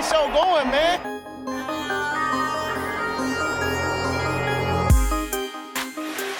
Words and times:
the 0.00 0.06
show 0.06 0.26
going, 0.32 0.70
man. 0.70 1.00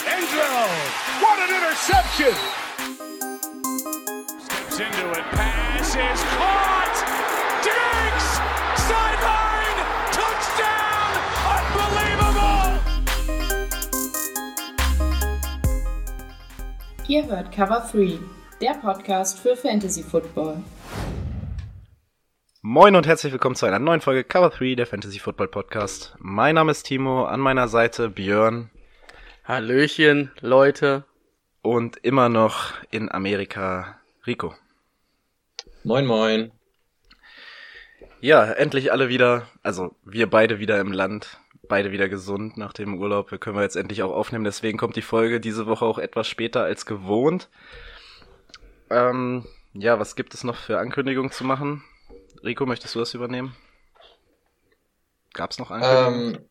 Angelo, 0.06 0.66
what 1.20 1.38
an 1.44 1.50
interception! 1.56 2.34
Steps 4.40 4.80
into 4.80 5.10
it, 5.10 5.24
pass 5.32 5.94
is 5.94 6.22
caught! 6.36 6.96
Diggs! 7.66 8.28
Sideline! 8.88 9.80
Touchdown! 10.18 11.10
Unbelievable! 11.56 12.70
Ihr 17.08 17.26
hört 17.26 17.52
Cover 17.52 17.86
3, 17.92 18.18
der 18.60 18.74
Podcast 18.74 19.38
für 19.38 19.56
Fantasy 19.56 20.02
Football. 20.02 20.62
Moin 22.72 22.94
und 22.94 23.04
herzlich 23.04 23.32
willkommen 23.32 23.56
zu 23.56 23.66
einer 23.66 23.80
neuen 23.80 24.00
Folge 24.00 24.22
Cover 24.22 24.48
3 24.48 24.76
der 24.76 24.86
Fantasy 24.86 25.18
Football 25.18 25.48
Podcast. 25.48 26.14
Mein 26.20 26.54
Name 26.54 26.70
ist 26.70 26.84
Timo, 26.84 27.24
an 27.24 27.40
meiner 27.40 27.66
Seite 27.66 28.08
Björn 28.08 28.70
Hallöchen, 29.42 30.30
Leute. 30.40 31.02
und 31.62 31.96
immer 32.04 32.28
noch 32.28 32.74
in 32.92 33.10
Amerika 33.10 33.98
Rico. 34.24 34.54
Moin, 35.82 36.06
moin. 36.06 36.52
Ja, 38.20 38.44
endlich 38.44 38.92
alle 38.92 39.08
wieder, 39.08 39.48
also 39.64 39.96
wir 40.04 40.30
beide 40.30 40.60
wieder 40.60 40.78
im 40.78 40.92
Land, 40.92 41.40
beide 41.68 41.90
wieder 41.90 42.08
gesund 42.08 42.56
nach 42.56 42.72
dem 42.72 43.00
Urlaub. 43.00 43.32
Wir 43.32 43.38
können 43.38 43.56
wir 43.56 43.64
jetzt 43.64 43.74
endlich 43.74 44.04
auch 44.04 44.12
aufnehmen, 44.12 44.44
deswegen 44.44 44.78
kommt 44.78 44.94
die 44.94 45.02
Folge 45.02 45.40
diese 45.40 45.66
Woche 45.66 45.84
auch 45.84 45.98
etwas 45.98 46.28
später 46.28 46.62
als 46.62 46.86
gewohnt. 46.86 47.48
Ähm, 48.90 49.44
ja, 49.72 49.98
was 49.98 50.14
gibt 50.14 50.34
es 50.34 50.44
noch 50.44 50.54
für 50.54 50.78
Ankündigungen 50.78 51.32
zu 51.32 51.42
machen? 51.42 51.82
Rico, 52.42 52.66
möchtest 52.66 52.94
du 52.94 52.98
das 53.00 53.14
übernehmen? 53.14 53.56
Gab's 55.32 55.58
noch 55.58 55.70
Ankündigungen? 55.70 56.34
Ähm, 56.34 56.48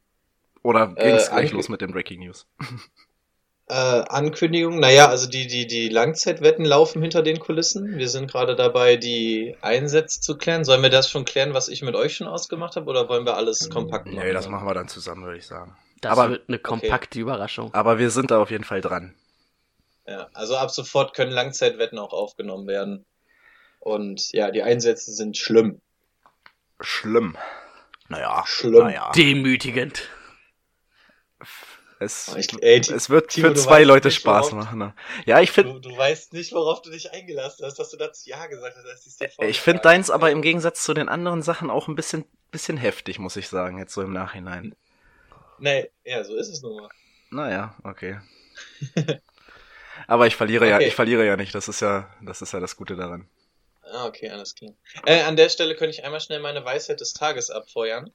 Oder 0.63 0.88
ging's 0.88 1.27
äh, 1.27 1.31
gleich 1.31 1.52
los 1.52 1.69
mit 1.69 1.81
den 1.81 1.91
Breaking 1.91 2.21
News? 2.21 2.47
äh, 3.67 3.73
Ankündigung, 3.73 4.80
naja, 4.80 5.08
also 5.08 5.27
die, 5.30 5.47
die, 5.47 5.67
die 5.67 5.89
Langzeitwetten 5.89 6.66
laufen 6.66 7.02
hinter 7.02 7.21
den 7.21 7.39
Kulissen. 7.39 7.97
Wir 7.97 8.08
sind 8.09 8.31
gerade 8.31 8.55
dabei, 8.55 8.95
die 8.95 9.55
Einsätze 9.61 10.21
zu 10.21 10.38
klären. 10.38 10.63
Sollen 10.63 10.81
wir 10.81 10.89
das 10.89 11.09
schon 11.09 11.25
klären, 11.25 11.53
was 11.53 11.67
ich 11.67 11.81
mit 11.81 11.95
euch 11.95 12.16
schon 12.16 12.27
ausgemacht 12.27 12.75
habe, 12.75 12.89
oder 12.89 13.09
wollen 13.09 13.25
wir 13.25 13.36
alles 13.36 13.69
kompakt 13.69 14.08
machen? 14.08 14.19
Nee, 14.19 14.33
das 14.33 14.47
machen 14.47 14.67
wir 14.67 14.73
dann 14.73 14.88
zusammen, 14.88 15.23
würde 15.25 15.38
ich 15.38 15.47
sagen. 15.47 15.75
Das 16.02 16.14
Aber- 16.14 16.30
wird 16.30 16.47
eine 16.47 16.59
kompakte 16.59 17.19
Überraschung. 17.19 17.73
Aber 17.73 17.99
wir 17.99 18.09
sind 18.09 18.31
da 18.31 18.41
auf 18.41 18.52
jeden 18.52 18.64
Fall 18.64 18.81
dran. 18.81 19.14
Ja, 20.08 20.27
also 20.33 20.55
ab 20.55 20.71
sofort 20.71 21.14
können 21.14 21.31
Langzeitwetten 21.31 21.99
auch 21.99 22.14
aufgenommen 22.14 22.67
werden. 22.67 23.05
Und 23.80 24.31
ja, 24.33 24.52
die 24.52 24.63
Einsätze 24.63 25.11
sind 25.11 25.38
schlimm. 25.38 25.81
Schlimm. 26.81 27.38
Naja, 28.08 28.44
Schlimm. 28.45 28.86
Naja. 28.86 29.11
Demütigend. 29.16 30.09
Es, 32.02 32.33
Ich- 32.38 32.53
ey, 32.63 32.80
es 32.80 33.09
wird 33.09 33.30
Timo, 33.30 33.49
für 33.49 33.53
zwei 33.55 33.83
Leute 33.83 34.08
nicht, 34.08 34.21
Spaß 34.21 34.53
machen. 34.53 34.80
Ne? 34.80 34.94
Ja, 35.25 35.41
ich 35.41 35.52
finde 35.52 35.73
Du, 35.73 35.80
du 35.89 35.97
weißt 35.97 36.31
nicht, 36.31 36.53
worauf 36.53 36.81
du 36.81 36.89
dich 36.89 37.11
eingelassen 37.11 37.66
hast, 37.66 37.77
dass 37.77 37.89
du 37.89 37.97
dazu 37.97 38.30
Ja 38.30 38.47
gesagt 38.47 38.77
hast. 38.77 39.21
Ich 39.41 39.59
finde 39.59 39.81
deins 39.81 40.09
aber 40.09 40.31
im 40.31 40.41
Gegensatz 40.41 40.83
zu 40.83 40.93
den 40.93 41.09
anderen 41.09 41.41
Sachen 41.41 41.69
auch 41.69 41.89
ein 41.89 41.95
bisschen, 41.95 42.23
bisschen 42.52 42.77
heftig, 42.77 43.19
muss 43.19 43.36
ich 43.36 43.49
sagen, 43.49 43.77
jetzt 43.77 43.93
so 43.93 44.02
im 44.02 44.14
Nachhinein. 44.14 44.75
Nee, 45.58 45.89
ja, 46.05 46.23
so 46.23 46.36
ist 46.38 46.47
es 46.47 46.61
nun 46.61 46.77
mal. 46.77 46.89
Naja, 47.31 47.75
okay. 47.83 48.19
aber 50.08 50.25
ich 50.25 50.38
verliere 50.38 50.69
ja, 50.69 50.77
Okay. 50.77 50.88
ich 50.88 50.95
verliere 50.95 51.25
ja 51.25 51.36
nicht, 51.36 51.53
das 51.53 51.67
ist 51.67 51.81
ja, 51.81 52.09
das 52.21 52.41
ist 52.41 52.53
ja 52.53 52.61
das 52.61 52.77
Gute 52.77 52.95
daran. 52.95 53.27
Ah, 53.91 54.05
okay, 54.05 54.29
alles 54.29 54.55
klar. 54.55 54.73
Äh, 55.05 55.21
an 55.21 55.35
der 55.35 55.49
Stelle 55.49 55.75
könnte 55.75 55.95
ich 55.97 56.03
einmal 56.03 56.21
schnell 56.21 56.39
meine 56.39 56.63
Weisheit 56.63 56.99
des 56.99 57.13
Tages 57.13 57.49
abfeuern. 57.49 58.13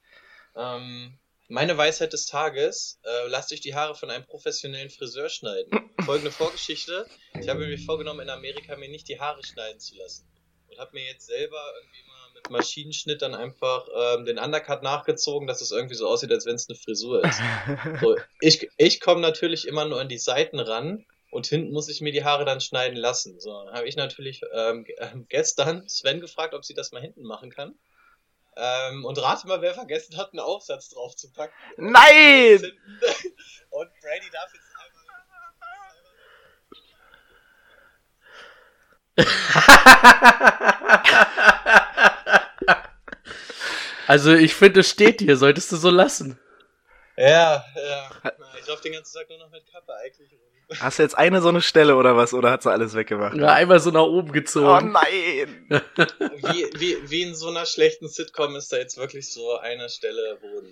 Ähm, 0.57 1.19
meine 1.49 1.77
Weisheit 1.77 2.13
des 2.13 2.27
Tages, 2.27 3.01
äh, 3.05 3.29
lasst 3.29 3.53
euch 3.53 3.61
die 3.61 3.75
Haare 3.75 3.95
von 3.95 4.11
einem 4.11 4.25
professionellen 4.25 4.91
Friseur 4.91 5.29
schneiden. 5.29 5.91
Folgende 6.05 6.31
Vorgeschichte. 6.31 7.07
Ich 7.39 7.49
habe 7.49 7.67
mir 7.67 7.79
vorgenommen, 7.79 8.21
in 8.21 8.31
Amerika 8.31 8.77
mir 8.77 8.89
nicht 8.89 9.09
die 9.09 9.21
Haare 9.21 9.45
schneiden 9.45 9.81
zu 9.81 9.97
lassen. 9.97 10.27
Und 10.69 10.79
habe 10.79 10.93
mir 10.95 11.05
jetzt 11.05 11.27
selber 11.27 11.61
irgendwie 11.77 12.09
mal 12.09 12.33
mit 12.35 12.51
Maschinenschnitt 12.51 13.23
dann 13.23 13.35
einfach 13.35 13.87
ähm, 13.95 14.25
den 14.25 14.39
Undercut 14.39 14.83
nachgezogen, 14.83 15.47
dass 15.47 15.61
es 15.61 15.71
irgendwie 15.71 15.95
so 15.95 16.09
aussieht, 16.09 16.33
als 16.33 16.47
wenn 16.47 16.55
es 16.55 16.69
eine 16.69 16.79
Frisur 16.79 17.25
ist. 17.25 17.41
So, 18.01 18.17
ich 18.41 18.69
ich 18.77 19.01
komme 19.01 19.21
natürlich 19.21 19.69
immer 19.69 19.85
nur 19.85 20.01
an 20.01 20.09
die 20.09 20.19
Seiten 20.19 20.59
ran 20.59 21.05
und 21.35 21.47
hinten 21.47 21.73
muss 21.73 21.89
ich 21.89 22.01
mir 22.01 22.13
die 22.13 22.25
Haare 22.25 22.45
dann 22.45 22.61
schneiden 22.61 22.97
lassen. 22.97 23.41
So, 23.41 23.65
dann 23.65 23.75
habe 23.75 23.89
ich 23.89 23.97
natürlich 23.97 24.43
ähm, 24.53 24.87
ähm, 24.99 25.27
gestern 25.29 25.89
Sven 25.89 26.21
gefragt, 26.21 26.55
ob 26.55 26.65
sie 26.65 26.75
das 26.75 26.93
mal 26.93 27.03
hinten 27.03 27.25
machen 27.25 27.51
kann. 27.51 27.75
Ähm, 28.57 29.05
und 29.05 29.21
rate 29.21 29.49
mal, 29.49 29.61
wer 29.61 29.75
vergessen 29.75 30.17
hat, 30.17 30.33
einen 30.33 30.39
Aufsatz 30.39 30.91
drauf 30.91 31.17
zu 31.17 31.33
packen. 31.33 31.53
Nein! 31.77 32.63
Und 33.71 33.91
Brady 34.01 34.31
darf 34.33 34.55
jetzt 34.55 34.69
einmal. 34.79 34.95
Also 44.07 44.35
ich 44.35 44.55
finde, 44.55 44.81
es 44.81 44.91
steht 44.91 45.23
hier, 45.23 45.39
solltest 45.39 45.73
du 45.73 45.77
so 45.77 45.89
lassen. 45.89 46.39
Ja, 47.17 47.65
ja. 47.75 48.11
Ich 48.61 48.67
laufe 48.67 48.83
den 48.83 48.93
ganzen 48.93 49.17
Tag 49.17 49.31
nur 49.31 49.39
noch 49.39 49.49
mit 49.51 49.65
Kappe 49.73 49.95
eigentlich 49.95 50.31
rum. 50.31 50.54
Hast 50.81 50.99
du 50.99 51.03
jetzt 51.03 51.17
eine 51.17 51.43
so 51.43 51.49
eine 51.49 51.61
Stelle 51.61 51.97
oder 51.97 52.17
was? 52.17 52.33
Oder 52.35 52.51
hat 52.51 52.63
sie 52.63 52.71
alles 52.73 52.95
weggemacht? 52.95 53.37
Ja, 53.37 53.53
einmal 53.53 53.81
so 53.81 53.91
nach 53.91 54.03
oben 54.03 54.31
Oh 54.31 54.33
gezogen. 54.33 54.93
nein! 54.93 55.67
Wie, 55.69 56.71
wie, 56.81 57.11
wie 57.11 57.23
in 57.23 57.35
so 57.35 57.49
einer 57.49 57.67
schlechten 57.67 58.09
Sitcom 58.09 58.57
ist 58.57 58.73
da 58.73 58.77
jetzt 58.79 58.97
wirklich 58.97 59.33
so 59.33 59.59
eine 59.59 59.89
Stelle, 59.89 60.39
wo 60.41 60.63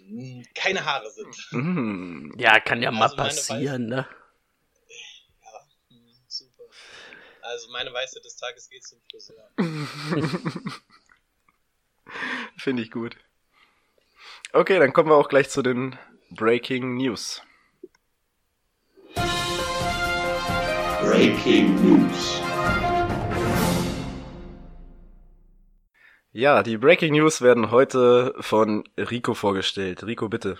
keine 0.54 0.84
Haare 0.84 1.10
sind. 1.10 1.48
Mm. 1.52 2.32
Ja, 2.38 2.58
kann 2.60 2.82
ja 2.82 2.90
mal 2.90 3.02
Also 3.02 3.16
meine 3.16 3.28
passieren, 3.28 3.86
ne? 3.86 4.06
Ja, 4.88 5.96
mm, 5.96 6.24
super. 6.26 6.62
Also 7.42 7.70
meine 7.70 7.92
Weisheit 7.92 8.24
des 8.24 8.36
Tages 8.36 8.70
geht 8.70 8.84
zum 8.84 8.98
Friseur. 9.10 9.50
Finde 12.56 12.82
ich 12.82 12.90
gut. 12.90 13.16
Okay, 14.52 14.78
dann 14.78 14.92
kommen 14.92 15.10
wir 15.10 15.16
auch 15.16 15.28
gleich 15.28 15.50
zu 15.50 15.62
den 15.62 15.98
Breaking 16.30 16.96
News. 16.96 17.42
Breaking 21.02 21.74
News. 21.82 22.40
Ja, 26.32 26.62
die 26.62 26.76
Breaking 26.76 27.14
News 27.14 27.42
werden 27.42 27.72
heute 27.72 28.34
von 28.38 28.84
Rico 28.96 29.34
vorgestellt. 29.34 30.06
Rico, 30.06 30.28
bitte. 30.28 30.56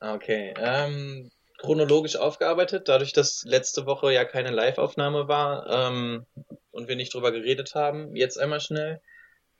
Okay, 0.00 0.52
ähm, 0.58 1.30
chronologisch 1.56 2.16
aufgearbeitet, 2.16 2.88
dadurch, 2.88 3.14
dass 3.14 3.44
letzte 3.46 3.86
Woche 3.86 4.12
ja 4.12 4.26
keine 4.26 4.50
Live-Aufnahme 4.50 5.26
war 5.26 5.66
ähm, 5.68 6.26
und 6.70 6.88
wir 6.88 6.96
nicht 6.96 7.14
drüber 7.14 7.32
geredet 7.32 7.74
haben. 7.74 8.14
Jetzt 8.14 8.38
einmal 8.38 8.60
schnell. 8.60 9.00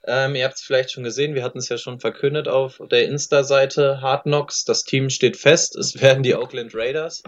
Ähm, 0.05 0.35
ihr 0.35 0.45
habt 0.45 0.55
es 0.55 0.61
vielleicht 0.61 0.91
schon 0.91 1.03
gesehen, 1.03 1.33
wir 1.33 1.43
hatten 1.43 1.57
es 1.57 1.69
ja 1.69 1.79
schon 1.79 1.99
verkündet 1.99 2.47
auf 2.47 2.79
der 2.91 3.05
Insta-Seite 3.05 3.99
Hard 4.01 4.23
Knocks. 4.23 4.63
Das 4.63 4.83
Team 4.83 5.09
steht 5.09 5.37
fest, 5.37 5.75
es 5.75 5.99
werden 6.01 6.21
die 6.21 6.35
Oakland 6.35 6.75
Raiders. 6.75 7.23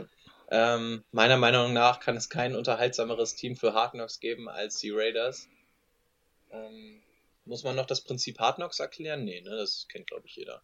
Ähm, 0.54 1.04
meiner 1.14 1.38
Meinung 1.38 1.72
nach 1.72 2.02
kann 2.02 2.18
es 2.18 2.30
kein 2.30 2.56
unterhaltsameres 2.56 3.36
Team 3.36 3.56
für 3.56 3.74
Hard 3.74 3.94
Knocks 3.94 4.20
geben 4.20 4.50
als 4.50 4.80
die 4.80 4.92
Raiders. 4.92 5.48
Ähm, 6.52 7.02
muss 7.46 7.64
man 7.64 7.78
noch 7.78 7.86
das 7.86 8.02
Prinzip 8.02 8.38
Hard 8.38 8.58
Knocks 8.58 8.82
erklären? 8.82 9.24
Nee, 9.24 9.40
ne, 9.42 9.52
das 9.52 9.88
kennt 9.90 10.08
glaube 10.08 10.28
ich 10.28 10.36
jeder. 10.36 10.62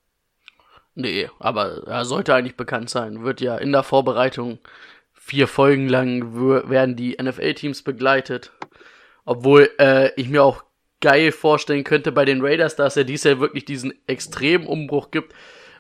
Nee, 0.94 1.30
aber 1.40 1.88
er 1.88 2.04
sollte 2.04 2.36
eigentlich 2.36 2.58
bekannt 2.58 2.90
sein. 2.90 3.24
Wird 3.24 3.40
ja 3.40 3.58
in 3.58 3.72
der 3.72 3.84
Vorbereitung 3.84 4.60
vier 5.14 5.48
Folgen 5.48 5.88
lang 5.88 6.36
werden 6.70 6.96
die 6.96 7.16
NFL-Teams 7.22 7.84
begleitet. 7.84 8.52
Obwohl 9.24 9.70
äh, 9.80 10.12
ich 10.16 10.28
mir 10.28 10.44
auch 10.44 10.64
geil 11.00 11.32
vorstellen 11.32 11.84
könnte 11.84 12.12
bei 12.12 12.26
den 12.26 12.42
Raiders, 12.42 12.76
dass 12.76 12.98
er 12.98 13.04
dies 13.04 13.24
Jahr 13.24 13.40
wirklich 13.40 13.64
diesen 13.64 13.94
extremen 14.08 14.66
Umbruch 14.66 15.12
gibt, 15.12 15.34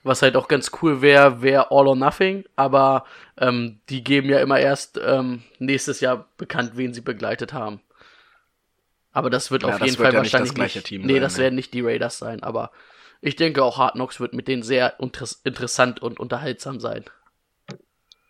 was 0.03 0.21
halt 0.21 0.35
auch 0.35 0.47
ganz 0.47 0.71
cool 0.81 1.01
wäre, 1.01 1.41
wäre 1.41 1.71
All 1.71 1.87
or 1.87 1.95
Nothing. 1.95 2.45
Aber 2.55 3.05
ähm, 3.37 3.79
die 3.89 4.03
geben 4.03 4.29
ja 4.29 4.39
immer 4.39 4.59
erst 4.59 4.99
ähm, 5.03 5.43
nächstes 5.59 5.99
Jahr 6.01 6.27
bekannt, 6.37 6.73
wen 6.75 6.93
sie 6.93 7.01
begleitet 7.01 7.53
haben. 7.53 7.81
Aber 9.11 9.29
das 9.29 9.51
wird 9.51 9.65
Ja, 9.65 9.77
auf 9.77 9.79
das 9.79 9.81
jeden 9.81 9.97
wird 9.97 10.09
Fall 10.09 10.13
ja 10.13 10.21
nicht 10.21 10.37
wahrscheinlich 10.37 10.39
das 10.39 10.53
gleiche 10.53 10.81
nicht. 10.81 10.83
Team 10.83 11.05
nee, 11.05 11.19
sein, 11.19 11.19
das 11.19 11.37
ne? 11.37 11.37
werden 11.37 11.55
nicht 11.55 11.73
die 11.73 11.81
Raiders 11.81 12.17
sein. 12.19 12.41
Aber 12.43 12.71
ich 13.21 13.35
denke 13.35 13.63
auch 13.63 13.77
Hard 13.77 13.95
Knocks 13.95 14.19
wird 14.19 14.33
mit 14.33 14.47
denen 14.47 14.63
sehr 14.63 14.99
interess 14.99 15.41
interessant 15.43 16.01
und 16.01 16.19
unterhaltsam 16.19 16.79
sein. 16.79 17.05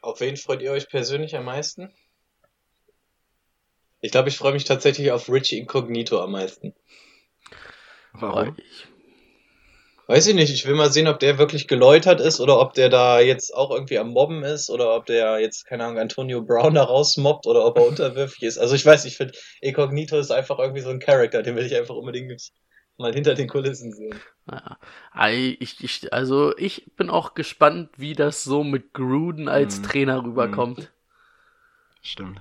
Auf 0.02 0.22
wen 0.22 0.38
freut 0.38 0.64
ihr 0.64 0.72
euch 0.72 0.90
persönlich 0.90 1.36
am 1.36 1.46
meisten? 1.46 1.94
Ich 4.02 4.12
glaube, 4.12 4.30
ich 4.30 4.38
freue 4.40 4.54
mich 4.54 4.64
tatsächlich 4.64 5.12
auf 5.12 5.30
Richie 5.30 5.60
Incognito 5.60 6.20
am 6.20 6.32
meisten. 6.32 6.74
Warum? 8.12 8.58
Ich, 8.58 8.88
Weiß 10.10 10.26
ich 10.28 10.36
nicht, 10.36 10.54
ich 10.54 10.66
will 10.66 10.76
mal 10.76 10.90
sehen, 10.92 11.08
ob 11.08 11.20
der 11.20 11.38
wirklich 11.38 11.68
geläutert 11.68 12.22
ist 12.22 12.40
oder 12.40 12.60
ob 12.62 12.74
der 12.74 12.88
da 12.88 13.20
jetzt 13.20 13.54
auch 13.54 13.72
irgendwie 13.72 14.00
am 14.00 14.12
Mobben 14.12 14.42
ist 14.44 14.70
oder 14.70 14.96
ob 14.96 15.06
der 15.06 15.40
jetzt, 15.40 15.66
keine 15.66 15.84
Ahnung, 15.84 16.00
Antonio 16.00 16.42
Brown 16.42 16.76
da 16.76 16.84
rausmobbt 16.84 17.46
oder 17.46 17.66
ob 17.66 17.78
er 17.78 17.86
unterwürfig 17.88 18.44
ist. 18.44 18.58
Also 18.58 18.74
ich 18.76 18.86
weiß, 18.86 19.04
ich 19.04 19.18
finde, 19.18 19.34
Incognito 19.60 20.18
ist 20.18 20.32
einfach 20.32 20.60
irgendwie 20.60 20.80
so 20.82 20.90
ein 20.90 21.00
Charakter, 21.00 21.44
den 21.44 21.58
will 21.58 21.66
ich 21.66 21.76
einfach 21.76 21.96
unbedingt 21.96 22.42
mal 22.98 23.14
hinter 23.14 23.36
den 23.36 23.50
Kulissen 23.50 23.92
sehen. 23.92 24.18
Ja. 24.50 24.80
Ei, 25.12 25.58
Ich, 25.60 25.84
ich, 25.84 26.14
also 26.14 26.56
ich 26.58 26.86
bin 26.96 27.10
auch 27.10 27.34
gespannt, 27.34 27.90
wie 27.98 28.14
das 28.14 28.46
so 28.46 28.64
mit 28.64 28.94
Gruden 28.94 29.50
als 29.50 29.80
Mhm. 29.80 29.84
Trainer 29.84 30.24
rüberkommt. 30.24 30.90
Stimmt. 32.02 32.40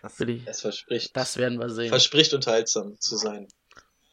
Das, 0.00 0.18
Es 0.20 0.60
verspricht, 0.62 1.16
Das 1.16 1.36
werden 1.36 1.58
wir 1.58 1.68
sehen. 1.68 1.88
verspricht 1.90 2.32
unterhaltsam 2.34 2.98
zu 3.00 3.16
sein. 3.16 3.48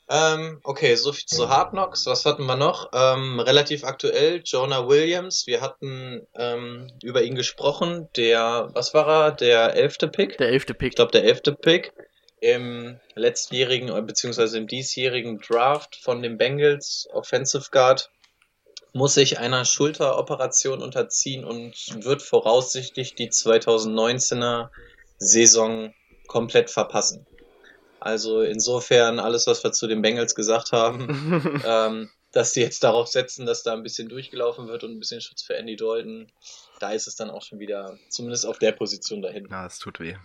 Ähm, 0.10 0.60
okay, 0.64 0.96
so 0.96 1.14
viel 1.14 1.26
zu 1.26 1.50
Hard 1.50 1.72
Knocks. 1.72 2.06
Was 2.06 2.26
hatten 2.26 2.46
wir 2.46 2.58
noch? 2.58 2.90
Ähm, 2.94 3.40
relativ 3.40 3.84
aktuell, 3.84 4.42
Jonah 4.44 4.88
Williams. 4.88 5.48
Wir 5.48 5.62
hatten 5.62 6.28
ähm, 6.36 6.92
über 7.02 7.24
ihn 7.24 7.36
gesprochen. 7.36 8.10
Der, 8.18 8.70
was 8.74 8.94
war 8.94 9.08
er? 9.08 9.32
Der 9.32 9.76
elfte 9.76 10.08
Pick? 10.08 10.38
Der 10.38 10.50
elfte 10.50 10.74
Pick. 10.74 10.90
ich 10.90 10.96
glaube, 10.96 11.12
der 11.12 11.24
elfte 11.24 11.54
Pick 11.54 11.94
im 12.42 13.00
letztjährigen 13.16 13.96
äh, 13.96 14.02
beziehungsweise 14.02 14.58
im 14.58 14.68
diesjährigen 14.68 15.40
Draft 15.40 15.96
von 15.96 16.22
den 16.22 16.38
Bengals 16.38 17.08
Offensive 17.14 17.70
Guard 17.72 18.10
muss 18.94 19.14
sich 19.14 19.40
einer 19.40 19.64
Schulteroperation 19.64 20.82
unterziehen 20.82 21.46
und 21.46 21.74
wird 22.04 22.22
voraussichtlich 22.22 23.16
die 23.16 23.30
2019er 23.30 24.70
Saison 25.18 25.94
komplett 26.28 26.70
verpassen. 26.70 27.26
Also 28.02 28.42
insofern 28.42 29.20
alles, 29.20 29.46
was 29.46 29.64
wir 29.64 29.72
zu 29.74 29.86
den 29.86 30.02
Bengals 30.02 30.34
gesagt 30.34 30.72
haben, 30.72 31.62
ähm, 31.66 32.10
dass 32.32 32.52
die 32.54 32.62
jetzt 32.62 32.84
darauf 32.84 33.08
setzen, 33.08 33.46
dass 33.46 33.62
da 33.62 33.74
ein 33.74 33.84
bisschen 33.84 34.10
durchgelaufen 34.10 34.68
wird 34.68 34.84
und 34.84 34.92
ein 34.92 35.00
bisschen 35.00 35.22
Schutz 35.22 35.44
für 35.44 35.56
Andy 35.56 35.76
Dalton, 35.76 36.32
da 36.80 36.92
ist 36.92 37.06
es 37.06 37.16
dann 37.16 37.30
auch 37.30 37.44
schon 37.44 37.60
wieder, 37.60 38.00
zumindest 38.10 38.48
auf 38.48 38.58
der 38.58 38.72
Position 38.72 39.22
dahin. 39.22 39.48
ja, 39.52 39.64
das 39.64 39.78
tut 39.78 40.00
weh. 40.00 40.16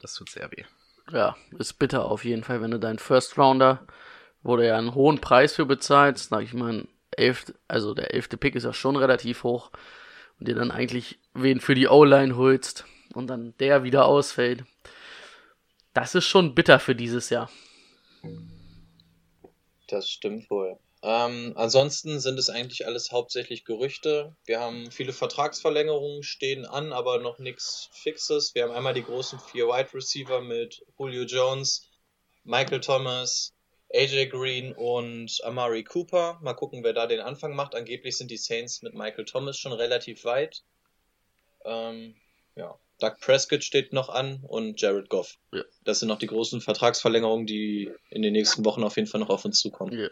Das 0.00 0.14
tut 0.14 0.30
sehr 0.30 0.48
weh. 0.52 0.62
Ja, 1.10 1.36
ist 1.58 1.78
bitter 1.80 2.04
auf 2.04 2.24
jeden 2.24 2.44
Fall, 2.44 2.62
wenn 2.62 2.70
du 2.70 2.78
deinen 2.78 3.00
First 3.00 3.36
Rounder, 3.36 3.84
wo 4.44 4.56
du 4.56 4.64
ja 4.64 4.78
einen 4.78 4.94
hohen 4.94 5.20
Preis 5.20 5.54
für 5.54 5.66
bezahlst, 5.66 6.30
sag 6.30 6.42
ich 6.44 6.54
mal, 6.54 6.86
elf, 7.10 7.52
also 7.66 7.94
der 7.94 8.14
elfte 8.14 8.36
Pick 8.36 8.54
ist 8.54 8.64
ja 8.64 8.72
schon 8.72 8.94
relativ 8.94 9.42
hoch 9.42 9.72
und 10.38 10.46
dir 10.46 10.54
dann 10.54 10.70
eigentlich 10.70 11.18
wen 11.34 11.60
für 11.60 11.74
die 11.74 11.88
O-Line 11.88 12.36
holst 12.36 12.84
und 13.12 13.26
dann 13.26 13.54
der 13.58 13.82
wieder 13.82 14.04
ausfällt. 14.04 14.64
Das 15.96 16.14
ist 16.14 16.26
schon 16.26 16.54
bitter 16.54 16.78
für 16.78 16.94
dieses 16.94 17.30
Jahr. 17.30 17.50
Das 19.88 20.10
stimmt 20.10 20.50
wohl. 20.50 20.78
Ähm, 21.02 21.54
ansonsten 21.56 22.20
sind 22.20 22.38
es 22.38 22.50
eigentlich 22.50 22.84
alles 22.84 23.12
hauptsächlich 23.12 23.64
Gerüchte. 23.64 24.36
Wir 24.44 24.60
haben 24.60 24.90
viele 24.90 25.14
Vertragsverlängerungen 25.14 26.22
stehen 26.22 26.66
an, 26.66 26.92
aber 26.92 27.20
noch 27.20 27.38
nichts 27.38 27.88
Fixes. 27.92 28.54
Wir 28.54 28.64
haben 28.64 28.72
einmal 28.72 28.92
die 28.92 29.04
großen 29.04 29.40
vier 29.40 29.68
Wide 29.68 29.94
Receiver 29.94 30.42
mit 30.42 30.84
Julio 30.98 31.22
Jones, 31.22 31.88
Michael 32.44 32.82
Thomas, 32.82 33.54
AJ 33.90 34.26
Green 34.26 34.74
und 34.74 35.42
Amari 35.44 35.82
Cooper. 35.82 36.38
Mal 36.42 36.52
gucken, 36.52 36.84
wer 36.84 36.92
da 36.92 37.06
den 37.06 37.20
Anfang 37.20 37.56
macht. 37.56 37.74
Angeblich 37.74 38.18
sind 38.18 38.30
die 38.30 38.36
Saints 38.36 38.82
mit 38.82 38.92
Michael 38.92 39.24
Thomas 39.24 39.56
schon 39.56 39.72
relativ 39.72 40.26
weit. 40.26 40.62
Ähm, 41.64 42.16
ja. 42.54 42.78
Doug 43.00 43.14
Prescott 43.20 43.62
steht 43.62 43.92
noch 43.92 44.08
an 44.08 44.40
und 44.46 44.80
Jared 44.80 45.08
Goff. 45.08 45.34
Ja. 45.52 45.62
Das 45.84 46.00
sind 46.00 46.08
noch 46.08 46.18
die 46.18 46.26
großen 46.26 46.60
Vertragsverlängerungen, 46.60 47.46
die 47.46 47.90
in 48.10 48.22
den 48.22 48.32
nächsten 48.32 48.64
Wochen 48.64 48.84
auf 48.84 48.96
jeden 48.96 49.08
Fall 49.08 49.20
noch 49.20 49.30
auf 49.30 49.44
uns 49.44 49.60
zukommen. 49.60 49.98
Ja. 49.98 50.08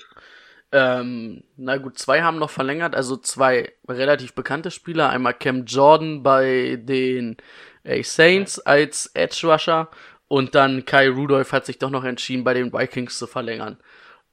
Ähm, 0.73 1.45
na 1.57 1.77
gut, 1.77 1.99
zwei 1.99 2.23
haben 2.23 2.39
noch 2.39 2.51
verlängert, 2.51 2.95
also 2.95 3.17
zwei 3.17 3.73
relativ 3.89 4.35
bekannte 4.35 4.71
Spieler. 4.71 5.09
Einmal 5.09 5.35
Cam 5.35 5.67
Jordan 5.67 6.23
bei 6.23 6.79
den 6.83 7.37
äh, 7.85 8.03
Saints 8.03 8.59
als 8.59 9.11
Edge 9.15 9.47
Rusher 9.47 9.89
und 10.27 10.55
dann 10.55 10.85
Kai 10.85 11.09
Rudolph 11.09 11.53
hat 11.53 11.67
sich 11.67 11.79
doch 11.79 11.91
noch 11.91 12.05
entschieden, 12.05 12.45
bei 12.45 12.55
den 12.55 12.73
Vikings 12.73 13.19
zu 13.19 13.27
verlängern. 13.27 13.79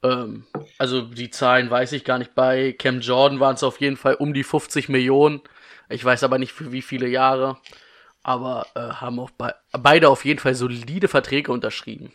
Ähm, 0.02 0.44
also 0.78 1.02
die 1.02 1.30
Zahlen 1.30 1.70
weiß 1.70 1.92
ich 1.92 2.04
gar 2.04 2.18
nicht. 2.18 2.34
Bei 2.34 2.72
Cam 2.72 3.00
Jordan 3.00 3.40
waren 3.40 3.54
es 3.54 3.62
auf 3.62 3.80
jeden 3.80 3.96
Fall 3.96 4.14
um 4.14 4.34
die 4.34 4.44
50 4.44 4.88
Millionen. 4.88 5.42
Ich 5.88 6.04
weiß 6.04 6.24
aber 6.24 6.38
nicht 6.38 6.52
für 6.52 6.72
wie 6.72 6.82
viele 6.82 7.08
Jahre. 7.08 7.58
Aber 8.22 8.66
äh, 8.74 8.80
haben 8.80 9.18
auch 9.18 9.30
be 9.30 9.54
beide 9.72 10.08
auf 10.08 10.24
jeden 10.24 10.38
Fall 10.38 10.54
solide 10.54 11.08
Verträge 11.08 11.50
unterschrieben. 11.50 12.12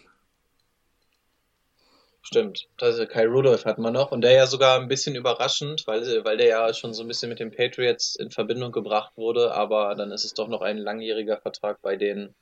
Stimmt. 2.21 2.68
Also 2.81 3.06
Kai 3.06 3.25
Rudolph 3.25 3.63
hat 3.63 3.77
man 3.77 3.94
noch 3.94 4.12
und 4.12 4.19
der 4.19 4.33
ja 4.33 4.48
sogar 4.48 4.80
ein 4.80 4.89
bisschen 4.89 5.15
überraschend, 5.15 5.88
weil, 5.88 6.25
weil 6.25 6.36
der 6.36 6.48
ja 6.48 6.74
schon 6.74 6.94
so 6.94 7.01
ein 7.04 7.07
bisschen 7.07 7.30
mit 7.30 7.39
den 7.39 7.51
Patriots 7.51 8.18
in 8.18 8.31
Verbindung 8.31 8.74
gebracht 8.74 9.13
wurde, 9.15 9.54
aber 9.54 9.95
dann 9.95 10.12
ist 10.12 10.25
es 10.25 10.33
doch 10.33 10.50
noch 10.50 10.62
ein 10.62 10.77
langjähriger 10.77 11.38
Vertrag 11.38 11.81
bei 11.81 11.95
den 11.95 12.36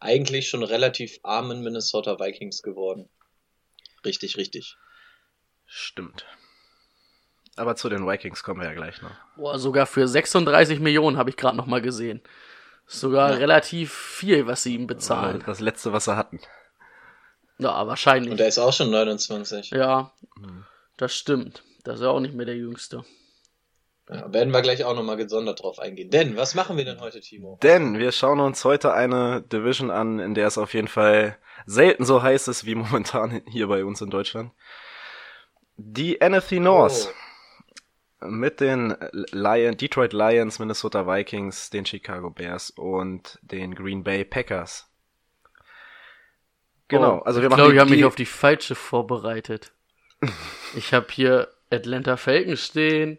eigentlich 0.00 0.50
schon 0.50 0.62
relativ 0.62 1.18
armen 1.22 1.62
Minnesota 1.62 2.18
Vikings 2.18 2.60
geworden. 2.62 3.08
Richtig, 4.04 4.36
richtig. 4.36 4.76
Stimmt. 5.64 6.26
Aber 7.56 7.74
zu 7.76 7.88
den 7.88 8.06
Vikings 8.06 8.42
kommen 8.42 8.60
wir 8.60 8.68
ja 8.68 8.74
gleich 8.74 9.00
noch. 9.00 9.14
Boah, 9.36 9.58
sogar 9.58 9.86
für 9.86 10.06
36 10.06 10.78
Millionen 10.80 11.16
habe 11.16 11.30
ich 11.30 11.36
gerade 11.36 11.56
noch 11.56 11.66
mal 11.66 11.80
gesehen. 11.80 12.20
Sogar 12.92 13.30
Ja. 13.32 13.36
relativ 13.36 13.92
viel, 13.92 14.46
was 14.46 14.62
sie 14.62 14.74
ihm 14.74 14.86
bezahlen. 14.86 15.42
Das 15.46 15.60
letzte, 15.60 15.92
was 15.92 16.04
sie 16.04 16.16
hatten. 16.16 16.40
Ja, 17.58 17.80
Und 17.80 17.88
wahrscheinlich. 17.88 18.34
der 18.36 18.48
ist 18.48 18.58
auch 18.58 18.72
schon 18.72 18.90
29. 18.90 19.70
Ja, 19.70 20.12
das 20.98 21.14
stimmt. 21.14 21.62
Das 21.84 21.96
ist 21.96 22.02
ja 22.02 22.08
auch 22.10 22.20
nicht 22.20 22.34
mehr 22.34 22.46
der 22.46 22.56
Jüngste. 22.56 23.04
Ja, 24.10 24.32
werden 24.32 24.52
wir 24.52 24.62
gleich 24.62 24.84
auch 24.84 24.94
nochmal 24.94 25.16
gesondert 25.16 25.62
drauf 25.62 25.78
eingehen. 25.78 26.10
Denn, 26.10 26.36
was 26.36 26.54
machen 26.54 26.76
wir 26.76 26.84
denn 26.84 27.00
heute, 27.00 27.20
Timo? 27.20 27.58
Denn 27.62 27.98
wir 27.98 28.12
schauen 28.12 28.40
uns 28.40 28.64
heute 28.64 28.92
eine 28.92 29.42
Division 29.42 29.90
an, 29.90 30.18
in 30.18 30.34
der 30.34 30.46
es 30.48 30.58
auf 30.58 30.74
jeden 30.74 30.88
Fall 30.88 31.38
selten 31.66 32.04
so 32.04 32.22
heiß 32.22 32.48
ist 32.48 32.66
wie 32.66 32.74
momentan 32.74 33.42
hier 33.48 33.68
bei 33.68 33.84
uns 33.84 34.00
in 34.00 34.10
Deutschland. 34.10 34.50
Die 35.76 36.18
NFC 36.20 36.52
North. 36.60 37.12
Mit 38.26 38.60
den 38.60 38.96
Lion, 39.30 39.76
Detroit 39.76 40.12
Lions, 40.12 40.58
Minnesota 40.58 41.06
Vikings, 41.06 41.70
den 41.70 41.84
Chicago 41.86 42.30
Bears 42.30 42.70
und 42.70 43.38
den 43.42 43.74
Green 43.74 44.02
Bay 44.04 44.24
Packers. 44.24 44.88
Genau, 46.88 47.18
Oh, 47.18 47.22
also 47.22 47.40
wir 47.40 47.46
ich 47.46 47.50
machen 47.50 47.58
glaube, 47.58 47.70
die, 47.72 47.76
ich 47.76 47.80
habe 47.80 47.90
mich 47.90 48.04
auf 48.04 48.14
die 48.14 48.26
falsche 48.26 48.74
vorbereitet. 48.74 49.72
ich 50.76 50.92
habe 50.92 51.06
hier 51.10 51.48
Atlanta 51.70 52.16
Falcons 52.16 52.64
stehen, 52.64 53.18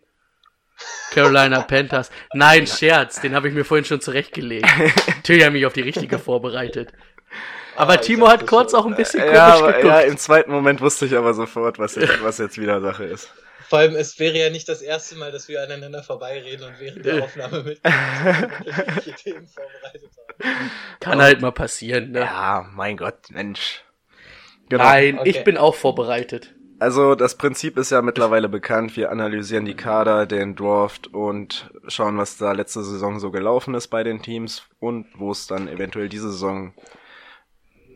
Carolina 1.12 1.62
Panthers. 1.62 2.12
Nein, 2.34 2.68
Scherz, 2.68 3.22
den 3.22 3.36
habe 3.36 3.48
ich 3.48 3.54
mir 3.54 3.64
vorhin 3.66 3.86
schon 3.86 4.02
zurechtgelegt. 4.02 4.68
Natürlich 5.08 5.44
habe 5.44 5.56
ich 5.56 5.62
mich 5.62 5.66
auf 5.66 5.74
die 5.74 5.82
richtige 5.82 6.20
vorbereitet. 6.20 6.94
Aber 7.76 7.94
Ah, 7.94 7.96
ich 7.96 8.02
Timo 8.02 8.28
hat 8.28 8.46
kurz 8.46 8.74
auch 8.74 8.86
ein 8.86 8.96
bisschen 8.96 9.22
komisch 9.22 9.36
ja, 9.36 9.56
aber, 9.56 9.68
geguckt. 9.74 9.86
ja, 9.86 10.00
im 10.02 10.18
zweiten 10.18 10.52
Moment 10.52 10.82
wusste 10.82 11.06
ich 11.08 11.16
aber 11.18 11.34
sofort, 11.34 11.80
was 11.80 11.96
jetzt, 11.96 12.22
was 12.24 12.38
jetzt 12.38 12.60
wieder 12.60 12.82
Sache 12.82 13.06
ist. 13.06 13.34
Vor 13.68 13.80
allem, 13.80 13.96
es 13.96 14.20
wäre 14.20 14.38
ja 14.38 14.50
nicht 14.50 14.68
das 14.70 14.82
erste 14.82 15.16
Mal, 15.16 15.32
dass 15.32 15.48
wir 15.48 15.62
aneinander 15.64 16.04
vorbeireden 16.04 16.68
und 16.68 16.80
während 16.80 17.06
der 17.06 17.24
Aufnahme 17.24 17.64
mit 17.64 17.82
Themen 19.24 19.48
vorbereitet 19.48 20.12
haben. 20.18 20.72
Kann 21.00 21.22
halt 21.22 21.42
mal 21.42 21.52
passieren, 21.52 22.12
ne? 22.12 22.22
Ja, 22.22 22.70
mein 22.74 22.98
Gott, 22.98 23.30
Mensch. 23.32 23.84
Genau. 24.70 24.84
Nein, 24.84 25.20
Okay. 25.20 25.30
ich 25.30 25.44
bin 25.44 25.58
auch 25.58 25.76
vorbereitet. 25.76 26.54
Also 26.80 27.16
das 27.16 27.36
Prinzip 27.36 27.78
ist 27.78 27.92
ja 27.92 28.02
mittlerweile 28.02 28.50
bekannt. 28.50 28.98
Wir 28.98 29.12
analysieren 29.12 29.64
die 29.66 29.76
Kader, 29.76 30.26
den 30.26 30.56
Draft 30.56 31.08
und 31.08 31.70
schauen, 31.88 32.18
was 32.18 32.38
da 32.38 32.52
letzte 32.52 32.84
Saison 32.84 33.20
so 33.20 33.32
gelaufen 33.32 33.74
ist 33.74 33.88
bei 33.88 34.04
den 34.04 34.22
Teams 34.22 34.64
und 34.80 35.08
wo 35.16 35.32
es 35.32 35.48
dann 35.48 35.68
eventuell 35.70 36.10
diese 36.10 36.32
Saison 36.32 36.74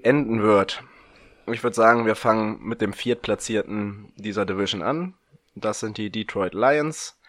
enden 0.03 0.41
wird. 0.41 0.83
Ich 1.51 1.63
würde 1.63 1.75
sagen, 1.75 2.05
wir 2.05 2.15
fangen 2.15 2.59
mit 2.61 2.81
dem 2.81 2.93
Viertplatzierten 2.93 4.13
dieser 4.15 4.45
Division 4.45 4.81
an. 4.81 5.15
Das 5.61 5.79
sind 5.79 5.97
die 5.97 6.09
Detroit 6.09 6.53
Lions. 6.53 7.19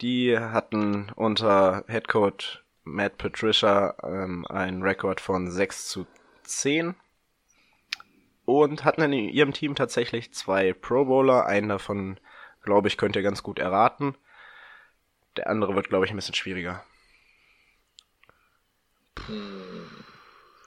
Die 0.00 0.38
hatten 0.38 1.10
unter 1.14 1.84
Headcoach 1.86 2.62
Matt 2.84 3.18
Patricia 3.18 3.94
ähm, 4.02 4.46
einen 4.46 4.82
Rekord 4.82 5.20
von 5.20 5.50
6 5.50 5.88
zu 5.88 6.06
10 6.42 6.94
und 8.44 8.84
hatten 8.84 9.02
in 9.02 9.12
ihrem 9.12 9.52
Team 9.52 9.74
tatsächlich 9.74 10.32
zwei 10.32 10.72
Pro 10.72 11.04
Bowler. 11.04 11.46
Einen 11.46 11.68
davon, 11.68 12.18
glaube 12.62 12.88
ich, 12.88 12.96
könnt 12.96 13.14
ihr 13.14 13.22
ganz 13.22 13.42
gut 13.42 13.58
erraten. 13.58 14.16
Der 15.36 15.48
andere 15.48 15.74
wird, 15.74 15.88
glaube 15.88 16.04
ich, 16.04 16.10
ein 16.10 16.16
bisschen 16.16 16.34
schwieriger. 16.34 16.82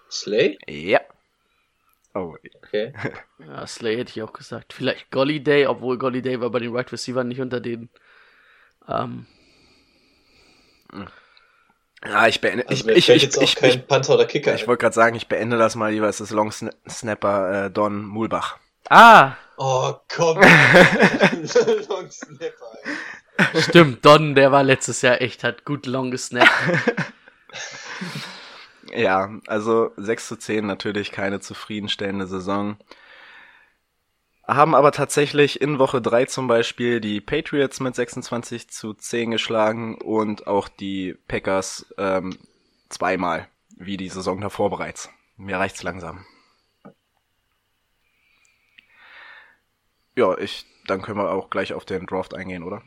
Slay? 0.09 0.57
Ja. 0.67 1.01
Oh, 2.13 2.35
Okay. 2.63 2.93
Ja, 3.39 3.65
Slay 3.67 3.97
hätte 3.97 4.11
ich 4.11 4.21
auch 4.21 4.33
gesagt. 4.33 4.73
Vielleicht 4.73 5.11
Golliday, 5.11 5.65
obwohl 5.67 5.97
Golliday 5.97 6.39
war 6.41 6.49
bei 6.49 6.59
den 6.59 6.73
Wide 6.73 6.91
Receiver 6.91 7.23
nicht 7.23 7.41
unter 7.41 7.59
den. 7.59 7.89
Ähm, 8.87 9.25
ja, 12.05 12.27
ich 12.27 12.41
beende. 12.41 12.67
Also 12.67 12.89
ich 12.89 12.97
ich, 12.97 13.09
ich, 13.09 13.21
jetzt 13.23 13.37
auch 13.37 13.43
ich, 13.43 13.55
kein 13.55 13.69
ich, 13.69 13.87
Panther 13.87 14.15
oder 14.15 14.25
Kicker. 14.25 14.55
ich 14.55 14.67
wollte 14.67 14.81
gerade 14.81 14.95
sagen, 14.95 15.15
ich 15.15 15.27
beende 15.27 15.57
das 15.57 15.75
mal 15.75 15.91
lieber. 15.91 16.07
Es 16.09 16.19
ist 16.19 16.31
Long 16.31 16.49
Sna- 16.49 16.73
Snapper 16.89 17.65
äh, 17.65 17.71
Don 17.71 18.03
Mulbach. 18.05 18.57
ah, 18.89 19.33
oh, 19.57 19.93
komm. 20.13 20.37
Long 20.41 22.09
Snapper, 22.11 22.77
ey. 23.53 23.61
stimmt. 23.61 24.03
Don, 24.05 24.35
der 24.35 24.51
war 24.51 24.63
letztes 24.63 25.01
Jahr 25.01 25.21
echt, 25.21 25.43
hat 25.43 25.63
gut 25.65 25.85
long 25.85 26.11
gesnappt. 26.11 26.49
Ja, 28.93 29.29
also 29.47 29.91
6 29.97 30.27
zu 30.27 30.35
10 30.37 30.65
natürlich 30.65 31.11
keine 31.11 31.39
zufriedenstellende 31.39 32.27
Saison. 32.27 32.77
haben 34.47 34.75
aber 34.75 34.91
tatsächlich 34.91 35.61
in 35.61 35.79
Woche 35.79 36.01
3 36.01 36.25
zum 36.25 36.47
Beispiel 36.47 36.99
die 36.99 37.21
Patriots 37.21 37.79
mit 37.79 37.95
26 37.95 38.69
zu 38.69 38.93
10 38.93 39.31
geschlagen 39.31 39.95
und 39.95 40.47
auch 40.47 40.67
die 40.67 41.15
Packers 41.27 41.93
ähm, 41.97 42.37
zweimal, 42.89 43.47
wie 43.77 43.97
die 43.97 44.09
Saison 44.09 44.41
davor 44.41 44.69
bereits. 44.69 45.09
Mir 45.37 45.57
reicht's 45.57 45.83
langsam. 45.83 46.25
Ja, 50.15 50.37
ich, 50.37 50.65
dann 50.87 51.01
können 51.01 51.17
wir 51.17 51.31
auch 51.31 51.49
gleich 51.49 51.73
auf 51.73 51.85
den 51.85 52.05
Draft 52.05 52.33
eingehen, 52.33 52.63
oder? 52.63 52.81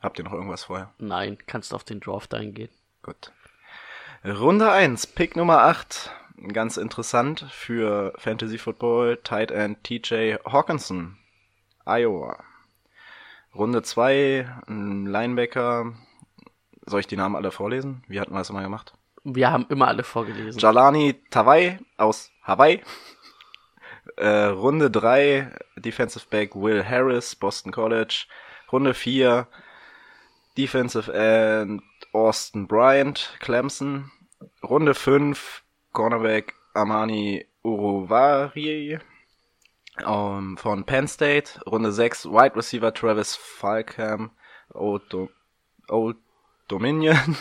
Habt 0.00 0.18
ihr 0.18 0.24
noch 0.24 0.32
irgendwas 0.32 0.64
vorher? 0.64 0.92
Nein, 0.98 1.38
kannst 1.46 1.72
auf 1.72 1.84
den 1.84 2.00
Draft 2.00 2.34
eingehen. 2.34 2.70
Gut. 3.02 3.32
Runde 4.24 4.70
1, 4.70 5.06
Pick 5.08 5.36
Nummer 5.36 5.62
8. 5.62 6.10
Ganz 6.52 6.76
interessant 6.76 7.46
für 7.50 8.12
Fantasy 8.18 8.58
Football, 8.58 9.18
Tight 9.22 9.50
End 9.50 9.82
TJ 9.84 10.36
Hawkinson, 10.44 11.16
Iowa. 11.86 12.42
Runde 13.54 13.82
2, 13.82 14.46
ein 14.66 15.06
Linebacker. 15.06 15.94
Soll 16.84 17.00
ich 17.00 17.06
die 17.06 17.16
Namen 17.16 17.36
alle 17.36 17.50
vorlesen? 17.50 18.04
Wie 18.06 18.20
hatten 18.20 18.32
wir 18.32 18.38
das 18.38 18.50
immer 18.50 18.62
gemacht? 18.62 18.92
Wir 19.24 19.50
haben 19.50 19.66
immer 19.70 19.88
alle 19.88 20.04
vorgelesen. 20.04 20.60
Jalani 20.60 21.20
Tawai 21.30 21.78
aus 21.96 22.30
Hawaii. 22.42 22.82
Äh, 24.16 24.28
Runde 24.28 24.90
3, 24.90 25.52
Defensive 25.76 26.26
Back 26.30 26.54
Will 26.54 26.84
Harris, 26.84 27.34
Boston 27.34 27.72
College. 27.72 28.26
Runde 28.70 28.94
4, 28.94 29.46
Defensive 30.56 31.12
End 31.12 31.82
Austin 32.16 32.66
Bryant, 32.66 33.36
Clemson. 33.40 34.10
Runde 34.62 34.94
5, 34.94 35.62
Cornerback 35.92 36.54
Amani 36.72 37.44
Uruvari 37.62 38.98
ähm, 40.06 40.56
von 40.56 40.84
Penn 40.84 41.08
State. 41.08 41.60
Runde 41.66 41.92
6, 41.92 42.24
Wide 42.24 42.56
Receiver 42.56 42.94
Travis 42.94 43.36
Falcam, 43.36 44.30
Old, 44.72 45.12
Do 45.12 45.28
Old 45.88 46.16
Dominion. 46.68 47.36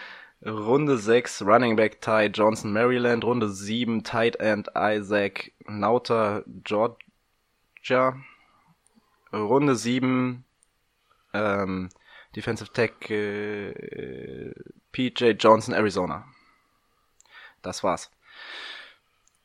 Runde 0.46 0.96
6, 0.96 1.42
Running 1.42 1.74
Back 1.74 2.00
Ty 2.00 2.28
Johnson, 2.28 2.72
Maryland. 2.72 3.24
Runde 3.24 3.50
7, 3.50 4.04
Tight 4.04 4.36
End 4.36 4.68
Isaac 4.76 5.52
Nauta, 5.66 6.44
Georgia. 6.62 8.14
Runde 9.32 9.74
7, 9.74 10.44
ähm, 11.34 11.88
Defensive 12.36 12.72
Tech 12.72 13.10
äh, 13.10 14.52
PJ 14.92 15.30
Johnson, 15.38 15.74
Arizona. 15.74 16.26
Das 17.62 17.82
war's. 17.82 18.10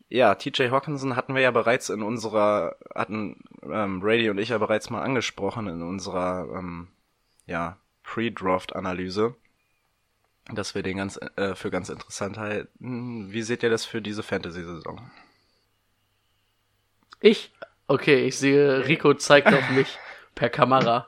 Ja, 0.08 0.36
TJ 0.36 0.70
Hawkinson 0.70 1.16
hatten 1.16 1.34
wir 1.34 1.42
ja 1.42 1.52
bereits 1.52 1.90
in 1.90 2.04
unserer, 2.04 2.76
hatten 2.94 3.44
ähm, 3.64 4.00
Brady 4.00 4.30
und 4.30 4.38
ich 4.38 4.50
ja 4.50 4.58
bereits 4.60 4.90
mal 4.90 5.02
angesprochen 5.02 5.68
in 5.68 5.82
unserer 5.82 6.48
ähm, 6.56 6.90
ja, 7.48 7.78
Pre-Draft-Analyse, 8.04 9.36
dass 10.54 10.76
wir 10.76 10.84
den 10.84 10.98
ganz 10.98 11.20
äh, 11.36 11.56
für 11.56 11.72
ganz 11.72 11.90
interessant 11.90 12.38
halten. 12.38 13.32
Wie 13.32 13.42
seht 13.42 13.64
ihr 13.64 13.72
das 13.72 13.86
für 13.86 14.02
diese 14.02 14.22
Fantasy-Saison? 14.22 15.10
Ich? 17.20 17.52
Okay, 17.88 18.28
ich 18.28 18.38
sehe, 18.38 18.88
Rico 18.88 19.16
zeigt 19.16 19.54
auf 19.54 19.70
mich 19.72 19.98
per 20.36 20.50
Kamera. 20.50 21.08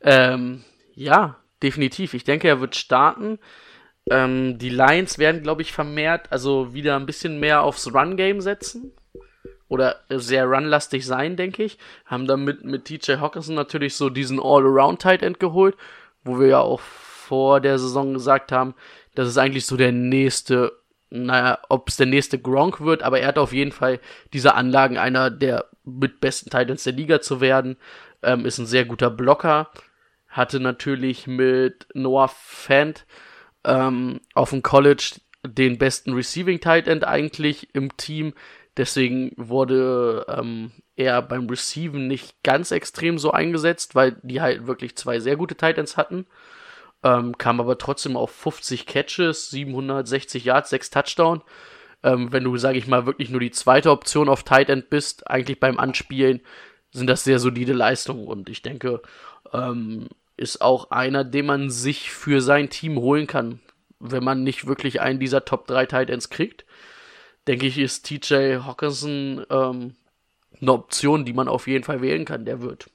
Ähm, 0.00 0.64
ja, 0.94 1.36
definitiv. 1.62 2.14
Ich 2.14 2.24
denke, 2.24 2.48
er 2.48 2.60
wird 2.60 2.76
starten. 2.76 3.38
Ähm, 4.10 4.58
die 4.58 4.70
Lions 4.70 5.18
werden, 5.18 5.42
glaube 5.42 5.62
ich, 5.62 5.72
vermehrt, 5.72 6.30
also 6.30 6.74
wieder 6.74 6.96
ein 6.96 7.06
bisschen 7.06 7.40
mehr 7.40 7.62
aufs 7.62 7.92
Run-Game 7.92 8.40
setzen. 8.40 8.92
Oder 9.68 10.00
sehr 10.10 10.44
runlastig 10.44 11.06
sein, 11.06 11.36
denke 11.36 11.64
ich. 11.64 11.78
Haben 12.04 12.26
dann 12.26 12.44
mit, 12.44 12.64
mit 12.64 12.84
TJ 12.84 13.16
Hawkinson 13.16 13.54
natürlich 13.54 13.96
so 13.96 14.10
diesen 14.10 14.38
All-Around-Tight 14.38 15.22
End 15.22 15.40
geholt, 15.40 15.76
wo 16.22 16.38
wir 16.38 16.48
ja 16.48 16.60
auch 16.60 16.80
vor 16.80 17.60
der 17.60 17.78
Saison 17.78 18.12
gesagt 18.12 18.52
haben, 18.52 18.74
das 19.14 19.28
ist 19.28 19.38
eigentlich 19.38 19.66
so 19.66 19.76
der 19.76 19.92
nächste, 19.92 20.72
naja, 21.10 21.58
ob 21.68 21.88
es 21.88 21.96
der 21.96 22.06
nächste 22.06 22.38
Gronk 22.38 22.80
wird, 22.80 23.02
aber 23.02 23.20
er 23.20 23.28
hat 23.28 23.38
auf 23.38 23.52
jeden 23.52 23.72
Fall 23.72 24.00
diese 24.32 24.54
Anlagen, 24.54 24.98
einer 24.98 25.30
der 25.30 25.66
mit 25.84 26.20
besten 26.20 26.50
Titans 26.50 26.84
der 26.84 26.92
Liga 26.92 27.20
zu 27.20 27.40
werden. 27.40 27.76
Ähm, 28.22 28.44
ist 28.44 28.58
ein 28.58 28.66
sehr 28.66 28.84
guter 28.84 29.10
Blocker. 29.10 29.70
Hatte 30.34 30.58
natürlich 30.58 31.28
mit 31.28 31.86
Noah 31.94 32.26
Fant 32.26 33.06
ähm, 33.62 34.20
auf 34.34 34.50
dem 34.50 34.62
College 34.62 35.20
den 35.46 35.78
besten 35.78 36.12
Receiving 36.12 36.60
Tight 36.60 36.88
End 36.88 37.04
eigentlich 37.04 37.68
im 37.72 37.96
Team. 37.96 38.34
Deswegen 38.76 39.30
wurde 39.36 40.26
ähm, 40.28 40.72
er 40.96 41.22
beim 41.22 41.48
Receiven 41.48 42.08
nicht 42.08 42.42
ganz 42.42 42.72
extrem 42.72 43.16
so 43.16 43.30
eingesetzt, 43.30 43.94
weil 43.94 44.16
die 44.22 44.40
halt 44.40 44.66
wirklich 44.66 44.96
zwei 44.96 45.20
sehr 45.20 45.36
gute 45.36 45.56
Tight 45.56 45.78
Ends 45.78 45.96
hatten. 45.96 46.26
Ähm, 47.04 47.38
kam 47.38 47.60
aber 47.60 47.78
trotzdem 47.78 48.16
auf 48.16 48.32
50 48.32 48.86
Catches, 48.86 49.50
760 49.50 50.44
Yards, 50.44 50.70
6 50.70 50.90
Touchdown. 50.90 51.42
Ähm, 52.02 52.32
wenn 52.32 52.42
du, 52.42 52.56
sage 52.56 52.78
ich 52.78 52.88
mal, 52.88 53.06
wirklich 53.06 53.30
nur 53.30 53.38
die 53.40 53.52
zweite 53.52 53.92
Option 53.92 54.28
auf 54.28 54.42
Tight 54.42 54.68
End 54.68 54.90
bist, 54.90 55.30
eigentlich 55.30 55.60
beim 55.60 55.78
Anspielen, 55.78 56.40
sind 56.90 57.06
das 57.06 57.22
sehr 57.22 57.38
solide 57.38 57.74
Leistungen. 57.74 58.26
Und 58.26 58.48
ich 58.48 58.62
denke, 58.62 59.00
ähm, 59.52 60.08
ist 60.36 60.60
auch 60.60 60.90
einer, 60.90 61.24
den 61.24 61.46
man 61.46 61.70
sich 61.70 62.10
für 62.10 62.40
sein 62.40 62.70
Team 62.70 62.96
holen 62.98 63.26
kann, 63.26 63.60
wenn 64.00 64.24
man 64.24 64.42
nicht 64.42 64.66
wirklich 64.66 65.00
einen 65.00 65.20
dieser 65.20 65.44
Top 65.44 65.66
3 65.66 65.86
Titans 65.86 66.30
kriegt. 66.30 66.64
Denke 67.46 67.66
ich, 67.66 67.78
ist 67.78 68.06
TJ 68.06 68.56
Hawkinson 68.64 69.44
ähm, 69.50 69.94
eine 70.60 70.72
Option, 70.72 71.24
die 71.24 71.32
man 71.32 71.48
auf 71.48 71.66
jeden 71.66 71.84
Fall 71.84 72.00
wählen 72.00 72.24
kann. 72.24 72.44
Der 72.44 72.62
wird, 72.62 72.90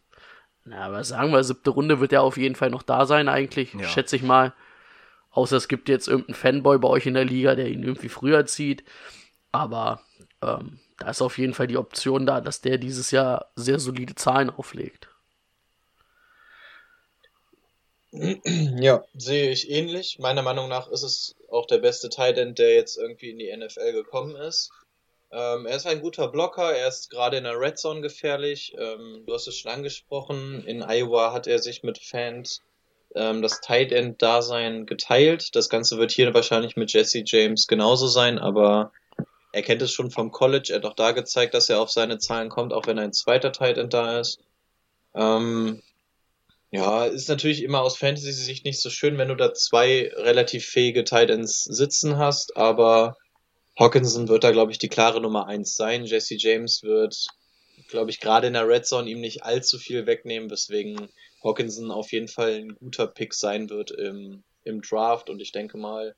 na, 0.66 0.92
was 0.92 1.10
sagen 1.10 1.32
wir, 1.32 1.44
siebte 1.44 1.70
Runde 1.70 2.00
wird 2.00 2.14
er 2.14 2.24
auf 2.24 2.38
jeden 2.38 2.56
Fall 2.56 2.70
noch 2.70 2.84
da 2.84 3.06
sein, 3.06 3.30
eigentlich, 3.30 3.74
Ja. 3.74 3.88
schätze 3.88 4.16
ich 4.16 4.24
mal. 4.24 4.54
Außer 5.32 5.56
es 5.58 5.68
gibt 5.68 5.88
jetzt 5.90 6.08
irgendeinen 6.08 6.36
Fanboy 6.36 6.80
bei 6.80 6.88
euch 6.88 7.06
in 7.06 7.14
der 7.14 7.26
Liga, 7.26 7.54
der 7.56 7.70
ihn 7.70 7.84
irgendwie 7.84 8.10
früher 8.10 8.46
zieht. 8.48 8.84
Aber 9.52 10.02
ähm, 10.42 10.80
da 10.98 11.10
ist 11.12 11.22
auf 11.22 11.38
jeden 11.38 11.54
Fall 11.54 11.68
die 11.68 11.78
Option 11.78 12.26
da, 12.26 12.42
dass 12.42 12.62
der 12.62 12.78
dieses 12.80 13.12
Jahr 13.12 13.52
sehr 13.56 13.80
solide 13.80 14.16
Zahlen 14.16 14.50
auflegt. 14.50 15.09
Ja, 18.82 19.04
sehe 19.14 19.52
ich 19.52 19.70
ähnlich. 19.70 20.20
Meiner 20.20 20.42
Meinung 20.42 20.68
nach 20.68 20.90
ist 20.90 21.04
es 21.04 21.36
auch 21.50 21.66
der 21.68 21.78
beste 21.78 22.10
Tight 22.10 22.38
End, 22.38 22.58
der 22.58 22.74
jetzt 22.74 22.98
irgendwie 22.98 23.30
in 23.30 23.38
die 23.38 23.56
NFL 23.56 23.94
gekommen 23.94 24.36
ist. 24.36 24.72
Ähm, 25.32 25.68
er 25.68 25.76
ist 25.76 25.86
ein 25.86 26.02
guter 26.02 26.28
Blocker, 26.28 26.74
er 26.74 26.88
ist 26.88 27.12
gerade 27.12 27.38
in 27.38 27.44
der 27.44 27.60
Red 27.60 27.78
Zone 27.78 28.02
gefährlich. 28.02 28.76
Ähm, 28.80 29.24
du 29.28 29.34
hast 29.34 29.48
es 29.48 29.58
schon 29.58 29.72
angesprochen, 29.72 30.64
in 30.66 30.82
Iowa 30.82 31.34
hat 31.34 31.46
er 31.46 31.60
sich 31.60 31.84
mit 31.84 32.00
Fans 32.00 32.64
ähm, 33.14 33.44
das 33.44 33.62
Tight 33.62 33.92
End 33.92 34.22
Dasein 34.22 34.88
geteilt. 34.88 35.56
Das 35.56 35.70
Ganze 35.70 36.00
wird 36.00 36.12
hier 36.12 36.34
wahrscheinlich 36.34 36.76
mit 36.76 36.92
Jesse 36.92 37.24
James 37.24 37.68
genauso 37.68 38.08
sein, 38.08 38.40
aber 38.40 38.92
er 39.52 39.62
kennt 39.62 39.84
es 39.84 39.92
schon 39.92 40.10
vom 40.10 40.32
College. 40.32 40.70
Er 40.72 40.78
hat 40.78 40.86
auch 40.86 40.96
da 40.96 41.12
gezeigt, 41.12 41.54
dass 41.54 41.70
er 41.70 41.80
auf 41.80 41.92
seine 41.92 42.18
Zahlen 42.18 42.50
kommt, 42.50 42.74
auch 42.74 42.88
wenn 42.88 42.98
ein 42.98 43.14
zweiter 43.14 43.52
Tight 43.52 43.78
End 43.78 43.94
da 43.94 44.20
ist. 44.20 44.40
Ähm, 45.14 45.82
ja, 46.72 47.06
ist 47.06 47.30
natürlich 47.30 47.64
immer 47.64 47.82
aus 47.82 47.98
Fantasy-Sicht 47.98 48.64
nicht 48.64 48.80
so 48.80 48.90
schön, 48.90 49.18
wenn 49.18 49.30
du 49.30 49.36
da 49.36 49.54
zwei 49.54 50.12
relativ 50.16 50.66
fähige 50.66 51.04
Titans 51.04 51.64
sitzen 51.64 52.18
hast, 52.18 52.56
aber 52.56 53.18
Hawkinson 53.78 54.28
wird 54.28 54.44
da, 54.44 54.52
glaube 54.52 54.72
ich, 54.72 54.78
die 54.78 54.90
klare 54.90 55.22
Nummer 55.22 55.48
eins 55.48 55.74
sein. 55.74 56.06
Jesse 56.06 56.36
James 56.38 56.84
wird, 56.84 57.28
glaube 57.88 58.12
ich, 58.12 58.20
gerade 58.20 58.48
in 58.48 58.54
der 58.54 58.68
Red 58.68 58.86
Zone 58.86 59.10
ihm 59.10 59.22
nicht 59.22 59.44
allzu 59.44 59.80
viel 59.80 60.06
wegnehmen, 60.06 60.52
weswegen 60.52 61.10
Hawkinson 61.44 61.90
auf 61.90 62.12
jeden 62.12 62.28
Fall 62.28 62.56
ein 62.56 62.76
guter 62.76 63.08
Pick 63.08 63.34
sein 63.34 63.70
wird 63.70 63.92
im, 63.92 64.44
im 64.64 64.82
Draft 64.82 65.30
und 65.30 65.42
ich 65.42 65.52
denke 65.52 65.78
mal, 65.78 66.16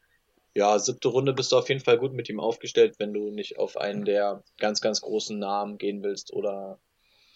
ja, 0.54 0.78
siebte 0.80 1.08
Runde 1.08 1.34
bist 1.34 1.52
du 1.52 1.58
auf 1.58 1.70
jeden 1.70 1.84
Fall 1.84 1.98
gut 1.98 2.14
mit 2.14 2.28
ihm 2.28 2.42
aufgestellt, 2.42 2.96
wenn 2.98 3.14
du 3.14 3.32
nicht 3.32 3.58
auf 3.58 3.78
einen 3.78 4.04
der 4.04 4.44
ganz, 4.58 4.82
ganz 4.82 5.00
großen 5.00 5.40
Namen 5.40 5.78
gehen 5.78 6.04
willst 6.04 6.34
oder 6.34 6.80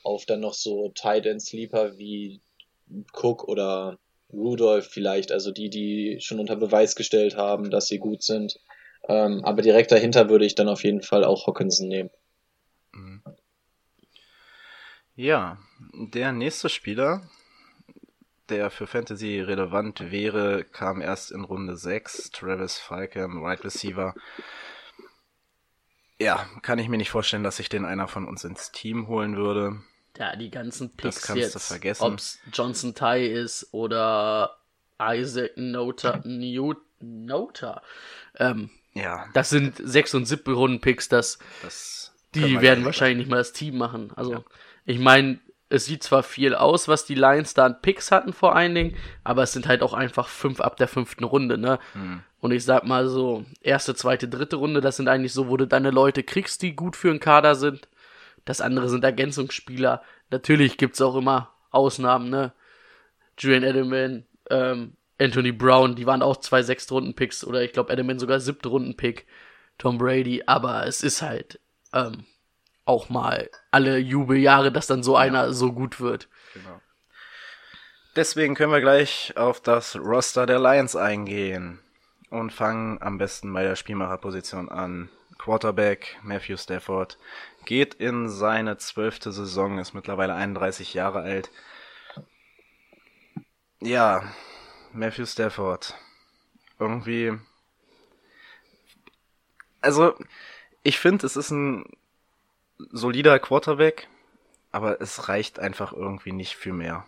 auf 0.04 0.26
dann 0.26 0.42
noch 0.42 0.54
so 0.54 0.90
Tight 0.90 1.26
End 1.26 1.42
Sleeper 1.42 1.98
wie 1.98 2.42
Cook 3.14 3.48
oder 3.48 3.98
Rudolph 4.32 4.88
vielleicht, 4.88 5.32
also 5.32 5.52
die, 5.52 5.70
die 5.70 6.18
schon 6.22 6.40
unter 6.40 6.56
Beweis 6.56 6.96
gestellt 6.96 7.38
haben, 7.38 7.70
dass 7.70 7.88
sie 7.88 8.00
gut 8.00 8.24
sind. 8.24 8.60
Ähm, 9.08 9.44
aber 9.44 9.62
direkt 9.62 9.92
dahinter 9.92 10.30
würde 10.30 10.46
ich 10.46 10.56
dann 10.56 10.68
auf 10.68 10.84
jeden 10.84 11.02
Fall 11.02 11.24
auch 11.24 11.48
Hawkinson 11.48 11.88
nehmen. 11.88 12.10
Ja, 15.16 15.58
der 15.94 16.34
nächste 16.34 16.68
Spieler, 16.68 17.30
der 18.50 18.70
für 18.70 18.86
Fantasy 18.86 19.40
relevant 19.40 20.12
wäre, 20.12 20.66
kam 20.66 21.02
erst 21.02 21.32
in 21.32 21.44
Runde 21.44 21.78
6. 21.78 22.32
Travis 22.32 22.78
Falcon, 22.78 23.42
Wide 23.42 23.64
Receiver. 23.64 24.14
Ja, 26.20 26.46
kann 26.62 26.80
ich 26.80 26.90
mir 26.90 26.98
nicht 26.98 27.12
vorstellen, 27.12 27.44
dass 27.44 27.58
sich 27.58 27.70
den 27.70 27.86
einer 27.86 28.08
von 28.08 28.28
uns 28.28 28.44
ins 28.44 28.72
Team 28.72 29.08
holen 29.08 29.38
würde. 29.38 29.82
Ja, 30.18 30.36
die 30.36 30.50
ganzen 30.50 30.92
Das 30.98 31.16
Picks 31.16 31.28
kannst 31.28 31.42
du 31.42 31.46
jetzt, 31.58 31.68
vergessen. 31.68 32.04
ob's 32.04 32.40
Johnson 32.54 32.96
Ty 32.96 33.26
ist 33.28 33.68
oder 33.74 34.58
Isaac 35.02 35.52
Nota, 35.58 36.22
Newt, 36.24 36.78
Nota. 37.02 37.82
Ähm, 38.38 38.70
Ja, 38.94 39.26
das 39.34 39.50
sind 39.50 39.76
sechs 39.84 40.14
und 40.14 40.26
siebte 40.26 40.52
Runden 40.54 40.80
Picks, 40.80 41.10
das 41.10 41.38
das 41.62 42.14
die 42.34 42.62
werden 42.62 42.86
wahrscheinlich 42.86 43.18
nicht 43.18 43.30
mal 43.30 43.38
das 43.38 43.54
Team 43.54 43.78
machen. 43.78 44.12
Also 44.16 44.32
Ja. 44.34 44.44
ich 44.86 45.00
meine, 45.00 45.40
es 45.70 45.86
sieht 45.86 46.04
zwar 46.04 46.22
viel 46.24 46.54
aus, 46.56 46.88
was 46.88 47.06
die 47.06 47.16
Lions 47.16 47.54
da 47.54 47.66
an 47.66 47.82
Picks 47.82 48.12
hatten 48.12 48.32
vor 48.34 48.56
allen 48.56 48.76
Dingen, 48.76 48.96
aber 49.24 49.44
es 49.44 49.52
sind 49.54 49.68
halt 49.68 49.82
auch 49.84 49.94
einfach 49.94 50.28
fünf 50.30 50.62
ab 50.62 50.78
der 50.78 50.88
fünften 50.88 51.24
Runde, 51.26 51.58
ne? 51.58 51.80
Hm. 51.94 52.22
Und 52.40 52.52
ich 52.52 52.64
sag 52.64 52.84
mal 52.86 53.08
so, 53.08 53.44
erste, 53.62 53.96
zweite, 53.96 54.28
dritte 54.28 54.58
Runde, 54.58 54.80
das 54.80 54.98
sind 54.98 55.08
eigentlich 55.08 55.34
so, 55.34 55.48
wo 55.50 55.58
du 55.58 55.66
deine 55.66 55.90
Leute 55.90 56.22
kriegst, 56.24 56.62
die 56.62 56.76
gut 56.76 56.96
für 56.96 57.10
einen 57.10 57.20
Kader 57.20 57.56
sind. 57.56 57.88
Das 58.46 58.62
andere 58.62 58.90
sind 58.90 59.04
Ergänzungsspieler. 59.04 60.04
Natürlich 60.30 60.78
gibt's 60.78 61.02
auch 61.02 61.16
immer 61.16 61.52
Ausnahmen, 61.72 62.30
ne? 62.30 62.54
Julian 63.38 63.64
Edelman, 63.64 64.26
ähm, 64.50 64.96
Anthony 65.20 65.52
Brown, 65.52 65.96
die 65.96 66.06
waren 66.06 66.22
auch 66.22 66.38
zwei 66.38 66.62
Sechstrunden-Picks 66.62 67.44
oder 67.44 67.62
ich 67.64 67.74
glaube 67.74 67.92
Edelman 67.92 68.20
sogar 68.20 68.40
siebte 68.40 68.70
Runden-Pick. 68.70 69.26
Tom 69.78 69.98
Brady, 69.98 70.44
aber 70.46 70.88
es 70.88 71.04
ist 71.04 71.22
halt 71.22 71.60
ähm, 71.94 72.26
auch 72.86 73.10
mal 73.10 73.50
alle 73.72 73.98
Jubeljahre, 73.98 74.72
dass 74.72 74.88
dann 74.88 75.04
so 75.04 75.18
einer 75.18 75.54
so 75.54 75.74
gut 75.74 76.00
wird. 76.00 76.30
Genau. 76.54 76.80
Deswegen 78.16 78.56
können 78.56 78.72
wir 78.72 78.80
gleich 78.80 79.36
auf 79.36 79.60
das 79.60 79.98
Roster 79.98 80.46
der 80.46 80.60
Lions 80.60 80.96
eingehen 80.96 81.80
und 82.30 82.54
fangen 82.54 83.02
am 83.02 83.18
besten 83.18 83.52
bei 83.52 83.64
der 83.64 83.76
Spielmacherposition 83.76 84.70
an. 84.70 85.10
Quarterback 85.38 86.18
Matthew 86.24 86.56
Stafford 86.56 87.18
geht 87.66 87.96
in 87.96 88.30
seine 88.30 88.78
zwölfte 88.78 89.32
Saison, 89.32 89.80
ist 89.80 89.94
mittlerweile 89.94 90.36
31 90.36 90.94
Jahre 90.94 91.22
alt. 91.22 91.52
Ja, 93.82 94.24
Matthew 94.94 95.26
Stafford. 95.26 95.94
Irgendwie. 96.80 97.34
Also, 99.82 100.16
ich 100.84 101.00
finde, 101.00 101.26
es 101.26 101.36
ist 101.36 101.52
ein 101.52 101.86
solider 102.78 103.40
Quarterback, 103.40 104.08
aber 104.72 105.02
es 105.02 105.30
reicht 105.30 105.60
einfach 105.60 105.94
irgendwie 105.94 106.32
nicht 106.32 106.56
für 106.56 106.74
mehr. 106.74 107.06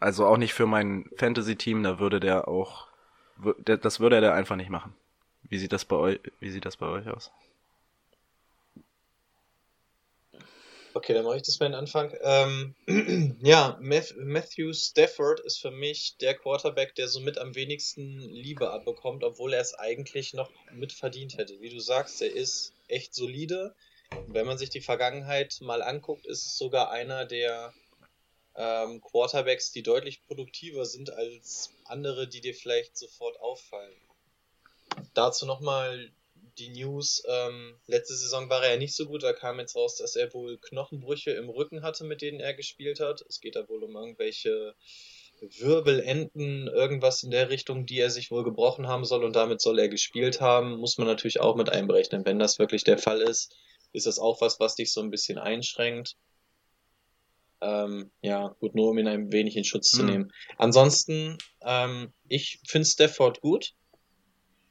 Also 0.00 0.26
auch 0.26 0.36
nicht 0.36 0.54
für 0.54 0.66
mein 0.66 1.08
Fantasy-Team, 1.16 1.82
da 1.82 1.98
würde 1.98 2.20
der 2.20 2.48
auch, 2.48 2.88
das 3.64 4.00
würde 4.00 4.16
er 4.16 4.34
einfach 4.34 4.56
nicht 4.56 4.70
machen. 4.70 4.94
Wie 5.42 5.58
sieht 5.58 5.72
das 5.72 5.84
bei 5.84 5.96
euch, 5.96 6.20
wie 6.40 6.50
sieht 6.50 6.64
das 6.64 6.76
bei 6.76 6.86
euch 6.86 7.08
aus? 7.08 7.30
Okay, 10.96 11.12
dann 11.12 11.24
mache 11.24 11.36
ich 11.36 11.42
das 11.42 11.58
mal 11.58 11.66
den 11.66 11.74
Anfang. 11.74 12.16
Ähm, 12.22 12.76
ja, 13.42 13.76
Matthew 13.80 14.72
Stafford 14.72 15.40
ist 15.40 15.58
für 15.60 15.72
mich 15.72 16.16
der 16.18 16.34
Quarterback, 16.34 16.94
der 16.94 17.08
somit 17.08 17.36
am 17.36 17.56
wenigsten 17.56 18.20
Liebe 18.20 18.70
abbekommt, 18.70 19.24
obwohl 19.24 19.54
er 19.54 19.60
es 19.60 19.74
eigentlich 19.74 20.34
noch 20.34 20.52
mitverdient 20.72 21.36
hätte. 21.36 21.60
Wie 21.60 21.70
du 21.70 21.80
sagst, 21.80 22.22
er 22.22 22.32
ist 22.32 22.74
echt 22.86 23.12
solide. 23.12 23.74
Wenn 24.28 24.46
man 24.46 24.56
sich 24.56 24.70
die 24.70 24.80
Vergangenheit 24.80 25.58
mal 25.60 25.82
anguckt, 25.82 26.26
ist 26.26 26.46
es 26.46 26.56
sogar 26.56 26.92
einer 26.92 27.24
der 27.24 27.74
ähm, 28.54 29.00
Quarterbacks, 29.00 29.72
die 29.72 29.82
deutlich 29.82 30.24
produktiver 30.28 30.86
sind 30.86 31.10
als 31.10 31.72
andere, 31.86 32.28
die 32.28 32.40
dir 32.40 32.54
vielleicht 32.54 32.96
sofort 32.96 33.40
auffallen. 33.40 33.96
Dazu 35.12 35.44
nochmal 35.44 36.12
die 36.58 36.70
News. 36.70 37.22
Ähm, 37.28 37.76
letzte 37.86 38.14
Saison 38.16 38.48
war 38.50 38.64
er 38.64 38.72
ja 38.72 38.76
nicht 38.78 38.94
so 38.94 39.06
gut. 39.06 39.22
Da 39.22 39.32
kam 39.32 39.58
jetzt 39.58 39.76
raus, 39.76 39.96
dass 39.96 40.16
er 40.16 40.32
wohl 40.34 40.58
Knochenbrüche 40.58 41.30
im 41.32 41.48
Rücken 41.48 41.82
hatte, 41.82 42.04
mit 42.04 42.22
denen 42.22 42.40
er 42.40 42.54
gespielt 42.54 43.00
hat. 43.00 43.24
Es 43.28 43.40
geht 43.40 43.56
da 43.56 43.68
wohl 43.68 43.82
um 43.82 43.96
irgendwelche 43.96 44.74
Wirbelenden, 45.40 46.68
irgendwas 46.68 47.22
in 47.22 47.30
der 47.30 47.50
Richtung, 47.50 47.86
die 47.86 47.98
er 47.98 48.10
sich 48.10 48.30
wohl 48.30 48.44
gebrochen 48.44 48.86
haben 48.88 49.04
soll 49.04 49.24
und 49.24 49.36
damit 49.36 49.60
soll 49.60 49.78
er 49.78 49.88
gespielt 49.88 50.40
haben. 50.40 50.76
Muss 50.78 50.98
man 50.98 51.06
natürlich 51.06 51.40
auch 51.40 51.56
mit 51.56 51.70
einberechnen. 51.70 52.24
Wenn 52.24 52.38
das 52.38 52.58
wirklich 52.58 52.84
der 52.84 52.98
Fall 52.98 53.20
ist, 53.20 53.54
ist 53.92 54.06
das 54.06 54.18
auch 54.18 54.40
was, 54.40 54.60
was 54.60 54.76
dich 54.76 54.92
so 54.92 55.00
ein 55.00 55.10
bisschen 55.10 55.38
einschränkt. 55.38 56.16
Ähm, 57.60 58.10
ja, 58.20 58.48
gut, 58.60 58.74
nur 58.74 58.90
um 58.90 58.98
ihn 58.98 59.08
ein 59.08 59.32
wenig 59.32 59.56
in 59.56 59.64
Schutz 59.64 59.90
zu 59.90 60.00
Hm. 60.00 60.06
nehmen. 60.06 60.32
Ansonsten, 60.58 61.38
ähm, 61.62 62.12
ich 62.28 62.60
finde 62.66 62.86
Stafford 62.86 63.40
gut. 63.40 63.72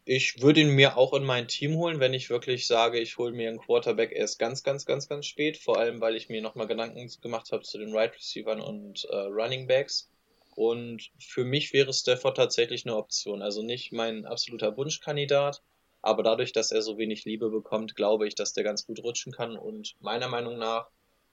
Ich 0.05 0.41
würde 0.41 0.59
ihn 0.59 0.69
mir 0.69 0.97
auch 0.97 1.13
in 1.13 1.23
mein 1.23 1.47
Team 1.47 1.77
holen, 1.77 2.01
wenn 2.01 2.13
ich 2.13 2.29
wirklich 2.29 2.67
sage, 2.67 2.99
ich 2.99 3.17
hole 3.17 3.31
mir 3.31 3.47
einen 3.47 3.59
Quarterback 3.59 4.11
erst 4.11 4.37
ganz, 4.37 4.61
ganz, 4.61 4.85
ganz, 4.85 5.07
ganz 5.07 5.25
spät. 5.25 5.57
Vor 5.57 5.77
allem, 5.77 6.01
weil 6.01 6.17
ich 6.17 6.27
mir 6.27 6.41
nochmal 6.41 6.67
Gedanken 6.67 7.09
gemacht 7.21 7.51
habe 7.53 7.63
zu 7.63 7.77
den 7.77 7.95
Right 7.95 8.13
Receivern 8.13 8.59
und 8.59 9.05
äh, 9.05 9.15
Running 9.15 9.65
Backs. 9.65 10.09
Und 10.55 11.09
für 11.19 11.45
mich 11.45 11.71
wäre 11.73 11.93
Stafford 11.93 12.37
tatsächlich 12.37 12.85
eine 12.85 12.97
Option. 12.97 13.41
Also 13.41 13.63
nicht 13.63 13.93
mein 13.93 14.25
absoluter 14.25 14.75
Wunschkandidat, 14.75 15.61
aber 16.01 16.21
dadurch, 16.21 16.51
dass 16.51 16.71
er 16.71 16.81
so 16.81 16.97
wenig 16.97 17.23
Liebe 17.23 17.49
bekommt, 17.49 17.95
glaube 17.95 18.27
ich, 18.27 18.35
dass 18.35 18.53
der 18.53 18.65
ganz 18.65 18.85
gut 18.85 19.01
rutschen 19.01 19.31
kann 19.31 19.55
und 19.55 19.95
meiner 20.01 20.27
Meinung 20.27 20.57
nach 20.57 20.89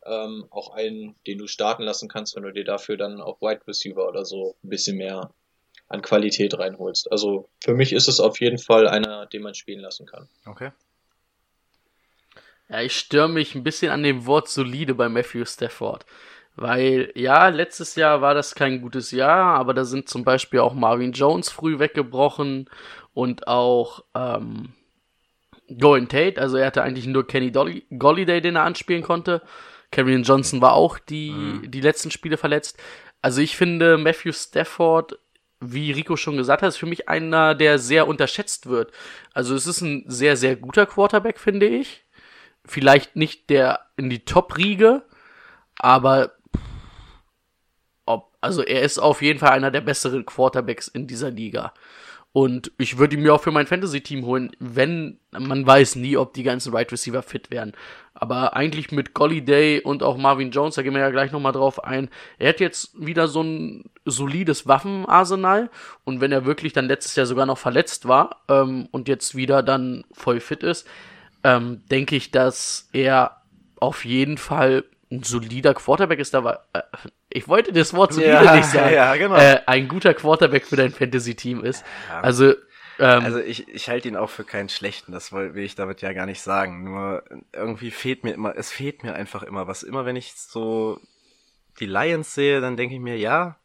ähm, 0.07 0.47
auch 0.51 0.71
einen, 0.71 1.17
den 1.27 1.39
du 1.39 1.49
starten 1.49 1.83
lassen 1.83 2.09
kannst, 2.09 2.37
wenn 2.37 2.45
du 2.45 2.53
dir 2.53 2.65
dafür 2.65 2.97
dann 2.97 3.21
auch 3.21 3.41
Wide 3.41 3.67
Receiver 3.67 4.09
oder 4.09 4.25
so 4.25 4.57
ein 4.63 4.71
bisschen 4.71 4.97
mehr 4.97 5.35
an 5.91 6.03
Qualität 6.03 6.57
reinholst. 6.57 7.11
Also 7.13 7.49
für 7.63 7.75
mich 7.75 7.93
ist 7.93 8.09
es 8.09 8.21
auf 8.21 8.41
jeden 8.41 8.59
Fall 8.59 8.89
einer, 8.89 9.27
den 9.27 9.43
man 9.43 9.55
spielen 9.55 9.81
lassen 9.81 10.07
kann. 10.07 10.29
Okay. 10.47 10.71
Ja, 12.69 12.81
ich 12.81 12.97
störe 12.97 13.29
mich 13.29 13.57
ein 13.57 13.65
bisschen 13.65 13.91
an 13.91 14.05
dem 14.05 14.25
Wort 14.25 14.49
solide 14.49 14.95
bei 14.95 15.09
Matthew 15.09 15.45
Stafford. 15.45 16.07
Weil, 16.55 17.11
ja, 17.15 17.49
letztes 17.49 17.97
Jahr 17.97 18.21
war 18.21 18.35
das 18.35 18.55
kein 18.55 18.81
gutes 18.81 19.11
Jahr, 19.11 19.59
aber 19.59 19.75
da 19.75 19.85
sind 19.85 20.09
zum 20.09 20.25
Beispiel 20.25 20.61
auch 20.61 20.75
Marvin 20.75 21.13
Jones 21.13 21.51
früh 21.51 21.79
weggebrochen 21.79 22.71
und 23.13 23.49
auch 23.49 24.05
ähm, 24.15 24.73
Golden 25.79 26.09
Tate. 26.09 26.41
Also 26.41 26.57
er 26.57 26.67
hatte 26.67 26.83
eigentlich 26.83 27.07
nur 27.07 27.27
Kenny 27.27 27.51
Dolly 27.51 27.85
Golliday, 27.99 28.41
den 28.41 28.57
er 28.57 28.63
anspielen 28.63 29.03
konnte. 29.03 29.43
Kevin 29.91 30.23
Johnson 30.23 30.61
war 30.61 30.75
auch 30.75 31.01
die, 31.01 31.63
die 31.65 31.81
letzten 31.81 32.13
Spiele 32.13 32.37
verletzt. 32.37 32.79
Also 33.23 33.41
ich 33.41 33.57
finde, 33.57 33.99
Matthew 33.99 34.33
Stafford, 34.33 35.19
wie 35.61 35.93
Rico 35.93 36.17
schon 36.17 36.37
gesagt 36.37 36.63
hat, 36.63 36.71
ist 36.71 36.79
für 36.79 36.87
mich 36.87 37.09
einer, 37.09 37.55
der 37.55 37.79
sehr 37.79 38.09
unterschätzt 38.09 38.67
wird. 38.67 38.93
Also 39.35 39.55
es 39.55 39.67
ist 39.67 39.83
ein 39.83 40.05
sehr, 40.07 40.37
sehr 40.37 40.57
guter 40.57 40.87
Quarterback, 40.87 41.39
finde 41.39 41.67
ich. 41.67 42.05
Vielleicht 42.65 43.17
nicht 43.17 43.51
der 43.51 43.87
in 43.97 44.11
die 44.11 44.25
Top-Riege, 44.25 45.03
aber 45.77 46.33
ob, 48.07 48.37
also 48.41 48.63
er 48.63 48.83
ist 48.83 48.99
auf 48.99 49.23
jeden 49.23 49.39
Fall 49.39 49.51
einer 49.51 49.71
der 49.71 49.81
besseren 49.81 50.27
Quarterbacks 50.27 50.89
in 50.89 51.07
dieser 51.07 51.31
Liga. 51.31 51.73
Und 52.33 52.71
ich 52.79 52.99
würde 52.99 53.17
ihn 53.17 53.23
mir 53.23 53.35
auch 53.35 53.43
für 53.43 53.51
mein 53.51 53.67
Fantasy-Team 53.67 54.25
holen, 54.25 54.53
wenn 54.61 55.19
man 55.33 55.67
weiß 55.67 55.97
nie, 55.97 56.17
ob 56.17 56.33
die 56.33 56.45
ganzen 56.45 56.73
Right 56.73 56.91
Receiver 56.93 57.23
fit 57.23 57.51
werden. 57.51 57.73
Aber 58.15 58.55
eigentlich 58.55 58.93
mit 58.93 59.15
Golliday 59.15 59.81
und 59.81 60.05
auch 60.05 60.17
Marvin 60.17 60.53
Jones, 60.53 60.77
da 60.77 60.83
gehen 60.83 60.95
wir 60.95 61.01
ja 61.01 61.11
gleich 61.11 61.33
nochmal 61.33 61.53
drauf 61.53 61.83
ein. 61.83 62.09
Er 62.39 62.51
hat 62.51 62.61
jetzt 62.61 62.93
wieder 63.05 63.27
so 63.27 63.43
ein 63.43 63.91
solides 64.05 64.69
Waffenarsenal. 64.69 65.71
Und 66.05 66.21
wenn 66.21 66.31
er 66.31 66.45
wirklich 66.45 66.73
dann 66.73 66.87
letztes 66.87 67.17
Jahr 67.17 67.27
sogar 67.27 67.47
noch 67.47 67.59
verletzt 67.59 68.07
war 68.07 68.43
ähm, 68.49 68.89
und 68.93 69.09
jetzt 69.09 69.35
wieder 69.35 69.65
dann 69.65 70.05
voll 70.13 70.39
fit 70.39 70.63
ist, 70.63 70.87
ähm, 71.43 71.83
denke 71.91 72.15
ich, 72.15 72.31
dass 72.31 72.89
er 72.93 73.43
auf 73.81 74.05
jeden 74.05 74.39
Fall 74.39 74.85
ein 75.11 75.25
solider 75.25 75.75
Quarterback 75.75 76.21
ist. 76.21 76.33
War, 76.33 76.67
äh, 76.75 76.83
ich 77.31 77.49
wollte 77.49 77.73
das 77.73 77.95
Wort 77.95 78.13
solide 78.13 78.33
Ja, 78.33 78.57
nicht 78.57 78.65
sagen. 78.71 78.95
ja, 78.95 79.15
genau. 79.17 79.37
Äh, 79.37 79.61
ein 79.67 79.89
guter 79.89 80.15
Quarterback 80.15 80.67
für 80.67 80.77
dein 80.77 80.91
Fantasy-Team 80.93 81.65
ist. 81.65 81.85
Ja. 82.09 82.21
Also, 82.21 82.51
ähm, 82.99 83.25
Also 83.25 83.39
ich, 83.39 83.69
ich 83.69 83.89
halte 83.89 84.09
ihn 84.09 84.17
auch 84.17 84.31
für 84.31 84.45
keinen 84.45 84.69
schlechten, 84.69 85.13
das 85.13 85.33
will, 85.33 85.55
will 85.55 85.65
ich 85.65 85.75
damit 85.77 86.03
ja 86.03 86.13
gar 86.13 86.27
nicht 86.27 86.43
sagen. 86.43 86.85
Nur 86.85 87.23
irgendwie 87.53 87.91
fehlt 87.91 88.25
mir 88.25 88.33
immer, 88.35 88.55
es 88.57 88.71
fehlt 88.71 89.03
mir 89.03 89.15
einfach 89.15 89.43
immer 89.43 89.67
was. 89.67 89.83
Immer 89.83 90.05
wenn 90.05 90.17
ich 90.17 90.35
so 90.35 91.01
die 91.79 91.87
Lions 91.87 92.35
sehe, 92.35 92.61
dann 92.61 92.77
denke 92.77 92.95
ich 92.97 93.01
mir, 93.01 93.17
ja, 93.17 93.57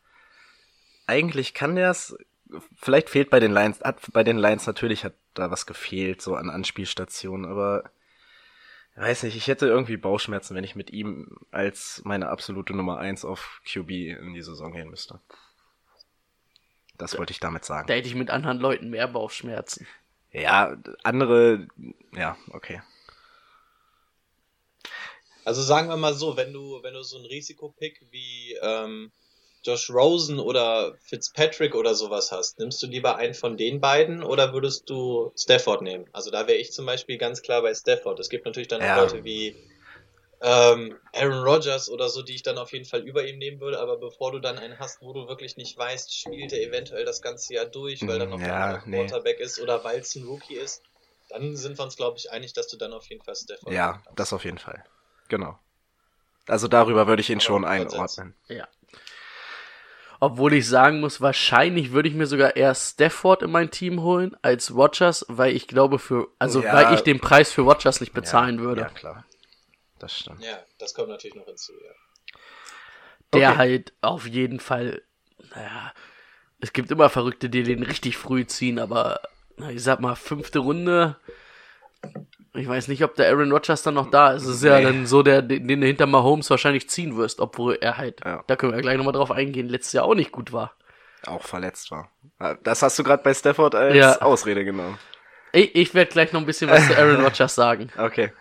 eigentlich 1.07 1.53
kann 1.53 1.75
der's. 1.75 2.15
Vielleicht 2.79 3.09
fehlt 3.09 3.29
bei 3.29 3.39
den 3.39 3.51
Lions, 3.51 3.81
hat 3.81 3.97
bei 4.13 4.23
den 4.23 4.37
Lions 4.37 4.67
natürlich 4.67 5.03
hat 5.03 5.13
da 5.33 5.49
was 5.51 5.65
gefehlt, 5.65 6.21
so 6.21 6.35
an 6.35 6.49
Anspielstationen, 6.49 7.49
aber 7.49 7.83
weiß 8.95 9.23
nicht, 9.23 9.35
ich 9.35 9.47
hätte 9.47 9.67
irgendwie 9.67 9.97
Bauchschmerzen, 9.97 10.55
wenn 10.55 10.63
ich 10.63 10.75
mit 10.75 10.89
ihm 10.91 11.37
als 11.51 12.01
meine 12.05 12.29
absolute 12.29 12.73
Nummer 12.73 12.97
eins 12.97 13.25
auf 13.25 13.61
QB 13.65 13.89
in 13.91 14.33
die 14.33 14.41
Saison 14.41 14.71
gehen 14.71 14.89
müsste. 14.89 15.19
Das 16.97 17.17
wollte 17.17 17.31
ich 17.31 17.41
damit 17.41 17.65
sagen. 17.65 17.87
da 17.87 17.93
hätte 17.93 18.07
ich 18.07 18.15
mit 18.15 18.29
anderen 18.29 18.57
Leuten 18.59 18.89
mehr 18.89 19.07
Bauchschmerzen. 19.07 19.85
Ja, 20.31 20.77
andere, 21.03 21.67
ja, 22.13 22.37
okay. 22.51 22.81
Also 25.43 25.61
sagen 25.61 25.89
wir 25.89 25.97
mal 25.97 26.13
so, 26.13 26.37
wenn 26.37 26.53
du, 26.53 26.81
wenn 26.81 26.93
du 26.93 27.03
so 27.03 27.17
einen 27.17 27.25
Risikopick 27.25 28.01
wie 28.11 28.57
ähm, 28.61 29.11
Josh 29.65 29.89
Rosen 29.89 30.39
oder 30.39 30.95
Fitzpatrick 31.01 31.75
oder 31.75 31.95
sowas 31.95 32.31
hast, 32.31 32.59
nimmst 32.59 32.81
du 32.83 32.87
lieber 32.87 33.17
einen 33.17 33.33
von 33.33 33.57
den 33.57 33.81
beiden 33.81 34.23
oder 34.23 34.53
würdest 34.53 34.89
du 34.89 35.31
Stafford 35.37 35.81
nehmen? 35.81 36.05
Also 36.13 36.31
da 36.31 36.47
wäre 36.47 36.57
ich 36.57 36.71
zum 36.71 36.85
Beispiel 36.85 37.17
ganz 37.17 37.41
klar 37.41 37.61
bei 37.61 37.73
Stafford. 37.73 38.19
Es 38.19 38.29
gibt 38.29 38.45
natürlich 38.45 38.67
dann 38.69 38.81
auch 38.81 38.87
Ja. 38.87 38.95
Leute 38.95 39.23
wie 39.23 39.57
ähm, 40.41 40.97
Aaron 41.13 41.43
Rodgers 41.43 41.89
oder 41.89 42.09
so, 42.09 42.21
die 42.21 42.35
ich 42.35 42.43
dann 42.43 42.57
auf 42.57 42.71
jeden 42.73 42.85
Fall 42.85 43.01
über 43.07 43.25
ihm 43.27 43.37
nehmen 43.37 43.59
würde, 43.59 43.79
aber 43.79 43.97
bevor 43.97 44.31
du 44.31 44.39
dann 44.39 44.57
einen 44.59 44.79
hast, 44.79 45.01
wo 45.01 45.13
du 45.13 45.27
wirklich 45.27 45.57
nicht 45.57 45.77
weißt, 45.77 46.13
spielt 46.13 46.53
er 46.53 46.61
eventuell 46.61 47.05
das 47.05 47.21
ganze 47.21 47.53
Jahr 47.53 47.65
durch, 47.65 48.05
weil 48.07 48.19
dann 48.19 48.29
noch 48.29 48.39
Mm, 48.39 48.47
Ja, 48.47 48.55
ein 48.55 48.63
anderer 48.63 48.85
nee. 48.85 49.07
Quarterback 49.07 49.39
ist 49.39 49.59
oder 49.59 49.83
weil 49.83 49.99
es 49.99 50.15
ein 50.15 50.23
Rookie 50.25 50.55
ist, 50.55 50.83
dann 51.29 51.55
sind 51.55 51.77
wir 51.79 51.83
uns, 51.83 51.95
glaube 51.95 52.17
ich, 52.17 52.31
einig, 52.31 52.53
dass 52.53 52.67
du 52.67 52.77
dann 52.77 52.93
auf 52.93 53.07
jeden 53.09 53.23
Fall 53.23 53.35
Stafford 53.35 53.73
Ja, 53.73 54.03
das 54.15 54.33
auf 54.33 54.45
jeden 54.45 54.57
Fall. 54.57 54.83
Genau. 55.29 55.57
Also 56.47 56.67
darüber 56.67 57.07
würde 57.07 57.21
ich 57.21 57.29
ihn 57.29 57.37
Aber 57.37 57.45
schon 57.45 57.65
einordnen. 57.65 58.35
Ja. 58.47 58.67
Obwohl 60.25 60.53
ich 60.53 60.67
sagen 60.67 61.01
muss, 61.01 61.21
wahrscheinlich 61.21 61.91
würde 61.91 62.09
ich 62.09 62.15
mir 62.15 62.25
sogar 62.25 62.55
eher 62.55 62.73
Stafford 62.73 63.43
in 63.43 63.51
mein 63.51 63.69
Team 63.69 64.01
holen 64.01 64.35
als 64.41 64.73
Rogers, 64.73 65.23
weil 65.29 65.55
ich 65.55 65.67
glaube 65.67 65.99
für, 65.99 66.29
also 66.39 66.63
Ja. 66.63 66.73
weil 66.73 66.95
ich 66.95 67.01
den 67.01 67.19
Preis 67.19 67.51
für 67.51 67.61
Rogers 67.61 68.01
nicht 68.01 68.11
bezahlen 68.11 68.57
ja, 68.57 68.61
würde. 68.63 68.81
Ja, 68.81 68.89
klar. 68.89 69.25
Das 69.99 70.17
stimmt. 70.17 70.43
Ja, 70.43 70.57
das 70.79 70.95
kommt 70.95 71.09
natürlich 71.09 71.35
noch 71.35 71.45
hinzu, 71.45 71.73
ja. 71.73 71.91
Der 73.33 73.49
Okay. 73.49 73.57
halt 73.59 73.93
auf 74.01 74.25
jeden 74.25 74.59
Fall, 74.59 75.03
naja, 75.53 75.93
es 76.59 76.73
gibt 76.73 76.89
immer 76.89 77.11
Verrückte, 77.11 77.47
die 77.47 77.61
den 77.61 77.83
richtig 77.83 78.17
früh 78.17 78.47
ziehen, 78.47 78.79
aber 78.79 79.19
na, 79.57 79.69
ich 79.69 79.83
sag 79.83 79.99
mal, 79.99 80.15
fünfte 80.15 80.57
Runde. 80.57 81.17
Ich 82.55 82.67
weiß 82.67 82.87
nicht, 82.87 83.03
ob 83.03 83.15
der 83.15 83.29
Aaron 83.29 83.51
Rodgers 83.51 83.83
dann 83.83 83.93
noch 83.95 84.09
da 84.09 84.31
ist. 84.33 84.43
Es 84.43 84.55
ist 84.57 84.63
ja 84.63 84.77
Nee. 84.77 84.83
dann 84.85 85.05
so, 85.05 85.23
der, 85.23 85.41
den 85.41 85.67
den 85.67 85.81
du 85.81 85.87
hinter 85.87 86.05
Mahomes 86.07 86.49
wahrscheinlich 86.49 86.89
ziehen 86.89 87.15
wirst, 87.17 87.39
obwohl 87.39 87.77
er 87.81 87.97
halt, 87.97 88.21
Ja. 88.25 88.43
da 88.47 88.55
können 88.55 88.73
wir 88.73 88.81
gleich 88.81 88.97
nochmal 88.97 89.13
drauf 89.13 89.31
eingehen, 89.31 89.67
letztes 89.69 89.93
Jahr 89.93 90.05
auch 90.05 90.15
nicht 90.15 90.31
gut 90.31 90.51
war. 90.53 90.73
Auch 91.25 91.43
verletzt 91.43 91.91
war. 91.91 92.09
Ah, 92.39 92.55
Das 92.63 92.81
hast 92.81 92.97
du 92.99 93.03
gerade 93.03 93.23
bei 93.23 93.33
Stafford 93.33 93.75
als 93.75 93.95
Ja. 93.95 94.21
Ausrede 94.21 94.63
genommen. 94.63 94.97
Ich, 95.51 95.75
ich 95.75 95.93
werde 95.93 96.11
gleich 96.11 96.33
noch 96.33 96.39
ein 96.41 96.45
bisschen 96.45 96.69
was 96.69 96.85
zu 96.87 96.97
Aaron 96.97 97.23
Rodgers 97.23 97.55
sagen. 97.55 97.89
Okay. 97.97 98.31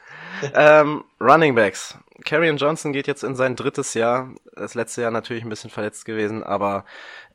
ähm, 0.55 1.05
Running 1.20 1.55
Backs. 1.55 1.96
Karrion 2.24 2.57
Johnson 2.57 2.92
geht 2.92 3.07
jetzt 3.07 3.24
in 3.24 3.35
sein 3.37 3.57
drittes 3.57 3.94
Jahr. 3.94 4.31
Das 4.55 4.74
letzte 4.74 5.03
Jahr 5.03 5.11
natürlich 5.11 5.44
ein 5.44 5.48
bisschen 5.48 5.70
verletzt 5.70 6.05
gewesen, 6.05 6.42
aber 6.42 6.85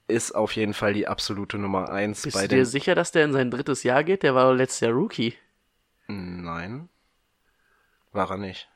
ist 0.08 0.34
auf 0.34 0.52
jeden 0.54 0.74
Fall 0.74 0.94
die 0.94 1.08
absolute 1.08 1.58
Nummer 1.58 1.90
eins 1.92 2.24
Bist 2.24 2.36
bei 2.36 2.48
du 2.48 2.56
dir 2.58 2.66
sicher, 2.66 2.96
dass 2.96 3.12
der 3.12 3.24
in 3.26 3.34
sein 3.34 3.52
drittes 3.52 3.84
Jahr 3.84 4.04
geht? 4.04 4.24
Der 4.24 4.36
war 4.36 4.54
letztes 4.54 4.82
Jahr 4.82 4.92
Rookie. 4.92 5.36
Nein. 6.10 6.90
War 8.12 8.32
er 8.32 8.38
nicht. 8.38 8.68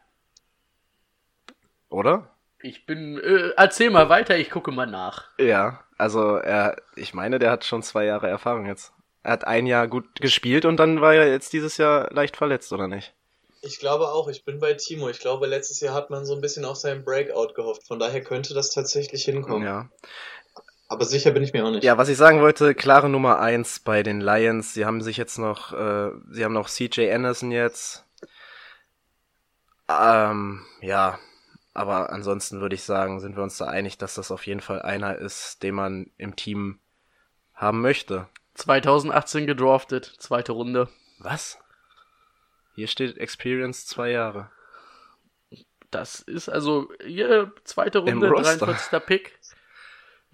Oder? 1.89 2.30
Ich 2.62 2.86
bin, 2.86 3.17
äh, 3.17 3.50
erzähl 3.58 3.89
mal 3.89 4.08
weiter, 4.08 4.38
ich 4.38 4.52
gucke 4.52 4.72
mal 4.72 4.86
nach. 4.86 5.30
Ja, 5.39 5.84
also 5.98 6.36
er, 6.38 6.78
ich 6.96 7.13
meine, 7.13 7.39
der 7.39 7.52
hat 7.52 7.65
schon 7.65 7.82
zwei 7.82 8.06
Jahre 8.06 8.28
Erfahrung 8.28 8.67
jetzt. 8.67 8.93
Er 9.24 9.32
hat 9.32 9.48
ein 9.48 9.65
Jahr 9.65 9.88
gut 9.88 10.22
gespielt 10.22 10.65
und 10.65 10.78
dann 10.78 11.02
war 11.02 11.13
er 11.15 11.30
jetzt 11.30 11.54
dieses 11.54 11.78
Jahr 11.78 12.12
leicht 12.13 12.38
verletzt, 12.38 12.72
oder 12.72 12.88
nicht? 12.88 13.13
Ich 13.62 13.80
glaube 13.80 14.10
auch, 14.10 14.28
ich 14.28 14.46
bin 14.46 14.60
bei 14.60 14.74
Timo. 14.74 15.10
Ich 15.10 15.19
glaube, 15.19 15.48
letztes 15.48 15.80
Jahr 15.80 15.96
hat 15.96 16.10
man 16.10 16.26
so 16.26 16.36
ein 16.36 16.41
bisschen 16.41 16.65
auf 16.65 16.78
seinen 16.78 17.04
Breakout 17.04 17.54
gehofft. 17.56 17.88
Von 17.88 17.98
daher 17.98 18.22
könnte 18.22 18.54
das 18.54 18.69
tatsächlich 18.72 19.24
hinkommen. 19.24 19.65
Ja. 19.65 19.89
Aber 20.93 21.06
sicher 21.06 21.32
bin 21.32 21.43
ich 21.43 21.53
mir 21.53 21.65
auch 21.65 21.71
nicht. 21.71 21.84
Ja, 21.84 21.97
was 21.97 22.08
ich 22.08 22.17
sagen 22.17 22.39
wollte, 22.41 22.75
klare 22.75 23.10
Nummer 23.10 23.39
eins 23.39 23.79
bei 23.79 24.03
den 24.03 24.21
Lions. 24.21 24.73
Sie 24.73 24.86
haben 24.86 25.01
sich 25.01 25.17
jetzt 25.17 25.38
noch, 25.39 25.73
äh, 25.73 26.12
sie 26.29 26.45
haben 26.45 26.53
noch 26.53 26.69
CJ 26.69 27.12
Anderson 27.12 27.51
jetzt. 27.51 28.06
Ähm, 29.89 30.65
ja, 30.82 31.19
aber 31.73 32.12
ansonsten 32.12 32.62
würde 32.62 32.75
ich 32.75 32.84
sagen, 32.84 33.19
sind 33.19 33.36
wir 33.36 33.43
uns 33.43 33.58
da 33.58 33.65
einig, 33.65 33.97
dass 33.97 34.15
das 34.15 34.32
auf 34.32 34.45
jeden 34.45 34.62
Fall 34.62 34.82
einer 34.82 35.15
ist, 35.15 35.63
den 35.63 35.75
man 35.75 36.12
im 36.17 36.36
Team 36.36 36.79
haben 37.56 37.82
möchte. 37.82 38.27
2018 38.53 39.47
gedraftet, 39.47 40.13
zweite 40.19 40.51
Runde. 40.51 40.89
Was? 41.17 41.58
Hier 42.75 42.88
steht 42.88 43.17
Experience 43.17 43.88
zwei 43.88 44.12
Jahre. 44.12 44.51
Das 45.89 46.19
ist 46.21 46.49
also 46.49 46.91
hier 47.03 47.51
zweite 47.63 47.99
Runde, 47.99 48.29
Roster. 48.29 48.65
43. 48.65 49.06
Pick. 49.06 49.39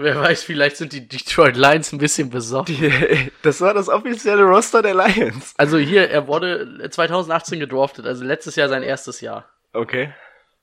Wer 0.02 0.16
weiß, 0.16 0.44
vielleicht 0.44 0.78
sind 0.78 0.94
die 0.94 1.06
Detroit 1.06 1.58
Lions 1.58 1.92
ein 1.92 1.98
bisschen 1.98 2.30
besorgt. 2.30 2.72
das 3.42 3.60
war 3.60 3.74
das 3.74 3.90
offizielle 3.90 4.44
Roster 4.44 4.82
der 4.82 4.96
Lions. 4.96 5.54
Also 5.58 5.78
hier, 5.78 6.10
er 6.10 6.26
wurde 6.26 6.90
2018 6.90 7.60
gedraftet, 7.60 8.06
also 8.06 8.24
letztes 8.24 8.56
Jahr 8.56 8.70
sein 8.70 8.82
erstes 8.82 9.20
Jahr. 9.20 9.50
Okay. 9.74 10.14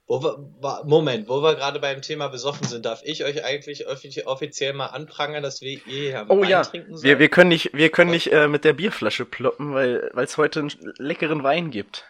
Wo 0.06 0.22
wir, 0.22 0.84
Moment, 0.86 1.28
wo 1.28 1.42
wir 1.42 1.54
gerade 1.54 1.80
beim 1.80 2.00
Thema 2.00 2.28
besoffen 2.28 2.66
sind, 2.66 2.86
darf 2.86 3.02
ich 3.04 3.24
euch 3.24 3.44
eigentlich 3.44 3.86
offi 3.86 4.22
offiziell 4.24 4.72
mal 4.72 4.86
anprangern, 4.86 5.42
dass 5.42 5.60
wir 5.60 5.72
ihr 5.72 5.80
hier 5.84 6.26
Oh 6.28 6.40
Wein 6.40 6.48
ja, 6.48 6.62
trinken 6.62 6.96
sollen? 6.96 7.04
wir, 7.04 7.18
wir 7.18 7.28
können 7.28 7.50
nicht, 7.50 7.74
wir 7.74 7.90
können 7.90 8.12
nicht 8.12 8.32
äh, 8.32 8.48
mit 8.48 8.64
der 8.64 8.72
Bierflasche 8.72 9.26
ploppen, 9.26 9.74
weil 9.74 10.10
es 10.16 10.38
heute 10.38 10.60
einen 10.60 10.72
leckeren 10.96 11.42
Wein 11.42 11.70
gibt. 11.70 12.06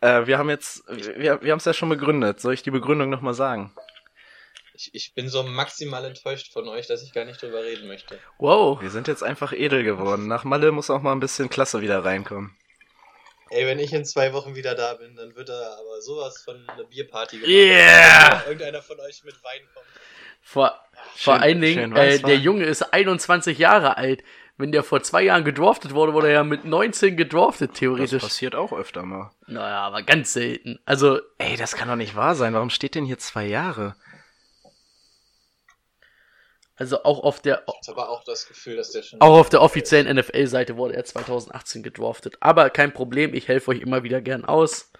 Äh, 0.00 0.26
wir 0.26 0.38
haben 0.38 0.48
jetzt, 0.48 0.84
wir, 0.88 1.42
wir 1.42 1.52
haben 1.52 1.58
es 1.58 1.66
ja 1.66 1.74
schon 1.74 1.90
begründet. 1.90 2.40
Soll 2.40 2.54
ich 2.54 2.62
die 2.62 2.70
Begründung 2.70 3.10
nochmal 3.10 3.34
sagen? 3.34 3.72
Ich, 4.74 4.90
ich 4.94 5.14
bin 5.14 5.28
so 5.28 5.42
maximal 5.42 6.04
enttäuscht 6.04 6.52
von 6.52 6.68
euch, 6.68 6.86
dass 6.86 7.02
ich 7.02 7.12
gar 7.12 7.24
nicht 7.24 7.40
drüber 7.40 7.62
reden 7.62 7.86
möchte. 7.88 8.18
Wow. 8.38 8.80
Wir 8.82 8.90
sind 8.90 9.08
jetzt 9.08 9.22
einfach 9.22 9.52
edel 9.52 9.84
geworden. 9.84 10.26
Nach 10.28 10.44
Malle 10.44 10.72
muss 10.72 10.90
auch 10.90 11.00
mal 11.00 11.12
ein 11.12 11.20
bisschen 11.20 11.48
Klasse 11.48 11.80
wieder 11.80 12.04
reinkommen. 12.04 12.56
Ey, 13.50 13.66
wenn 13.66 13.78
ich 13.78 13.92
in 13.92 14.04
zwei 14.04 14.32
Wochen 14.32 14.56
wieder 14.56 14.74
da 14.74 14.94
bin, 14.94 15.14
dann 15.16 15.36
wird 15.36 15.48
da 15.48 15.76
aber 15.78 16.00
sowas 16.00 16.42
von 16.42 16.68
einer 16.68 16.84
Bierparty 16.84 17.36
gemacht. 17.38 17.50
Yeah! 17.50 18.42
Irgendeiner 18.46 18.82
von 18.82 18.98
euch 19.00 19.22
mit 19.24 19.34
Wein 19.44 19.60
kommt. 19.74 19.86
Vor, 20.42 20.74
vor 21.14 21.34
Schön- 21.34 21.42
allen 21.42 21.60
Dingen, 21.60 21.94
äh, 21.96 22.18
der 22.18 22.36
Junge 22.38 22.64
ist 22.64 22.82
21 22.82 23.58
Jahre 23.58 23.96
alt. 23.96 24.22
Wenn 24.56 24.70
der 24.72 24.82
vor 24.84 25.02
zwei 25.02 25.22
Jahren 25.22 25.44
gedraftet 25.44 25.94
wurde, 25.94 26.12
wurde 26.14 26.28
er 26.28 26.32
ja 26.34 26.44
mit 26.44 26.64
19 26.64 27.16
gedraftet, 27.16 27.72
Das 27.72 27.78
theoretisch. 27.78 28.22
passiert 28.22 28.54
auch 28.54 28.72
öfter 28.72 29.02
mal. 29.02 29.30
Naja, 29.46 29.80
aber 29.80 30.02
ganz 30.02 30.32
selten. 30.32 30.78
Also, 30.84 31.20
Ey, 31.38 31.56
das 31.56 31.74
kann 31.74 31.88
doch 31.88 31.96
nicht 31.96 32.14
wahr 32.14 32.34
sein. 32.36 32.54
Warum 32.54 32.70
steht 32.70 32.94
denn 32.94 33.04
hier 33.04 33.18
zwei 33.18 33.46
Jahre? 33.46 33.96
Also 36.76 37.04
auch 37.04 37.22
auf 37.22 37.40
der, 37.40 37.64
Ich 37.82 37.88
habe 37.88 38.02
aber 38.02 38.10
auch 38.10 38.24
das 38.24 38.48
Gefühl, 38.48 38.76
dass 38.76 38.90
der 38.90 39.02
schon. 39.02 39.20
auch 39.20 39.38
auf 39.38 39.48
der 39.48 39.62
offiziellen 39.62 40.14
NFL-Seite 40.16 40.76
wurde 40.76 40.94
er 40.96 41.04
2018 41.04 41.82
gedraftet. 41.82 42.36
Aber 42.40 42.70
kein 42.70 42.92
Problem, 42.92 43.32
ich 43.34 43.48
helfe 43.48 43.70
euch 43.70 43.80
immer 43.80 44.02
wieder 44.02 44.20
gern 44.20 44.44
aus. 44.44 44.90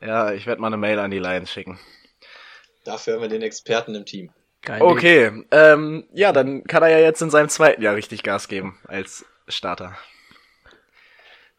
Ja, 0.00 0.32
ich 0.32 0.46
werde 0.46 0.60
mal 0.60 0.68
eine 0.68 0.76
Mail 0.76 0.98
an 0.98 1.10
die 1.10 1.18
Lions 1.18 1.50
schicken. 1.50 1.78
Dafür 2.84 3.14
haben 3.14 3.22
wir 3.22 3.28
den 3.28 3.42
Experten 3.42 3.94
im 3.94 4.06
Team. 4.06 4.30
Kein 4.62 4.80
Ding. 4.80 4.88
Okay, 4.88 5.44
ähm, 5.50 6.08
ja, 6.12 6.32
dann 6.32 6.64
kann 6.64 6.82
er 6.82 6.88
ja 6.88 6.98
jetzt 6.98 7.20
in 7.20 7.30
seinem 7.30 7.48
zweiten 7.48 7.82
Jahr 7.82 7.94
richtig 7.94 8.22
Gas 8.22 8.48
geben 8.48 8.78
als 8.86 9.26
Starter. 9.46 9.96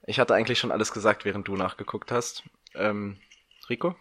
Ich 0.06 0.20
hatte 0.20 0.34
eigentlich 0.34 0.58
schon 0.58 0.72
alles 0.72 0.92
gesagt, 0.92 1.24
während 1.24 1.48
du 1.48 1.56
nachgeguckt 1.56 2.12
hast. 2.12 2.44
Ähm, 2.74 3.20
Rico? 3.70 3.96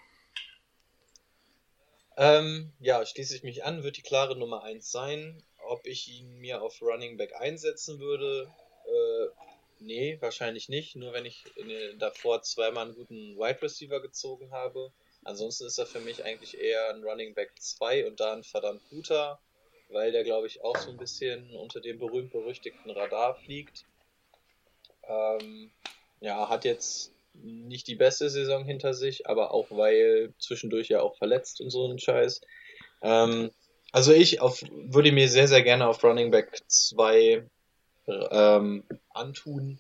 Ähm, 2.18 2.72
ja, 2.80 3.06
schließe 3.06 3.36
ich 3.36 3.44
mich 3.44 3.64
an, 3.64 3.84
wird 3.84 3.96
die 3.96 4.02
klare 4.02 4.36
Nummer 4.36 4.64
1 4.64 4.90
sein. 4.90 5.40
Ob 5.68 5.86
ich 5.86 6.08
ihn 6.08 6.38
mir 6.38 6.60
auf 6.60 6.82
Running 6.82 7.16
Back 7.16 7.36
einsetzen 7.36 8.00
würde, 8.00 8.52
äh, 8.86 9.26
nee, 9.78 10.18
wahrscheinlich 10.20 10.68
nicht. 10.68 10.96
Nur 10.96 11.12
wenn 11.12 11.24
ich 11.24 11.44
in, 11.54 11.96
davor 12.00 12.42
zweimal 12.42 12.86
einen 12.86 12.96
guten 12.96 13.36
Wide 13.36 13.62
Receiver 13.62 14.02
gezogen 14.02 14.50
habe. 14.50 14.92
Ansonsten 15.22 15.66
ist 15.66 15.78
er 15.78 15.86
für 15.86 16.00
mich 16.00 16.24
eigentlich 16.24 16.58
eher 16.58 16.92
ein 16.92 17.04
Running 17.04 17.34
Back 17.34 17.52
2 17.56 18.08
und 18.08 18.18
da 18.18 18.32
ein 18.32 18.42
verdammt 18.42 18.82
guter, 18.90 19.38
weil 19.88 20.10
der, 20.10 20.24
glaube 20.24 20.48
ich, 20.48 20.60
auch 20.62 20.76
so 20.76 20.90
ein 20.90 20.96
bisschen 20.96 21.54
unter 21.54 21.80
dem 21.80 22.00
berühmt-berüchtigten 22.00 22.90
Radar 22.90 23.36
fliegt. 23.36 23.84
Ähm, 25.06 25.70
ja, 26.20 26.48
hat 26.48 26.64
jetzt 26.64 27.12
nicht 27.42 27.86
die 27.86 27.94
beste 27.94 28.30
Saison 28.30 28.64
hinter 28.64 28.94
sich, 28.94 29.26
aber 29.28 29.52
auch 29.52 29.70
weil 29.70 30.32
zwischendurch 30.38 30.88
ja 30.88 31.00
auch 31.00 31.16
verletzt 31.16 31.60
und 31.60 31.70
so 31.70 31.86
ein 31.86 31.98
Scheiß. 31.98 32.40
Ähm, 33.02 33.50
also 33.92 34.12
ich 34.12 34.40
auf, 34.40 34.62
würde 34.70 35.12
mir 35.12 35.28
sehr, 35.28 35.48
sehr 35.48 35.62
gerne 35.62 35.88
auf 35.88 36.02
Running 36.04 36.30
Back 36.30 36.62
2 36.66 37.44
ähm, 38.06 38.84
antun. 39.10 39.78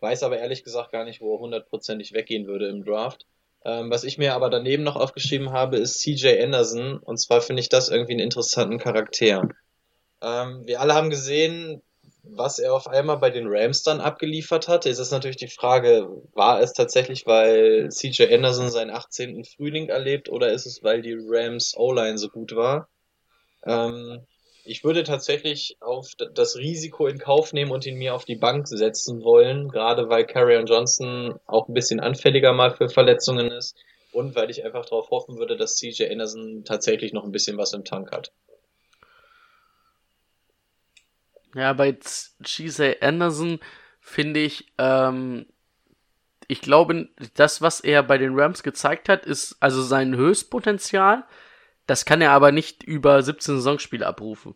Weiß 0.00 0.22
aber 0.22 0.38
ehrlich 0.38 0.64
gesagt 0.64 0.92
gar 0.92 1.04
nicht, 1.04 1.20
wo 1.20 1.36
er 1.36 1.40
hundertprozentig 1.40 2.12
weggehen 2.12 2.46
würde 2.46 2.68
im 2.68 2.84
Draft. 2.84 3.26
Ähm, 3.64 3.90
was 3.90 4.04
ich 4.04 4.18
mir 4.18 4.34
aber 4.34 4.50
daneben 4.50 4.82
noch 4.82 4.96
aufgeschrieben 4.96 5.52
habe, 5.52 5.76
ist 5.76 6.00
CJ 6.00 6.42
Anderson. 6.42 6.98
Und 6.98 7.18
zwar 7.18 7.40
finde 7.40 7.60
ich 7.60 7.68
das 7.68 7.88
irgendwie 7.88 8.12
einen 8.12 8.20
interessanten 8.20 8.78
Charakter. 8.78 9.48
Ähm, 10.20 10.66
wir 10.66 10.80
alle 10.80 10.94
haben 10.94 11.10
gesehen, 11.10 11.82
was 12.22 12.58
er 12.58 12.74
auf 12.74 12.86
einmal 12.86 13.18
bei 13.18 13.30
den 13.30 13.46
Rams 13.48 13.82
dann 13.82 14.00
abgeliefert 14.00 14.68
hat. 14.68 14.86
Ist 14.86 15.10
natürlich 15.10 15.36
die 15.36 15.48
Frage, 15.48 16.08
war 16.34 16.60
es 16.60 16.72
tatsächlich, 16.72 17.26
weil 17.26 17.88
CJ 17.90 18.32
Anderson 18.32 18.70
seinen 18.70 18.90
18. 18.90 19.44
Frühling 19.44 19.88
erlebt 19.88 20.28
oder 20.28 20.52
ist 20.52 20.66
es, 20.66 20.82
weil 20.82 21.02
die 21.02 21.16
Rams 21.18 21.74
O-Line 21.76 22.18
so 22.18 22.28
gut 22.28 22.54
war? 22.54 22.88
Ähm, 23.66 24.24
ich 24.64 24.84
würde 24.84 25.02
tatsächlich 25.02 25.76
auf 25.80 26.12
das 26.34 26.56
Risiko 26.56 27.08
in 27.08 27.18
Kauf 27.18 27.52
nehmen 27.52 27.72
und 27.72 27.84
ihn 27.84 27.96
mir 27.96 28.14
auf 28.14 28.24
die 28.24 28.36
Bank 28.36 28.68
setzen 28.68 29.24
wollen, 29.24 29.68
gerade 29.68 30.08
weil 30.08 30.24
Carrion 30.24 30.66
Johnson 30.66 31.34
auch 31.46 31.68
ein 31.68 31.74
bisschen 31.74 31.98
anfälliger 31.98 32.52
mal 32.52 32.70
für 32.70 32.88
Verletzungen 32.88 33.50
ist 33.50 33.76
und 34.12 34.36
weil 34.36 34.50
ich 34.50 34.64
einfach 34.64 34.84
darauf 34.84 35.10
hoffen 35.10 35.38
würde, 35.38 35.56
dass 35.56 35.76
CJ 35.76 36.04
Anderson 36.10 36.62
tatsächlich 36.64 37.12
noch 37.12 37.24
ein 37.24 37.32
bisschen 37.32 37.58
was 37.58 37.72
im 37.72 37.84
Tank 37.84 38.12
hat. 38.12 38.30
Ja, 41.54 41.72
bei 41.72 41.98
Cheesy 42.42 42.96
Anderson 43.00 43.60
finde 44.00 44.40
ich, 44.40 44.72
ähm, 44.78 45.46
ich 46.48 46.60
glaube, 46.60 47.08
das, 47.34 47.62
was 47.62 47.80
er 47.80 48.02
bei 48.02 48.18
den 48.18 48.38
Rams 48.38 48.62
gezeigt 48.62 49.08
hat, 49.08 49.26
ist 49.26 49.56
also 49.60 49.82
sein 49.82 50.16
Höchstpotenzial. 50.16 51.24
Das 51.86 52.04
kann 52.04 52.20
er 52.20 52.32
aber 52.32 52.52
nicht 52.52 52.82
über 52.82 53.22
17 53.22 53.56
Saisonspiele 53.56 54.06
abrufen. 54.06 54.54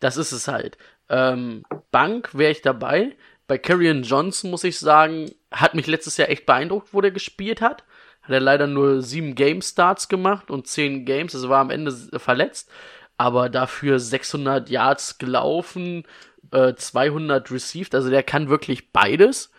Das 0.00 0.16
ist 0.16 0.32
es 0.32 0.48
halt. 0.48 0.76
Ähm, 1.08 1.64
Bank 1.90 2.34
wäre 2.34 2.52
ich 2.52 2.62
dabei. 2.62 3.16
Bei 3.46 3.58
Karrion 3.58 4.02
Johnson 4.02 4.50
muss 4.50 4.64
ich 4.64 4.78
sagen, 4.78 5.30
hat 5.50 5.74
mich 5.74 5.86
letztes 5.86 6.16
Jahr 6.16 6.30
echt 6.30 6.46
beeindruckt, 6.46 6.92
wo 6.92 7.00
der 7.00 7.10
gespielt 7.10 7.60
hat. 7.60 7.84
hat 8.22 8.30
er 8.30 8.40
leider 8.40 8.66
nur 8.66 9.02
sieben 9.02 9.34
Game 9.34 9.62
Starts 9.62 10.08
gemacht 10.08 10.50
und 10.50 10.66
zehn 10.66 11.04
Games, 11.04 11.34
also 11.34 11.48
war 11.48 11.60
am 11.60 11.70
Ende 11.70 11.92
verletzt, 12.18 12.70
aber 13.16 13.48
dafür 13.48 13.98
600 13.98 14.68
Yards 14.70 15.18
gelaufen, 15.18 16.04
äh, 16.50 16.74
200 16.74 17.50
received, 17.50 17.94
also 17.94 18.10
der 18.10 18.22
kann 18.22 18.48
wirklich 18.48 18.92
beides. 18.92 19.50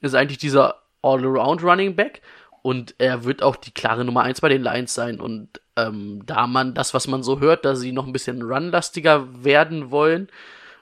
Ist 0.00 0.14
eigentlich 0.14 0.38
dieser 0.38 0.82
All-Around 1.02 1.62
Running 1.62 1.96
Back 1.96 2.22
und 2.62 2.94
er 2.98 3.24
wird 3.24 3.42
auch 3.42 3.56
die 3.56 3.70
klare 3.70 4.04
Nummer 4.04 4.22
eins 4.22 4.40
bei 4.40 4.48
den 4.48 4.62
Lions 4.62 4.94
sein 4.94 5.20
und 5.20 5.60
ähm, 5.76 6.22
da 6.26 6.46
man 6.46 6.74
das, 6.74 6.94
was 6.94 7.06
man 7.06 7.22
so 7.22 7.40
hört, 7.40 7.64
dass 7.64 7.80
sie 7.80 7.92
noch 7.92 8.06
ein 8.06 8.12
bisschen 8.12 8.42
runlastiger 8.42 9.44
werden 9.44 9.90
wollen 9.90 10.28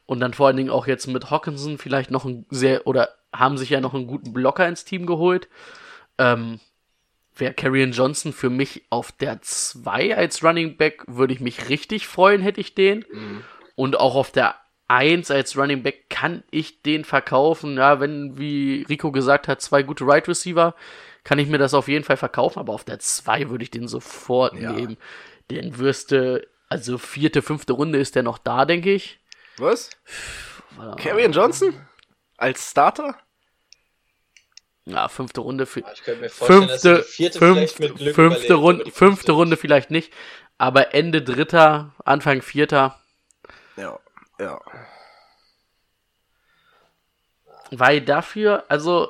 und 0.07 0.21
dann 0.21 0.35
vor 0.35 0.47
allen 0.47 0.57
Dingen 0.57 0.71
auch 0.71 0.87
jetzt 0.87 1.07
mit 1.07 1.31
Hawkinson 1.31 1.79
vielleicht 1.79 2.11
noch 2.11 2.25
ein 2.25 2.47
sehr 2.51 2.87
oder 2.87 3.11
haben 3.33 3.59
sich 3.59 3.71
ja 3.71 3.81
noch 3.81 3.95
einen 3.95 4.07
guten 4.07 4.33
Blocker 4.33 4.67
ins 4.69 4.85
Team 4.85 5.07
geholt. 5.07 5.49
Ähm, 6.19 6.61
wäre 7.37 7.55
Karrion 7.55 7.93
Johnson 7.93 8.33
für 8.33 8.51
mich 8.51 8.85
auf 8.91 9.13
der 9.13 9.43
2 9.43 10.17
als 10.17 10.43
Running 10.43 10.77
Back, 10.77 11.03
würde 11.07 11.35
ich 11.35 11.41
mich 11.41 11.69
richtig 11.69 12.07
freuen, 12.07 12.41
hätte 12.41 12.61
ich 12.61 12.75
den. 12.75 13.05
Mhm. 13.11 13.45
Und 13.75 13.99
auch 13.99 14.15
auf 14.15 14.31
der 14.31 14.57
1 14.89 15.31
als 15.31 15.57
Running 15.57 15.83
Back 15.83 16.09
kann 16.11 16.45
ich 16.51 16.83
den 16.83 17.05
verkaufen. 17.05 17.77
Ja, 17.77 18.01
wenn, 18.01 18.39
wie 18.39 18.85
Rico 18.89 19.11
gesagt 19.13 19.49
hat, 19.49 19.61
zwei 19.61 19.83
gute 19.83 20.07
Right 20.07 20.29
Receiver, 20.29 20.75
kann 21.25 21.39
ich 21.39 21.49
mir 21.49 21.59
das 21.59 21.75
auf 21.75 21.89
jeden 21.89 22.05
Fall 22.05 22.19
verkaufen, 22.19 22.59
aber 22.59 22.73
auf 22.73 22.85
der 22.85 22.99
2 22.99 23.51
würde 23.51 23.65
ich 23.65 23.71
den 23.71 23.89
sofort 23.89 24.55
ja. 24.55 24.73
nehmen. 24.73 24.97
Den 25.51 25.79
wirste, 25.79 26.47
also 26.69 26.99
vierte, 26.99 27.43
fünfte 27.43 27.73
Runde 27.73 27.99
ist 27.99 28.15
der 28.15 28.23
noch 28.23 28.39
da, 28.39 28.65
denke 28.65 28.93
ich. 28.93 29.21
Was? 29.57 29.91
Karrion 30.97 31.33
Johnson? 31.33 31.75
Als 32.37 32.71
Starter? 32.71 33.17
Ja, 34.87 35.09
fünfte 35.09 35.41
Runde 35.41 35.65
für. 35.67 35.83
Ich 35.95 36.03
könnte 36.03 36.21
mir 36.21 36.29
vorstellen, 36.29 36.69
fünfte, 36.69 37.03
vierte 37.03 37.39
fünf, 37.39 37.79
mit 37.79 37.97
Glück 37.97 38.15
fünfte 38.15 38.55
Runde, 38.55 38.91
fünfte 38.91 39.33
Runde 39.33 39.57
vielleicht 39.57 39.91
nicht, 39.91 40.13
aber 40.59 40.95
Ende 40.95 41.23
dritter, 41.23 41.95
Anfang 42.05 42.43
vierter. 42.43 43.01
Ja, 43.77 43.99
ja. 44.39 44.61
Weil 47.71 48.03
dafür, 48.03 48.65
also 48.69 49.09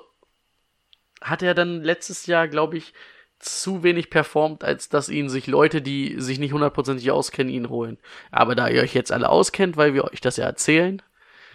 hat 1.21 1.43
er 1.43 1.55
dann 1.55 1.83
letztes 1.83 2.27
Jahr, 2.27 2.47
glaube 2.47 2.77
ich, 2.77 2.95
zu 3.41 3.83
wenig 3.83 4.11
performt, 4.11 4.63
als 4.65 4.89
dass 4.89 5.09
ihn 5.09 5.29
sich 5.29 5.47
Leute, 5.47 5.83
die 5.83 6.21
sich 6.21 6.39
nicht 6.39 6.53
hundertprozentig 6.53 7.11
auskennen, 7.11 7.53
ihn 7.53 7.69
holen. 7.69 7.99
Aber 8.31 8.55
da 8.55 8.69
ihr 8.69 8.83
euch 8.83 8.95
jetzt 8.95 9.13
alle 9.13 9.29
auskennt, 9.29 9.77
weil 9.77 9.93
wir 9.93 10.05
euch 10.05 10.21
das 10.21 10.37
ja 10.37 10.45
erzählen, 10.45 11.03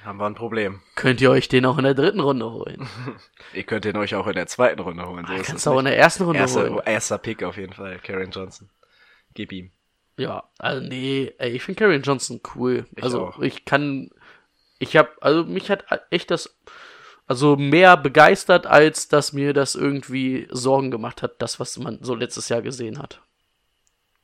haben 0.03 0.19
wir 0.19 0.25
ein 0.25 0.35
Problem. 0.35 0.81
Könnt 0.95 1.21
ihr 1.21 1.29
euch 1.29 1.47
den 1.47 1.65
auch 1.65 1.77
in 1.77 1.83
der 1.83 1.93
dritten 1.93 2.19
Runde 2.19 2.49
holen? 2.51 2.87
ihr 3.53 3.63
könnt 3.63 3.85
den 3.85 3.97
euch 3.97 4.15
auch 4.15 4.27
in 4.27 4.33
der 4.33 4.47
zweiten 4.47 4.79
Runde 4.79 5.05
holen. 5.05 5.25
So 5.25 5.33
ah, 5.33 5.39
kannst 5.43 5.65
du 5.65 5.71
auch 5.71 5.79
in 5.79 5.85
der 5.85 5.97
ersten 5.97 6.23
Runde 6.23 6.39
Erste, 6.39 6.69
holen. 6.69 6.81
Erster 6.85 7.17
Pick 7.17 7.43
auf 7.43 7.57
jeden 7.57 7.73
Fall, 7.73 7.99
Karen 7.99 8.31
Johnson. 8.31 8.69
Gib 9.33 9.51
ihm. 9.51 9.71
Ja, 10.17 10.49
also 10.57 10.85
nee, 10.85 11.33
ey, 11.37 11.51
ich 11.51 11.63
finde 11.63 11.79
Karen 11.79 12.01
Johnson 12.01 12.41
cool. 12.55 12.85
Ich 12.95 13.03
also 13.03 13.27
auch. 13.27 13.39
ich 13.39 13.65
kann, 13.65 14.09
ich 14.79 14.97
habe, 14.97 15.09
also 15.21 15.45
mich 15.45 15.69
hat 15.69 15.85
echt 16.09 16.31
das, 16.31 16.59
also 17.27 17.55
mehr 17.55 17.95
begeistert, 17.95 18.65
als 18.65 19.07
dass 19.07 19.33
mir 19.33 19.53
das 19.53 19.75
irgendwie 19.75 20.47
Sorgen 20.49 20.91
gemacht 20.91 21.21
hat, 21.21 21.41
das, 21.41 21.59
was 21.59 21.77
man 21.77 21.99
so 22.01 22.15
letztes 22.15 22.49
Jahr 22.49 22.61
gesehen 22.61 22.99
hat. 22.99 23.21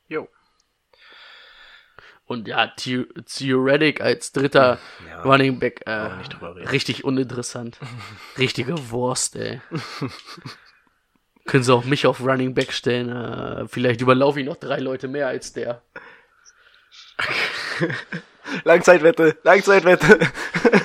Jo. 0.08 0.28
Und 2.28 2.48
ja, 2.48 2.68
Theoretic 2.76 4.02
als 4.02 4.32
dritter 4.32 4.80
ja, 5.08 5.22
Running 5.22 5.60
Back, 5.60 5.82
äh, 5.86 5.92
richtig 6.72 7.04
uninteressant. 7.04 7.78
Richtige 8.38 8.90
Wurst, 8.90 9.36
ey. 9.36 9.62
Können 11.46 11.64
sie 11.64 11.72
auch 11.74 11.86
mich 11.86 12.08
auf 12.08 12.22
Running 12.22 12.56
Back 12.56 12.72
stellen. 12.72 13.10
Äh, 13.10 13.68
vielleicht 13.68 14.02
überlaufe 14.02 14.40
ich 14.40 14.46
noch 14.48 14.56
drei 14.56 14.80
Leute 14.80 15.08
mehr 15.08 15.28
als 15.28 15.54
der. 15.54 15.84
Langzeitwette, 18.64 19.38
Langzeitwette. 19.44 20.20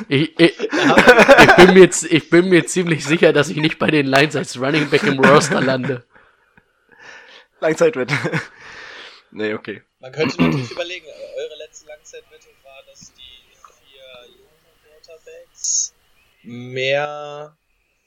Ich, 0.08 0.38
ich, 0.38 0.60
ich, 0.60 1.56
bin 1.56 1.74
mir, 1.74 1.88
ich 2.10 2.30
bin 2.30 2.48
mir 2.50 2.66
ziemlich 2.66 3.04
sicher, 3.04 3.32
dass 3.32 3.48
ich 3.48 3.56
nicht 3.56 3.78
bei 3.78 3.90
den 3.90 4.06
Lions 4.06 4.36
als 4.36 4.60
Running 4.60 4.90
Back 4.90 5.04
im 5.04 5.18
Roster 5.20 5.60
lande. 5.62 6.04
Langzeitwette. 7.60 8.14
Nee, 9.30 9.54
okay. 9.54 9.82
Man 10.00 10.12
könnte 10.12 10.42
natürlich 10.42 10.70
überlegen, 10.72 11.06
eure 11.06 11.56
letzte 11.58 11.86
Langzeitwette 11.86 12.48
war, 12.62 12.82
dass 12.86 13.12
die 13.12 13.40
vier 13.84 14.34
jungen 14.34 14.48
Quarterbacks 14.84 15.94
mehr 16.42 17.56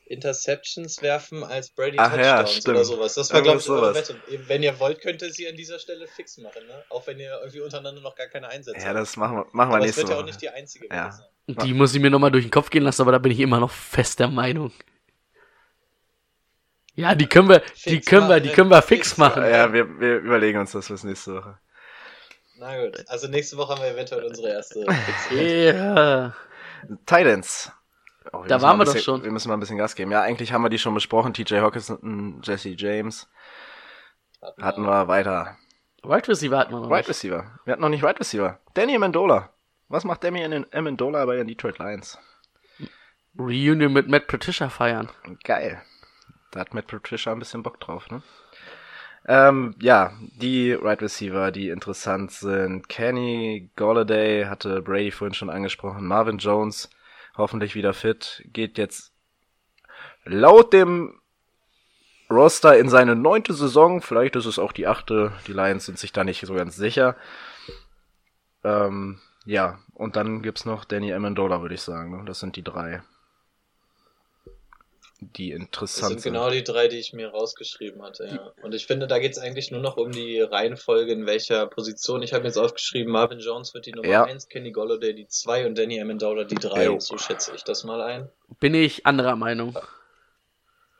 Interceptions 0.05 1.01
werfen 1.01 1.43
als 1.43 1.69
Brady 1.69 1.97
Ach 1.97 2.09
Touchdowns 2.09 2.65
ja, 2.65 2.71
oder 2.71 2.83
sowas. 2.83 3.13
Das 3.13 3.33
war, 3.33 3.41
glaube 3.41 3.59
ich, 3.59 3.69
eure 3.69 3.95
Wette. 3.95 4.19
Wenn 4.47 4.63
ihr 4.63 4.77
wollt, 4.79 5.01
könnt 5.01 5.21
ihr 5.21 5.31
sie 5.31 5.47
an 5.47 5.55
dieser 5.55 5.79
Stelle 5.79 6.07
fix 6.07 6.37
machen, 6.37 6.65
ne? 6.67 6.83
Auch 6.89 7.07
wenn 7.07 7.19
ihr 7.19 7.37
irgendwie 7.39 7.61
untereinander 7.61 8.01
noch 8.01 8.15
gar 8.15 8.27
keine 8.27 8.49
Einsätze 8.49 8.85
Ja, 8.85 8.93
das 8.93 9.15
machen 9.15 9.37
wir, 9.37 9.47
machen 9.51 9.71
wir 9.71 9.75
aber 9.75 9.85
nächste 9.85 10.03
Woche. 10.03 10.07
Das 10.07 10.09
wird 10.09 10.17
ja 10.17 10.21
auch 10.21 10.25
nicht 10.25 10.41
die 10.41 10.49
einzige 10.49 10.87
ja. 10.87 11.11
sein. 11.11 11.27
Die 11.47 11.73
muss 11.73 11.93
ich 11.93 12.01
mir 12.01 12.09
nochmal 12.09 12.31
durch 12.31 12.45
den 12.45 12.51
Kopf 12.51 12.69
gehen 12.69 12.83
lassen, 12.83 13.01
aber 13.01 13.11
da 13.11 13.17
bin 13.17 13.31
ich 13.31 13.39
immer 13.39 13.59
noch 13.59 13.71
fest 13.71 14.19
der 14.19 14.29
Meinung. 14.29 14.71
Ja, 16.95 17.15
die 17.15 17.27
können 17.27 17.49
wir, 17.49 17.61
fix 17.61 17.83
die 17.83 18.01
können 18.01 18.29
wir, 18.29 18.39
die 18.39 18.49
können 18.49 18.69
wir 18.69 18.81
fix, 18.81 19.09
fix 19.09 19.17
machen. 19.17 19.43
Ja, 19.43 19.71
wir, 19.73 19.99
wir 19.99 20.17
überlegen 20.17 20.59
uns 20.59 20.73
das 20.73 20.89
bis 20.89 21.03
nächste 21.03 21.35
Woche. 21.35 21.57
Na 22.63 22.81
gut, 22.81 23.03
also 23.09 23.27
nächste 23.27 23.57
Woche 23.57 23.73
haben 23.73 23.81
wir 23.81 23.89
eventuell 23.89 24.23
unsere 24.23 24.47
erste. 24.53 24.85
Ja. 24.85 24.93
yeah. 25.31 26.35
Titans. 27.05 27.73
Oh, 28.31 28.45
da 28.47 28.61
waren 28.61 28.77
wir 28.77 28.85
bisschen, 28.85 28.99
doch 28.99 29.03
schon. 29.03 29.23
Wir 29.25 29.31
müssen 29.31 29.49
mal 29.49 29.55
ein 29.55 29.59
bisschen 29.59 29.77
Gas 29.77 29.95
geben. 29.95 30.11
Ja, 30.11 30.21
eigentlich 30.21 30.53
haben 30.53 30.61
wir 30.61 30.69
die 30.69 30.79
schon 30.79 30.93
besprochen. 30.93 31.33
TJ 31.33 31.55
Hawkinson, 31.55 32.41
Jesse 32.41 32.69
James. 32.69 33.27
Hatten, 34.41 34.63
hatten 34.63 34.83
wir 34.83 35.09
weiter. 35.09 35.57
Wide 36.03 36.25
Receiver 36.29 36.57
hatten 36.57 36.71
wir 36.71 36.79
noch 36.79 36.87
Wide 36.87 36.99
nicht. 36.99 37.09
Receiver. 37.09 37.59
Wir 37.65 37.73
hatten 37.73 37.81
noch 37.81 37.89
nicht 37.89 38.01
Wide 38.01 38.21
Receiver. 38.21 38.57
Danny 38.75 38.95
Amendola. 38.95 39.49
Was 39.89 40.05
macht 40.05 40.23
Danny 40.23 40.65
Amendola 40.71 41.25
bei 41.25 41.35
den 41.35 41.47
Detroit 41.47 41.79
Lions? 41.79 42.17
Reunion 43.37 43.91
mit 43.91 44.07
Matt 44.07 44.27
Patricia 44.27 44.69
feiern. 44.69 45.09
Geil. 45.43 45.81
Da 46.51 46.61
hat 46.61 46.73
Matt 46.73 46.87
Patricia 46.87 47.33
ein 47.33 47.39
bisschen 47.39 47.61
Bock 47.61 47.81
drauf, 47.81 48.09
ne? 48.09 48.23
Ähm, 49.25 49.75
ja, 49.79 50.11
die 50.35 50.73
Right 50.73 51.01
Receiver, 51.01 51.51
die 51.51 51.69
interessant 51.69 52.31
sind. 52.31 52.89
Kenny 52.89 53.69
Golladay 53.75 54.45
hatte 54.45 54.81
Brady 54.81 55.11
vorhin 55.11 55.33
schon 55.33 55.49
angesprochen. 55.49 56.05
Marvin 56.05 56.39
Jones, 56.39 56.89
hoffentlich 57.37 57.75
wieder 57.75 57.93
fit, 57.93 58.43
geht 58.47 58.77
jetzt 58.77 59.13
laut 60.25 60.73
dem 60.73 61.19
Roster 62.29 62.77
in 62.77 62.89
seine 62.89 63.15
neunte 63.15 63.53
Saison. 63.53 64.01
Vielleicht 64.01 64.35
ist 64.35 64.45
es 64.45 64.59
auch 64.59 64.71
die 64.71 64.87
achte. 64.87 65.31
Die 65.47 65.53
Lions 65.53 65.85
sind 65.85 65.99
sich 65.99 66.11
da 66.11 66.23
nicht 66.23 66.45
so 66.45 66.53
ganz 66.53 66.75
sicher. 66.75 67.15
Ähm, 68.63 69.19
ja, 69.45 69.79
und 69.93 70.15
dann 70.15 70.41
gibt's 70.41 70.65
noch 70.65 70.85
Danny 70.85 71.13
Amendola, 71.13 71.61
würde 71.61 71.75
ich 71.75 71.81
sagen. 71.81 72.17
Ne? 72.17 72.25
Das 72.25 72.39
sind 72.39 72.55
die 72.55 72.63
drei 72.63 73.03
die 75.31 75.51
interessant 75.51 75.95
sind. 75.95 76.15
Das 76.15 76.23
sind 76.23 76.33
genau 76.33 76.49
die 76.49 76.63
drei, 76.63 76.87
die 76.87 76.97
ich 76.97 77.13
mir 77.13 77.29
rausgeschrieben 77.29 78.01
hatte, 78.01 78.25
ja. 78.25 78.51
Und 78.61 78.73
ich 78.73 78.85
finde, 78.85 79.07
da 79.07 79.19
geht 79.19 79.31
es 79.31 79.37
eigentlich 79.37 79.71
nur 79.71 79.81
noch 79.81 79.97
um 79.97 80.11
die 80.11 80.41
Reihenfolge, 80.41 81.11
in 81.11 81.25
welcher 81.25 81.67
Position. 81.67 82.21
Ich 82.21 82.33
habe 82.33 82.45
jetzt 82.45 82.57
aufgeschrieben, 82.57 83.11
Marvin 83.11 83.39
Jones 83.39 83.73
wird 83.73 83.85
die 83.85 83.93
Nummer 83.93 84.07
ja. 84.07 84.23
1, 84.23 84.49
Kenny 84.49 84.71
Golladay 84.71 85.13
die 85.13 85.27
2 85.27 85.65
und 85.67 85.77
Danny 85.77 86.01
Amendola 86.01 86.43
die 86.43 86.55
3. 86.55 86.99
So 86.99 87.17
schätze 87.17 87.53
ich 87.55 87.63
das 87.63 87.83
mal 87.83 88.01
ein. 88.01 88.29
Bin 88.59 88.73
ich 88.73 89.05
anderer 89.05 89.35
Meinung. 89.35 89.77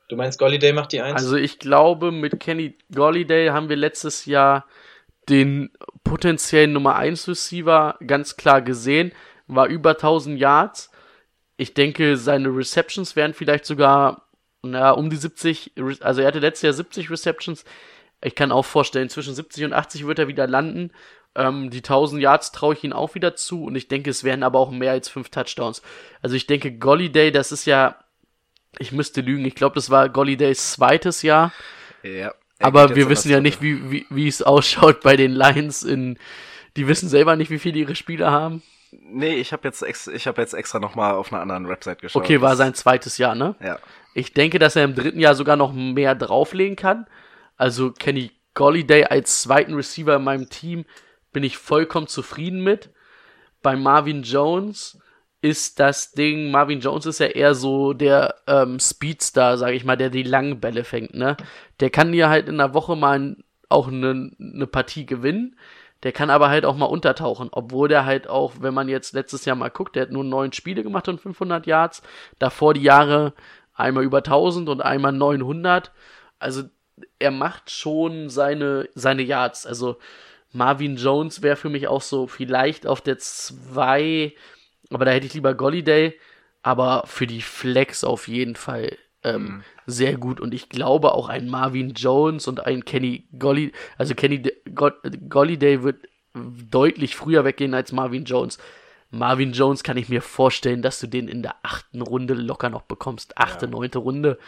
Du 0.09 0.15
meinst, 0.15 0.39
Golladay 0.39 0.73
macht 0.73 0.91
die 0.91 1.01
1? 1.01 1.15
Also 1.15 1.36
ich 1.36 1.59
glaube, 1.59 2.12
mit 2.12 2.39
Kenny 2.39 2.77
Golladay 2.93 3.49
haben 3.49 3.69
wir 3.69 3.75
letztes 3.75 4.25
Jahr 4.25 4.65
den 5.29 5.71
potenziellen 6.03 6.73
Nummer 6.73 6.95
1 6.95 7.27
Receiver 7.27 7.97
ganz 8.05 8.36
klar 8.38 8.62
gesehen. 8.62 9.12
War 9.47 9.67
über 9.67 9.91
1000 9.91 10.39
Yards 10.39 10.91
ich 11.58 11.74
denke, 11.74 12.18
seine 12.18 12.50
Receptions 12.50 13.16
wären 13.16 13.34
vielleicht 13.34 13.66
sogar 13.66 14.24
na, 14.63 14.92
um 14.92 15.10
die 15.10 15.18
70, 15.18 15.74
also 16.00 16.22
er 16.22 16.28
hatte 16.28 16.39
letztes 16.39 16.62
Jahr 16.63 16.74
70 16.74 17.12
Receptions. 17.12 17.66
Ich 18.22 18.34
kann 18.34 18.52
auch 18.52 18.63
vorstellen, 18.63 19.10
zwischen 19.10 19.36
70 19.36 19.66
und 19.66 19.74
80 19.74 20.08
wird 20.08 20.20
er 20.20 20.30
wieder 20.30 20.48
landen. 20.48 20.92
Ähm, 21.36 21.70
die 21.70 21.80
1000 21.80 22.22
Yards 22.22 22.52
traue 22.54 22.74
ich 22.74 22.84
ihm 22.84 22.94
auch 22.94 23.16
wieder 23.16 23.36
zu 23.36 23.66
und 23.66 23.76
ich 23.76 23.89
denke, 23.89 24.10
es 24.10 24.24
wären 24.24 24.44
aber 24.44 24.60
auch 24.60 24.72
mehr 24.72 24.92
als 24.92 25.10
5 25.10 25.30
Touchdowns. 25.30 25.82
Also 26.22 26.36
ich 26.36 26.48
denke, 26.48 26.72
Golliday, 26.72 27.32
das 27.32 27.52
ist 27.52 27.66
ja, 27.66 27.98
ich 28.80 28.94
müsste 28.94 29.22
lügen, 29.22 29.44
ich 29.44 29.56
glaube, 29.56 29.76
das 29.76 29.89
war 29.89 30.08
Gollidays 30.08 30.72
zweites 30.72 31.22
Jahr. 31.22 31.52
Ja. 32.02 32.34
Aber 32.60 32.96
wir 32.96 33.10
wissen 33.10 33.30
ja 33.30 33.42
nicht, 33.42 33.62
wie, 33.62 33.92
wie, 33.92 34.06
wie 34.10 34.28
es 34.28 34.42
ausschaut 34.42 35.02
bei 35.02 35.18
den 35.18 35.34
Lions 35.34 35.84
in, 35.84 36.18
die 36.78 36.88
wissen 36.88 37.10
selber 37.10 37.36
nicht, 37.36 37.52
wie 37.52 37.60
viele 37.60 37.80
ihre 37.80 37.96
Spieler 37.96 38.32
haben. 38.32 38.63
Nee, 39.01 39.36
ich 39.36 39.53
habe 39.53 39.67
jetzt, 39.67 39.82
ex 39.82 40.08
ich 40.08 40.27
hab 40.27 40.38
jetzt 40.38 40.53
extra 40.53 40.79
nochmal 40.79 41.13
auf 41.13 41.32
einer 41.32 41.41
anderen 41.41 41.67
Website 41.67 42.01
geschaut. 42.01 42.23
Okay, 42.23 42.41
war 42.41 42.56
sein 42.56 42.73
zweites 42.73 43.17
Jahr, 43.17 43.36
ne? 43.36 43.56
Ja. 43.63 43.79
Ich 44.13 44.34
denke, 44.34 44.60
dass 44.60 44.75
er 44.75 44.84
im 44.84 44.95
dritten 44.95 45.19
Jahr 45.19 45.36
sogar 45.36 45.56
noch 45.56 45.73
mehr 45.73 46.15
drauflegen 46.15 46.75
kann. 46.75 47.08
Also 47.58 47.91
Kenny 47.91 48.32
Golliday 48.53 49.06
als 49.06 49.41
zweiten 49.41 49.73
Receiver 49.73 50.15
in 50.15 50.23
meinem 50.23 50.49
Team 50.49 50.86
bin 51.32 51.43
ich 51.43 51.58
vollkommen 51.58 52.08
zufrieden 52.08 52.63
mit. 52.63 52.91
Bei 53.62 53.75
Marvin 53.75 54.23
Jones, 54.23 54.99
ist 55.43 55.82
das 55.82 56.13
Ding, 56.13 56.51
Marvin 56.51 56.79
Jones 56.79 57.06
ist 57.06 57.19
ja 57.19 57.25
eher 57.25 57.53
so 57.53 57.91
der 57.91 58.36
ähm, 58.47 58.79
Speedstar, 58.79 59.58
sage 59.58 59.75
ich 59.75 59.84
mal, 59.84 59.97
der 59.97 60.10
die 60.10 60.23
langen 60.23 60.62
Bälle 60.62 60.86
fängt, 60.86 61.15
ne? 61.15 61.36
Der 61.82 61.89
kann 61.89 62.13
dir 62.13 62.29
halt 62.29 62.47
in 62.47 62.60
der 62.60 62.73
Woche 62.73 62.95
mal 62.95 63.36
auch 63.67 63.89
eine 63.89 64.32
ne 64.38 64.67
Partie 64.67 65.06
gewinnen, 65.06 65.58
der 66.04 66.12
kann 66.12 66.30
aber 66.30 66.50
halt 66.50 66.66
auch 66.66 66.76
mal 66.76 66.86
untertauchen, 66.86 67.50
obwohl 67.52 67.88
der 67.88 68.06
halt 68.06 68.28
auch, 68.28 68.54
wenn 68.60 68.74
man 68.74 68.89
jetzt 68.89 69.13
letztes 69.13 69.46
Jahr 69.46 69.56
mal 69.56 69.70
guckt, 69.70 69.96
der 69.96 70.04
hat 70.04 70.12
nur 70.12 70.24
neun 70.24 70.52
Spiele 70.52 70.84
gemacht 70.84 71.08
und 71.08 71.22
500 71.22 71.66
Yards, 71.66 72.04
davor 72.39 72.74
die 72.74 72.84
Jahre 72.84 73.34
einmal 73.74 74.04
über 74.04 74.18
1000 74.18 74.70
und 74.70 74.82
einmal 74.82 75.13
900, 75.13 75.92
also 76.39 76.63
er 77.20 77.32
macht 77.32 77.72
schon 77.72 78.30
seine, 78.30 78.89
seine 78.94 79.24
Yards, 79.24 79.66
also 79.66 79.98
Marvin 80.52 80.98
Jones 80.98 81.42
wäre 81.42 81.56
für 81.56 81.70
mich 81.70 81.88
auch 81.88 82.02
so 82.02 82.28
vielleicht 82.28 82.86
auf 82.86 83.02
der 83.02 83.18
2, 83.18 84.34
aber 84.92 85.06
da 85.06 85.12
hätte 85.12 85.26
ich 85.26 85.34
lieber 85.34 85.56
Golliday, 85.56 86.20
aber 86.62 87.04
für 87.08 87.26
die 87.26 87.42
Flex 87.42 88.04
auf 88.04 88.28
jeden 88.28 88.56
Fall 88.56 88.98
ähm, 89.24 89.44
mhm. 89.44 89.63
Sehr 89.86 90.17
gut. 90.17 90.39
Und 90.39 90.54
ich 90.54 90.69
glaube 90.69 91.13
auch 91.13 91.30
ein 91.30 91.48
Marvin 91.48 91.93
Jones 91.93 92.48
und 92.48 92.65
ein 92.65 92.86
Kenny 92.86 93.28
Golly, 93.38 93.72
also 93.98 94.15
Kenny 94.15 94.43
Golliday 94.74 95.84
wird 95.84 96.08
deutlich 96.34 97.15
früher 97.15 97.46
weggehen 97.46 97.74
als 97.74 97.91
Marvin 97.91 98.26
Jones. 98.26 98.58
Marvin 99.12 99.54
Jones 99.54 99.84
kann 99.84 99.98
ich 99.98 100.10
mir 100.10 100.22
vorstellen, 100.22 100.82
dass 100.82 101.00
du 101.00 101.08
den 101.08 101.28
in 101.28 101.43
der 101.43 101.56
achten 101.62 102.02
Runde 102.02 102.34
locker 102.34 102.69
noch 102.69 102.82
bekommst. 102.82 103.38
Achte, 103.38 103.65
ja. 103.65 103.72
neunte 103.72 104.00
Runde. 104.00 104.39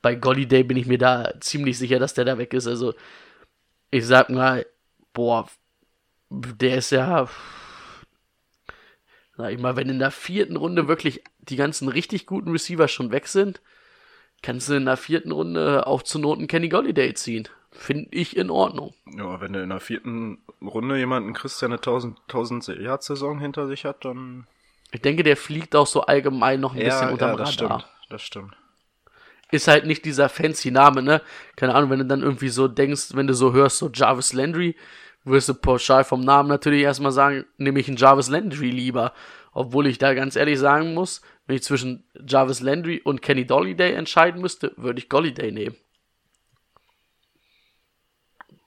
Bei 0.00 0.14
Golliday 0.14 0.62
bin 0.62 0.76
ich 0.76 0.86
mir 0.86 0.98
da 0.98 1.32
ziemlich 1.40 1.76
sicher, 1.76 1.98
dass 1.98 2.14
der 2.14 2.24
da 2.24 2.38
weg 2.38 2.54
ist. 2.54 2.68
Also, 2.68 2.94
ich 3.90 4.06
sag 4.06 4.30
mal, 4.30 4.64
boah, 5.12 5.48
der 6.30 6.78
ist 6.78 6.90
ja, 6.90 7.28
sag 9.36 9.52
ich 9.52 9.58
mal, 9.58 9.76
wenn 9.76 9.88
in 9.88 9.98
der 9.98 10.12
vierten 10.12 10.56
Runde 10.56 10.86
wirklich 10.86 11.24
die 11.40 11.56
ganzen 11.56 11.88
richtig 11.88 12.26
guten 12.26 12.50
Receiver 12.50 12.86
schon 12.86 13.10
weg 13.10 13.26
sind, 13.26 13.60
kannst 14.42 14.68
du 14.68 14.74
in 14.74 14.84
der 14.84 14.96
vierten 14.96 15.32
Runde 15.32 15.86
auch 15.86 16.02
zu 16.02 16.18
Noten 16.18 16.46
Kenny 16.46 16.68
Golliday 16.68 17.14
ziehen. 17.14 17.48
Finde 17.70 18.08
ich 18.10 18.36
in 18.36 18.50
Ordnung. 18.50 18.92
Ja, 19.16 19.40
wenn 19.40 19.54
du 19.54 19.62
in 19.62 19.70
der 19.70 19.80
vierten 19.80 20.38
Runde 20.60 20.98
jemanden 20.98 21.32
kriegst, 21.32 21.62
der 21.62 21.68
eine 21.68 21.76
1000, 21.76 22.18
1000 22.28 22.68
Yard 22.80 23.02
Saison 23.02 23.38
hinter 23.38 23.66
sich 23.66 23.84
hat, 23.84 24.04
dann. 24.04 24.46
Ich 24.90 25.00
denke, 25.00 25.22
der 25.22 25.38
fliegt 25.38 25.74
auch 25.74 25.86
so 25.86 26.02
allgemein 26.02 26.60
noch 26.60 26.74
ein 26.74 26.80
ja, 26.80 26.88
bisschen 26.88 27.10
unterm 27.10 27.30
ja, 27.30 27.36
das 27.36 27.62
Radar. 27.62 27.80
Stimmt, 27.80 28.10
das 28.10 28.22
stimmt. 28.22 28.56
Ist 29.50 29.68
halt 29.68 29.86
nicht 29.86 30.04
dieser 30.04 30.28
fancy 30.28 30.70
Name, 30.70 31.02
ne? 31.02 31.22
Keine 31.56 31.74
Ahnung, 31.74 31.90
wenn 31.90 31.98
du 32.00 32.06
dann 32.06 32.22
irgendwie 32.22 32.48
so 32.48 32.68
denkst, 32.68 33.14
wenn 33.14 33.26
du 33.26 33.34
so 33.34 33.52
hörst, 33.52 33.78
so 33.78 33.90
Jarvis 33.92 34.32
Landry, 34.32 34.76
wirst 35.24 35.48
du 35.48 35.54
pauschal 35.54 36.04
vom 36.04 36.20
Namen 36.20 36.48
natürlich 36.48 36.82
erstmal 36.82 37.12
sagen, 37.12 37.44
nehme 37.56 37.80
ich 37.80 37.88
einen 37.88 37.96
Jarvis 37.96 38.28
Landry 38.28 38.70
lieber. 38.70 39.12
Obwohl 39.52 39.86
ich 39.86 39.98
da 39.98 40.14
ganz 40.14 40.36
ehrlich 40.36 40.58
sagen 40.58 40.94
muss, 40.94 41.20
wenn 41.46 41.56
ich 41.56 41.62
zwischen 41.62 42.04
Jarvis 42.26 42.60
Landry 42.60 43.00
und 43.02 43.22
Kenny 43.22 43.46
Dolliday 43.46 43.92
entscheiden 43.94 44.40
müsste, 44.40 44.72
würde 44.76 45.00
ich 45.00 45.08
Golliday 45.08 45.52
nehmen. 45.52 45.76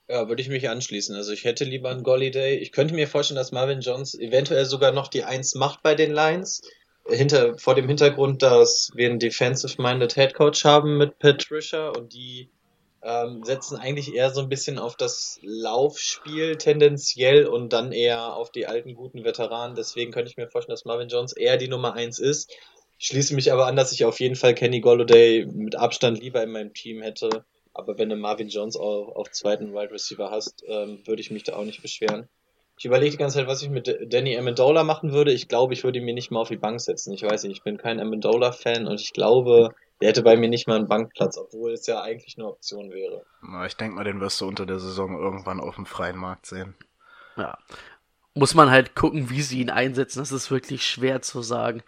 Ja, 0.08 0.28
würde 0.28 0.40
ich 0.40 0.48
mich 0.48 0.68
anschließen. 0.68 1.16
Also 1.16 1.32
ich 1.32 1.44
hätte 1.44 1.64
lieber 1.64 1.90
einen 1.90 2.04
Golliday. 2.04 2.58
Ich 2.58 2.70
könnte 2.70 2.94
mir 2.94 3.08
vorstellen, 3.08 3.36
dass 3.36 3.50
Marvin 3.50 3.80
Jones 3.80 4.14
eventuell 4.14 4.64
sogar 4.64 4.92
noch 4.92 5.08
die 5.08 5.24
Eins 5.24 5.54
macht 5.54 5.82
bei 5.82 5.94
den 5.94 6.12
Lions. 6.12 6.62
Hinter, 7.08 7.58
vor 7.58 7.74
dem 7.74 7.88
Hintergrund, 7.88 8.42
dass 8.42 8.90
wir 8.94 9.08
einen 9.08 9.18
defensive-minded 9.18 10.14
Head 10.14 10.34
Coach 10.34 10.64
haben 10.64 10.96
mit 10.98 11.18
Patricia 11.18 11.88
und 11.90 12.12
die 12.12 12.50
ähm, 13.06 13.44
setzen 13.44 13.76
eigentlich 13.76 14.14
eher 14.14 14.30
so 14.30 14.40
ein 14.40 14.48
bisschen 14.48 14.80
auf 14.80 14.96
das 14.96 15.38
Laufspiel 15.42 16.56
tendenziell 16.56 17.46
und 17.46 17.72
dann 17.72 17.92
eher 17.92 18.34
auf 18.34 18.50
die 18.50 18.66
alten 18.66 18.94
guten 18.94 19.22
Veteranen. 19.22 19.76
Deswegen 19.76 20.10
könnte 20.10 20.28
ich 20.28 20.36
mir 20.36 20.48
vorstellen, 20.48 20.74
dass 20.74 20.84
Marvin 20.84 21.08
Jones 21.08 21.32
eher 21.32 21.56
die 21.56 21.68
Nummer 21.68 21.94
eins 21.94 22.18
ist. 22.18 22.52
Ich 22.98 23.06
schließe 23.06 23.34
mich 23.36 23.52
aber 23.52 23.66
an, 23.66 23.76
dass 23.76 23.92
ich 23.92 24.04
auf 24.04 24.18
jeden 24.18 24.34
Fall 24.34 24.54
Kenny 24.54 24.80
Golladay 24.80 25.46
mit 25.46 25.76
Abstand 25.76 26.18
lieber 26.20 26.42
in 26.42 26.50
meinem 26.50 26.74
Team 26.74 27.00
hätte. 27.00 27.44
Aber 27.72 27.96
wenn 27.96 28.08
du 28.08 28.16
Marvin 28.16 28.48
Jones 28.48 28.74
auf, 28.76 29.14
auf 29.14 29.30
zweiten 29.30 29.72
Wide 29.72 29.92
Receiver 29.92 30.30
hast, 30.30 30.64
ähm, 30.66 30.98
würde 31.04 31.20
ich 31.22 31.30
mich 31.30 31.44
da 31.44 31.54
auch 31.54 31.64
nicht 31.64 31.82
beschweren. 31.82 32.28
Ich 32.78 32.86
überlege 32.86 33.12
die 33.12 33.18
ganze 33.18 33.38
Zeit, 33.38 33.46
was 33.46 33.62
ich 33.62 33.70
mit 33.70 34.12
Danny 34.12 34.36
Amendola 34.36 34.82
machen 34.82 35.12
würde. 35.12 35.32
Ich 35.32 35.46
glaube, 35.46 35.74
ich 35.74 35.84
würde 35.84 36.00
ihn 36.00 36.04
mir 36.04 36.14
nicht 36.14 36.32
mal 36.32 36.40
auf 36.40 36.48
die 36.48 36.56
Bank 36.56 36.80
setzen. 36.80 37.12
Ich 37.12 37.22
weiß 37.22 37.44
nicht, 37.44 37.58
ich 37.58 37.62
bin 37.62 37.78
kein 37.78 38.00
Amendola-Fan 38.00 38.86
und 38.86 39.00
ich 39.00 39.12
glaube, 39.12 39.74
der 40.00 40.08
hätte 40.08 40.22
bei 40.22 40.36
mir 40.36 40.48
nicht 40.48 40.68
mal 40.68 40.76
einen 40.76 40.88
Bankplatz, 40.88 41.38
obwohl 41.38 41.72
es 41.72 41.86
ja 41.86 42.02
eigentlich 42.02 42.36
eine 42.36 42.46
Option 42.46 42.90
wäre. 42.90 43.24
Na, 43.42 43.66
ich 43.66 43.76
denke 43.76 43.94
mal, 43.94 44.04
den 44.04 44.20
wirst 44.20 44.40
du 44.40 44.46
unter 44.46 44.66
der 44.66 44.78
Saison 44.78 45.18
irgendwann 45.18 45.60
auf 45.60 45.76
dem 45.76 45.86
freien 45.86 46.16
Markt 46.16 46.46
sehen. 46.46 46.74
Ja. 47.36 47.56
Muss 48.34 48.54
man 48.54 48.70
halt 48.70 48.94
gucken, 48.94 49.30
wie 49.30 49.40
sie 49.40 49.60
ihn 49.60 49.70
einsetzen. 49.70 50.18
Das 50.18 50.32
ist 50.32 50.50
wirklich 50.50 50.86
schwer 50.86 51.22
zu 51.22 51.40
sagen. 51.40 51.82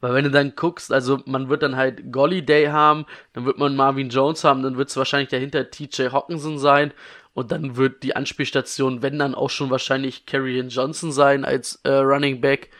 Weil 0.00 0.14
wenn 0.14 0.24
du 0.24 0.30
dann 0.30 0.54
guckst, 0.56 0.92
also 0.92 1.22
man 1.24 1.48
wird 1.48 1.62
dann 1.62 1.76
halt 1.76 2.12
Golly 2.12 2.44
Day 2.44 2.66
haben, 2.66 3.06
dann 3.32 3.46
wird 3.46 3.58
man 3.58 3.76
Marvin 3.76 4.10
Jones 4.10 4.44
haben, 4.44 4.62
dann 4.62 4.76
wird 4.76 4.90
es 4.90 4.96
wahrscheinlich 4.96 5.30
dahinter 5.30 5.70
TJ 5.70 6.08
Hawkinson 6.10 6.58
sein 6.58 6.92
und 7.32 7.52
dann 7.52 7.76
wird 7.76 8.02
die 8.02 8.14
Anspielstation, 8.14 9.02
wenn 9.02 9.18
dann 9.18 9.34
auch 9.34 9.50
schon 9.50 9.70
wahrscheinlich 9.70 10.26
Carrion 10.26 10.68
Johnson 10.68 11.10
sein 11.10 11.44
als 11.44 11.80
äh, 11.84 11.90
Running 11.90 12.40
Back 12.40 12.70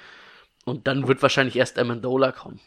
und 0.64 0.86
dann 0.86 1.08
wird 1.08 1.22
wahrscheinlich 1.22 1.56
erst 1.56 1.78
Amendola 1.78 2.32
kommen. 2.32 2.60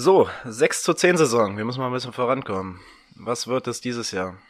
So, 0.00 0.30
6 0.44 0.84
zu 0.84 0.94
10 0.94 1.16
Saison. 1.16 1.56
Wir 1.56 1.64
müssen 1.64 1.80
mal 1.80 1.88
ein 1.88 1.92
bisschen 1.92 2.12
vorankommen. 2.12 2.80
Was 3.16 3.48
wird 3.48 3.66
es 3.66 3.80
dieses 3.80 4.12
Jahr? 4.12 4.40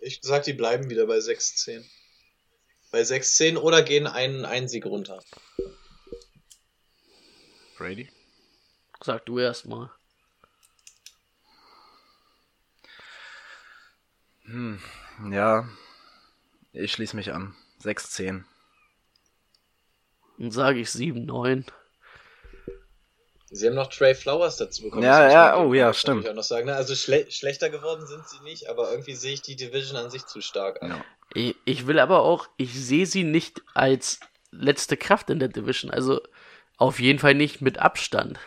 Ich 0.00 0.20
sag, 0.22 0.44
die 0.44 0.54
bleiben 0.54 0.88
wieder 0.88 1.06
bei 1.06 1.18
6-10. 1.18 1.84
Bei 2.90 3.02
6-10 3.02 3.58
oder 3.58 3.82
gehen 3.82 4.06
einen, 4.06 4.46
einen 4.46 4.66
Sieg 4.66 4.86
runter. 4.86 5.22
Brady? 7.76 8.10
Sag 9.04 9.26
du 9.26 9.38
erst 9.38 9.66
mal. 9.66 9.90
Hm, 14.44 14.80
ja. 15.30 15.68
Ich 16.72 16.92
schließe 16.92 17.14
mich 17.14 17.34
an. 17.34 17.54
6-10. 17.82 18.44
Dann 20.38 20.50
sage 20.50 20.80
ich 20.80 20.90
7, 20.90 21.24
9. 21.24 21.64
Sie 23.50 23.66
haben 23.66 23.74
noch 23.74 23.88
Trey 23.88 24.14
Flowers 24.14 24.56
dazu 24.56 24.82
bekommen. 24.82 25.04
Ja, 25.04 25.30
ja, 25.30 25.58
oh 25.58 25.72
ja, 25.72 25.94
stimmt. 25.94 26.24
Ich 26.24 26.30
auch 26.30 26.34
noch 26.34 26.42
sagen. 26.42 26.66
Ne? 26.66 26.74
Also 26.74 26.94
schle 26.94 27.30
schlechter 27.30 27.70
geworden 27.70 28.06
sind 28.06 28.28
sie 28.28 28.40
nicht, 28.40 28.68
aber 28.68 28.90
irgendwie 28.90 29.14
sehe 29.14 29.34
ich 29.34 29.42
die 29.42 29.56
Division 29.56 29.96
an 29.96 30.10
sich 30.10 30.26
zu 30.26 30.40
stark 30.40 30.82
an. 30.82 31.02
Ich, 31.32 31.54
ich 31.64 31.86
will 31.86 31.98
aber 31.98 32.22
auch, 32.22 32.48
ich 32.56 32.74
sehe 32.74 33.06
sie 33.06 33.22
nicht 33.22 33.62
als 33.74 34.20
letzte 34.50 34.96
Kraft 34.96 35.30
in 35.30 35.38
der 35.38 35.48
Division. 35.48 35.90
Also 35.90 36.20
auf 36.76 36.98
jeden 36.98 37.18
Fall 37.18 37.34
nicht 37.34 37.60
mit 37.60 37.78
Abstand. 37.78 38.38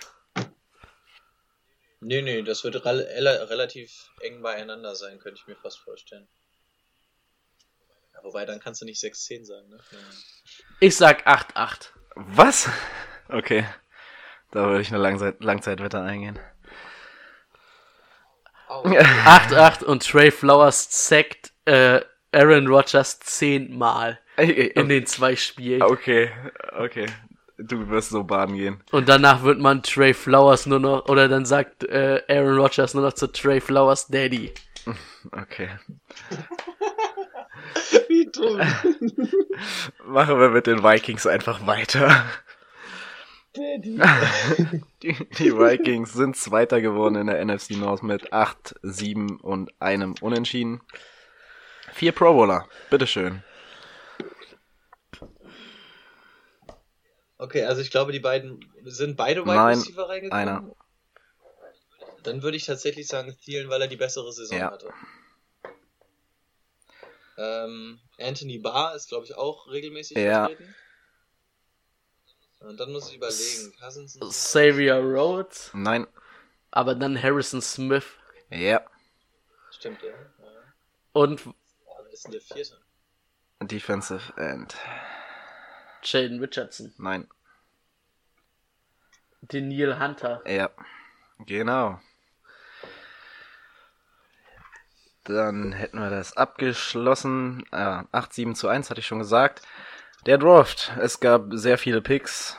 Nee, 2.02 2.21
nee, 2.21 2.41
das 2.43 2.63
wird 2.63 2.86
re 2.86 3.49
relativ 3.49 4.12
eng 4.21 4.41
beieinander 4.41 4.95
sein, 4.95 5.19
könnte 5.19 5.39
ich 5.41 5.47
mir 5.47 5.56
fast 5.56 5.80
vorstellen. 5.80 6.28
Ja, 8.19 8.25
wobei, 8.25 8.45
dann 8.45 8.60
kannst 8.60 8.82
du 8.82 8.86
nicht 8.86 9.01
6-10 9.01 9.45
sagen, 9.45 9.69
ne? 9.69 9.79
Ich 10.79 10.95
sag 10.95 11.25
8-8. 11.27 11.89
Was? 12.15 12.69
Okay. 13.29 13.65
Da 14.51 14.65
würde 14.67 14.82
ich 14.82 14.89
eine 14.89 14.97
Langzeit 14.97 15.43
Langzeitwette 15.43 16.01
eingehen. 16.01 16.39
8-8 18.67 19.84
und 19.84 20.05
Trey 20.05 20.32
Flowers 20.32 20.89
zackt 20.89 21.51
äh, 21.65 22.01
Aaron 22.32 22.67
Rodgers 22.67 23.19
zehnmal 23.19 24.19
in 24.38 24.89
den 24.89 25.05
zwei 25.05 25.36
Spielen. 25.36 25.82
Okay, 25.82 26.32
okay. 26.77 27.08
Du 27.58 27.89
wirst 27.89 28.10
so 28.10 28.23
baden 28.23 28.55
gehen. 28.55 28.84
Und 28.91 29.10
danach 29.10 29.43
wird 29.43 29.60
man 29.60 29.84
Trey 29.84 30.13
Flowers 30.13 30.65
nur 30.65 30.79
noch, 30.79 31.10
oder 31.10 31.27
dann 31.27 31.45
sagt 31.45 31.84
äh, 31.84 32.23
Aaron 32.27 32.58
Rodgers 32.58 32.93
nur 32.93 33.03
noch 33.03 33.13
zu 33.13 33.27
Trey 33.27 33.60
Flowers 33.60 34.08
Daddy. 34.08 34.53
Okay. 35.32 35.69
Wie 38.08 38.25
dumm. 38.32 38.58
Machen 40.05 40.39
wir 40.39 40.49
mit 40.49 40.67
den 40.67 40.84
Vikings 40.84 41.27
einfach 41.27 41.65
weiter. 41.67 42.25
Daddy. 43.53 43.99
Die, 45.01 45.13
die 45.39 45.53
Vikings 45.57 46.13
sind 46.13 46.36
Zweiter 46.36 46.82
geworden 46.82 47.15
in 47.15 47.28
der 47.28 47.43
NFC 47.43 47.72
North 47.72 48.03
mit 48.03 48.34
8, 48.34 48.76
7 48.84 49.39
und 49.39 49.72
einem 49.80 50.13
Unentschieden. 50.22 50.82
Vier 51.93 52.11
Pro 52.11 52.34
Bowler. 52.34 52.67
Bitteschön. 52.89 53.41
Okay, 57.38 57.63
also 57.63 57.82
ich 57.82 57.89
glaube, 57.89 58.11
die 58.11 58.20
beiden 58.20 58.59
sind 58.84 59.15
beide 59.15 59.43
Wide 59.45 59.55
Nein, 59.55 59.78
Receiver 59.78 60.09
reingekommen. 60.09 60.47
Einer. 60.47 60.76
Dann 62.24 62.43
würde 62.43 62.57
ich 62.57 62.65
tatsächlich 62.65 63.07
sagen 63.07 63.34
Thielen, 63.41 63.70
weil 63.70 63.82
er 63.82 63.88
die 63.88 63.95
bessere 63.95 64.32
Saison 64.34 64.57
Ja. 64.57 64.72
hatte. 64.72 64.89
Ähm, 67.41 67.99
Anthony 68.19 68.57
Barr 68.59 68.95
ist, 68.95 69.07
glaube 69.07 69.25
ich, 69.25 69.35
auch 69.35 69.67
regelmäßig 69.69 70.17
Ja. 70.17 70.47
vertreten. 70.47 70.75
Und 72.59 72.77
dann 72.77 72.91
muss 72.91 73.07
ich 73.09 73.15
überlegen. 73.15 73.73
Cousins 73.79 74.17
und- 74.17 74.29
Xavier 74.29 74.95
Rhodes, 74.95 75.71
Nein. 75.73 76.05
aber 76.71 76.95
dann 76.95 77.21
Harrison 77.21 77.61
Smith 77.61 78.05
Ja. 78.49 78.85
Stimmt, 79.71 80.01
ja. 80.03 80.09
ja. 80.09 80.73
und 81.13 81.45
Oh, 81.85 82.03
ist 82.11 82.25
denn 82.25 82.33
der 82.33 82.41
vierte? 82.41 82.77
Defensive 83.61 84.33
End. 84.35 84.75
Sheldon 86.01 86.39
Richardson. 86.41 86.93
Nein. 86.97 87.29
Den 89.41 89.69
Neil 89.69 89.97
Hunter. 89.99 90.41
Ja. 90.45 90.69
Genau. 91.45 92.01
Dann 95.30 95.73
hätten 95.73 95.99
wir 95.99 96.09
das 96.09 96.36
abgeschlossen. 96.36 97.63
Ah, 97.69 98.05
8, 98.11 98.34
7 98.34 98.55
zu 98.55 98.67
1 98.67 98.89
hatte 98.89 98.99
ich 98.99 99.05
schon 99.05 99.19
gesagt. 99.19 99.61
Der 100.25 100.39
Draft. 100.39 100.91
Es 100.99 101.19
gab 101.19 101.45
sehr 101.51 101.77
viele 101.77 102.01
Picks. 102.01 102.57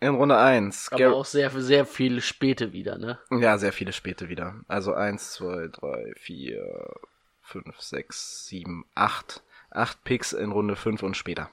In 0.00 0.14
Runde 0.14 0.36
1. 0.36 0.92
Aber 0.92 1.14
auch 1.14 1.24
sehr, 1.24 1.50
sehr 1.50 1.86
viele 1.86 2.20
späte 2.20 2.72
wieder, 2.72 2.98
ne? 2.98 3.18
Ja, 3.30 3.56
sehr 3.56 3.72
viele 3.72 3.92
späte 3.92 4.28
wieder. 4.28 4.56
Also 4.68 4.92
1, 4.92 5.32
2, 5.32 5.68
3, 5.68 6.12
4, 6.16 6.94
5, 7.42 7.80
6, 7.80 8.46
7, 8.46 8.84
8. 8.94 9.42
8 9.70 10.04
Picks 10.04 10.32
in 10.34 10.52
Runde 10.52 10.76
5 10.76 11.02
und 11.02 11.16
später. 11.16 11.50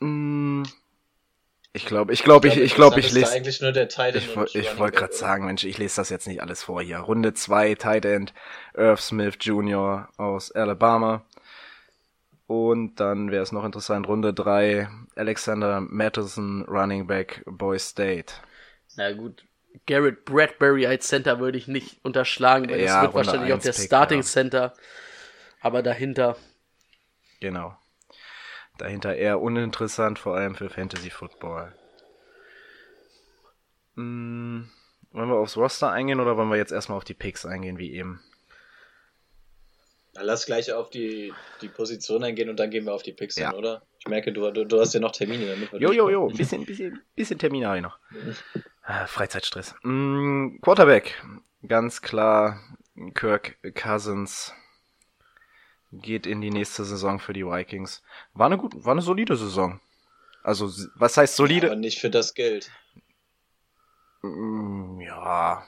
Mm, 0.00 0.62
ich 1.72 1.86
glaube, 1.86 2.12
ich 2.12 2.22
glaube, 2.24 2.48
ich, 2.48 2.56
ich 2.56 2.74
glaube, 2.74 2.98
ich, 2.98 3.12
lese. 3.12 3.30
eigentlich 3.30 3.60
nur 3.60 3.70
der 3.72 3.88
Tight 3.88 4.16
Ich, 4.16 4.54
ich 4.54 4.78
wollte 4.78 4.98
gerade 4.98 5.12
sagen, 5.12 5.46
Mensch, 5.46 5.64
ich 5.64 5.78
lese 5.78 5.96
das 5.96 6.10
jetzt 6.10 6.26
nicht 6.26 6.42
alles 6.42 6.64
vor 6.64 6.82
hier. 6.82 6.98
Runde 6.98 7.32
2, 7.32 7.76
Tight 7.76 8.04
End, 8.04 8.34
Irv 8.74 9.00
Smith 9.00 9.36
Jr. 9.40 10.08
aus 10.16 10.50
Alabama. 10.50 11.24
Und 12.48 12.96
dann 12.98 13.30
wäre 13.30 13.44
es 13.44 13.52
noch 13.52 13.64
interessant, 13.64 14.08
Runde 14.08 14.34
3, 14.34 14.88
Alexander 15.14 15.80
Matheson, 15.80 16.64
Running 16.66 17.06
Back, 17.06 17.44
Boy 17.46 17.78
State. 17.78 18.34
Na 18.96 19.12
gut. 19.12 19.44
Garrett 19.86 20.24
Bradbury 20.24 20.86
als 20.86 21.06
Center 21.06 21.38
würde 21.38 21.56
ich 21.56 21.68
nicht 21.68 22.04
unterschlagen, 22.04 22.68
weil 22.68 22.80
Ja, 22.80 22.86
das 22.86 22.94
wird 23.02 23.14
Runde 23.14 23.14
wahrscheinlich 23.14 23.52
auch 23.52 23.58
1 23.58 23.64
der 23.64 23.72
Pick, 23.72 23.82
Starting 23.82 24.20
ja. 24.20 24.26
Center. 24.26 24.74
Aber 25.60 25.82
dahinter. 25.84 26.36
Genau. 27.40 27.76
Dahinter 28.80 29.14
eher 29.14 29.40
uninteressant, 29.42 30.18
vor 30.18 30.36
allem 30.36 30.54
für 30.54 30.70
Fantasy 30.70 31.10
Football. 31.10 31.74
Hm, 33.96 34.70
wollen 35.12 35.28
wir 35.28 35.36
aufs 35.36 35.58
Roster 35.58 35.90
eingehen 35.90 36.18
oder 36.18 36.38
wollen 36.38 36.48
wir 36.48 36.56
jetzt 36.56 36.72
erstmal 36.72 36.96
auf 36.96 37.04
die 37.04 37.12
Picks 37.12 37.44
eingehen, 37.44 37.76
wie 37.76 37.92
eben? 37.92 38.22
Na, 40.14 40.22
lass 40.22 40.46
gleich 40.46 40.72
auf 40.72 40.88
die, 40.88 41.34
die 41.60 41.68
Position 41.68 42.24
eingehen 42.24 42.48
und 42.48 42.58
dann 42.58 42.70
gehen 42.70 42.86
wir 42.86 42.94
auf 42.94 43.02
die 43.02 43.12
Picks 43.12 43.36
Ja. 43.36 43.50
hin, 43.50 43.58
oder? 43.58 43.82
Ich 43.98 44.08
merke, 44.08 44.32
du, 44.32 44.50
du, 44.50 44.64
du 44.64 44.80
hast 44.80 44.94
ja 44.94 45.00
noch 45.00 45.12
Termine 45.12 45.46
damit. 45.46 45.70
Jo, 45.74 45.92
jo, 45.92 46.08
jo, 46.08 46.26
bisschen, 46.34 46.64
bisschen, 46.64 47.02
bisschen 47.14 47.38
Termine 47.38 47.66
habe 47.68 47.76
ich 47.76 47.82
noch. 47.82 47.98
Ah, 48.82 49.06
Freizeitstress. 49.06 49.74
Mm, 49.82 50.56
Quarterback. 50.62 51.22
Ganz 51.68 52.00
klar, 52.00 52.58
Kirk 53.14 53.58
Cousins 53.74 54.52
geht 55.92 56.26
in 56.26 56.40
die 56.40 56.50
nächste 56.50 56.84
Saison 56.84 57.18
für 57.18 57.32
die 57.32 57.44
Vikings. 57.44 58.02
War 58.32 58.46
eine 58.46 58.58
gut, 58.58 58.84
war 58.84 58.92
eine 58.92 59.02
solide 59.02 59.36
Saison. 59.36 59.80
Also, 60.42 60.70
was 60.94 61.16
heißt 61.16 61.36
solide? 61.36 61.68
Aber 61.68 61.76
nicht 61.76 62.00
für 62.00 62.10
das 62.10 62.34
Geld. 62.34 62.70
Mm, 64.22 65.00
ja. 65.00 65.64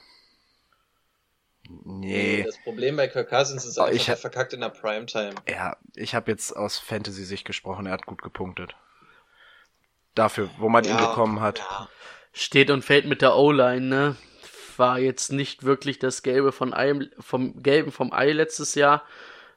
Nee. 1.85 2.43
Das 2.43 2.59
Problem 2.64 2.97
bei 2.97 3.09
Kirk 3.09 3.29
Cousins 3.29 3.64
ist 3.64 3.79
Oh, 3.79 3.83
einfach, 3.83 3.97
ich 3.97 4.09
er 4.09 4.16
verkackt 4.16 4.53
in 4.53 4.61
der 4.61 4.68
Primetime. 4.68 5.35
Ja, 5.49 5.77
ich 5.95 6.14
habe 6.14 6.31
jetzt 6.31 6.55
aus 6.55 6.79
Fantasy-Sicht 6.79 7.45
gesprochen, 7.47 7.87
er 7.87 7.93
hat 7.93 8.07
gut 8.07 8.23
gepunktet. 8.23 8.75
Dafür, 10.14 10.51
wo 10.59 10.68
man 10.68 10.85
ihn 10.85 10.97
bekommen 10.97 11.41
hat. 11.41 11.59
Ja. 11.59 11.89
Steht 12.33 12.70
und 12.70 12.85
fällt 12.85 13.07
mit 13.07 13.23
der 13.23 13.37
O-Line, 13.37 13.87
ne? 13.87 14.16
War 14.77 14.99
jetzt 14.99 15.33
nicht 15.33 15.64
wirklich 15.64 15.99
das 15.99 16.23
Gelbe 16.23 16.53
von 16.53 16.75
Ei, 16.75 17.09
vom 17.18 17.62
Gelben 17.62 17.93
vom 17.93 18.12
Ei 18.12 18.33
letztes 18.33 18.75
Jahr. 18.75 19.05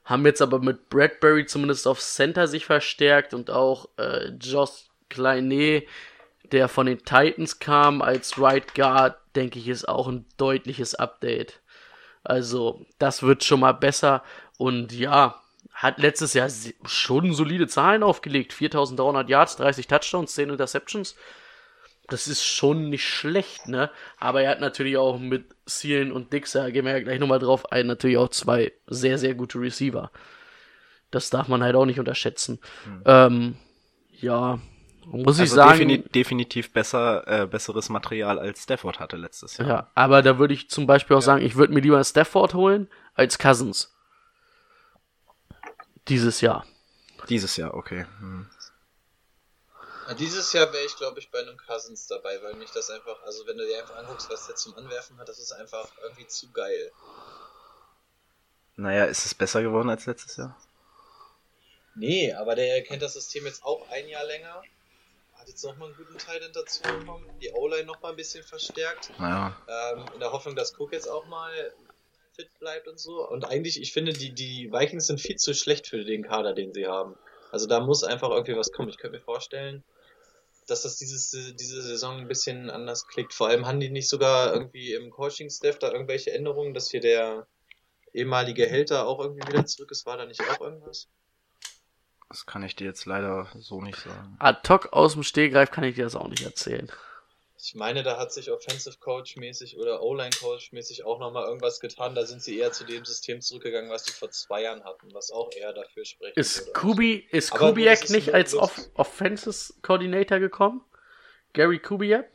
Haben 0.06 0.24
jetzt 0.24 0.40
aber 0.40 0.60
mit 0.60 0.88
Bradbury 0.88 1.46
zumindest 1.46 1.86
auf 1.86 2.00
Center 2.00 2.46
sich 2.46 2.64
verstärkt 2.64 3.34
und 3.34 3.50
auch 3.50 3.88
äh, 3.98 4.28
Josh 4.40 4.86
Kleinet, 5.10 5.86
der 6.52 6.68
von 6.68 6.86
den 6.86 6.98
Titans 6.98 7.58
kam 7.58 8.02
als 8.02 8.40
Right 8.40 8.74
Guard, 8.74 9.18
denke 9.34 9.58
ich, 9.58 9.66
ist 9.66 9.88
auch 9.88 10.06
ein 10.06 10.24
deutliches 10.36 10.94
Update. 10.94 11.60
Also, 12.22 12.86
das 12.98 13.24
wird 13.24 13.42
schon 13.42 13.60
mal 13.60 13.72
besser. 13.72 14.22
Und 14.58 14.92
ja, 14.92 15.42
hat 15.72 15.98
letztes 15.98 16.34
Jahr 16.34 16.48
schon 16.84 17.34
solide 17.34 17.66
Zahlen 17.66 18.04
aufgelegt. 18.04 18.52
4300 18.52 19.28
Yards, 19.28 19.56
30 19.56 19.88
Touchdowns, 19.88 20.34
10 20.34 20.50
Interceptions. 20.50 21.16
Das 22.08 22.28
ist 22.28 22.44
schon 22.44 22.88
nicht 22.88 23.04
schlecht, 23.04 23.66
ne? 23.66 23.90
Aber 24.18 24.42
er 24.42 24.50
hat 24.50 24.60
natürlich 24.60 24.96
auch 24.96 25.18
mit 25.18 25.56
Sealen 25.66 26.12
und 26.12 26.32
Dixer, 26.32 26.70
gehen 26.70 26.84
wir 26.84 26.92
ja 26.92 27.00
gleich 27.00 27.18
nochmal 27.18 27.40
drauf 27.40 27.72
ein, 27.72 27.86
natürlich 27.86 28.16
auch 28.16 28.28
zwei 28.28 28.72
sehr, 28.86 29.18
sehr 29.18 29.34
gute 29.34 29.58
Receiver. 29.60 30.10
Das 31.10 31.30
darf 31.30 31.48
man 31.48 31.62
halt 31.62 31.74
auch 31.74 31.84
nicht 31.86 31.98
unterschätzen. 31.98 32.60
Ähm, 33.04 33.56
ja, 34.12 34.60
muss 35.06 35.36
ich 35.36 35.42
Also 35.42 35.56
sagen. 35.56 35.78
defini 35.78 35.98
definitiv 36.02 36.72
besser, 36.72 37.26
äh, 37.42 37.46
besseres 37.46 37.88
Material 37.88 38.38
als 38.38 38.62
Stafford 38.64 39.00
hatte 39.00 39.16
letztes 39.16 39.56
Jahr. 39.56 39.68
Ja, 39.68 39.90
aber 39.94 40.22
da 40.22 40.38
würde 40.38 40.54
ich 40.54 40.68
zum 40.70 40.86
Beispiel 40.86 41.16
auch 41.16 41.22
sagen, 41.22 41.44
ich 41.44 41.56
würde 41.56 41.72
mir 41.72 41.80
lieber 41.80 42.02
Stafford 42.02 42.54
holen 42.54 42.88
als 43.14 43.38
Cousins. 43.38 43.96
Dieses 46.08 46.40
Jahr. 46.40 46.64
Dieses 47.28 47.56
Jahr, 47.56 47.74
okay. 47.74 48.06
Hm. 48.20 48.46
Ja, 50.06 50.14
Dieses 50.14 50.52
Jahr 50.52 50.72
wäre 50.72 50.84
ich, 50.84 50.96
glaube 50.96 51.18
ich, 51.18 51.30
bei 51.30 51.40
einem 51.40 51.56
Cousins 51.56 52.06
dabei, 52.06 52.40
weil 52.42 52.54
mich 52.54 52.70
das 52.70 52.90
einfach, 52.90 53.22
also 53.24 53.46
wenn 53.46 53.58
du 53.58 53.66
dir 53.66 53.80
einfach 53.80 53.96
anguckst, 53.96 54.30
was 54.30 54.46
der 54.46 54.54
zum 54.54 54.76
Anwerfen 54.76 55.18
hat, 55.18 55.28
das 55.28 55.38
ist 55.38 55.52
einfach 55.52 55.88
irgendwie 56.02 56.26
zu 56.26 56.50
geil. 56.52 56.92
Naja, 58.76 59.06
ist 59.06 59.24
es 59.24 59.34
besser 59.34 59.62
geworden 59.62 59.88
als 59.88 60.06
letztes 60.06 60.36
Jahr? 60.36 60.56
Nee, 61.94 62.32
aber 62.34 62.54
der 62.54 62.82
kennt 62.82 63.02
das 63.02 63.14
System 63.14 63.46
jetzt 63.46 63.64
auch 63.64 63.88
ein 63.90 64.06
Jahr 64.06 64.24
länger. 64.24 64.62
Hat 65.34 65.48
jetzt 65.48 65.64
nochmal 65.64 65.88
einen 65.88 65.96
guten 65.96 66.18
Teil 66.18 66.40
dazu 66.52 66.82
bekommen, 66.82 67.26
die 67.40 67.50
O-Line 67.50 67.86
nochmal 67.86 68.12
ein 68.12 68.16
bisschen 68.16 68.44
verstärkt. 68.44 69.10
Naja. 69.18 69.56
Ähm, 69.66 70.04
in 70.12 70.20
der 70.20 70.30
Hoffnung, 70.30 70.54
dass 70.54 70.78
Cook 70.78 70.92
jetzt 70.92 71.08
auch 71.08 71.26
mal 71.26 71.72
fit 72.34 72.50
bleibt 72.58 72.86
und 72.86 73.00
so. 73.00 73.26
Und 73.26 73.46
eigentlich, 73.46 73.80
ich 73.80 73.92
finde, 73.92 74.12
die, 74.12 74.32
die 74.32 74.70
Vikings 74.70 75.06
sind 75.06 75.20
viel 75.20 75.36
zu 75.36 75.54
schlecht 75.54 75.88
für 75.88 76.04
den 76.04 76.22
Kader, 76.22 76.52
den 76.52 76.74
sie 76.74 76.86
haben. 76.86 77.16
Also 77.50 77.66
da 77.66 77.80
muss 77.80 78.04
einfach 78.04 78.30
irgendwie 78.30 78.56
was 78.56 78.72
kommen. 78.72 78.90
Ich 78.90 78.98
könnte 78.98 79.16
mir 79.16 79.24
vorstellen, 79.24 79.82
dass 80.66 80.82
das 80.82 80.96
dieses, 80.96 81.30
diese 81.30 81.82
Saison 81.82 82.18
ein 82.18 82.28
bisschen 82.28 82.70
anders 82.70 83.06
klickt. 83.06 83.32
Vor 83.32 83.48
allem 83.48 83.66
haben 83.66 83.80
die 83.80 83.90
nicht 83.90 84.08
sogar 84.08 84.52
irgendwie 84.52 84.92
im 84.92 85.10
Coaching-Staff 85.10 85.78
da 85.78 85.92
irgendwelche 85.92 86.32
Änderungen, 86.32 86.74
dass 86.74 86.90
hier 86.90 87.00
der 87.00 87.46
ehemalige 88.12 88.66
Helter 88.66 89.06
auch 89.06 89.20
irgendwie 89.20 89.46
wieder 89.46 89.66
zurück 89.66 89.90
ist. 89.90 90.06
War 90.06 90.16
da 90.16 90.26
nicht 90.26 90.40
auch 90.40 90.60
irgendwas? 90.60 91.08
Das 92.28 92.46
kann 92.46 92.64
ich 92.64 92.74
dir 92.74 92.84
jetzt 92.84 93.06
leider 93.06 93.48
so 93.56 93.80
nicht 93.80 93.98
sagen. 93.98 94.36
Ad 94.40 94.68
hoc 94.68 94.92
aus 94.92 95.12
dem 95.12 95.22
Stehgreif 95.22 95.70
kann 95.70 95.84
ich 95.84 95.94
dir 95.94 96.04
das 96.04 96.16
auch 96.16 96.28
nicht 96.28 96.42
erzählen. 96.42 96.90
Ich 97.58 97.74
meine, 97.74 98.02
da 98.02 98.18
hat 98.18 98.32
sich 98.32 98.50
Offensive 98.50 98.98
Coach 98.98 99.36
mäßig 99.36 99.78
oder 99.78 100.02
O-Line 100.02 100.30
Coach 100.38 100.72
mäßig 100.72 101.04
auch 101.04 101.18
nochmal 101.18 101.46
irgendwas 101.46 101.80
getan. 101.80 102.14
Da 102.14 102.26
sind 102.26 102.42
sie 102.42 102.58
eher 102.58 102.72
zu 102.72 102.84
dem 102.84 103.04
System 103.04 103.40
zurückgegangen, 103.40 103.90
was 103.90 104.04
die 104.04 104.12
vor 104.12 104.30
zwei 104.30 104.62
Jahren 104.62 104.84
hatten, 104.84 105.12
was 105.14 105.30
auch 105.30 105.50
eher 105.52 105.72
dafür 105.72 106.04
spricht. 106.04 106.36
Ist 106.36 106.74
Kubi, 106.74 107.26
ist 107.30 107.52
Aber 107.52 107.70
Kubiak 107.70 108.04
ist 108.04 108.10
nicht 108.10 108.34
als 108.34 108.54
Off 108.54 108.78
Offenses 108.94 109.74
Coordinator 109.82 110.38
gekommen? 110.38 110.84
Gary 111.54 111.78
Kubiak? 111.78 112.30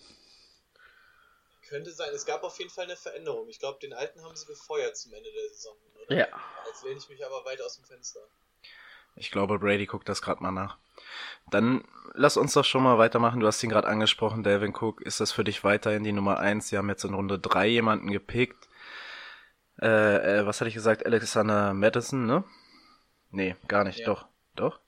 Könnte 1.70 1.92
sein. 1.92 2.10
Es 2.14 2.26
gab 2.26 2.44
auf 2.44 2.58
jeden 2.58 2.72
Fall 2.72 2.86
eine 2.86 2.98
Veränderung. 2.98 3.48
Ich 3.48 3.60
glaube, 3.60 3.80
den 3.80 3.94
alten 3.94 4.22
haben 4.24 4.36
sie 4.36 4.46
gefeuert 4.46 4.98
zum 4.98 5.14
Ende 5.14 5.32
der 5.32 5.50
Saison. 5.50 5.78
Oder? 6.06 6.18
Ja. 6.18 6.28
Jetzt 6.68 6.84
lehne 6.84 6.98
ich 6.98 7.08
mich 7.08 7.26
aber 7.26 7.46
weit 7.46 7.62
aus 7.62 7.76
dem 7.76 7.86
Fenster. 7.86 8.20
Ich 9.16 9.32
glaube, 9.32 9.60
Brady 9.60 9.86
guckt 9.86 10.08
das 10.10 10.22
gerade 10.22 10.42
mal 10.42 10.52
nach. 10.52 10.78
Dann 11.50 11.84
lass 12.14 12.38
uns 12.38 12.54
doch 12.54 12.66
schon 12.66 12.84
mal 12.84 12.98
weitermachen. 12.98 13.40
Du 13.40 13.48
hast 13.48 13.62
ihn 13.64 13.70
gerade 13.70 13.88
angesprochen, 13.88 14.44
Delvin 14.44 14.74
Cook. 14.76 15.02
Ist 15.02 15.20
das 15.20 15.32
für 15.32 15.44
dich 15.44 15.64
weiterhin 15.64 16.04
die 16.04 16.12
Nummer 16.12 16.40
eins? 16.40 16.70
Sie 16.70 16.78
haben 16.78 16.90
jetzt 16.90 17.04
in 17.04 17.14
Runde 17.14 17.40
drei 17.40 17.68
jemanden 17.68 18.10
gepickt. 18.12 18.68
Äh, 19.82 20.40
äh, 20.40 20.46
was 20.46 20.60
hatte 20.62 20.70
ich 20.70 20.76
gesagt? 20.76 21.06
Alexander 21.06 21.74
Madison, 21.74 22.26
ne? 22.26 22.44
Nee, 23.32 23.56
gar 23.68 23.84
nicht. 23.84 24.00
Ja. 24.00 24.06
Doch. 24.08 24.26
Doch? 24.56 24.80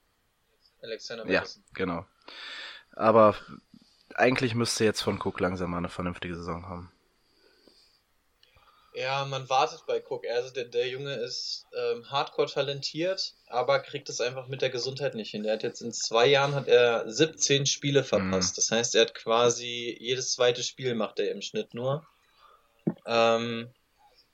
Alexander 0.82 1.26
Ja, 1.26 1.40
Madison. 1.40 1.64
genau. 1.74 2.06
Aber 2.92 3.34
eigentlich 4.14 4.54
müsste 4.54 4.84
jetzt 4.84 5.02
von 5.02 5.20
Cook 5.20 5.40
langsam 5.40 5.70
mal 5.70 5.78
eine 5.78 5.88
vernünftige 5.88 6.36
Saison 6.36 6.68
haben. 6.68 6.92
Ja, 8.96 9.24
man 9.24 9.48
wartet 9.50 9.86
bei 9.86 10.00
Cook. 10.00 10.24
Also 10.28 10.50
der, 10.50 10.66
der 10.66 10.88
Junge 10.88 11.14
ist 11.14 11.66
ähm, 11.76 12.08
hardcore 12.08 12.48
talentiert, 12.48 13.34
aber 13.48 13.80
kriegt 13.80 14.08
es 14.08 14.20
einfach 14.20 14.46
mit 14.46 14.62
der 14.62 14.70
Gesundheit 14.70 15.16
nicht 15.16 15.32
hin. 15.32 15.42
Der 15.42 15.54
hat 15.54 15.64
jetzt 15.64 15.82
in 15.82 15.92
zwei 15.92 16.26
Jahren 16.26 16.54
hat 16.54 16.68
er 16.68 17.10
17 17.10 17.66
Spiele 17.66 18.04
verpasst. 18.04 18.54
Mhm. 18.54 18.56
Das 18.56 18.70
heißt, 18.70 18.94
er 18.94 19.02
hat 19.02 19.14
quasi 19.14 19.96
jedes 19.98 20.32
zweite 20.32 20.62
Spiel 20.62 20.94
macht 20.94 21.18
er 21.18 21.32
im 21.32 21.42
Schnitt 21.42 21.74
nur. 21.74 22.06
Ähm, 23.04 23.68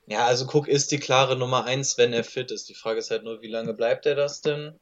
ja, 0.07 0.27
also 0.27 0.45
Cook 0.45 0.69
ist 0.69 0.91
die 0.91 0.99
klare 0.99 1.37
Nummer 1.37 1.65
eins, 1.65 1.97
wenn 1.97 2.13
er 2.13 2.25
fit 2.25 2.51
ist. 2.51 2.69
Die 2.69 2.75
Frage 2.75 2.99
ist 2.99 3.11
halt 3.11 3.23
nur, 3.23 3.41
wie 3.41 3.49
lange 3.49 3.73
bleibt 3.73 4.05
er 4.05 4.15
das 4.15 4.43
denn? 4.43 4.79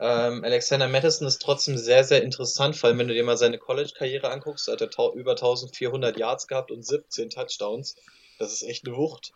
Ähm, 0.00 0.42
Alexander 0.42 0.88
Madison 0.88 1.28
ist 1.28 1.40
trotzdem 1.40 1.76
sehr, 1.76 2.02
sehr 2.02 2.22
interessant, 2.24 2.74
vor 2.74 2.88
allem 2.88 2.98
wenn 2.98 3.08
du 3.08 3.14
dir 3.14 3.22
mal 3.22 3.36
seine 3.36 3.58
College-Karriere 3.58 4.30
anguckst, 4.30 4.66
hat 4.66 4.80
er 4.80 4.88
über 5.14 5.32
1400 5.32 6.18
Yards 6.18 6.48
gehabt 6.48 6.72
und 6.72 6.84
17 6.84 7.30
Touchdowns. 7.30 7.94
Das 8.40 8.54
ist 8.54 8.62
echt 8.62 8.86
eine 8.86 8.96
Wucht. 8.96 9.32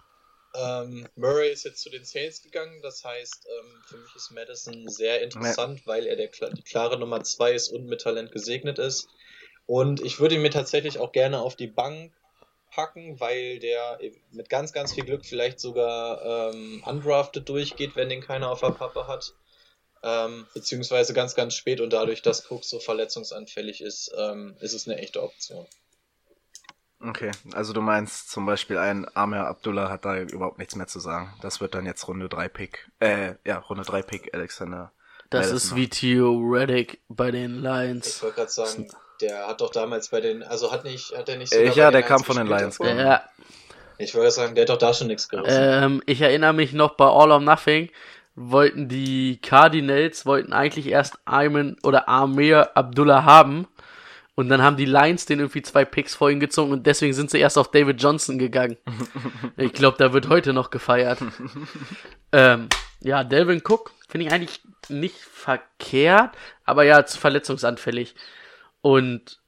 Ähm, 0.55 1.07
Murray 1.15 1.51
ist 1.51 1.65
jetzt 1.65 1.83
zu 1.83 1.91
den 1.91 2.05
Saints 2.05 2.43
gegangen, 2.43 2.81
das 2.81 3.05
heißt, 3.05 3.47
ähm, 3.47 3.83
für 3.87 3.99
mich 3.99 4.17
ist 4.17 4.31
Madison 4.31 4.89
sehr 4.89 5.21
interessant, 5.21 5.87
weil 5.87 6.07
er 6.07 6.17
der, 6.17 6.31
die 6.53 6.63
klare 6.63 6.99
Nummer 6.99 7.23
2 7.23 7.53
ist 7.53 7.69
und 7.69 7.87
mit 7.87 8.01
Talent 8.01 8.33
gesegnet 8.33 8.79
ist. 8.79 9.09
Und 9.67 10.01
ich 10.01 10.21
würde 10.21 10.37
ihn 10.37 10.43
mir 10.43 10.51
tatsächlich 10.51 10.99
auch 10.99 11.13
gerne 11.13 11.41
auf 11.41 11.55
die 11.55 11.67
Bank 11.67 12.13
packen, 12.71 13.21
weil 13.21 13.59
der 13.59 13.99
mit 14.31 14.49
ganz, 14.49 14.73
ganz 14.73 14.95
viel 14.95 15.05
Glück 15.05 15.27
vielleicht 15.27 15.61
sogar 15.61 16.53
ähm, 16.55 16.83
undrafted 16.87 17.47
durchgeht, 17.47 17.97
wenn 17.97 18.09
den 18.09 18.23
keiner 18.23 18.51
auf 18.51 18.61
der 18.61 18.71
Pappe 18.71 19.07
hat. 19.07 19.35
Ähm, 20.03 20.47
beziehungsweise 20.55 21.13
ganz, 21.13 21.35
ganz 21.35 21.55
spät 21.55 21.81
und 21.81 21.93
dadurch, 21.93 22.23
dass 22.23 22.51
Cook 22.51 22.65
so 22.65 22.79
verletzungsanfällig 22.79 23.81
ist, 23.83 24.13
ähm, 24.17 24.57
ist 24.61 24.73
es 24.73 24.89
eine 24.89 24.99
echte 24.99 25.23
Option. 25.23 25.67
Okay, 27.07 27.31
also 27.53 27.73
du 27.73 27.81
meinst 27.81 28.31
zum 28.31 28.47
Beispiel 28.47 28.79
ein 28.79 29.07
Amir 29.15 29.47
Abdullah 29.47 29.91
hat 29.91 30.05
da 30.05 30.17
überhaupt 30.19 30.59
nichts 30.59 30.75
mehr 30.75 30.87
zu 30.87 31.01
sagen. 31.01 31.35
Das 31.43 31.61
wird 31.61 31.75
dann 31.75 31.87
jetzt 31.87 32.09
Runde 32.09 32.29
3 32.29 32.49
Pick, 32.49 32.91
äh, 33.01 33.35
ja, 33.45 33.59
Runde 33.59 33.85
3 33.85 34.03
Pick 34.03 34.35
Alexander. 34.35 34.93
Das 35.31 35.47
Madison 35.47 35.57
ist 35.57 35.77
wie 35.77 35.89
Theo 35.89 36.39
Reddick 36.39 37.01
bei 37.09 37.31
den 37.31 37.61
Lions. 37.63 38.17
Ich 38.17 38.23
wollte 38.23 38.37
gerade 38.37 38.51
sagen, 38.51 38.89
der 39.21 39.47
hat 39.47 39.61
doch 39.61 39.71
damals 39.71 40.09
bei 40.09 40.21
den, 40.21 40.43
also 40.43 40.73
hat 40.73 40.85
nicht, 40.85 41.17
hat 41.17 41.29
er 41.29 41.37
nicht 41.37 41.53
sogar 41.53 41.67
äh, 41.67 41.77
Ja, 41.77 41.91
der 41.91 42.03
kam 42.03 42.23
von 42.23 42.37
den 42.37 42.47
Lions. 42.47 42.79
Davon? 42.79 42.99
Ja. 42.99 43.23
Ich 43.99 44.15
wollte 44.15 44.31
sagen, 44.31 44.55
der 44.55 44.63
hat 44.63 44.71
doch 44.71 44.79
da 44.79 44.93
schon 44.93 45.07
nichts 45.07 45.29
gerissen. 45.29 45.57
Ähm, 45.61 46.03
ich 46.07 46.21
erinnere 46.21 46.53
mich 46.53 46.73
noch 46.73 46.97
bei 46.97 47.07
All 47.07 47.31
or 47.31 47.41
Nothing, 47.41 47.91
wollten 48.35 48.89
die 48.89 49.41
Cardinals, 49.41 50.27
wollten 50.27 50.53
eigentlich 50.53 50.89
erst 50.89 51.19
Ayman 51.25 51.77
oder 51.83 52.09
Amir 52.09 52.77
Abdullah 52.77 53.25
haben. 53.25 53.67
Und 54.37 54.49
dann 54.49 54.63
haben 54.63 54.77
die 54.77 54.85
Lions 54.85 55.27
den 55.27 55.39
irgendwie 55.39 55.63
zwei 55.63 55.85
Picks 55.85 56.15
vor 56.15 56.29
ihn 56.29 56.41
gezogen 56.41 56.73
und 56.73 56.87
deswegen 56.87 57.13
sind 57.13 57.31
sie 57.31 57.39
erst 57.39 57.57
auf 57.57 57.71
David 57.71 58.03
Johnson 58.03 58.39
gegangen. 58.39 58.77
ich 59.57 59.73
glaube, 59.73 59.97
da 59.99 60.13
wird 60.13 60.29
heute 60.29 60.53
noch 60.53 60.71
gefeiert. 60.71 61.21
ähm, 62.33 62.69
ja, 63.01 63.23
Delvin 63.23 63.63
Cook 63.65 63.93
finde 64.09 64.27
ich 64.27 64.33
eigentlich 64.33 64.61
nicht 64.89 65.19
verkehrt, 65.19 66.37
aber 66.65 66.85
ja, 66.85 67.07
zu 67.07 67.19
verletzungsanfällig. 67.19 68.17
Und 68.81 69.41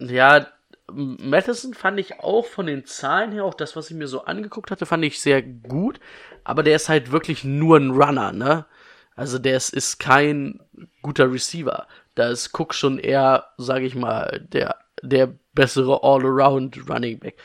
ja, 0.00 0.48
Madison 0.90 1.74
fand 1.74 2.00
ich 2.00 2.20
auch 2.20 2.46
von 2.46 2.66
den 2.66 2.86
Zahlen 2.86 3.32
her, 3.32 3.44
auch 3.44 3.54
das, 3.54 3.76
was 3.76 3.90
ich 3.90 3.96
mir 3.96 4.08
so 4.08 4.24
angeguckt 4.24 4.70
hatte, 4.70 4.86
fand 4.86 5.04
ich 5.04 5.20
sehr 5.20 5.42
gut. 5.42 6.00
Aber 6.44 6.62
der 6.62 6.76
ist 6.76 6.88
halt 6.88 7.12
wirklich 7.12 7.44
nur 7.44 7.78
ein 7.78 7.90
Runner, 7.90 8.32
ne? 8.32 8.66
Also 9.14 9.38
der 9.38 9.56
ist, 9.56 9.70
ist 9.70 9.98
kein 9.98 10.60
guter 11.02 11.30
Receiver. 11.30 11.86
Da 12.18 12.30
ist 12.30 12.52
Cook 12.52 12.74
schon 12.74 12.98
eher, 12.98 13.46
sage 13.58 13.86
ich 13.86 13.94
mal, 13.94 14.44
der, 14.52 14.74
der 15.02 15.32
bessere 15.52 16.02
All-Around 16.02 16.90
Running 16.90 17.20
Back. 17.20 17.40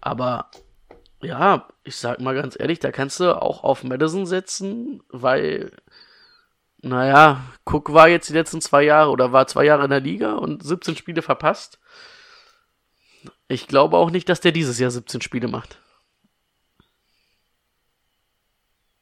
Aber 0.00 0.48
ja, 1.20 1.66
ich 1.82 1.96
sag 1.96 2.20
mal 2.20 2.32
ganz 2.32 2.56
ehrlich, 2.56 2.78
da 2.78 2.92
kannst 2.92 3.18
du 3.18 3.36
auch 3.42 3.64
auf 3.64 3.82
Madison 3.82 4.24
setzen, 4.24 5.02
weil 5.08 5.72
naja, 6.82 7.44
Cook 7.64 7.92
war 7.92 8.08
jetzt 8.08 8.28
die 8.28 8.34
letzten 8.34 8.60
zwei 8.60 8.84
Jahre 8.84 9.10
oder 9.10 9.32
war 9.32 9.48
zwei 9.48 9.64
Jahre 9.64 9.82
in 9.82 9.90
der 9.90 9.98
Liga 9.98 10.34
und 10.34 10.62
17 10.62 10.94
Spiele 10.94 11.22
verpasst. 11.22 11.80
Ich 13.48 13.66
glaube 13.66 13.96
auch 13.96 14.10
nicht, 14.10 14.28
dass 14.28 14.40
der 14.40 14.52
dieses 14.52 14.78
Jahr 14.78 14.92
17 14.92 15.20
Spiele 15.20 15.48
macht. 15.48 15.80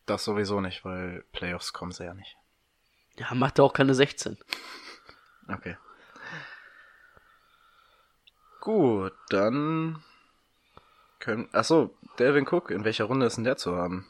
Das 0.06 0.24
sowieso 0.24 0.62
nicht, 0.62 0.82
weil 0.86 1.24
Playoffs 1.32 1.74
kommen 1.74 1.92
sie 1.92 2.04
ja 2.04 2.14
nicht. 2.14 2.38
Ja, 3.18 3.34
macht 3.34 3.58
er 3.58 3.66
auch 3.66 3.74
keine 3.74 3.94
16. 3.94 4.38
Okay. 5.52 5.76
Gut, 8.60 9.12
dann 9.30 10.02
können. 11.18 11.48
Achso, 11.52 11.96
Delvin 12.18 12.46
Cook, 12.46 12.70
in 12.70 12.84
welcher 12.84 13.04
Runde 13.04 13.26
ist 13.26 13.36
denn 13.36 13.44
der 13.44 13.56
zu 13.56 13.76
haben? 13.76 14.06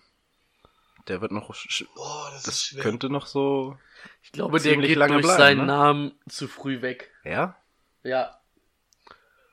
Der 1.08 1.20
wird 1.20 1.32
noch. 1.32 1.48
Boah, 1.94 2.30
das, 2.32 2.42
das 2.42 2.76
könnte 2.80 3.10
noch 3.10 3.26
so. 3.26 3.78
Ich 4.22 4.32
glaube, 4.32 4.60
der 4.60 4.76
geht 4.76 4.96
lange 4.96 5.14
durch 5.14 5.24
bleiben, 5.24 5.38
seinen 5.38 5.60
ne? 5.60 5.66
Namen 5.66 6.12
zu 6.28 6.48
früh 6.48 6.82
weg. 6.82 7.10
Ja? 7.24 7.56
Ja. 8.02 8.40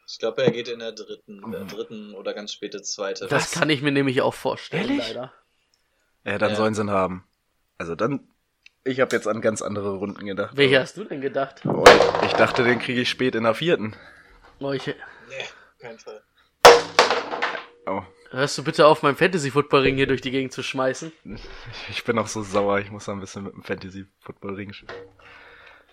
Ich 0.07 0.19
glaube, 0.19 0.43
er 0.43 0.51
geht 0.51 0.67
in 0.69 0.79
der 0.79 0.93
dritten, 0.93 1.51
der 1.51 1.63
mhm. 1.63 1.67
dritten 1.67 2.13
oder 2.13 2.33
ganz 2.33 2.53
späte 2.53 2.81
zweite. 2.81 3.27
Das 3.27 3.51
kann 3.51 3.69
ich 3.69 3.81
mir 3.81 3.91
nämlich 3.91 4.21
auch 4.21 4.33
vorstellen, 4.33 4.89
Ehrlich? 4.89 5.07
leider. 5.09 5.33
Ja, 6.23 6.38
dann 6.38 6.51
ja. 6.51 6.55
sollen 6.55 6.73
sie 6.73 6.81
ihn 6.81 6.91
haben. 6.91 7.25
Also 7.77 7.95
dann. 7.95 8.27
Ich 8.88 9.01
habe 9.01 9.13
jetzt 9.13 9.27
an 9.27 9.41
ganz 9.41 9.61
andere 9.61 9.97
Runden 9.97 10.25
gedacht. 10.25 10.55
Welche 10.55 10.79
hast 10.79 10.95
du 10.95 11.03
denn 11.03 11.19
gedacht? 11.19 11.61
Oh, 11.65 11.83
ich 12.25 12.31
dachte, 12.33 12.63
den 12.63 12.79
kriege 12.79 13.01
ich 13.01 13.09
spät 13.09 13.35
in 13.35 13.43
der 13.43 13.53
vierten. 13.53 13.93
Oh, 14.59 14.71
ich... 14.71 14.88
Nee, 14.88 14.95
kein 15.77 15.99
Fall. 15.99 16.23
Oh. 17.85 18.01
Hörst 18.31 18.57
du 18.57 18.63
bitte 18.63 18.88
auf, 18.88 19.03
meinen 19.03 19.17
Fantasy-Football-Ring 19.17 19.95
hier 19.97 20.07
durch 20.07 20.21
die 20.21 20.31
Gegend 20.31 20.53
zu 20.53 20.63
schmeißen? 20.63 21.11
Ich 21.89 22.05
bin 22.05 22.17
auch 22.17 22.27
so 22.27 22.43
sauer, 22.43 22.79
ich 22.79 22.89
muss 22.89 23.05
da 23.05 23.11
ein 23.11 23.19
bisschen 23.19 23.43
mit 23.43 23.53
dem 23.53 23.63
Fantasy-Football-Ring 23.63 24.73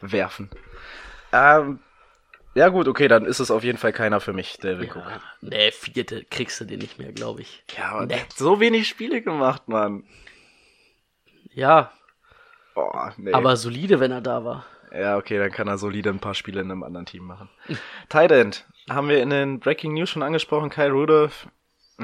werfen. 0.00 0.50
Ähm, 1.32 1.80
ja 2.54 2.68
gut, 2.68 2.86
okay, 2.86 3.08
dann 3.08 3.26
ist 3.26 3.40
es 3.40 3.50
auf 3.50 3.64
jeden 3.64 3.78
Fall 3.78 3.92
keiner 3.92 4.20
für 4.20 4.32
mich, 4.32 4.58
David 4.58 4.94
ja, 4.94 4.94
Cook. 4.94 5.20
Nee, 5.40 5.72
vierte 5.72 6.24
kriegst 6.24 6.60
du 6.60 6.64
den 6.64 6.78
nicht 6.78 7.00
mehr, 7.00 7.12
glaube 7.12 7.42
ich. 7.42 7.64
Ja, 7.76 7.90
aber 7.90 8.02
nee. 8.02 8.14
der 8.14 8.20
hat 8.20 8.32
so 8.34 8.60
wenig 8.60 8.86
Spiele 8.86 9.20
gemacht, 9.20 9.66
Mann. 9.66 10.04
Ja. 11.52 11.92
Oh, 12.74 12.90
nee. 13.16 13.32
Aber 13.32 13.56
solide, 13.56 14.00
wenn 14.00 14.10
er 14.10 14.20
da 14.20 14.44
war. 14.44 14.66
Ja, 14.92 15.16
okay, 15.16 15.38
dann 15.38 15.50
kann 15.50 15.68
er 15.68 15.78
solide 15.78 16.10
ein 16.10 16.20
paar 16.20 16.34
Spiele 16.34 16.60
in 16.60 16.70
einem 16.70 16.82
anderen 16.82 17.06
Team 17.06 17.24
machen. 17.24 17.48
Tight 18.08 18.30
End 18.30 18.64
haben 18.88 19.08
wir 19.08 19.22
in 19.22 19.30
den 19.30 19.60
Breaking 19.60 19.94
News 19.94 20.10
schon 20.10 20.22
angesprochen. 20.22 20.70
Kyle 20.70 20.92
Rudolph 20.92 21.48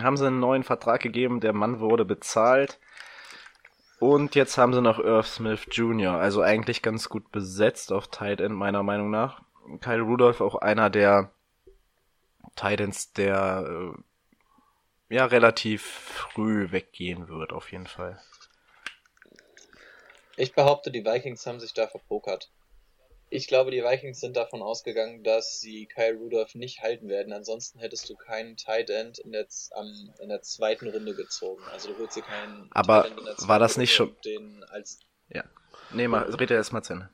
haben 0.01 0.17
sie 0.17 0.27
einen 0.27 0.41
neuen 0.41 0.63
Vertrag 0.63 1.01
gegeben, 1.01 1.41
der 1.41 1.53
Mann 1.53 1.81
wurde 1.81 2.05
bezahlt. 2.05 2.79
Und 3.99 4.35
jetzt 4.35 4.57
haben 4.57 4.73
sie 4.73 4.81
noch 4.81 4.99
Irv 4.99 5.27
Smith 5.27 5.67
Jr., 5.71 6.15
also 6.15 6.41
eigentlich 6.41 6.81
ganz 6.81 7.09
gut 7.09 7.31
besetzt 7.31 7.93
auf 7.93 8.09
Tight 8.09 8.41
End, 8.41 8.55
meiner 8.55 8.83
Meinung 8.83 9.11
nach. 9.11 9.43
Kyle 9.81 10.01
Rudolph 10.01 10.41
auch 10.41 10.55
einer 10.57 10.89
der 10.89 11.31
Titans, 12.57 13.13
der 13.13 13.93
äh, 15.09 15.15
ja 15.15 15.27
relativ 15.27 15.83
früh 15.83 16.73
weggehen 16.73 17.29
wird, 17.29 17.53
auf 17.53 17.71
jeden 17.73 17.87
Fall. 17.87 18.19
Ich 20.41 20.55
behaupte, 20.55 20.91
die 20.91 21.05
Vikings 21.05 21.47
haben 21.47 21.61
sich 21.61 21.75
da 21.75 21.87
verpokert. 21.87 22.51
Ich 23.29 23.47
glaube, 23.47 23.71
die 23.71 23.85
Vikings 23.85 24.21
sind 24.21 24.37
davon 24.37 24.63
ausgegangen, 24.63 25.23
dass 25.23 25.61
sie 25.61 25.85
Kyle 25.85 26.17
Rudolph 26.17 26.55
nicht 26.55 26.81
halten 26.81 27.09
werden. 27.09 27.35
Ansonsten 27.35 27.79
hättest 27.79 28.09
du 28.09 28.17
keinen 28.17 28.57
Tight 28.57 28.89
End 28.89 29.19
in 29.19 29.33
der, 29.33 29.47
um, 29.77 30.15
in 30.19 30.31
der 30.31 30.41
zweiten 30.41 30.89
Runde 30.89 31.15
gezogen. 31.15 31.63
Also 31.71 31.93
du 31.93 31.99
holst 31.99 32.17
dir 32.17 32.23
keinen. 32.23 32.71
Aber 32.73 33.07
war 33.47 33.59
das 33.59 33.77
nicht 33.77 33.95
schon? 33.95 34.17
Den 34.25 34.65
als 34.65 35.01
ja. 35.29 35.45
Nee, 35.93 36.09
mal, 36.09 36.23
red 36.23 36.51
erst 36.51 36.73
mal 36.73 36.83
zu 36.83 36.95
Ende. 36.95 37.11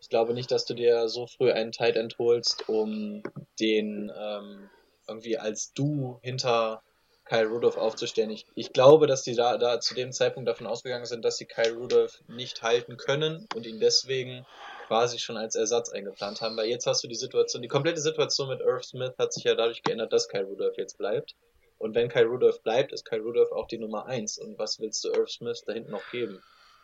Ich 0.00 0.08
glaube 0.08 0.34
nicht, 0.34 0.50
dass 0.50 0.66
du 0.66 0.74
dir 0.74 1.08
so 1.08 1.28
früh 1.28 1.52
einen 1.52 1.70
Tight 1.70 1.94
End 1.94 2.18
holst, 2.18 2.68
um 2.68 3.22
den 3.60 4.12
ähm, 4.18 4.68
irgendwie 5.06 5.38
als 5.38 5.72
Du 5.74 6.18
hinter 6.22 6.82
Kyle 7.24 7.46
Rudolph 7.46 7.76
aufzustellen. 7.76 8.30
Ich, 8.30 8.46
ich 8.54 8.72
glaube, 8.72 9.06
dass 9.06 9.22
die 9.22 9.34
da, 9.34 9.56
da 9.56 9.80
zu 9.80 9.94
dem 9.94 10.12
Zeitpunkt 10.12 10.48
davon 10.48 10.66
ausgegangen 10.66 11.06
sind, 11.06 11.24
dass 11.24 11.38
sie 11.38 11.46
Kyle 11.46 11.74
Rudolph 11.74 12.22
nicht 12.28 12.62
halten 12.62 12.96
können 12.96 13.48
und 13.54 13.66
ihn 13.66 13.80
deswegen 13.80 14.46
quasi 14.86 15.18
schon 15.18 15.36
als 15.36 15.54
Ersatz 15.54 15.88
eingeplant 15.90 16.42
haben, 16.42 16.56
weil 16.56 16.68
jetzt 16.68 16.86
hast 16.86 17.02
du 17.02 17.08
die 17.08 17.14
Situation, 17.14 17.62
die 17.62 17.68
komplette 17.68 18.00
Situation 18.00 18.48
mit 18.48 18.60
Irv 18.60 18.84
Smith 18.84 19.14
hat 19.18 19.32
sich 19.32 19.44
ja 19.44 19.54
dadurch 19.54 19.82
geändert, 19.82 20.12
dass 20.12 20.28
Kyle 20.28 20.44
Rudolph 20.44 20.76
jetzt 20.76 20.98
bleibt. 20.98 21.34
Und 21.78 21.94
wenn 21.94 22.08
Kyle 22.08 22.26
Rudolph 22.26 22.62
bleibt, 22.62 22.92
ist 22.92 23.04
Kyle 23.04 23.22
Rudolph 23.22 23.52
auch 23.52 23.66
die 23.66 23.78
Nummer 23.78 24.06
1. 24.06 24.38
Und 24.38 24.58
was 24.58 24.78
willst 24.78 25.02
du 25.04 25.08
Irv 25.08 25.30
Smith 25.30 25.62
da 25.66 25.72
hinten 25.72 25.90
noch 25.90 26.08
geben? 26.10 26.42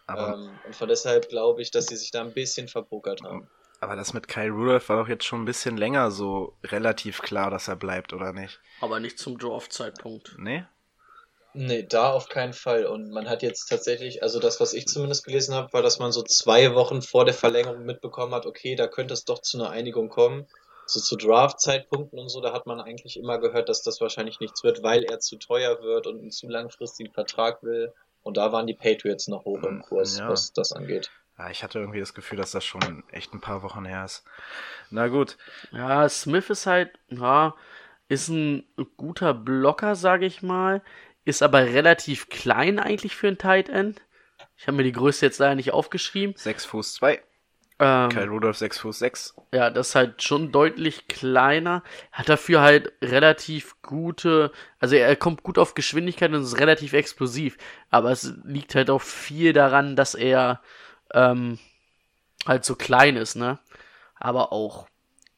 Ähm, 0.09 0.59
und 0.67 0.75
von 0.75 0.89
deshalb 0.89 1.29
glaube 1.29 1.63
ich, 1.63 1.71
dass 1.71 1.87
sie 1.87 1.97
sich 1.97 2.11
da 2.11 2.23
ein 2.23 2.33
bisschen 2.33 2.69
verpokert 2.69 3.23
haben. 3.23 3.49
Aber 3.81 3.97
das 3.97 4.13
mit 4.13 4.29
Kyle 4.29 4.51
Rudolph 4.51 4.91
war 4.91 4.99
doch 4.99 5.09
jetzt 5.09 5.25
schon 5.25 5.43
ein 5.43 5.47
bisschen 5.47 5.79
länger 5.79 6.11
so 6.11 6.55
relativ 6.65 7.23
klar, 7.23 7.51
dass 7.51 7.67
er 7.67 7.77
bleibt, 7.77 8.13
oder 8.13 8.33
nicht? 8.35 8.61
Aber 8.81 9.01
nicht 9.01 9.19
zum 9.19 9.39
Draft-Zeitpunkt. 9.39 10.37
Nee? 10.39 10.65
Nee, 11.55 11.83
da 11.83 12.13
auf 12.13 12.29
keinen 12.29 12.53
Fall. 12.53 12.85
Und 12.87 13.11
man 13.11 13.29
hat 13.29 13.43
jetzt 13.43 13.67
tatsächlich, 13.67 14.23
also 14.23 14.39
das, 14.39 14.61
was 14.61 14.75
ich 14.75 14.87
zumindest 14.87 15.25
gelesen 15.25 15.55
habe, 15.55 15.73
war, 15.73 15.83
dass 15.83 15.99
man 15.99 16.13
so 16.13 16.23
zwei 16.23 16.75
Wochen 16.75 17.01
vor 17.01 17.25
der 17.25 17.35
Verlängerung 17.35 17.85
mitbekommen 17.85 18.35
hat, 18.35 18.47
okay, 18.47 18.77
da 18.77 18.87
könnte 18.87 19.15
es 19.15 19.25
doch 19.25 19.41
zu 19.41 19.59
einer 19.59 19.71
Einigung 19.71 20.11
kommen. 20.11 20.47
So 20.87 21.01
zu 21.01 21.17
Draft-Zeitpunkten 21.17 22.19
und 22.19 22.29
so, 22.29 22.41
da 22.41 22.53
hat 22.53 22.67
man 22.67 22.81
eigentlich 22.81 23.17
immer 23.17 23.39
gehört, 23.39 23.69
dass 23.69 23.83
das 23.83 24.01
wahrscheinlich 24.01 24.41
nichts 24.41 24.63
wird, 24.63 24.83
weil 24.83 25.05
er 25.05 25.21
zu 25.21 25.37
teuer 25.37 25.81
wird 25.83 26.07
und 26.07 26.21
einen 26.21 26.31
zu 26.31 26.49
langfristigen 26.49 27.13
Vertrag 27.13 27.63
will. 27.63 27.93
Und 28.23 28.37
da 28.37 28.53
waren 28.53 28.67
die 28.67 28.75
Patriots 28.75 29.29
noch 29.29 29.45
hoch 29.45 29.63
im 29.63 29.83
Kurs, 29.83 30.19
ja. 30.19 30.29
was 30.29 30.53
das 30.53 30.73
angeht. 30.73 31.11
Ja, 31.41 31.51
ich 31.51 31.63
hatte 31.63 31.79
irgendwie 31.79 32.01
das 32.01 32.15
Gefühl, 32.15 32.39
dass 32.39 32.51
das 32.51 32.65
schon 32.65 33.03
echt 33.11 33.33
ein 33.33 33.41
paar 33.41 33.63
Wochen 33.63 33.85
her 33.85 34.05
ist. 34.05 34.25
Na 34.91 35.09
gut. 35.09 35.39
Ja, 35.73 36.09
Smith 36.09 36.51
ist 36.51 36.67
halt, 36.67 36.99
ja, 37.09 37.55
ist 38.09 38.29
ein 38.29 38.65
guter 38.97 39.33
Blocker, 39.33 39.95
sage 39.95 40.27
ich 40.27 40.43
mal 40.43 40.83
ist 41.25 41.43
aber 41.43 41.65
relativ 41.65 42.29
klein 42.29 42.79
eigentlich 42.79 43.17
für 43.17 43.29
ein 43.29 43.39
Tight 43.39 43.69
End. 43.69 44.03
Ich 44.57 44.67
habe 44.67 44.77
mir 44.77 44.83
die 44.85 44.93
Größe 44.93 45.25
jetzt 45.25 45.39
leider 45.39 45.55
nicht 45.55 45.73
aufgeschrieben. 45.73 46.35
6 46.37 46.65
Fuß 46.67 46.95
2. 46.95 47.23
Ähm, 47.79 48.11
Kyle 48.11 48.29
Rudolph 48.29 48.59
6 48.59 48.79
Fuß 48.81 48.99
6. 48.99 49.35
Ja, 49.53 49.71
das 49.71 49.91
ist 49.91 49.95
halt 49.95 50.23
schon 50.23 50.53
deutlich 50.53 51.09
kleiner. 51.09 51.83
Hat 52.13 52.29
dafür 52.29 52.61
halt 52.61 52.93
relativ 53.03 53.81
gute, 53.81 54.53
also 54.79 54.97
er 54.97 55.17
kommt 55.17 55.43
gut 55.43 55.57
auf 55.57 55.75
Geschwindigkeit 55.75 56.31
und 56.33 56.43
ist 56.43 56.59
relativ 56.59 56.93
explosiv. 56.93 57.57
Aber 57.91 58.11
es 58.11 58.35
liegt 58.45 58.75
halt 58.75 58.91
auch 58.91 59.03
viel 59.03 59.53
daran, 59.53 59.97
dass 59.97 60.15
er 60.15 60.61
ähm, 61.15 61.59
halt 62.47 62.65
so 62.65 62.75
klein 62.75 63.17
ist, 63.17 63.37
ne? 63.37 63.59
Aber 64.17 64.53
auch, 64.53 64.89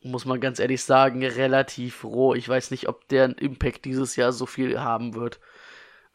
muss 0.03 0.25
man 0.25 0.41
ganz 0.41 0.59
ehrlich 0.59 0.83
sagen, 0.83 1.25
relativ 1.25 2.05
roh. 2.05 2.35
Ich 2.35 2.49
weiß 2.49 2.71
nicht, 2.71 2.89
ob 2.89 3.09
der 3.09 3.25
einen 3.25 3.35
Impact 3.35 3.85
dieses 3.85 4.17
Jahr 4.17 4.33
so 4.33 4.47
viel 4.47 4.81
haben 4.81 5.15
wird. 5.15 5.41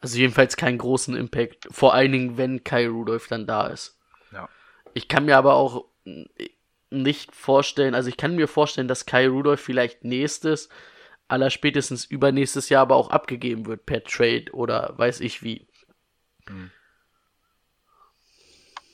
Also 0.00 0.18
jedenfalls 0.18 0.56
keinen 0.56 0.78
großen 0.78 1.16
Impact. 1.16 1.66
Vor 1.70 1.94
allen 1.94 2.12
Dingen, 2.12 2.36
wenn 2.36 2.62
Kyle 2.64 2.88
Rudolph 2.88 3.28
dann 3.28 3.46
da 3.46 3.66
ist. 3.66 3.98
Ja. 4.32 4.48
Ich 4.94 5.08
kann 5.08 5.24
mir 5.24 5.36
aber 5.36 5.54
auch 5.54 5.86
nicht 6.90 7.34
vorstellen, 7.34 7.94
also 7.94 8.08
ich 8.08 8.16
kann 8.16 8.36
mir 8.36 8.48
vorstellen, 8.48 8.88
dass 8.88 9.06
Kai 9.06 9.28
Rudolph 9.28 9.60
vielleicht 9.60 10.04
nächstes, 10.04 10.68
aller 11.26 11.50
spätestens 11.50 12.04
übernächstes 12.04 12.68
Jahr 12.68 12.82
aber 12.82 12.96
auch 12.96 13.10
abgegeben 13.10 13.66
wird 13.66 13.84
per 13.84 14.02
Trade 14.04 14.46
oder 14.52 14.94
weiß 14.96 15.20
ich 15.20 15.42
wie. 15.42 15.66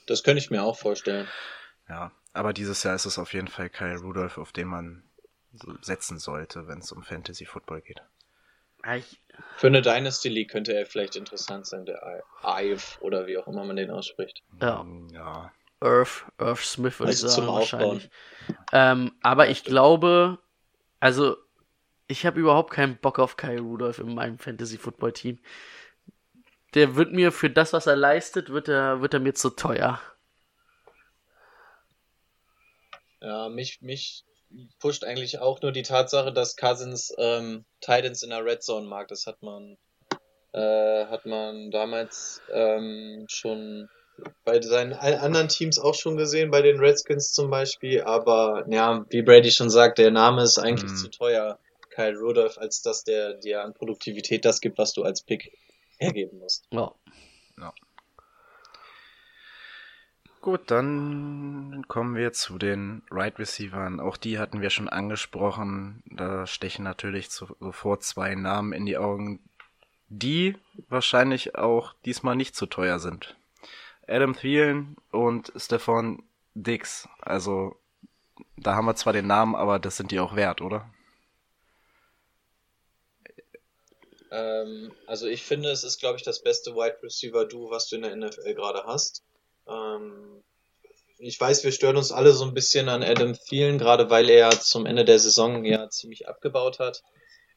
Das 0.06 0.22
könnte 0.22 0.38
ich 0.42 0.50
mir 0.50 0.62
auch 0.62 0.76
vorstellen. 0.76 1.28
Ja, 1.88 2.12
aber 2.32 2.52
dieses 2.52 2.82
Jahr 2.82 2.94
ist 2.94 3.06
es 3.06 3.18
auf 3.18 3.32
jeden 3.32 3.48
Fall 3.48 3.70
Kyle 3.70 3.98
Rudolph, 3.98 4.38
auf 4.38 4.52
den 4.52 4.68
man 4.68 5.04
setzen 5.82 6.18
sollte, 6.18 6.66
wenn 6.66 6.78
es 6.78 6.90
um 6.92 7.02
Fantasy 7.02 7.46
Football 7.46 7.80
geht. 7.80 8.02
Ich, 8.96 9.20
Für 9.56 9.68
eine 9.68 9.80
Dynasty 9.82 10.28
League 10.28 10.50
könnte 10.50 10.74
er 10.74 10.84
vielleicht 10.84 11.16
interessant 11.16 11.66
sein, 11.66 11.86
der 11.86 12.22
Ive 12.44 13.00
oder 13.00 13.26
wie 13.26 13.38
auch 13.38 13.46
immer 13.46 13.64
man 13.64 13.76
den 13.76 13.90
ausspricht. 13.90 14.42
ja, 14.60 14.84
Ja. 15.12 15.52
Earth, 15.80 16.24
Earth 16.38 16.60
Smith 16.60 16.98
würde 16.98 17.10
Also 17.10 17.26
ich 17.28 17.32
sagen 17.32 17.48
wahrscheinlich. 17.48 18.10
Ähm, 18.72 19.12
aber 19.22 19.48
ich 19.48 19.64
glaube, 19.64 20.38
also 21.00 21.36
ich 22.06 22.26
habe 22.26 22.40
überhaupt 22.40 22.72
keinen 22.72 22.96
Bock 22.96 23.18
auf 23.18 23.36
Kai 23.36 23.58
Rudolph 23.58 23.98
in 23.98 24.14
meinem 24.14 24.38
Fantasy 24.38 24.78
Football 24.78 25.12
Team. 25.12 25.38
Der 26.74 26.96
wird 26.96 27.12
mir 27.12 27.30
für 27.30 27.50
das, 27.50 27.72
was 27.72 27.86
er 27.86 27.96
leistet, 27.96 28.50
wird 28.50 28.68
er, 28.68 29.00
wird 29.00 29.14
er 29.14 29.20
mir 29.20 29.34
zu 29.34 29.50
teuer. 29.50 30.00
Ja, 33.20 33.48
mich, 33.48 33.80
mich 33.80 34.24
pusht 34.80 35.04
eigentlich 35.04 35.38
auch 35.38 35.62
nur 35.62 35.72
die 35.72 35.82
Tatsache, 35.82 36.32
dass 36.32 36.56
Cousins 36.56 37.12
ähm, 37.16 37.64
Titans 37.80 38.22
in 38.22 38.30
der 38.30 38.44
Red 38.44 38.62
Zone 38.62 38.86
mag. 38.86 39.08
Das 39.08 39.26
hat 39.26 39.42
man, 39.42 39.76
äh, 40.52 41.06
hat 41.06 41.24
man 41.26 41.70
damals 41.70 42.42
ähm, 42.52 43.24
schon 43.28 43.88
bei 44.44 44.60
seinen 44.60 44.92
anderen 44.92 45.48
Teams 45.48 45.78
auch 45.78 45.94
schon 45.94 46.16
gesehen, 46.16 46.50
bei 46.50 46.62
den 46.62 46.78
Redskins 46.78 47.32
zum 47.32 47.50
Beispiel. 47.50 48.02
Aber 48.02 48.64
ja, 48.68 49.04
wie 49.10 49.22
Brady 49.22 49.50
schon 49.50 49.70
sagt, 49.70 49.98
der 49.98 50.10
Name 50.10 50.42
ist 50.42 50.58
eigentlich 50.58 50.90
Mhm. 50.90 50.96
zu 50.96 51.08
teuer, 51.08 51.58
Kyle 51.90 52.16
Rudolph, 52.16 52.58
als 52.58 52.82
dass 52.82 53.04
der 53.04 53.34
dir 53.34 53.62
an 53.62 53.74
Produktivität 53.74 54.44
das 54.44 54.60
gibt, 54.60 54.78
was 54.78 54.92
du 54.92 55.02
als 55.02 55.22
Pick 55.22 55.52
hergeben 56.04 56.38
musst. 56.38 56.66
Ja. 56.70 57.72
Gut, 60.40 60.70
dann 60.70 61.86
kommen 61.88 62.16
wir 62.16 62.34
zu 62.34 62.58
den 62.58 63.02
Right 63.10 63.38
Receivern. 63.38 63.98
Auch 63.98 64.18
die 64.18 64.38
hatten 64.38 64.60
wir 64.60 64.68
schon 64.68 64.90
angesprochen. 64.90 66.02
Da 66.04 66.46
stechen 66.46 66.84
natürlich 66.84 67.30
zu- 67.30 67.56
sofort 67.60 68.02
zwei 68.02 68.34
Namen 68.34 68.74
in 68.74 68.84
die 68.84 68.98
Augen, 68.98 69.40
die 70.10 70.58
wahrscheinlich 70.88 71.56
auch 71.56 71.94
diesmal 72.04 72.36
nicht 72.36 72.54
zu 72.54 72.66
teuer 72.66 72.98
sind. 72.98 73.36
Adam 74.06 74.34
Thielen 74.36 74.96
und 75.10 75.50
Stefan 75.56 76.22
Dix. 76.52 77.08
Also, 77.22 77.76
da 78.58 78.74
haben 78.74 78.84
wir 78.84 78.96
zwar 78.96 79.14
den 79.14 79.26
Namen, 79.26 79.54
aber 79.54 79.78
das 79.78 79.96
sind 79.96 80.10
die 80.10 80.20
auch 80.20 80.36
wert, 80.36 80.60
oder? 80.60 80.90
Ähm, 84.34 84.92
also 85.06 85.26
ich 85.28 85.42
finde, 85.42 85.70
es 85.70 85.84
ist, 85.84 86.00
glaube 86.00 86.16
ich, 86.18 86.24
das 86.24 86.42
beste 86.42 86.74
Wide 86.74 86.98
Receiver 87.02 87.46
Duo, 87.46 87.70
was 87.70 87.88
du 87.88 87.96
in 87.96 88.02
der 88.02 88.16
NFL 88.16 88.54
gerade 88.54 88.82
hast. 88.84 89.22
Ähm, 89.68 90.42
ich 91.18 91.40
weiß, 91.40 91.62
wir 91.62 91.70
stören 91.70 91.96
uns 91.96 92.10
alle 92.10 92.32
so 92.32 92.44
ein 92.44 92.52
bisschen 92.52 92.88
an 92.88 93.04
Adam 93.04 93.34
Thielen, 93.34 93.78
gerade 93.78 94.10
weil 94.10 94.28
er 94.28 94.50
zum 94.50 94.86
Ende 94.86 95.04
der 95.04 95.20
Saison 95.20 95.64
ja 95.64 95.88
ziemlich 95.88 96.28
abgebaut 96.28 96.80
hat. 96.80 97.02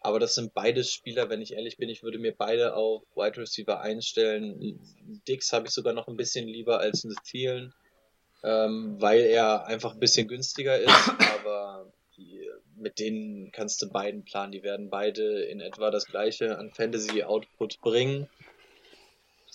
Aber 0.02 0.20
das 0.20 0.36
sind 0.36 0.54
beide 0.54 0.84
Spieler, 0.84 1.30
wenn 1.30 1.42
ich 1.42 1.54
ehrlich 1.54 1.78
bin, 1.78 1.90
ich 1.90 2.04
würde 2.04 2.20
mir 2.20 2.36
beide 2.36 2.76
auf 2.76 3.02
Wide 3.16 3.38
Receiver 3.42 3.82
einstellen. 3.82 4.80
Dix 5.28 5.52
habe 5.52 5.68
ich 5.68 5.74
sogar 5.74 5.94
noch 5.94 6.08
ein 6.08 6.16
bisschen 6.16 6.48
lieber 6.48 6.80
als 6.80 7.08
Thielen, 7.26 7.74
ähm, 8.44 8.98
weil 9.00 9.22
er 9.22 9.66
einfach 9.66 9.94
ein 9.94 10.00
bisschen 10.00 10.28
günstiger 10.28 10.78
ist, 10.78 11.10
aber 11.44 11.92
mit 12.78 13.00
denen 13.00 13.52
kannst 13.52 13.82
du 13.82 13.90
beiden 13.90 14.24
planen. 14.24 14.52
Die 14.52 14.64
werden 14.64 14.90
beide 14.90 15.44
in 15.44 15.60
etwa 15.60 15.92
das 15.92 16.06
gleiche 16.06 16.58
an 16.58 16.72
Fantasy 16.72 17.24
Output 17.24 17.80
bringen. 17.82 18.28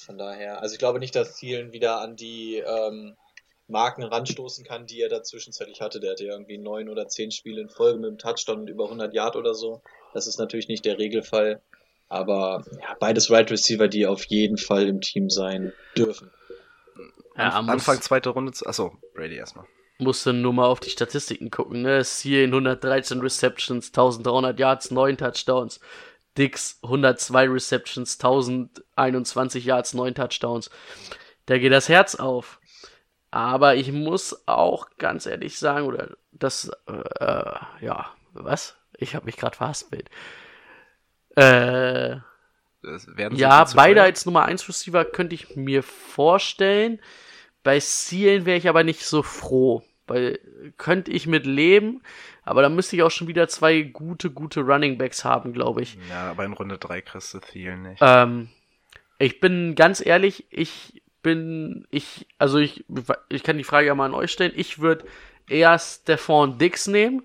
Von 0.05 0.19
daher, 0.19 0.61
also 0.61 0.73
ich 0.75 0.79
glaube 0.79 0.99
nicht, 0.99 1.15
dass 1.15 1.37
Thielen 1.37 1.73
wieder 1.73 2.01
an 2.01 2.17
die 2.17 2.57
ähm, 2.59 3.17
Marken 3.69 4.03
ranstoßen 4.03 4.65
kann, 4.65 4.87
die 4.87 5.01
er 5.01 5.09
da 5.09 5.23
zwischenzeitlich 5.23 5.81
hatte. 5.81 6.01
Der 6.01 6.13
hatte 6.13 6.25
ja 6.25 6.33
irgendwie 6.33 6.59
neun 6.59 6.89
oder 6.89 7.07
zehn 7.09 7.31
Spiele 7.31 7.61
in 7.61 7.69
Folge 7.69 7.99
mit 7.99 8.09
einem 8.09 8.19
Touchdown 8.19 8.61
und 8.63 8.69
über 8.69 8.85
100 8.85 9.15
Yard 9.15 9.37
oder 9.37 9.55
so. 9.55 9.81
Das 10.15 10.27
ist 10.27 10.39
natürlich 10.39 10.69
nicht 10.69 10.85
der 10.85 10.99
Regelfall. 10.99 11.63
Aber 12.09 12.65
ja, 12.81 12.95
beides 13.01 13.31
Right 13.31 13.51
Receiver, 13.51 13.89
die 13.89 14.07
auf 14.07 14.25
jeden 14.25 14.59
Fall 14.59 14.89
im 14.89 15.01
Team 15.01 15.31
sein 15.31 15.73
dürfen. 15.97 16.31
Ja, 17.37 17.63
muss, 17.63 17.73
Anfang 17.73 18.01
zweite 18.03 18.31
Runde. 18.31 18.53
zu- 18.53 18.67
Achso, 18.67 18.97
Brady 19.15 19.37
erstmal. 19.37 19.67
Musste 19.99 20.33
nur 20.33 20.53
mal 20.53 20.67
auf 20.67 20.81
die 20.81 20.91
Statistiken 20.91 21.51
gucken, 21.51 21.83
ne? 21.83 22.03
Thielen 22.03 22.51
113 22.51 23.21
Receptions, 23.21 23.89
1300 23.89 24.59
Yards, 24.59 24.91
9 24.91 25.17
Touchdowns. 25.17 25.81
Dix 26.39 26.79
102 26.83 27.49
Receptions, 27.49 28.19
1021 28.19 29.65
Yards, 29.65 29.93
9 29.95 30.15
Touchdowns. 30.15 30.71
Da 31.47 31.59
geht 31.59 31.73
das 31.73 31.89
Herz 31.89 32.15
auf. 32.15 32.59
Aber 33.31 33.77
ich 33.77 33.93
muss 33.93 34.47
auch 34.47 34.89
ganz 34.99 35.27
ehrlich 35.27 35.59
sagen, 35.59 35.87
oder 35.87 36.11
das, 36.33 36.71
äh, 36.87 37.85
ja, 37.85 38.11
was? 38.33 38.77
Ich 38.97 39.15
habe 39.15 39.27
mich 39.27 39.37
gerade 39.37 39.57
verhaspelt. 39.57 40.11
Äh, 41.37 42.17
ja, 43.35 43.65
beide 43.75 44.03
als 44.03 44.27
Nummer 44.27 44.45
1 44.45 44.69
Receiver 44.69 45.05
könnte 45.05 45.35
ich 45.35 45.57
mir 45.57 45.83
vorstellen. 45.83 47.01
Bei 47.63 47.79
Zielen 47.79 48.45
wäre 48.47 48.59
ich 48.59 48.69
aber 48.69 48.85
nicht 48.85 49.05
so 49.05 49.23
froh. 49.23 49.83
Weil 50.09 50.41
könnte 50.79 51.13
ich 51.13 51.27
mit 51.29 51.47
leben, 51.47 52.03
aber 52.43 52.61
dann 52.61 52.75
müsste 52.75 52.97
ich 52.97 53.03
auch 53.03 53.11
schon 53.11 53.29
wieder 53.29 53.47
zwei 53.49 53.83
gute, 53.83 54.31
gute 54.31 54.61
Running 54.61 54.99
Backs 54.99 55.25
haben, 55.25 55.53
glaube 55.53 55.83
ich. 55.83 55.97
Ja, 56.11 56.31
aber 56.33 56.45
in 56.45 56.53
Runde 56.55 56.77
3 56.77 57.01
kriegst 57.03 57.33
du 57.33 57.39
Thielen 57.39 57.85
nicht. 57.85 58.01
Ähm, 58.03 58.49
ich 59.19 59.39
bin 59.39 59.77
ganz 59.77 60.05
ehrlich, 60.05 60.45
ich 60.51 61.03
bin, 61.23 61.87
ich, 61.91 62.27
also 62.37 62.59
ich, 62.59 62.85
ich 63.29 63.45
kann 63.45 63.59
die 63.59 63.65
Frage 63.65 63.87
ja 63.87 63.95
mal 63.95 64.07
an 64.07 64.15
euch 64.15 64.33
stellen. 64.33 64.53
Ich 64.57 64.81
würde 64.81 65.07
eher 65.49 65.79
Stefan 65.79 66.59
Dix 66.59 66.89
nehmen 66.89 67.25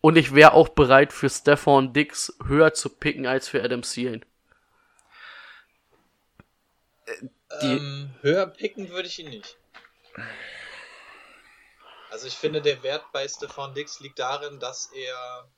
und 0.00 0.16
ich 0.16 0.34
wäre 0.34 0.52
auch 0.54 0.68
bereit 0.68 1.12
für 1.12 1.28
Stefan 1.28 1.92
Dix 1.92 2.38
höher 2.46 2.74
zu 2.74 2.90
picken 2.90 3.26
als 3.26 3.48
für 3.48 3.62
Adam 3.62 3.82
Thielen. 3.82 4.24
Die- 7.60 7.66
ähm, 7.66 8.10
höher 8.22 8.46
picken 8.46 8.88
würde 8.90 9.08
ich 9.08 9.18
ihn 9.18 9.30
nicht. 9.30 9.56
Also 12.10 12.26
ich 12.26 12.34
finde, 12.34 12.62
der 12.62 12.82
Wert 12.82 13.04
bei 13.12 13.26
Stefan 13.26 13.74
Dix 13.74 14.00
liegt 14.00 14.18
darin, 14.18 14.60
dass 14.60 14.90
er 14.92 15.48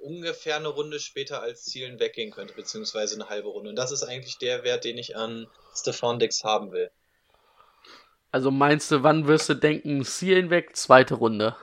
ungefähr 0.00 0.56
eine 0.56 0.68
Runde 0.68 1.00
später 1.00 1.42
als 1.42 1.64
Zielen 1.64 1.98
weggehen 1.98 2.30
könnte, 2.30 2.54
beziehungsweise 2.54 3.16
eine 3.16 3.28
halbe 3.28 3.48
Runde. 3.48 3.70
Und 3.70 3.76
das 3.76 3.90
ist 3.90 4.04
eigentlich 4.04 4.38
der 4.38 4.62
Wert, 4.64 4.84
den 4.84 4.98
ich 4.98 5.16
an 5.16 5.48
Stefan 5.74 6.18
Dix 6.18 6.44
haben 6.44 6.72
will. 6.72 6.90
Also 8.30 8.50
meinst 8.50 8.90
du, 8.90 9.02
wann 9.02 9.26
wirst 9.26 9.48
du 9.48 9.54
denken, 9.54 10.04
Zielen 10.04 10.50
weg? 10.50 10.76
Zweite 10.76 11.14
Runde. 11.14 11.56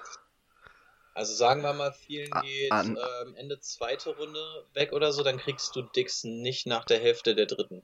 Also 1.13 1.33
sagen 1.33 1.61
wir 1.61 1.71
mal, 1.73 1.93
vielen 1.93 2.31
A- 2.31 2.41
geht 2.41 2.71
ähm, 3.23 3.35
Ende 3.35 3.59
zweite 3.61 4.09
Runde 4.09 4.65
weg 4.73 4.91
oder 4.91 5.13
so, 5.13 5.23
dann 5.23 5.37
kriegst 5.37 5.75
du 5.75 5.81
Dix 5.81 6.25
nicht 6.25 6.67
nach 6.67 6.83
der 6.83 6.99
Hälfte 6.99 7.35
der 7.35 7.45
dritten. 7.45 7.83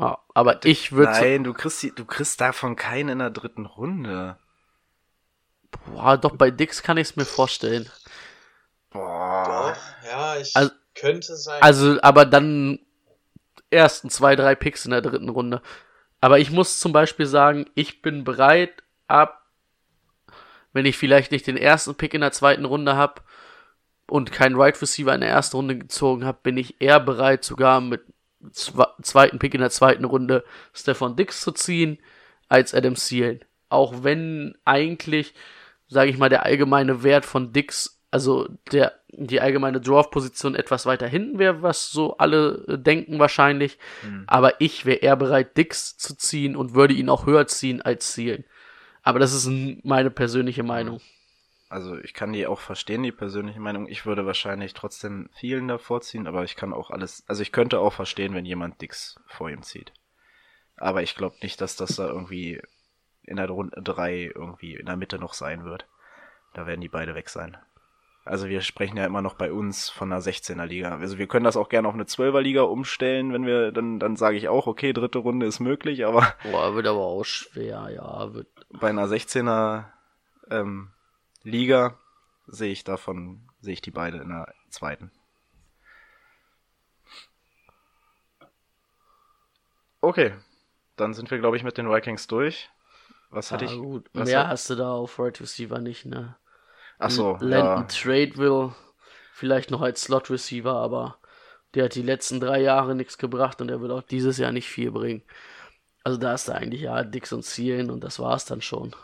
Ja, 0.00 0.18
aber 0.34 0.64
ich 0.64 0.92
würde 0.92 1.12
Nein, 1.12 1.44
du 1.44 1.52
kriegst, 1.52 1.82
die, 1.82 1.94
du 1.94 2.04
kriegst 2.04 2.40
davon 2.40 2.74
keinen 2.76 3.10
in 3.10 3.18
der 3.20 3.30
dritten 3.30 3.66
Runde. 3.66 4.36
Boah, 5.86 6.16
doch 6.18 6.36
bei 6.36 6.50
Dix 6.50 6.82
kann 6.82 6.96
ich 6.96 7.10
es 7.10 7.16
mir 7.16 7.24
vorstellen. 7.24 7.88
Boah. 8.90 9.74
Doch, 9.74 10.08
ja, 10.10 10.36
ich 10.36 10.54
Also- 10.56 10.72
könnte 10.94 11.36
sein. 11.36 11.62
Also, 11.62 12.00
aber 12.02 12.24
dann 12.24 12.78
ersten 13.70 14.10
zwei, 14.10 14.36
drei 14.36 14.54
Picks 14.54 14.84
in 14.84 14.92
der 14.92 15.00
dritten 15.02 15.28
Runde. 15.28 15.62
Aber 16.20 16.38
ich 16.38 16.50
muss 16.50 16.78
zum 16.80 16.92
Beispiel 16.92 17.26
sagen, 17.26 17.66
ich 17.74 18.02
bin 18.02 18.24
bereit, 18.24 18.82
ab, 19.08 19.42
wenn 20.72 20.86
ich 20.86 20.96
vielleicht 20.96 21.32
nicht 21.32 21.46
den 21.46 21.56
ersten 21.56 21.94
Pick 21.94 22.14
in 22.14 22.20
der 22.20 22.32
zweiten 22.32 22.64
Runde 22.64 22.96
habe 22.96 23.22
und 24.08 24.32
keinen 24.32 24.56
Right 24.56 24.80
Receiver 24.80 25.14
in 25.14 25.20
der 25.20 25.30
ersten 25.30 25.56
Runde 25.56 25.76
gezogen 25.78 26.24
habe, 26.24 26.38
bin 26.42 26.56
ich 26.56 26.80
eher 26.80 27.00
bereit, 27.00 27.44
sogar 27.44 27.80
mit 27.80 28.02
zweiten 28.52 29.38
Pick 29.38 29.54
in 29.54 29.60
der 29.60 29.70
zweiten 29.70 30.04
Runde 30.04 30.44
Stefan 30.72 31.16
Dix 31.16 31.40
zu 31.40 31.52
ziehen, 31.52 31.98
als 32.48 32.74
Adam 32.74 32.94
Thielen. 32.94 33.40
auch 33.68 34.04
wenn 34.04 34.56
eigentlich, 34.64 35.34
sage 35.88 36.10
ich 36.10 36.18
mal, 36.18 36.28
der 36.28 36.44
allgemeine 36.44 37.02
Wert 37.02 37.24
von 37.24 37.52
Dix, 37.52 38.00
also 38.10 38.48
der 38.70 38.92
die 39.16 39.40
allgemeine 39.40 39.80
Draft-Position 39.80 40.54
etwas 40.54 40.86
weiter 40.86 41.06
hinten 41.06 41.38
wäre, 41.38 41.62
was 41.62 41.90
so 41.90 42.16
alle 42.16 42.64
äh, 42.68 42.78
denken 42.78 43.18
wahrscheinlich. 43.18 43.78
Hm. 44.02 44.24
Aber 44.26 44.60
ich 44.60 44.86
wäre 44.86 44.98
eher 44.98 45.16
bereit, 45.16 45.56
Dix 45.56 45.96
zu 45.96 46.16
ziehen 46.16 46.56
und 46.56 46.74
würde 46.74 46.94
ihn 46.94 47.08
auch 47.08 47.26
höher 47.26 47.46
ziehen 47.46 47.82
als 47.82 48.12
zielen. 48.12 48.44
Aber 49.02 49.18
das 49.18 49.32
ist 49.32 49.48
meine 49.84 50.10
persönliche 50.10 50.62
Meinung. 50.62 51.00
Also 51.68 51.98
ich 51.98 52.14
kann 52.14 52.32
die 52.32 52.46
auch 52.46 52.60
verstehen, 52.60 53.02
die 53.02 53.12
persönliche 53.12 53.60
Meinung. 53.60 53.88
Ich 53.88 54.06
würde 54.06 54.26
wahrscheinlich 54.26 54.74
trotzdem 54.74 55.30
vielen 55.32 55.66
davor 55.68 56.02
ziehen, 56.02 56.26
aber 56.26 56.44
ich 56.44 56.56
kann 56.56 56.72
auch 56.72 56.90
alles, 56.90 57.24
also 57.26 57.42
ich 57.42 57.52
könnte 57.52 57.80
auch 57.80 57.92
verstehen, 57.92 58.34
wenn 58.34 58.44
jemand 58.44 58.80
Dix 58.80 59.16
vor 59.26 59.50
ihm 59.50 59.62
zieht. 59.62 59.92
Aber 60.76 61.02
ich 61.02 61.14
glaube 61.14 61.36
nicht, 61.42 61.60
dass 61.60 61.76
das 61.76 61.96
da 61.96 62.06
irgendwie 62.06 62.60
in 63.22 63.36
der 63.36 63.48
Runde 63.48 63.80
3 63.82 64.32
irgendwie 64.34 64.74
in 64.74 64.86
der 64.86 64.96
Mitte 64.96 65.18
noch 65.18 65.34
sein 65.34 65.64
wird. 65.64 65.86
Da 66.52 66.66
werden 66.66 66.80
die 66.80 66.88
beide 66.88 67.14
weg 67.14 67.28
sein. 67.28 67.56
Also 68.24 68.48
wir 68.48 68.62
sprechen 68.62 68.96
ja 68.96 69.04
immer 69.04 69.20
noch 69.20 69.34
bei 69.34 69.52
uns 69.52 69.90
von 69.90 70.10
einer 70.10 70.22
16er 70.22 70.64
Liga. 70.64 70.96
Also 70.96 71.18
wir 71.18 71.26
können 71.26 71.44
das 71.44 71.58
auch 71.58 71.68
gerne 71.68 71.88
auf 71.88 71.94
eine 71.94 72.04
12er 72.04 72.40
Liga 72.40 72.62
umstellen, 72.62 73.32
wenn 73.32 73.44
wir, 73.44 73.70
dann, 73.70 73.98
dann 73.98 74.16
sage 74.16 74.38
ich 74.38 74.48
auch, 74.48 74.66
okay, 74.66 74.94
dritte 74.94 75.18
Runde 75.18 75.44
ist 75.46 75.60
möglich, 75.60 76.06
aber 76.06 76.34
Boah, 76.50 76.74
wird 76.74 76.86
aber 76.86 77.04
auch 77.04 77.24
schwer, 77.24 77.90
ja. 77.94 78.32
Wird, 78.32 78.48
bei 78.70 78.88
einer 78.88 79.06
16er 79.06 79.84
ähm, 80.50 80.90
Liga 81.44 81.98
sehe 82.46 82.72
ich 82.72 82.84
davon, 82.84 83.48
sehe 83.60 83.74
ich 83.74 83.82
die 83.82 83.90
beide 83.90 84.18
in 84.18 84.30
der 84.30 84.52
zweiten. 84.70 85.12
Okay, 90.00 90.34
dann 90.96 91.14
sind 91.14 91.30
wir, 91.30 91.38
glaube 91.38 91.56
ich, 91.56 91.62
mit 91.62 91.78
den 91.78 91.88
Vikings 91.88 92.26
durch. 92.26 92.68
Was 93.30 93.52
hatte 93.52 93.66
ah, 93.66 93.68
ich? 93.68 93.78
gut. 93.78 94.10
was 94.12 94.28
Mehr 94.28 94.40
hat- 94.40 94.48
hast 94.48 94.68
du 94.70 94.74
da 94.74 94.92
auf 94.92 95.18
Right 95.18 95.40
Receiver 95.40 95.80
nicht, 95.80 96.04
ne? 96.04 96.36
Ach 96.98 97.10
so, 97.10 97.36
Landon 97.40 97.82
ja. 97.82 97.88
Tradeville 97.88 98.74
vielleicht 99.32 99.70
noch 99.70 99.82
als 99.82 100.02
Slot 100.02 100.30
Receiver, 100.30 100.72
aber 100.72 101.18
der 101.74 101.86
hat 101.86 101.94
die 101.96 102.02
letzten 102.02 102.38
drei 102.38 102.60
Jahre 102.60 102.94
nichts 102.94 103.18
gebracht 103.18 103.60
und 103.60 103.70
er 103.70 103.80
wird 103.80 103.90
auch 103.90 104.02
dieses 104.02 104.38
Jahr 104.38 104.52
nicht 104.52 104.68
viel 104.68 104.92
bringen. 104.92 105.22
Also 106.04 106.18
da 106.18 106.34
ist 106.34 106.48
er 106.48 106.56
eigentlich 106.56 106.82
ja 106.82 107.02
Dix 107.02 107.32
und 107.32 107.42
Zielen 107.42 107.90
und 107.90 108.04
das 108.04 108.20
war's 108.20 108.44
dann 108.44 108.62
schon. 108.62 108.94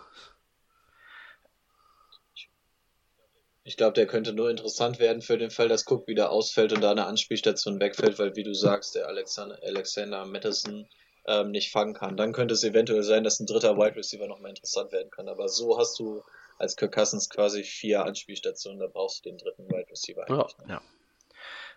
Ich 3.62 3.76
glaube, 3.76 3.92
der 3.92 4.06
könnte 4.06 4.32
nur 4.32 4.48
interessant 4.50 4.98
werden 4.98 5.20
für 5.20 5.36
den 5.36 5.50
Fall, 5.50 5.68
dass 5.68 5.86
Cook 5.86 6.06
wieder 6.08 6.30
ausfällt 6.30 6.72
und 6.72 6.80
da 6.80 6.90
eine 6.92 7.06
Anspielstation 7.06 7.78
wegfällt, 7.78 8.18
weil, 8.18 8.34
wie 8.34 8.42
du 8.42 8.54
sagst, 8.54 8.94
der 8.94 9.06
Alexander, 9.06 9.58
Alexander 9.62 10.24
Madison 10.24 10.88
ähm, 11.26 11.50
nicht 11.50 11.70
fangen 11.70 11.94
kann. 11.94 12.16
Dann 12.16 12.32
könnte 12.32 12.54
es 12.54 12.64
eventuell 12.64 13.02
sein, 13.02 13.22
dass 13.22 13.38
ein 13.38 13.46
dritter 13.46 13.76
Wide 13.76 13.96
Receiver 13.96 14.26
nochmal 14.26 14.50
interessant 14.50 14.92
werden 14.92 15.10
kann. 15.10 15.28
Aber 15.28 15.48
so 15.48 15.78
hast 15.78 15.98
du 15.98 16.22
als 16.58 16.76
Kirk 16.76 16.94
Cousins 16.94 17.28
quasi 17.28 17.62
vier 17.62 18.04
Anspielstationen, 18.04 18.80
da 18.80 18.86
brauchst 18.86 19.24
du 19.24 19.30
den 19.30 19.38
dritten 19.38 19.68
Wide 19.68 19.90
Receiver 19.90 20.24
Ja. 20.28 20.42
eigentlich. 20.42 20.66
nicht. 20.66 20.80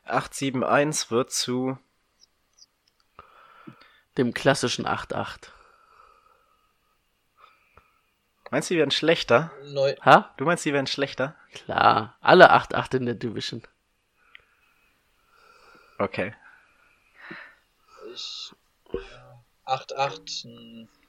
871 0.05 1.11
wird 1.11 1.31
zu 1.31 1.77
Dem 4.17 4.33
klassischen 4.33 4.85
8-8. 4.85 5.49
Meinst 8.51 8.69
du, 8.69 8.75
die 8.75 8.77
werden 8.79 8.91
schlechter? 8.91 9.51
Neu 9.63 9.95
Ha? 10.01 10.33
Du 10.37 10.45
meinst, 10.45 10.63
die 10.65 10.73
werden 10.73 10.85
schlechter? 10.87 11.35
Klar. 11.53 12.17
Alle 12.21 12.51
8-8 12.51 12.97
in 12.97 13.05
der 13.05 13.15
Division. 13.15 13.63
Okay. 15.99 16.33
ich, 18.13 18.51
ja, 18.91 19.43
8, 19.65 19.95
8, 19.95 20.47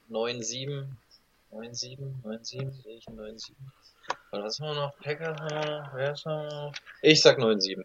9, 0.08 0.42
7, 0.42 0.96
9, 1.50 1.74
7, 1.74 2.20
9, 2.22 2.44
7, 2.44 2.72
sehe 2.72 2.96
ich 2.96 3.08
9, 3.08 3.38
7. 3.38 3.72
Und 4.30 4.42
was 4.42 4.60
haben 4.60 4.68
wir 4.68 4.74
noch? 4.74 4.96
Packers, 4.98 5.40
haben 5.40 5.50
wir 5.50 5.80
noch? 5.80 5.94
wer 5.94 6.12
ist 6.12 6.26
noch? 6.26 6.72
Ich 7.02 7.22
sag 7.22 7.38
9, 7.38 7.60
7. 7.60 7.84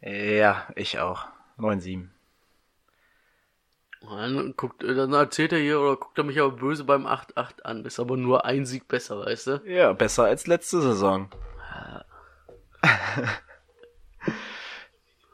Ja, 0.00 0.66
ich 0.74 0.98
auch. 0.98 1.26
9-7. 1.58 2.08
Dann, 4.08 4.54
guckt, 4.56 4.82
dann 4.82 5.12
erzählt 5.12 5.52
er 5.52 5.58
hier 5.58 5.80
oder 5.80 5.96
guckt 5.96 6.18
er 6.18 6.24
mich 6.24 6.38
aber 6.40 6.50
böse 6.50 6.84
beim 6.84 7.06
8-8 7.06 7.62
an. 7.62 7.84
Ist 7.84 8.00
aber 8.00 8.16
nur 8.16 8.44
ein 8.44 8.66
Sieg 8.66 8.88
besser, 8.88 9.20
weißt 9.24 9.46
du? 9.46 9.62
Ja, 9.64 9.92
besser 9.92 10.24
als 10.24 10.46
letzte 10.46 10.80
Saison. 10.82 11.30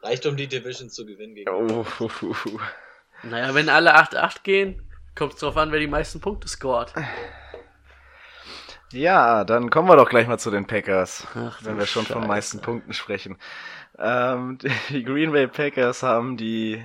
Reicht 0.01 0.25
um 0.25 0.37
die 0.37 0.47
Division 0.47 0.89
zu 0.89 1.05
gewinnen 1.05 1.35
gegen. 1.35 1.49
Oh, 1.51 1.85
Naja, 3.23 3.53
wenn 3.53 3.69
alle 3.69 3.95
8-8 3.97 4.43
gehen, 4.43 4.81
kommt 5.15 5.33
es 5.33 5.39
drauf 5.39 5.57
an, 5.57 5.71
wer 5.71 5.79
die 5.79 5.87
meisten 5.87 6.21
Punkte 6.21 6.47
scored. 6.47 6.93
Ja, 8.91 9.43
dann 9.43 9.69
kommen 9.69 9.89
wir 9.89 9.97
doch 9.97 10.09
gleich 10.09 10.27
mal 10.27 10.39
zu 10.39 10.49
den 10.51 10.65
Packers, 10.65 11.27
Ach, 11.35 11.59
wenn 11.63 11.77
wir 11.77 11.85
schon 11.85 12.05
von 12.05 12.21
Scheiße. 12.21 12.27
meisten 12.27 12.61
Punkten 12.61 12.93
sprechen. 12.93 13.37
Ähm, 13.97 14.57
die 14.89 15.03
Green 15.03 15.31
Bay 15.31 15.47
Packers 15.47 16.01
haben 16.01 16.37
die 16.37 16.83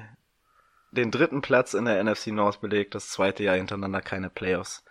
den 0.94 1.10
dritten 1.10 1.42
Platz 1.42 1.74
in 1.74 1.84
der 1.84 2.02
NFC 2.02 2.28
North 2.28 2.60
belegt, 2.60 2.94
das 2.94 3.10
zweite 3.10 3.42
Jahr 3.42 3.56
hintereinander 3.56 4.00
keine 4.00 4.30
Playoffs. 4.30 4.84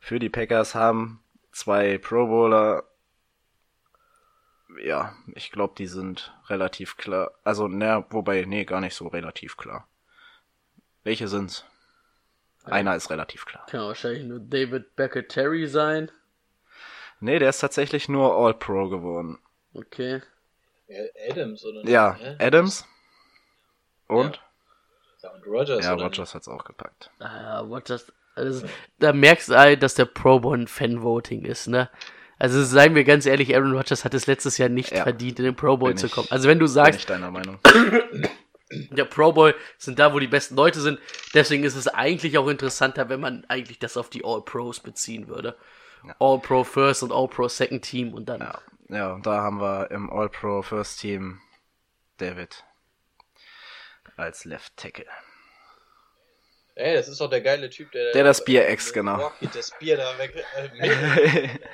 Für 0.00 0.18
die 0.18 0.28
Packers 0.28 0.74
haben 0.74 1.22
zwei 1.52 1.98
Pro 1.98 2.26
Bowler. 2.26 2.84
Ja, 4.82 5.14
ich 5.34 5.52
glaube, 5.52 5.74
die 5.78 5.86
sind 5.86 6.34
relativ 6.48 6.96
klar. 6.96 7.32
Also, 7.44 7.68
naja, 7.68 8.04
wobei, 8.10 8.44
nee, 8.44 8.64
gar 8.64 8.80
nicht 8.80 8.94
so 8.94 9.06
relativ 9.06 9.56
klar. 9.56 9.86
Welche 11.04 11.28
sind's? 11.28 11.64
Einer 12.64 12.96
ist 12.96 13.10
relativ 13.10 13.44
klar. 13.44 13.66
Kann 13.66 13.80
wahrscheinlich 13.80 14.24
nur 14.24 14.40
David 14.40 14.96
Becker 14.96 15.28
Terry 15.28 15.66
sein. 15.66 16.10
Nee, 17.20 17.38
der 17.38 17.50
ist 17.50 17.60
tatsächlich 17.60 18.08
nur 18.08 18.34
All-Pro 18.34 18.88
geworden. 18.88 19.38
Okay. 19.74 20.22
Ja, 20.88 21.02
Adams, 21.30 21.64
oder? 21.64 21.80
nicht? 21.80 21.90
Ja, 21.90 22.14
Hä? 22.14 22.36
Adams. 22.38 22.86
Und? 24.08 24.36
Ja, 24.36 24.42
und 25.30 25.46
Rogers. 25.46 25.84
Ja, 25.84 25.94
Rogers 25.94 26.34
hat's 26.34 26.48
auch 26.48 26.64
gepackt. 26.64 27.10
Ah, 27.20 27.64
just, 27.86 28.12
also, 28.34 28.66
da 28.98 29.12
merkst 29.12 29.50
du 29.50 29.54
halt, 29.56 29.82
dass 29.82 29.94
der 29.94 30.06
Pro 30.06 30.40
Bowl 30.40 30.56
ein 30.58 30.66
Fan-Voting 30.66 31.44
ist, 31.44 31.68
ne? 31.68 31.88
Also 32.38 32.62
seien 32.64 32.94
wir 32.94 33.04
ganz 33.04 33.26
ehrlich, 33.26 33.54
Aaron 33.54 33.72
Rodgers 33.76 34.04
hat 34.04 34.12
es 34.12 34.26
letztes 34.26 34.58
Jahr 34.58 34.68
nicht 34.68 34.90
Ja. 34.90 35.04
verdient, 35.04 35.38
in 35.38 35.44
den 35.44 35.56
Pro 35.56 35.76
Bowl 35.76 35.90
Bin 35.90 35.96
zu 35.98 36.08
kommen. 36.08 36.26
Also 36.30 36.48
wenn 36.48 36.58
du 36.58 36.64
Bin 36.64 36.72
sagst, 36.72 36.98
ich 37.00 37.06
deiner 37.06 37.30
Meinung. 37.30 37.58
der 38.90 39.04
Pro 39.04 39.32
Bowl 39.32 39.54
sind 39.78 39.98
da, 40.00 40.12
wo 40.12 40.18
die 40.18 40.26
besten 40.26 40.56
Leute 40.56 40.80
sind, 40.80 40.98
deswegen 41.32 41.62
ist 41.64 41.76
es 41.76 41.86
eigentlich 41.86 42.36
auch 42.38 42.48
interessanter, 42.48 43.08
wenn 43.08 43.20
man 43.20 43.44
eigentlich 43.48 43.78
das 43.78 43.96
auf 43.96 44.10
die 44.10 44.24
All-Pros 44.24 44.80
beziehen 44.80 45.28
würde. 45.28 45.56
All-Pro 46.18 46.64
First 46.64 47.02
und 47.02 47.12
All-Pro 47.12 47.48
Second 47.48 47.82
Team 47.82 48.12
und 48.12 48.28
dann. 48.28 48.40
Ja, 48.40 48.58
ja, 48.88 49.12
und 49.14 49.24
da 49.26 49.40
haben 49.42 49.60
wir 49.60 49.90
im 49.90 50.10
All-Pro 50.10 50.62
First 50.62 51.00
Team 51.00 51.40
David 52.18 52.64
als 54.16 54.44
Left 54.44 54.76
Tackle. 54.76 55.06
Ey, 56.76 56.94
das 56.94 57.06
ist 57.08 57.20
doch 57.20 57.30
der 57.30 57.40
geile 57.40 57.70
Typ, 57.70 57.92
der. 57.92 58.12
Der 58.12 58.24
das 58.24 58.44
Bier 58.44 58.66
ex, 58.68 58.92
genau. 58.92 59.16
Rocky 59.16 59.48
das 59.52 59.70
Bier 59.78 59.96
da 59.96 60.18
weg. 60.18 60.34
Äh, 60.78 61.48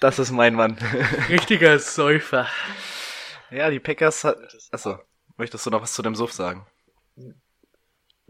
Das 0.00 0.18
ist 0.18 0.32
mein 0.32 0.54
Mann. 0.54 0.76
Richtiger 1.30 1.78
Säufer. 1.78 2.48
ja, 3.50 3.70
die 3.70 3.80
Packers 3.80 4.24
hat. 4.24 4.36
Achso, 4.72 4.98
möchtest 5.36 5.64
du 5.64 5.70
noch 5.70 5.80
was 5.82 5.94
zu 5.94 6.02
dem 6.02 6.14
Suff 6.14 6.32
sagen? 6.32 6.66
nö, 7.16 7.32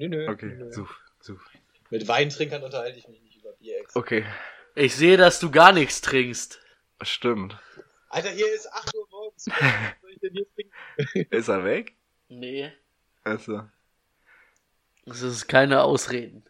nö, 0.09 0.29
Okay, 0.31 0.47
nö. 0.57 0.71
Suff, 0.73 1.01
Suff. 1.21 1.41
Mit 1.91 2.07
Weintrinkern 2.07 2.63
unterhalte 2.63 2.99
ich 2.99 3.09
mich 3.09 3.21
nicht 3.23 3.39
über 3.39 3.53
Bier 3.55 3.79
ex. 3.81 3.97
Okay, 3.97 4.25
Ich 4.77 4.95
sehe, 4.95 5.17
dass 5.17 5.41
du 5.41 5.51
gar 5.51 5.73
nichts 5.73 6.01
trinkst. 6.03 6.61
stimmt. 7.03 7.57
Alter, 8.11 8.31
hier 8.31 8.53
ist 8.55 8.71
8 8.73 8.95
Uhr 8.95 9.09
morgens. 9.11 9.47
Was 9.49 10.01
soll 10.03 10.11
ich 10.13 10.21
denn 10.21 10.33
hier 10.33 10.47
trinken? 10.55 11.35
Ist 11.35 11.49
er 11.49 11.65
weg? 11.65 11.95
Nee. 12.29 12.71
Also. 13.25 13.69
Das 15.07 15.23
ist 15.23 15.49
keine 15.49 15.83
Ausreden. 15.83 16.45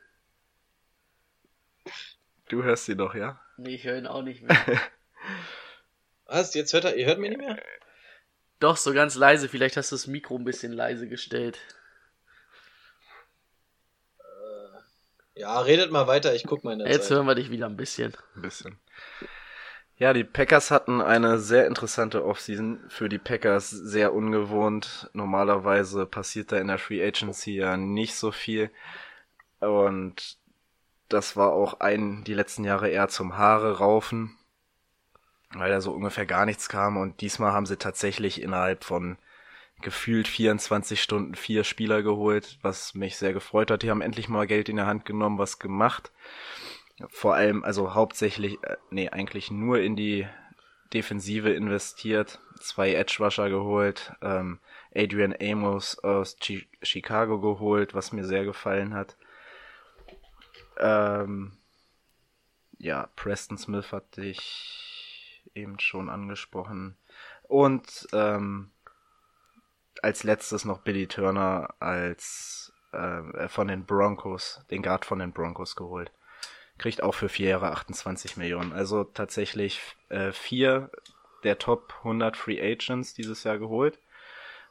Du 2.49 2.63
hörst 2.63 2.85
sie 2.85 2.97
doch, 2.97 3.15
ja? 3.15 3.41
Nee, 3.57 3.75
ich 3.77 3.85
höre 3.85 3.99
ihn 3.99 4.07
auch 4.07 4.23
nicht 4.23 4.43
mehr. 4.43 4.57
Was? 6.27 6.55
Jetzt 6.55 6.73
hört 6.73 6.85
er. 6.85 6.97
Ihr 6.97 7.07
hört 7.07 7.19
mich 7.19 7.31
nicht 7.31 7.41
mehr? 7.41 7.61
Doch, 8.61 8.77
so 8.77 8.93
ganz 8.93 9.15
leise. 9.15 9.49
Vielleicht 9.49 9.77
hast 9.77 9.93
du 9.93 9.97
das 9.97 10.07
Mikro 10.07 10.37
ein 10.37 10.45
bisschen 10.45 10.73
leise 10.73 11.09
gestellt. 11.09 11.59
Ja, 15.37 15.59
redet 15.61 15.91
mal 15.91 16.07
weiter, 16.07 16.33
ich 16.35 16.45
guck 16.45 16.63
mal 16.63 16.75
in 16.75 16.79
der 16.79 16.89
Jetzt 16.89 17.09
Zeit. 17.09 17.17
hören 17.17 17.27
wir 17.27 17.35
dich 17.35 17.51
wieder 17.51 17.67
ein 17.67 17.77
bisschen. 17.77 18.17
Ein 18.37 18.43
bisschen. 18.43 18.79
Ja, 19.97 20.13
die 20.13 20.25
Packers 20.25 20.73
hatten 20.73 21.01
eine 21.01 21.39
sehr 21.39 21.67
interessante 21.67 22.25
Offseason. 22.25 22.81
Für 22.89 23.09
die 23.09 23.19
Packers 23.19 23.71
sehr 23.71 24.13
ungewohnt. 24.13 25.09
Normalerweise 25.13 26.05
passiert 26.05 26.51
da 26.51 26.59
in 26.59 26.67
der 26.67 26.79
Free 26.79 27.05
Agency 27.07 27.55
ja 27.55 27.77
nicht 27.77 28.17
so 28.17 28.33
viel. 28.33 28.71
Und 29.61 30.37
das 31.09 31.37
war 31.37 31.53
auch 31.53 31.81
ein, 31.81 32.25
die 32.25 32.35
letzten 32.35 32.65
Jahre 32.65 32.89
eher 32.89 33.09
zum 33.09 33.37
Haare 33.39 33.79
raufen. 33.79 34.37
Weil 35.53 35.71
da 35.71 35.81
so 35.81 35.93
ungefähr 35.93 36.27
gar 36.27 36.45
nichts 36.45 36.69
kam. 36.69 36.97
Und 36.97 37.21
diesmal 37.21 37.53
haben 37.53 37.67
sie 37.67 37.77
tatsächlich 37.77 38.43
innerhalb 38.43 38.83
von 38.83 39.17
gefühlt 39.81 40.27
24 40.27 41.01
Stunden 41.01 41.37
vier 41.37 41.63
Spieler 41.63 42.03
geholt, 42.03 42.59
was 42.63 42.95
mich 42.95 43.17
sehr 43.17 43.33
gefreut 43.33 43.71
hat. 43.71 43.85
Die 43.85 43.91
haben 43.91 44.01
endlich 44.01 44.29
mal 44.29 44.49
Geld 44.49 44.69
in 44.69 44.77
der 44.77 44.87
Hand 44.87 45.05
genommen, 45.05 45.39
was 45.39 45.61
gemacht. 45.61 46.11
Vor 47.11 47.35
allem, 47.35 47.65
also 47.65 47.95
hauptsächlich, 47.95 48.63
äh, 48.63 48.77
nee, 48.91 49.09
eigentlich 49.09 49.51
nur 49.51 49.81
in 49.81 49.97
die 49.97 50.27
Defensive 50.93 51.51
investiert, 51.51 52.41
zwei 52.61 52.95
Edge 52.95 53.17
Rusher 53.19 53.51
geholt, 53.51 54.13
ähm, 54.23 54.61
Adrian 54.95 55.35
Amos 55.41 55.99
aus 55.99 56.37
Chi 56.39 56.69
Chicago 56.83 57.41
geholt, 57.41 57.95
was 57.95 58.13
mir 58.13 58.25
sehr 58.25 58.45
gefallen 58.45 58.95
hat. 58.95 59.17
Ähm, 60.79 61.57
ja, 62.79 63.09
Preston 63.17 63.59
Smith 63.59 63.93
hatte 63.93 64.25
ich 64.25 65.43
eben 65.55 65.79
schon 65.81 66.09
angesprochen. 66.09 66.97
Und 67.45 68.09
ähm, 68.13 68.71
als 70.03 70.23
letztes 70.23 70.65
noch 70.65 70.81
Billy 70.81 71.07
Turner 71.07 71.75
als 71.81 72.73
äh, 72.93 73.49
von 73.49 73.69
den 73.69 73.85
Broncos, 73.85 74.65
den 74.71 74.83
Guard 74.83 75.05
von 75.05 75.19
den 75.19 75.33
Broncos 75.33 75.77
geholt. 75.77 76.13
Kriegt 76.79 77.03
auch 77.03 77.15
für 77.15 77.29
vier 77.29 77.51
Jahre 77.51 77.71
28 77.71 78.37
Millionen. 78.37 78.73
Also 78.73 79.05
tatsächlich 79.05 79.81
äh, 80.09 80.33
vier 80.33 80.91
der 81.45 81.59
Top 81.59 81.95
100 81.99 82.37
Free 82.37 82.61
Agents 82.61 83.15
dieses 83.15 83.45
Jahr 83.45 83.59
geholt, 83.59 83.99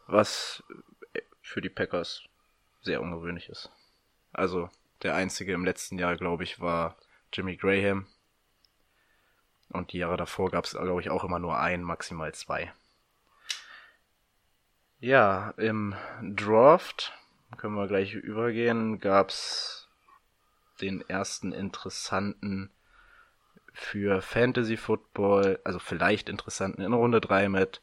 was 0.07 0.63
für 1.41 1.61
die 1.61 1.69
Packers 1.69 2.23
sehr 2.81 3.01
ungewöhnlich 3.01 3.49
ist. 3.49 3.71
Also 4.33 4.69
der 5.03 5.15
einzige 5.15 5.53
im 5.53 5.65
letzten 5.65 5.99
Jahr, 5.99 6.15
glaube 6.17 6.43
ich, 6.43 6.59
war 6.59 6.97
Jimmy 7.31 7.55
Graham. 7.55 8.07
Und 9.69 9.91
die 9.91 9.99
Jahre 9.99 10.17
davor 10.17 10.51
gab 10.51 10.65
es, 10.65 10.71
glaube 10.71 11.01
ich, 11.01 11.09
auch 11.09 11.23
immer 11.23 11.39
nur 11.39 11.57
ein, 11.57 11.83
maximal 11.83 12.33
zwei. 12.33 12.73
Ja, 14.99 15.53
im 15.57 15.95
Draft, 16.21 17.13
können 17.57 17.75
wir 17.75 17.87
gleich 17.87 18.13
übergehen, 18.13 18.99
gab's 18.99 19.82
den 20.81 21.07
ersten 21.09 21.51
interessanten 21.53 22.71
für 23.73 24.21
Fantasy 24.21 24.77
Football, 24.77 25.59
also 25.63 25.79
vielleicht 25.79 26.29
interessanten 26.29 26.81
in 26.81 26.93
Runde 26.93 27.21
3 27.21 27.49
mit 27.49 27.81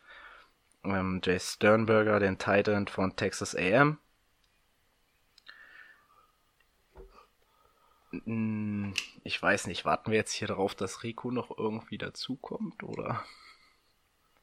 ähm, 0.85 1.21
Jay 1.25 1.39
Sternberger, 1.39 2.21
den 2.21 2.39
Titan 2.39 2.87
von 2.87 3.17
Texas 3.17 3.55
AM. 3.55 3.99
Hm, 8.13 8.95
ich 9.25 9.41
weiß 9.41 9.67
nicht, 9.67 9.85
warten 9.85 10.11
wir 10.11 10.19
jetzt 10.19 10.33
hier 10.33 10.49
darauf, 10.49 10.75
dass 10.75 11.03
Rico 11.03 11.31
noch 11.31 11.57
irgendwie 11.57 11.99
dazukommt, 11.99 12.83
oder? 12.83 13.25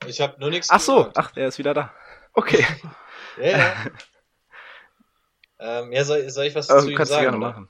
Ich 0.07 0.21
habe 0.21 0.39
nur 0.39 0.49
nichts 0.49 0.69
Ach 0.69 0.79
so, 0.79 1.11
ach, 1.15 1.31
der 1.31 1.47
ist 1.47 1.57
wieder 1.57 1.73
da. 1.73 1.93
Okay. 2.33 2.65
ja, 3.37 3.47
ja. 3.57 3.73
ähm, 5.59 5.91
ja, 5.91 6.03
soll, 6.03 6.29
soll 6.29 6.45
ich 6.45 6.55
was 6.55 6.69
Also, 6.69 6.85
zu 6.85 6.91
ihm 6.91 6.97
kannst 6.97 7.11
du 7.11 7.15
sagen? 7.15 7.25
gerne 7.25 7.37
oder? 7.37 7.51
machen. 7.51 7.69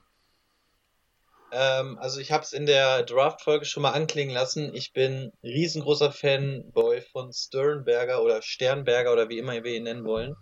Ähm, 1.50 1.98
also 1.98 2.20
ich 2.20 2.30
habe 2.32 2.42
es 2.42 2.52
in 2.52 2.66
der 2.66 3.02
Draft-Folge 3.04 3.64
schon 3.64 3.82
mal 3.82 3.92
anklingen 3.92 4.34
lassen. 4.34 4.74
Ich 4.74 4.92
bin 4.92 5.32
riesengroßer 5.42 6.12
Fanboy 6.12 7.00
von 7.00 7.32
Sternberger 7.32 8.22
oder 8.22 8.42
Sternberger 8.42 9.12
oder 9.12 9.28
wie 9.28 9.38
immer 9.38 9.62
wir 9.64 9.74
ihn 9.74 9.84
nennen 9.84 10.04
wollen. 10.04 10.36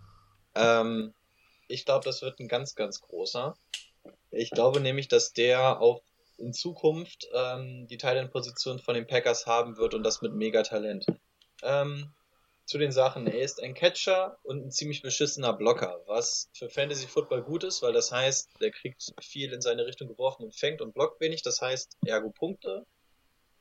Ähm, 0.55 1.13
ich 1.67 1.85
glaube, 1.85 2.05
das 2.05 2.21
wird 2.21 2.39
ein 2.39 2.47
ganz, 2.47 2.75
ganz 2.75 3.01
großer. 3.01 3.55
Ich 4.31 4.51
glaube 4.51 4.79
nämlich, 4.79 5.07
dass 5.07 5.33
der 5.33 5.81
auch 5.81 6.01
in 6.37 6.53
Zukunft 6.53 7.27
ähm, 7.33 7.87
die 7.87 7.97
Thailand-Position 7.97 8.79
von 8.79 8.93
den 8.93 9.07
Packers 9.07 9.47
haben 9.47 9.77
wird 9.77 9.93
und 9.93 10.03
das 10.03 10.21
mit 10.21 10.33
Megatalent. 10.33 11.05
Ähm, 11.63 12.13
zu 12.67 12.77
den 12.77 12.91
Sachen. 12.91 13.27
Er 13.27 13.41
ist 13.41 13.63
ein 13.63 13.73
Catcher 13.73 14.37
und 14.43 14.65
ein 14.65 14.71
ziemlich 14.71 15.01
beschissener 15.01 15.53
Blocker, 15.53 16.01
was 16.05 16.49
für 16.53 16.69
Fantasy 16.69 17.07
Football 17.07 17.41
gut 17.41 17.63
ist, 17.63 17.81
weil 17.81 17.93
das 17.93 18.11
heißt, 18.11 18.49
der 18.61 18.71
kriegt 18.71 19.13
viel 19.21 19.53
in 19.53 19.61
seine 19.61 19.85
Richtung 19.85 20.09
geworfen 20.09 20.43
und 20.43 20.55
fängt 20.55 20.81
und 20.81 20.93
blockt 20.93 21.21
wenig, 21.21 21.41
das 21.41 21.61
heißt, 21.61 21.97
ergo 22.05 22.29
Punkte. 22.29 22.85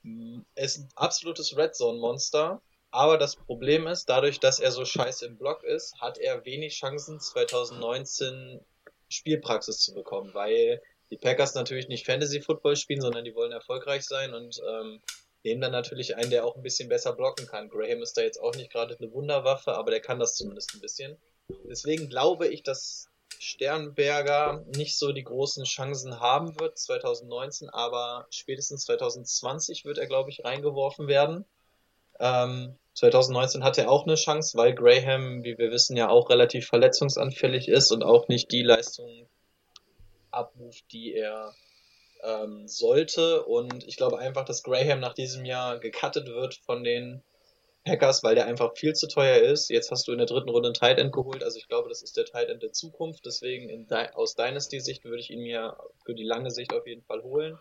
Mm, 0.02 0.40
Er 0.56 0.64
ist 0.64 0.78
ein 0.78 0.88
absolutes 0.96 1.56
Red 1.56 1.76
Zone 1.76 1.98
Monster, 2.00 2.60
aber 2.90 3.16
das 3.16 3.36
Problem 3.36 3.86
ist, 3.86 4.06
dadurch, 4.06 4.40
dass 4.40 4.58
er 4.58 4.72
so 4.72 4.84
scheiße 4.84 5.24
im 5.24 5.38
Block 5.38 5.62
ist, 5.62 6.00
hat 6.00 6.18
er 6.18 6.44
wenig 6.44 6.74
Chancen 6.74 7.20
2019 7.20 8.60
Spielpraxis 9.08 9.78
zu 9.78 9.94
bekommen, 9.94 10.34
weil 10.34 10.82
die 11.10 11.16
Packers 11.16 11.54
natürlich 11.54 11.86
nicht 11.86 12.04
Fantasy 12.04 12.40
Football 12.40 12.74
spielen, 12.74 13.00
sondern 13.00 13.24
die 13.24 13.36
wollen 13.36 13.52
erfolgreich 13.52 14.04
sein 14.04 14.34
und 14.34 14.60
ähm, 14.68 15.00
nehmen 15.46 15.60
dann 15.60 15.72
natürlich 15.72 16.16
einen, 16.16 16.30
der 16.30 16.44
auch 16.44 16.56
ein 16.56 16.62
bisschen 16.62 16.88
besser 16.88 17.12
blocken 17.12 17.46
kann. 17.46 17.68
Graham 17.68 18.02
ist 18.02 18.16
da 18.16 18.22
jetzt 18.22 18.38
auch 18.38 18.54
nicht 18.54 18.70
gerade 18.70 18.96
eine 18.98 19.12
Wunderwaffe, 19.12 19.74
aber 19.74 19.90
der 19.92 20.00
kann 20.00 20.18
das 20.18 20.34
zumindest 20.34 20.74
ein 20.74 20.80
bisschen. 20.80 21.16
Deswegen 21.70 22.08
glaube 22.08 22.48
ich, 22.48 22.64
dass 22.64 23.08
Sternberger 23.38 24.64
nicht 24.74 24.98
so 24.98 25.12
die 25.12 25.22
großen 25.22 25.64
Chancen 25.64 26.20
haben 26.20 26.58
wird 26.58 26.78
2019, 26.78 27.70
aber 27.70 28.26
spätestens 28.30 28.84
2020 28.84 29.84
wird 29.84 29.98
er, 29.98 30.06
glaube 30.06 30.30
ich, 30.30 30.44
reingeworfen 30.44 31.06
werden. 31.06 31.44
Ähm, 32.18 32.76
2019 32.94 33.62
hat 33.62 33.78
er 33.78 33.90
auch 33.90 34.04
eine 34.04 34.16
Chance, 34.16 34.56
weil 34.58 34.74
Graham, 34.74 35.44
wie 35.44 35.58
wir 35.58 35.70
wissen, 35.70 35.96
ja 35.96 36.08
auch 36.08 36.30
relativ 36.30 36.66
verletzungsanfällig 36.66 37.68
ist 37.68 37.92
und 37.92 38.02
auch 38.02 38.26
nicht 38.28 38.50
die 38.50 38.62
Leistung 38.62 39.28
abruft, 40.30 40.84
die 40.92 41.14
er 41.14 41.54
ähm, 42.26 42.66
sollte. 42.66 43.44
Und 43.44 43.86
ich 43.86 43.96
glaube 43.96 44.18
einfach, 44.18 44.44
dass 44.44 44.62
Graham 44.62 45.00
nach 45.00 45.14
diesem 45.14 45.44
Jahr 45.44 45.78
gecuttet 45.78 46.28
wird 46.28 46.54
von 46.54 46.84
den 46.84 47.22
Packers, 47.84 48.24
weil 48.24 48.34
der 48.34 48.46
einfach 48.46 48.76
viel 48.76 48.94
zu 48.94 49.06
teuer 49.06 49.38
ist. 49.38 49.70
Jetzt 49.70 49.90
hast 49.90 50.08
du 50.08 50.12
in 50.12 50.18
der 50.18 50.26
dritten 50.26 50.48
Runde 50.48 50.68
einen 50.68 50.74
Tight 50.74 50.98
End 50.98 51.12
geholt. 51.12 51.44
Also 51.44 51.58
ich 51.58 51.68
glaube, 51.68 51.88
das 51.88 52.02
ist 52.02 52.16
der 52.16 52.24
Tight 52.24 52.48
End 52.48 52.62
der 52.62 52.72
Zukunft. 52.72 53.24
Deswegen 53.24 53.68
in 53.68 53.86
aus 54.14 54.34
Dynasty-Sicht 54.34 55.04
würde 55.04 55.20
ich 55.20 55.30
ihn 55.30 55.42
mir 55.42 55.76
für 56.04 56.14
die 56.14 56.24
lange 56.24 56.50
Sicht 56.50 56.74
auf 56.74 56.86
jeden 56.86 57.02
Fall 57.02 57.22
holen. 57.22 57.58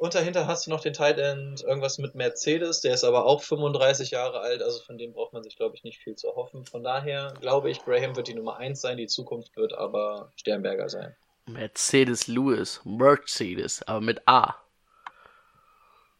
Und 0.00 0.16
dahinter 0.16 0.48
hast 0.48 0.66
du 0.66 0.70
noch 0.70 0.80
den 0.80 0.94
Tight 0.94 1.16
End, 1.18 1.62
irgendwas 1.62 1.98
mit 1.98 2.16
Mercedes, 2.16 2.80
der 2.80 2.94
ist 2.94 3.04
aber 3.04 3.24
auch 3.24 3.40
35 3.40 4.10
Jahre 4.10 4.40
alt, 4.40 4.62
also 4.62 4.82
von 4.82 4.98
dem 4.98 5.12
braucht 5.12 5.32
man 5.32 5.44
sich, 5.44 5.54
glaube 5.54 5.76
ich, 5.76 5.84
nicht 5.84 5.98
viel 5.98 6.16
zu 6.16 6.26
erhoffen. 6.26 6.64
Von 6.64 6.82
daher 6.82 7.34
glaube 7.40 7.70
ich, 7.70 7.84
Graham 7.84 8.16
wird 8.16 8.26
die 8.26 8.34
Nummer 8.34 8.56
1 8.56 8.80
sein, 8.80 8.96
die 8.96 9.06
Zukunft 9.06 9.56
wird 9.56 9.72
aber 9.72 10.32
Sternberger 10.34 10.88
sein. 10.88 11.14
Mercedes 11.46 12.26
Lewis, 12.26 12.80
Mercedes, 12.84 13.82
aber 13.82 14.00
mit 14.00 14.26
A. 14.26 14.56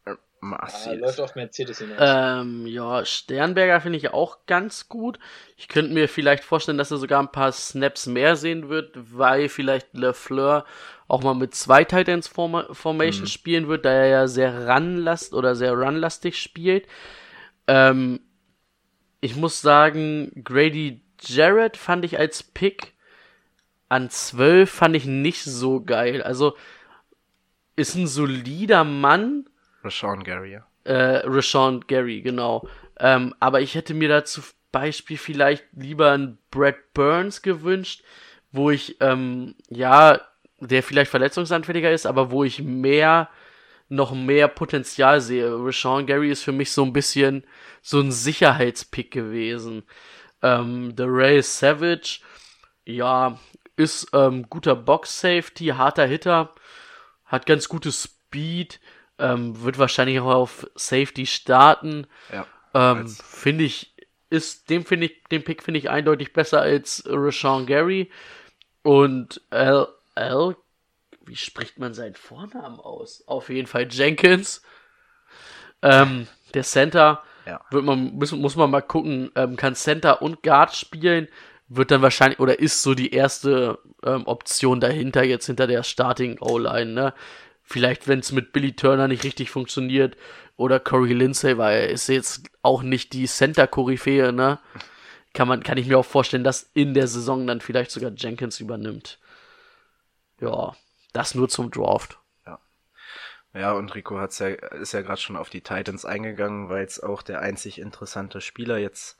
Ah, 0.06 0.16
Massiv. 0.40 1.00
läuft 1.00 1.20
auf 1.20 1.34
Mercedes 1.36 1.78
hinaus. 1.78 1.96
Ähm, 1.98 2.66
ja, 2.66 3.02
Sternberger 3.06 3.80
finde 3.80 3.96
ich 3.96 4.10
auch 4.12 4.44
ganz 4.46 4.90
gut. 4.90 5.18
Ich 5.56 5.68
könnte 5.68 5.94
mir 5.94 6.06
vielleicht 6.06 6.44
vorstellen, 6.44 6.76
dass 6.76 6.90
er 6.90 6.98
sogar 6.98 7.22
ein 7.22 7.32
paar 7.32 7.50
Snaps 7.50 8.04
mehr 8.06 8.36
sehen 8.36 8.68
wird, 8.68 8.90
weil 8.94 9.48
vielleicht 9.48 9.94
LeFleur 9.94 10.66
auch 11.08 11.22
mal 11.22 11.34
mit 11.34 11.54
zwei 11.54 11.84
Titans 11.84 12.28
Formation 12.28 13.22
Mhm. 13.24 13.28
spielen 13.28 13.68
wird, 13.68 13.86
da 13.86 13.90
er 13.90 14.06
ja 14.06 14.26
sehr 14.28 14.68
runlast 14.68 15.32
oder 15.32 15.54
sehr 15.54 15.72
runlastig 15.72 16.38
spielt. 16.38 16.86
Ähm, 17.66 18.20
ich 19.22 19.36
muss 19.36 19.62
sagen, 19.62 20.42
Grady 20.44 21.00
Jarrett 21.22 21.78
fand 21.78 22.04
ich 22.04 22.18
als 22.18 22.42
Pick 22.42 22.92
an 23.88 24.10
12 24.10 24.70
fand 24.70 24.96
ich 24.96 25.06
nicht 25.06 25.42
so 25.42 25.82
geil. 25.82 26.22
Also 26.22 26.56
ist 27.76 27.94
ein 27.94 28.06
solider 28.06 28.84
Mann, 28.84 29.48
Rashawn 29.82 30.24
Gary, 30.24 30.52
ja. 30.52 30.66
äh, 30.84 31.22
Rashawn 31.26 31.82
Gary, 31.86 32.22
genau. 32.22 32.66
Ähm, 32.98 33.34
aber 33.40 33.60
ich 33.60 33.74
hätte 33.74 33.94
mir 33.94 34.08
da 34.08 34.24
zum 34.24 34.44
Beispiel 34.72 35.18
vielleicht 35.18 35.64
lieber 35.72 36.12
einen 36.12 36.38
Brad 36.50 36.76
Burns 36.94 37.42
gewünscht, 37.42 38.02
wo 38.52 38.70
ich, 38.70 38.96
ähm, 39.00 39.54
ja, 39.68 40.20
der 40.60 40.82
vielleicht 40.82 41.10
verletzungsanfälliger 41.10 41.92
ist, 41.92 42.06
aber 42.06 42.30
wo 42.30 42.44
ich 42.44 42.62
mehr, 42.62 43.28
noch 43.88 44.14
mehr 44.14 44.48
Potenzial 44.48 45.20
sehe. 45.20 45.52
Rashawn 45.52 46.06
Gary 46.06 46.30
ist 46.30 46.42
für 46.42 46.52
mich 46.52 46.72
so 46.72 46.84
ein 46.84 46.92
bisschen 46.92 47.44
so 47.82 48.00
ein 48.00 48.10
Sicherheitspick 48.10 49.10
gewesen. 49.10 49.82
Ähm, 50.42 50.94
The 50.96 51.04
Ray 51.06 51.42
Savage, 51.42 52.20
ja, 52.84 53.38
ist 53.76 54.08
ähm, 54.12 54.48
guter 54.48 54.76
Box-Safety, 54.76 55.66
harter 55.68 56.06
Hitter, 56.06 56.54
hat 57.24 57.46
ganz 57.46 57.68
gutes 57.68 58.04
Speed, 58.04 58.80
ähm, 59.18 59.62
wird 59.62 59.78
wahrscheinlich 59.78 60.20
auch 60.20 60.34
auf 60.34 60.66
Safety 60.74 61.26
starten. 61.26 62.06
Ja. 62.32 62.46
Ähm, 62.74 63.08
finde 63.08 63.64
ich, 63.64 63.94
ist, 64.30 64.70
dem 64.70 64.84
finde 64.84 65.06
ich, 65.06 65.22
den 65.30 65.44
Pick 65.44 65.62
finde 65.62 65.78
ich 65.78 65.90
eindeutig 65.90 66.32
besser 66.32 66.60
als 66.60 67.04
Rashawn 67.06 67.66
Gary. 67.66 68.10
Und 68.82 69.40
L, 69.50 69.88
L, 70.14 70.56
wie 71.24 71.36
spricht 71.36 71.78
man 71.78 71.94
seinen 71.94 72.14
Vornamen 72.14 72.78
aus? 72.80 73.24
Auf 73.26 73.48
jeden 73.48 73.66
Fall 73.66 73.88
Jenkins. 73.90 74.62
Ähm, 75.82 76.26
der 76.54 76.64
Center, 76.64 77.22
Ja. 77.46 77.60
wird 77.70 77.84
man, 77.84 78.14
muss, 78.14 78.32
muss 78.32 78.56
man 78.56 78.70
mal 78.70 78.82
gucken, 78.82 79.30
ähm, 79.36 79.56
kann 79.56 79.74
Center 79.74 80.22
und 80.22 80.42
Guard 80.42 80.74
spielen, 80.74 81.28
wird 81.68 81.90
dann 81.90 82.02
wahrscheinlich, 82.02 82.40
oder 82.40 82.58
ist 82.58 82.82
so 82.82 82.94
die 82.94 83.12
erste 83.12 83.78
ähm, 84.04 84.26
Option 84.26 84.80
dahinter, 84.80 85.24
jetzt 85.24 85.46
hinter 85.46 85.66
der 85.66 85.82
Starting 85.82 86.38
O-Line, 86.40 86.92
ne? 86.92 87.14
Vielleicht, 87.62 88.08
wenn 88.08 88.18
es 88.18 88.30
mit 88.30 88.52
Billy 88.52 88.76
Turner 88.76 89.08
nicht 89.08 89.24
richtig 89.24 89.50
funktioniert, 89.50 90.16
oder 90.56 90.78
Corey 90.78 91.14
Lindsay, 91.14 91.56
weil 91.58 91.80
er 91.80 91.88
ist 91.88 92.08
jetzt 92.08 92.48
auch 92.62 92.82
nicht 92.82 93.12
die 93.12 93.26
Center-Koryphäe, 93.26 94.32
ne? 94.32 94.60
kann 95.32 95.48
man, 95.48 95.62
kann 95.62 95.78
ich 95.78 95.86
mir 95.86 95.98
auch 95.98 96.04
vorstellen, 96.04 96.44
dass 96.44 96.70
in 96.74 96.94
der 96.94 97.08
Saison 97.08 97.46
dann 97.46 97.60
vielleicht 97.60 97.90
sogar 97.90 98.12
Jenkins 98.12 98.60
übernimmt. 98.60 99.18
Ja, 100.40 100.76
das 101.12 101.34
nur 101.34 101.48
zum 101.48 101.70
Draft. 101.70 102.18
Ja, 103.52 103.72
und 103.72 103.94
Rico 103.94 104.18
hat's 104.18 104.40
ja, 104.40 104.48
ist 104.48 104.92
ja 104.92 105.02
gerade 105.02 105.20
schon 105.20 105.36
auf 105.36 105.48
die 105.48 105.60
Titans 105.60 106.04
eingegangen, 106.04 106.68
weil 106.68 106.84
es 106.84 107.00
auch 107.00 107.22
der 107.22 107.40
einzig 107.40 107.78
interessante 107.80 108.40
Spieler 108.40 108.78
jetzt 108.78 109.18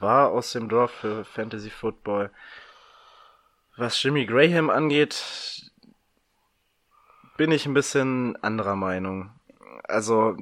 war 0.00 0.30
aus 0.30 0.52
dem 0.52 0.68
Draft 0.68 0.94
für 0.94 1.24
Fantasy 1.24 1.70
Football. 1.70 2.30
Was 3.76 4.02
Jimmy 4.02 4.26
Graham 4.26 4.70
angeht, 4.70 5.70
bin 7.36 7.52
ich 7.52 7.66
ein 7.66 7.74
bisschen 7.74 8.36
anderer 8.42 8.76
Meinung. 8.76 9.30
Also, 9.84 10.36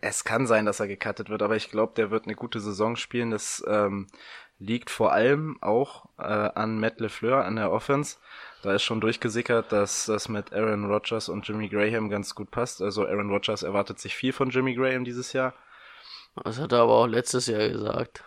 es 0.00 0.24
kann 0.24 0.46
sein, 0.46 0.64
dass 0.64 0.80
er 0.80 0.88
gecuttet 0.88 1.28
wird, 1.28 1.42
aber 1.42 1.56
ich 1.56 1.70
glaube, 1.70 1.92
der 1.96 2.10
wird 2.10 2.24
eine 2.24 2.34
gute 2.34 2.60
Saison 2.60 2.96
spielen. 2.96 3.30
Das 3.30 3.62
ähm, 3.68 4.06
liegt 4.58 4.90
vor 4.90 5.12
allem 5.12 5.58
auch 5.60 6.06
äh, 6.18 6.22
an 6.22 6.80
Matt 6.80 7.00
LeFleur, 7.00 7.44
an 7.44 7.56
der 7.56 7.70
Offense. 7.70 8.16
Da 8.62 8.74
ist 8.74 8.82
schon 8.82 9.00
durchgesickert, 9.00 9.70
dass 9.70 10.06
das 10.06 10.28
mit 10.28 10.52
Aaron 10.52 10.86
Rodgers 10.86 11.28
und 11.28 11.46
Jimmy 11.46 11.68
Graham 11.68 12.08
ganz 12.08 12.34
gut 12.34 12.50
passt. 12.50 12.82
Also 12.82 13.06
Aaron 13.06 13.30
Rodgers 13.30 13.62
erwartet 13.62 14.00
sich 14.00 14.16
viel 14.16 14.32
von 14.32 14.50
Jimmy 14.50 14.74
Graham 14.74 15.04
dieses 15.04 15.32
Jahr. 15.32 15.54
Das 16.44 16.58
hat 16.58 16.72
er 16.72 16.80
aber 16.80 16.94
auch 16.94 17.06
letztes 17.06 17.46
Jahr 17.46 17.68
gesagt. 17.68 18.24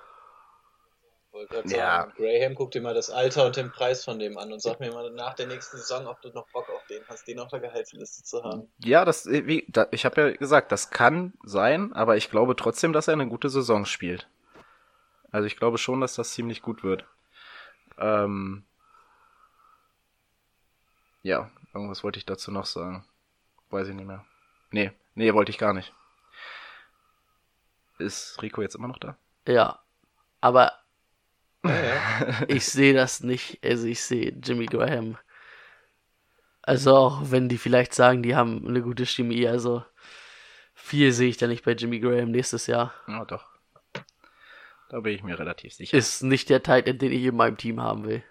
Wollte 1.42 1.54
grad 1.56 1.72
Ja. 1.72 2.02
sagen, 2.02 2.14
Graham, 2.18 2.56
guck 2.56 2.72
dir 2.72 2.82
mal 2.82 2.94
das 2.94 3.10
Alter 3.10 3.46
und 3.48 3.56
den 3.56 3.72
Preis 3.72 4.04
von 4.04 4.20
dem 4.20 4.38
an 4.38 4.52
und 4.54 4.62
sag 4.62 4.80
mir 4.80 4.92
mal 4.94 5.10
nach 5.12 5.34
der 5.34 5.48
nächsten 5.48 5.78
Saison, 5.78 6.08
ob 6.08 6.22
du 6.22 6.30
noch 6.30 6.48
Bock 6.52 6.70
auf 6.70 6.86
den 6.88 7.04
hast, 7.08 7.28
den 7.28 7.40
auf 7.40 7.50
der 7.50 7.60
Gehaltsliste 7.60 8.24
zu 8.24 8.44
haben. 8.44 8.72
Ja, 8.84 9.06
das, 9.06 9.26
wie, 9.26 9.66
da, 9.70 9.88
ich 9.92 10.06
habe 10.06 10.22
ja 10.22 10.32
gesagt, 10.32 10.72
das 10.72 10.92
kann 10.92 11.34
sein, 11.44 11.94
aber 11.94 12.16
ich 12.18 12.30
glaube 12.30 12.56
trotzdem, 12.56 12.94
dass 12.94 13.08
er 13.08 13.14
eine 13.14 13.28
gute 13.28 13.50
Saison 13.50 13.86
spielt. 13.86 14.28
Also 15.32 15.48
ich 15.48 15.58
glaube 15.58 15.78
schon, 15.78 16.02
dass 16.02 16.16
das 16.16 16.32
ziemlich 16.34 16.62
gut 16.62 16.84
wird. 16.84 17.06
Ähm, 17.98 18.64
ja, 21.24 21.50
irgendwas 21.74 22.04
wollte 22.04 22.20
ich 22.20 22.26
dazu 22.26 22.52
noch 22.52 22.66
sagen. 22.66 23.06
Weiß 23.70 23.88
ich 23.88 23.96
nicht 23.96 24.08
mehr. 24.08 24.26
Nee, 24.72 24.92
nee, 25.16 25.34
wollte 25.34 25.50
ich 25.52 25.58
gar 25.58 25.74
nicht. 25.74 25.94
Ist 27.98 28.42
Rico 28.42 28.62
jetzt 28.62 28.76
immer 28.76 28.88
noch 28.88 28.98
da? 28.98 29.16
Ja. 29.48 29.80
Aber 30.42 30.64
Ja, 30.64 30.72
ja. 30.72 30.81
ich 32.48 32.66
sehe 32.66 32.94
das 32.94 33.22
nicht. 33.22 33.60
Also 33.64 33.88
ich 33.88 34.02
sehe 34.02 34.34
Jimmy 34.44 34.66
Graham. 34.66 35.18
Also 36.62 36.96
auch 36.96 37.32
wenn 37.32 37.50
die 37.50 37.58
vielleicht 37.58 37.94
sagen, 37.94 38.24
die 38.24 38.36
haben 38.36 38.68
eine 38.68 38.82
gute 38.82 39.06
Chemie, 39.06 39.48
also 39.48 39.84
viel 40.74 41.12
sehe 41.12 41.30
ich 41.30 41.38
da 41.38 41.48
nicht 41.48 41.66
bei 41.66 41.72
Jimmy 41.72 42.00
Graham 42.00 42.32
nächstes 42.32 42.68
Jahr. 42.68 42.94
Ja, 43.08 43.26
doch. 43.26 43.46
Da 44.90 45.00
bin 45.00 45.14
ich 45.14 45.24
mir 45.24 45.40
relativ 45.40 45.74
sicher. 45.74 45.98
Ist 45.98 46.22
nicht 46.22 46.50
der 46.50 46.64
Tight 46.64 46.88
End, 46.88 47.02
den 47.02 47.12
ich 47.12 47.24
in 47.24 47.36
meinem 47.36 47.58
Team 47.58 47.82
haben 47.82 48.04
will. 48.04 48.24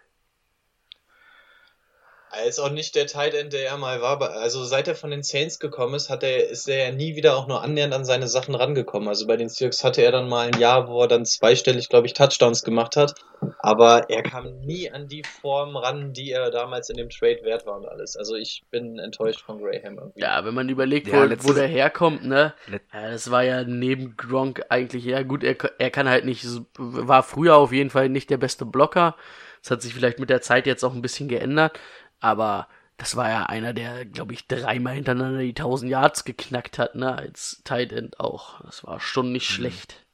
Er 2.32 2.44
ist 2.46 2.60
auch 2.60 2.70
nicht 2.70 2.94
der 2.94 3.06
Tight 3.06 3.34
End, 3.34 3.52
der 3.52 3.66
er 3.66 3.76
mal 3.76 4.00
war. 4.00 4.10
aber- 4.10 4.34
Also 4.34 4.62
seit 4.64 4.86
er 4.86 4.94
von 4.94 5.10
den 5.10 5.22
Saints 5.24 5.58
gekommen 5.58 5.94
ist, 5.94 6.10
hat 6.10 6.22
er, 6.22 6.48
ist 6.48 6.68
er 6.68 6.86
ja 6.88 6.92
nie 6.92 7.16
wieder 7.16 7.36
auch 7.36 7.48
nur 7.48 7.62
annähernd 7.62 7.92
an 7.92 8.04
seine 8.04 8.28
Sachen 8.28 8.54
rangekommen. 8.54 9.08
Also 9.08 9.26
bei 9.26 9.36
den 9.36 9.48
Seahawks 9.48 9.82
hatte 9.82 10.02
er 10.02 10.12
dann 10.12 10.28
mal 10.28 10.46
ein 10.46 10.58
Jahr, 10.60 10.86
wo 10.88 11.02
er 11.02 11.08
dann 11.08 11.24
zweistellig, 11.24 11.88
glaube 11.88 12.06
ich, 12.06 12.14
Touchdowns 12.14 12.62
gemacht 12.62 12.96
hat. 12.96 13.14
Aber 13.58 14.10
er 14.10 14.22
kam 14.22 14.60
nie 14.60 14.90
an 14.90 15.08
die 15.08 15.22
Form 15.24 15.76
ran, 15.76 16.12
die 16.12 16.30
er 16.30 16.50
damals 16.50 16.88
in 16.90 16.96
dem 16.98 17.08
Trade 17.10 17.40
wert 17.42 17.66
war 17.66 17.76
und 17.76 17.86
alles. 17.86 18.16
Also 18.16 18.36
ich 18.36 18.62
bin 18.70 18.98
enttäuscht 18.98 19.40
von 19.44 19.58
Graham 19.58 19.98
irgendwie. 19.98 20.20
Ja, 20.20 20.44
wenn 20.44 20.54
man 20.54 20.68
überlegt, 20.68 21.08
Ja, 21.08 21.28
wo, 21.28 21.48
wo 21.48 21.52
der 21.52 21.66
herkommt, 21.66 22.24
ne? 22.24 22.54
Ja, 22.92 23.10
das 23.10 23.30
war 23.30 23.42
ja 23.42 23.64
neben 23.64 24.16
Gronk 24.16 24.62
eigentlich, 24.68 25.04
ja 25.04 25.22
gut, 25.22 25.42
er, 25.42 25.56
er 25.78 25.90
kann 25.90 26.08
halt 26.08 26.24
nicht, 26.26 26.46
war 26.76 27.22
früher 27.22 27.56
auf 27.56 27.72
jeden 27.72 27.90
Fall 27.90 28.08
nicht 28.08 28.30
der 28.30 28.36
beste 28.38 28.64
Blocker. 28.66 29.16
Das 29.62 29.70
hat 29.70 29.82
sich 29.82 29.92
vielleicht 29.92 30.18
mit 30.18 30.30
der 30.30 30.40
Zeit 30.40 30.66
jetzt 30.66 30.82
auch 30.84 30.94
ein 30.94 31.02
bisschen 31.02 31.28
geändert, 31.28 31.78
aber 32.20 32.68
das 32.96 33.16
war 33.16 33.30
ja 33.30 33.46
einer, 33.46 33.72
der, 33.72 34.04
glaube 34.04 34.34
ich, 34.34 34.46
dreimal 34.46 34.94
hintereinander 34.94 35.40
die 35.40 35.50
1000 35.50 35.90
Yards 35.90 36.24
geknackt 36.24 36.78
hat, 36.78 36.94
ne? 36.94 37.16
Als 37.16 37.62
Tight 37.64 37.92
End 37.92 38.20
auch. 38.20 38.60
Das 38.62 38.84
war 38.84 39.00
schon 39.00 39.32
nicht 39.32 39.48
schlecht. 39.48 40.04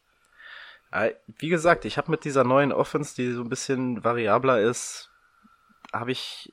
Äh, 0.92 1.14
Wie 1.38 1.48
gesagt, 1.48 1.84
ich 1.84 1.98
habe 1.98 2.10
mit 2.10 2.24
dieser 2.24 2.44
neuen 2.44 2.72
Offense, 2.72 3.16
die 3.16 3.32
so 3.32 3.42
ein 3.42 3.48
bisschen 3.48 4.04
variabler 4.04 4.60
ist, 4.60 5.10
habe 5.92 6.12
ich 6.12 6.52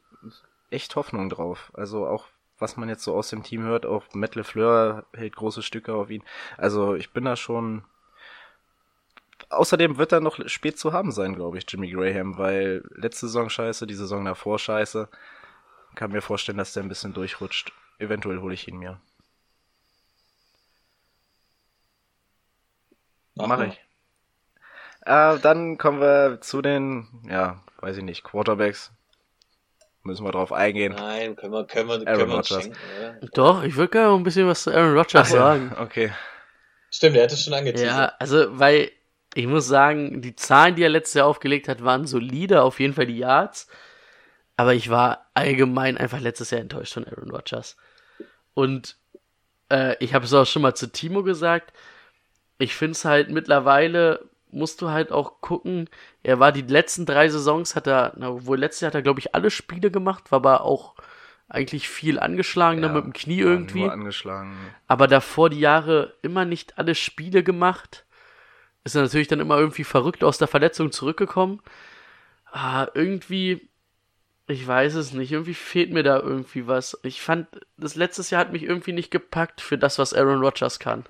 echt 0.71 0.95
Hoffnung 0.95 1.29
drauf. 1.29 1.71
Also 1.75 2.07
auch 2.07 2.27
was 2.63 2.77
man 2.77 2.89
jetzt 2.89 3.03
so 3.03 3.13
aus 3.13 3.29
dem 3.29 3.43
Team 3.43 3.63
hört, 3.63 3.85
auch 3.85 4.05
Matt 4.13 4.35
LeFleur 4.35 5.05
hält 5.13 5.35
große 5.35 5.61
Stücke 5.61 5.93
auf 5.93 6.09
ihn. 6.09 6.23
Also 6.57 6.95
ich 6.95 7.11
bin 7.11 7.25
da 7.25 7.35
schon. 7.35 7.83
Außerdem 9.49 9.97
wird 9.97 10.13
er 10.13 10.21
noch 10.21 10.39
spät 10.47 10.79
zu 10.79 10.93
haben 10.93 11.11
sein, 11.11 11.35
glaube 11.35 11.57
ich, 11.57 11.65
Jimmy 11.67 11.91
Graham, 11.91 12.37
weil 12.37 12.83
letzte 12.95 13.27
Saison 13.27 13.49
scheiße, 13.49 13.85
die 13.85 13.93
Saison 13.93 14.25
davor 14.25 14.57
scheiße. 14.57 15.09
Kann 15.95 16.11
mir 16.11 16.21
vorstellen, 16.21 16.57
dass 16.57 16.73
der 16.73 16.83
ein 16.83 16.89
bisschen 16.89 17.13
durchrutscht. 17.13 17.71
Eventuell 17.99 18.39
hole 18.39 18.53
ich 18.53 18.67
ihn 18.67 18.77
mir. 18.77 18.99
Mache 23.35 23.67
ich. 23.67 23.81
Äh, 25.05 25.39
dann 25.39 25.77
kommen 25.77 25.99
wir 25.99 26.39
zu 26.41 26.61
den, 26.61 27.07
ja, 27.27 27.61
weiß 27.79 27.97
ich 27.97 28.03
nicht, 28.03 28.23
Quarterbacks. 28.23 28.91
Müssen 30.03 30.25
wir 30.25 30.31
drauf 30.31 30.51
eingehen. 30.51 30.93
Nein, 30.95 31.35
können 31.35 31.53
wir, 31.53 31.65
können 31.65 31.87
wir, 31.87 31.95
Aaron 31.95 32.05
können 32.05 32.29
wir 32.29 32.37
uns 32.37 32.51
Rodgers. 32.51 32.63
schenken? 32.65 33.29
Doch, 33.33 33.63
ich 33.63 33.75
würde 33.75 33.91
gerne 33.91 34.09
noch 34.09 34.17
ein 34.17 34.23
bisschen 34.23 34.47
was 34.47 34.63
zu 34.63 34.71
Aaron 34.71 34.97
Rodgers 34.97 35.29
sagen. 35.29 35.73
Okay. 35.79 36.11
Stimmt, 36.91 37.15
er 37.15 37.23
hat 37.23 37.31
es 37.31 37.43
schon 37.43 37.53
angeteasert. 37.53 37.87
Ja, 37.87 38.13
also, 38.19 38.59
weil 38.59 38.91
ich 39.33 39.47
muss 39.47 39.67
sagen, 39.67 40.21
die 40.21 40.35
Zahlen, 40.35 40.75
die 40.75 40.83
er 40.83 40.89
letztes 40.89 41.15
Jahr 41.15 41.27
aufgelegt 41.27 41.67
hat, 41.67 41.83
waren 41.83 42.05
solide, 42.05 42.61
auf 42.61 42.79
jeden 42.79 42.93
Fall 42.93 43.07
die 43.07 43.17
Yards. 43.17 43.67
Aber 44.63 44.73
ich 44.73 44.89
war 44.89 45.29
allgemein 45.33 45.97
einfach 45.97 46.21
letztes 46.21 46.51
Jahr 46.51 46.61
enttäuscht 46.61 46.93
von 46.93 47.05
Aaron 47.05 47.31
Rodgers. 47.31 47.75
Und 48.53 48.95
äh, 49.69 49.97
ich 49.99 50.13
habe 50.13 50.23
es 50.23 50.33
auch 50.33 50.45
schon 50.45 50.61
mal 50.61 50.73
zu 50.73 50.89
Timo 50.89 51.21
gesagt. 51.21 51.73
Ich 52.59 52.73
finde 52.73 52.93
es 52.93 53.03
halt 53.03 53.29
mittlerweile, 53.29 54.29
musst 54.51 54.81
du 54.81 54.89
halt 54.89 55.11
auch 55.11 55.41
gucken. 55.41 55.89
Er 56.23 56.39
war 56.39 56.53
die 56.53 56.61
letzten 56.61 57.05
drei 57.05 57.27
Saisons, 57.27 57.75
hat 57.75 57.87
er, 57.87 58.13
na, 58.15 58.45
wohl 58.45 58.57
letztes 58.57 58.79
Jahr 58.79 58.87
hat 58.91 58.95
er, 58.95 59.01
glaube 59.01 59.19
ich, 59.19 59.35
alle 59.35 59.51
Spiele 59.51 59.91
gemacht, 59.91 60.31
war 60.31 60.37
aber 60.37 60.61
auch 60.61 60.95
eigentlich 61.49 61.89
viel 61.89 62.17
angeschlagen 62.17 62.81
Ja, 62.81 62.87
da 62.87 62.93
mit 62.93 63.03
dem 63.03 63.11
Knie 63.11 63.39
irgendwie 63.39 63.83
aber 64.87 65.07
davor 65.07 65.49
die 65.49 65.59
Jahre 65.59 66.13
immer 66.21 66.45
nicht 66.45 66.77
alle 66.77 66.95
Spiele 66.95 67.43
gemacht. 67.43 68.05
Ist 68.85 68.95
er 68.95 69.01
natürlich 69.01 69.27
dann 69.27 69.41
immer 69.41 69.57
irgendwie 69.57 69.83
verrückt 69.83 70.23
aus 70.23 70.37
der 70.37 70.47
Verletzung 70.47 70.93
zurückgekommen. 70.93 71.61
Ah, 72.49 72.87
irgendwie, 72.93 73.67
ich 74.47 74.65
weiß 74.67 74.95
es 74.95 75.13
nicht, 75.13 75.31
irgendwie 75.31 75.53
fehlt 75.53 75.91
mir 75.91 76.03
da 76.03 76.19
irgendwie 76.19 76.67
was. 76.67 76.97
Ich 77.03 77.21
fand, 77.21 77.47
das 77.77 77.95
letztes 77.95 78.29
Jahr 78.29 78.41
hat 78.41 78.51
mich 78.51 78.63
irgendwie 78.63 78.91
nicht 78.93 79.11
gepackt 79.11 79.61
für 79.61 79.77
das, 79.77 79.99
was 79.99 80.13
Aaron 80.13 80.41
Rodgers 80.41 80.79
kann. 80.79 81.05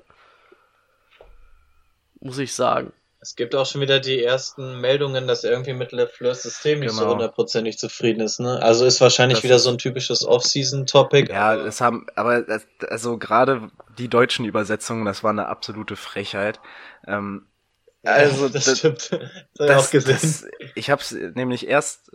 Muss 2.19 2.37
ich 2.37 2.53
sagen. 2.53 2.93
Es 3.19 3.35
gibt 3.37 3.55
auch 3.55 3.65
schon 3.65 3.79
wieder 3.79 4.01
die 4.01 4.21
ersten 4.21 4.81
Meldungen, 4.81 5.27
dass 5.27 5.45
er 5.45 5.51
irgendwie 5.51 5.73
mit 5.73 5.93
LeFleurs 5.93 6.43
System 6.43 6.81
nicht 6.81 6.91
so 6.91 6.99
Genau. 7.01 7.13
hundertprozentig 7.13 7.77
zufrieden 7.77 8.19
ist. 8.19 8.39
Ne? 8.41 8.61
Also 8.61 8.85
ist 8.85 8.99
wahrscheinlich 8.99 9.37
Das 9.37 9.43
wieder 9.45 9.59
so 9.59 9.69
ein 9.69 9.77
typisches 9.77 10.25
Off-Season-Topic. 10.25 11.31
Ja, 11.31 11.55
es 11.55 11.79
haben, 11.79 12.05
aber 12.15 12.41
das, 12.41 12.67
also 12.89 13.17
gerade 13.17 13.71
die 13.97 14.09
deutschen 14.09 14.43
Übersetzungen, 14.43 15.05
das 15.05 15.23
war 15.23 15.29
eine 15.31 15.47
absolute 15.47 15.95
Frechheit. 15.95 16.59
Ähm, 17.07 17.47
also 18.03 18.49
das, 18.49 18.65
das- 18.65 18.79
stimmt. 18.79 19.09
Das, 19.55 19.91
das, 19.91 20.03
das, 20.03 20.45
ich 20.75 20.89
habe 20.89 21.01
es 21.01 21.11
nämlich 21.11 21.65
erst 21.67 22.11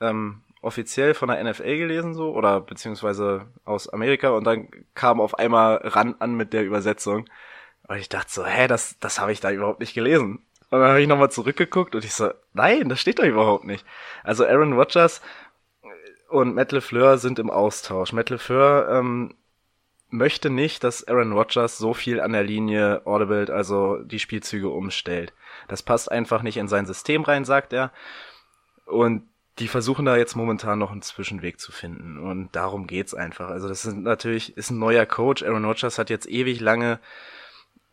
ähm, 0.00 0.42
offiziell 0.60 1.14
von 1.14 1.28
der 1.28 1.42
NFL 1.42 1.76
gelesen 1.76 2.14
so 2.14 2.32
oder 2.32 2.60
beziehungsweise 2.60 3.46
aus 3.64 3.88
Amerika 3.88 4.30
und 4.30 4.44
dann 4.44 4.68
kam 4.94 5.20
auf 5.20 5.38
einmal 5.38 5.76
ran 5.78 6.16
an 6.18 6.36
mit 6.36 6.52
der 6.52 6.64
Übersetzung 6.64 7.28
und 7.88 7.96
ich 7.96 8.08
dachte 8.08 8.30
so, 8.30 8.44
hä, 8.44 8.66
das 8.66 8.98
das 9.00 9.20
habe 9.20 9.32
ich 9.32 9.40
da 9.40 9.50
überhaupt 9.50 9.80
nicht 9.80 9.94
gelesen. 9.94 10.44
Und 10.70 10.80
dann 10.80 10.90
habe 10.90 11.00
ich 11.00 11.08
nochmal 11.08 11.30
zurückgeguckt 11.30 11.94
und 11.94 12.04
ich 12.04 12.12
so, 12.12 12.30
nein, 12.52 12.88
das 12.88 13.00
steht 13.00 13.18
da 13.18 13.24
überhaupt 13.24 13.64
nicht. 13.64 13.86
Also 14.22 14.44
Aaron 14.44 14.74
Rodgers 14.74 15.22
und 16.28 16.54
Matt 16.54 16.72
LeFleur 16.72 17.16
sind 17.18 17.38
im 17.38 17.50
Austausch. 17.50 18.12
Matt 18.12 18.28
LeFleur 18.28 18.88
ähm, 18.90 19.34
möchte 20.10 20.50
nicht, 20.50 20.84
dass 20.84 21.06
Aaron 21.08 21.32
Rodgers 21.32 21.78
so 21.78 21.94
viel 21.94 22.20
an 22.20 22.32
der 22.32 22.42
Linie 22.42 23.02
audible, 23.06 23.52
also 23.52 23.98
die 24.02 24.18
Spielzüge 24.18 24.68
umstellt. 24.68 25.32
Das 25.68 25.82
passt 25.82 26.10
einfach 26.10 26.42
nicht 26.42 26.56
in 26.56 26.68
sein 26.68 26.86
System 26.86 27.22
rein, 27.22 27.44
sagt 27.44 27.72
er. 27.72 27.92
Und 28.84 29.28
die 29.58 29.68
versuchen 29.68 30.04
da 30.04 30.16
jetzt 30.16 30.36
momentan 30.36 30.78
noch 30.78 30.90
einen 30.92 31.02
Zwischenweg 31.02 31.60
zu 31.60 31.72
finden. 31.72 32.18
Und 32.18 32.54
darum 32.54 32.86
geht's 32.86 33.14
einfach. 33.14 33.48
Also 33.50 33.68
das 33.68 33.84
ist 33.84 33.96
natürlich, 33.96 34.56
ist 34.56 34.70
ein 34.70 34.78
neuer 34.78 35.06
Coach. 35.06 35.42
Aaron 35.42 35.64
Rodgers 35.64 35.98
hat 35.98 36.10
jetzt 36.10 36.28
ewig 36.28 36.60
lange 36.60 36.98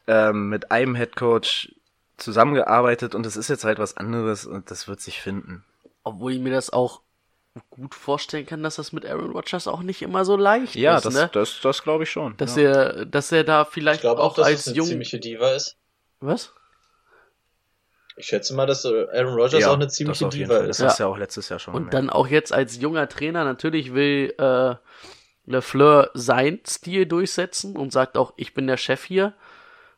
ähm, 0.07 0.49
mit 0.49 0.71
einem 0.71 0.95
Head 0.95 1.15
Coach 1.15 1.73
zusammengearbeitet 2.17 3.15
und 3.15 3.25
es 3.25 3.35
ist 3.35 3.49
jetzt 3.49 3.65
halt 3.65 3.79
was 3.79 3.97
anderes 3.97 4.45
und 4.45 4.71
das 4.71 4.87
wird 4.87 5.01
sich 5.01 5.21
finden. 5.21 5.65
Obwohl 6.03 6.33
ich 6.33 6.39
mir 6.39 6.51
das 6.51 6.69
auch 6.71 7.01
gut 7.69 7.95
vorstellen 7.95 8.45
kann, 8.45 8.63
dass 8.63 8.75
das 8.75 8.91
mit 8.91 9.05
Aaron 9.05 9.31
Rodgers 9.31 9.67
auch 9.67 9.81
nicht 9.81 10.01
immer 10.01 10.25
so 10.25 10.35
leicht 10.37 10.75
Ja, 10.75 10.97
ist, 10.97 11.05
das, 11.05 11.13
ne? 11.13 11.29
das, 11.33 11.59
das 11.61 11.83
glaube 11.83 12.03
ich 12.03 12.11
schon. 12.11 12.35
Dass 12.37 12.55
ja. 12.55 12.63
er, 12.63 13.05
dass 13.05 13.31
er 13.31 13.43
da 13.43 13.63
Ich 13.63 13.69
vielleicht 13.69 14.01
glaube 14.01 14.21
auch, 14.21 14.31
auch, 14.31 14.35
dass 14.35 14.47
als 14.47 14.61
es 14.61 14.67
eine 14.67 14.77
jung. 14.77 14.87
ziemliche 14.87 15.19
Diva 15.19 15.51
ist. 15.53 15.77
Was? 16.19 16.53
Ich 18.17 18.27
schätze 18.27 18.55
mal, 18.55 18.65
dass 18.65 18.85
Aaron 18.85 19.33
Rodgers 19.33 19.65
auch 19.65 19.73
eine 19.73 19.87
ziemliche 19.89 20.29
Diva 20.29 20.55
Fall. 20.55 20.67
Das 20.67 20.79
ist. 20.79 20.99
Ja. 20.99 21.05
ja 21.05 21.11
auch 21.11 21.17
letztes 21.17 21.49
Jahr 21.49 21.59
schon 21.59 21.73
Und 21.73 21.89
gemerkt. 21.89 21.93
dann 21.95 22.09
auch 22.09 22.27
jetzt 22.27 22.53
als 22.53 22.77
junger 22.79 23.09
Trainer, 23.09 23.43
natürlich 23.43 23.93
will 23.93 24.33
äh, 24.37 24.75
LeFleur 25.45 26.11
sein 26.13 26.59
Stil 26.65 27.05
durchsetzen 27.05 27.75
und 27.75 27.91
sagt 27.91 28.17
auch, 28.17 28.33
ich 28.37 28.53
bin 28.53 28.67
der 28.67 28.77
Chef 28.77 29.03
hier. 29.03 29.33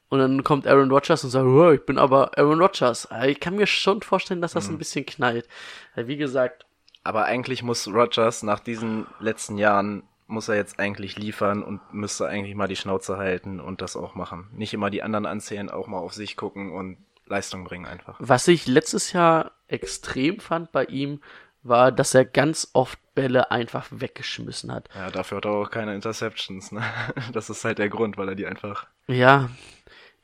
Und 0.09 0.19
dann 0.19 0.43
kommt 0.43 0.65
Aaron 0.67 0.89
Rodgers 0.89 1.23
und 1.25 1.29
sagt, 1.31 1.45
oh, 1.45 1.71
ich 1.71 1.85
bin 1.85 1.97
aber 1.97 2.37
Aaron 2.37 2.61
Rodgers. 2.61 3.07
Äh, 3.11 3.31
Ich 3.31 3.39
kann 3.39 3.55
mir 3.55 3.67
schon 3.67 4.01
vorstellen, 4.01 4.41
dass 4.41 4.53
das 4.53 4.69
ein 4.69 4.77
bisschen 4.77 5.05
knallt. 5.05 5.47
Wie 5.95 6.17
gesagt, 6.17 6.65
Aber 7.03 7.25
eigentlich 7.25 7.61
muss 7.61 7.87
Rogers 7.87 8.41
nach 8.43 8.59
diesen 8.59 9.05
letzten 9.19 9.57
Jahren 9.57 10.03
muss 10.29 10.49
er 10.49 10.55
jetzt 10.55 10.77
eigentlich 10.79 11.17
liefern 11.17 11.63
und 11.63 11.79
müsste 11.93 12.27
eigentlich 12.27 12.55
mal 12.55 12.67
die 12.67 12.75
Schnauze 12.75 13.17
halten 13.17 13.59
und 13.61 13.81
das 13.81 13.95
auch 13.95 14.13
machen. 14.15 14.49
Nicht 14.53 14.73
immer 14.73 14.89
die 14.89 15.01
anderen 15.03 15.25
anzählen, 15.25 15.69
auch 15.69 15.87
mal 15.87 15.99
auf 15.99 16.13
sich 16.13 16.35
gucken 16.35 16.73
und 16.73 16.97
Leistung 17.29 17.63
bringen 17.63 17.85
einfach. 17.85 18.15
was 18.19 18.47
ich 18.47 18.67
letztes 18.67 19.13
Jahr 19.13 19.51
extrem 19.67 20.39
fand 20.39 20.71
bei 20.71 20.85
ihm, 20.85 21.21
war, 21.63 21.91
dass 21.91 22.13
er 22.13 22.25
ganz 22.25 22.69
oft 22.73 22.99
Bälle 23.13 23.51
einfach 23.51 23.87
weggeschmissen 23.89 24.71
hat. 24.71 24.89
Ja, 24.95 25.09
dafür 25.09 25.37
hat 25.37 25.45
er 25.45 25.51
auch 25.51 25.69
keine 25.69 25.95
Interceptions, 25.95 26.71
ne? 26.71 26.83
Das 27.33 27.49
ist 27.49 27.65
halt 27.65 27.79
der 27.79 27.89
Grund, 27.89 28.17
weil 28.17 28.29
er 28.29 28.35
die 28.35 28.45
einfach. 28.45 28.87
Ja, 29.07 29.49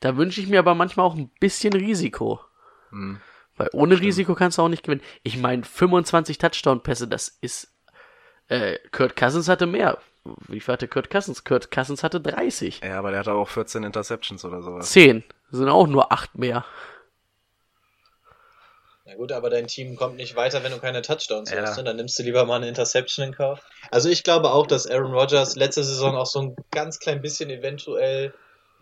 da 0.00 0.16
wünsche 0.16 0.40
ich 0.40 0.48
mir 0.48 0.58
aber 0.58 0.74
manchmal 0.74 1.06
auch 1.06 1.16
ein 1.16 1.30
bisschen 1.40 1.72
Risiko. 1.72 2.40
Hm. 2.90 3.20
Weil 3.56 3.68
ohne 3.72 4.00
Risiko 4.00 4.34
kannst 4.34 4.58
du 4.58 4.62
auch 4.62 4.68
nicht 4.68 4.82
gewinnen. 4.84 5.02
Ich 5.22 5.36
meine, 5.36 5.64
25 5.64 6.38
Touchdown-Pässe, 6.38 7.08
das 7.08 7.28
ist. 7.40 7.72
Äh, 8.48 8.78
Kurt 8.90 9.16
Cousins 9.16 9.48
hatte 9.48 9.66
mehr. 9.66 9.98
Wie 10.48 10.60
viel 10.60 10.72
hatte 10.72 10.88
Kurt 10.88 11.10
Cousins? 11.10 11.44
Kurt 11.44 11.70
Cousins 11.70 12.02
hatte 12.02 12.20
30. 12.20 12.80
Ja, 12.84 12.98
aber 12.98 13.10
der 13.10 13.20
hat 13.20 13.28
auch 13.28 13.48
14 13.48 13.84
Interceptions 13.84 14.44
oder 14.44 14.62
sowas. 14.62 14.90
10. 14.90 15.24
Sind 15.50 15.68
auch 15.68 15.86
nur 15.86 16.12
8 16.12 16.36
mehr. 16.36 16.64
Na 19.06 19.14
gut, 19.16 19.32
aber 19.32 19.50
dein 19.50 19.66
Team 19.66 19.96
kommt 19.96 20.16
nicht 20.16 20.34
weiter, 20.34 20.62
wenn 20.64 20.72
du 20.72 20.78
keine 20.78 21.02
Touchdowns 21.02 21.50
Ja. 21.50 21.60
hast. 21.62 21.76
Ne? 21.76 21.84
Dann 21.84 21.96
nimmst 21.96 22.18
du 22.18 22.22
lieber 22.22 22.44
mal 22.46 22.56
eine 22.56 22.68
Interception 22.68 23.26
in 23.26 23.34
Kauf. 23.34 23.60
Also 23.90 24.08
ich 24.08 24.22
glaube 24.24 24.50
auch, 24.50 24.66
dass 24.66 24.86
Aaron 24.86 25.12
Rodgers 25.12 25.56
letzte 25.56 25.84
Saison 25.84 26.16
auch 26.16 26.26
so 26.26 26.40
ein 26.40 26.56
ganz 26.70 26.98
klein 26.98 27.20
bisschen 27.20 27.50
eventuell 27.50 28.32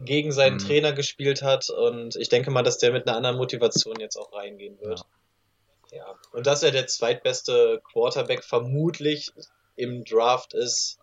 gegen 0.00 0.30
seinen 0.32 0.54
Mhm. 0.54 0.58
Trainer 0.66 0.92
gespielt 0.92 1.42
hat. 1.42 1.70
Und 1.70 2.14
ich 2.16 2.28
denke 2.28 2.50
mal, 2.52 2.62
dass 2.62 2.78
der 2.78 2.92
mit 2.92 3.06
einer 3.08 3.16
anderen 3.16 3.36
Motivation 3.36 3.98
jetzt 3.98 4.16
auch 4.16 4.32
reingehen 4.32 4.78
wird. 4.80 5.02
Ja. 5.90 6.06
Und 6.32 6.46
dass 6.46 6.62
er 6.62 6.70
der 6.70 6.86
zweitbeste 6.86 7.82
Quarterback 7.92 8.44
vermutlich 8.44 9.32
im 9.76 10.04
Draft 10.04 10.54
ist, 10.54 10.98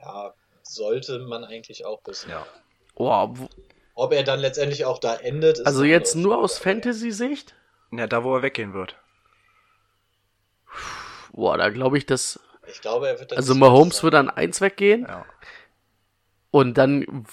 ja, 0.00 0.32
sollte 0.62 1.18
man 1.18 1.44
eigentlich 1.44 1.84
auch 1.84 2.00
wissen. 2.06 2.30
Ja. 2.30 2.46
Wo- 2.94 3.48
Ob 3.96 4.12
er 4.12 4.22
dann 4.22 4.38
letztendlich 4.40 4.84
auch 4.84 4.98
da 4.98 5.14
endet, 5.16 5.58
ist 5.58 5.66
also 5.66 5.82
jetzt 5.84 6.14
nur 6.14 6.38
aus. 6.38 6.58
Fantasy-Sicht? 6.58 7.54
Ja, 7.96 8.06
da 8.06 8.24
wo 8.24 8.36
er 8.36 8.42
weggehen 8.42 8.72
wird. 8.74 8.96
Boah, 11.32 11.56
da 11.58 11.68
glaube 11.70 11.98
ich, 11.98 12.06
dass. 12.06 12.40
Ich 12.66 12.80
glaube, 12.80 13.08
er 13.08 13.18
wird 13.20 13.32
dann 13.32 13.38
Also 13.38 13.54
Mahomes 13.54 13.96
sein. 13.96 14.02
wird 14.04 14.14
an 14.14 14.30
1 14.30 14.60
weggehen. 14.60 15.02
Ja. 15.08 15.24
Und 16.50 16.78
dann, 16.78 17.26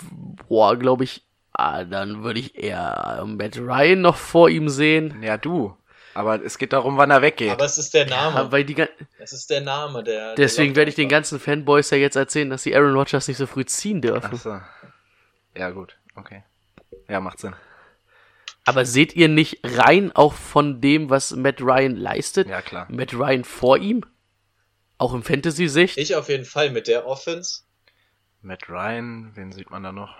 boah, 0.47 0.75
glaube 0.75 1.03
ich, 1.03 1.23
ah, 1.53 1.83
dann 1.83 2.23
würde 2.23 2.39
ich 2.39 2.57
eher 2.57 3.23
Matt 3.25 3.57
Ryan 3.57 4.01
noch 4.01 4.15
vor 4.17 4.49
ihm 4.49 4.67
sehen. 4.67 5.21
Ja, 5.21 5.37
du. 5.37 5.77
Aber 6.13 6.43
es 6.43 6.57
geht 6.57 6.73
darum, 6.73 6.97
wann 6.97 7.11
er 7.11 7.21
weggeht. 7.21 7.51
Aber 7.51 7.63
es 7.63 7.77
ist 7.77 7.93
der 7.93 8.05
Name. 8.05 8.35
Ja, 8.35 8.51
weil 8.51 8.65
die, 8.65 8.75
Es 9.19 9.31
ist 9.31 9.49
der 9.49 9.61
Name, 9.61 10.03
der. 10.03 10.35
deswegen 10.35 10.73
der 10.73 10.81
werde 10.81 10.89
ich 10.89 10.95
den 10.95 11.07
ganzen 11.07 11.39
Fanboys 11.39 11.89
ja 11.91 11.97
jetzt 11.97 12.17
erzählen, 12.17 12.49
dass 12.49 12.63
sie 12.63 12.75
Aaron 12.75 12.95
Rodgers 12.95 13.27
nicht 13.29 13.37
so 13.37 13.45
früh 13.47 13.63
ziehen 13.63 14.01
dürfen. 14.01 14.29
Ach 14.33 14.37
so. 14.37 14.59
Ja, 15.55 15.69
gut. 15.69 15.95
Okay. 16.15 16.43
Ja, 17.07 17.21
macht 17.21 17.39
Sinn. 17.39 17.53
Aber 18.71 18.85
seht 18.85 19.15
ihr 19.15 19.27
nicht 19.27 19.59
rein 19.63 20.11
auch 20.15 20.33
von 20.33 20.79
dem, 20.81 21.09
was 21.09 21.31
Matt 21.35 21.61
Ryan 21.61 21.95
leistet? 21.95 22.47
Ja, 22.47 22.61
klar. 22.61 22.87
Matt 22.89 23.13
Ryan 23.13 23.43
vor 23.43 23.77
ihm? 23.77 24.03
Auch 24.97 25.13
im 25.13 25.23
Fantasy-Sicht? 25.23 25.97
Ich 25.97 26.15
auf 26.15 26.29
jeden 26.29 26.45
Fall 26.45 26.69
mit 26.69 26.87
der 26.87 27.05
Offense. 27.05 27.63
Matt 28.41 28.69
Ryan, 28.69 29.31
wen 29.35 29.51
sieht 29.51 29.69
man 29.69 29.83
da 29.83 29.91
noch? 29.91 30.15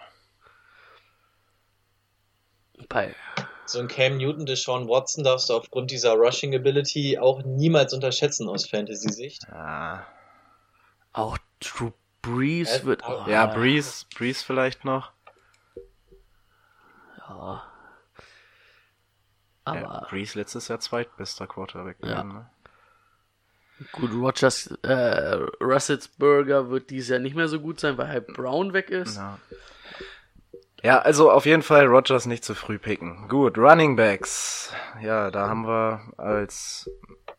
Bei, 2.89 3.16
So 3.66 3.80
ein 3.80 3.88
Cam 3.88 4.18
Newton, 4.18 4.45
Deshaun 4.45 4.88
Watson 4.88 5.24
darfst 5.24 5.49
du 5.49 5.54
aufgrund 5.54 5.91
dieser 5.91 6.14
Rushing 6.14 6.54
Ability 6.56 7.20
auch 7.20 7.43
niemals 7.43 7.93
unterschätzen 7.93 8.49
aus 8.49 8.68
Fantasy-Sicht. 8.68 9.43
Ja, 9.49 10.06
auch 11.14 11.38
Drew 11.60 11.91
Brees 12.22 12.82
Äh, 12.82 12.86
wird. 12.86 13.04
aber- 13.04 13.26
Oh, 13.28 13.30
ja 13.30 13.45
Breeze, 13.47 14.06
Breeze 14.16 14.43
vielleicht 14.45 14.84
noch. 14.86 15.12
ja. 17.18 17.64
Ja, 19.66 19.74
Aber 19.74 20.07
Breeze 20.09 20.38
letztes 20.38 20.68
Jahr 20.68 20.80
zweitbester 20.80 21.47
Quarterback. 21.47 21.97
Ja. 22.01 22.24
Ne? 22.24 22.49
gut, 23.91 24.12
Rodgers, 24.14 24.68
äh, 24.84 25.38
Russelsburger 25.62 26.70
wird 26.70 26.89
dieses 26.89 27.09
Jahr 27.09 27.20
nicht 27.20 27.36
mehr 27.36 27.47
so 27.47 27.59
gut 27.59 27.80
sein, 27.80 27.97
weil 27.97 28.07
halt 28.07 28.28
Brown 28.28 28.74
weg 28.74 28.89
ist. 28.89 29.18
Ja. 29.18 29.39
ja, 30.84 30.99
also 30.99 31.32
auf 31.32 31.45
jeden 31.45 31.64
Fall 31.64 31.86
Rogers 31.86 32.26
nicht 32.26 32.43
zu 32.43 32.53
früh 32.53 32.78
picken. 32.78 33.28
Gut, 33.28 33.57
Running 33.57 33.95
Backs. 33.95 34.74
Ja, 35.01 35.32
da 35.32 35.47
haben 35.47 35.66
wir 35.66 36.01
als 36.18 36.89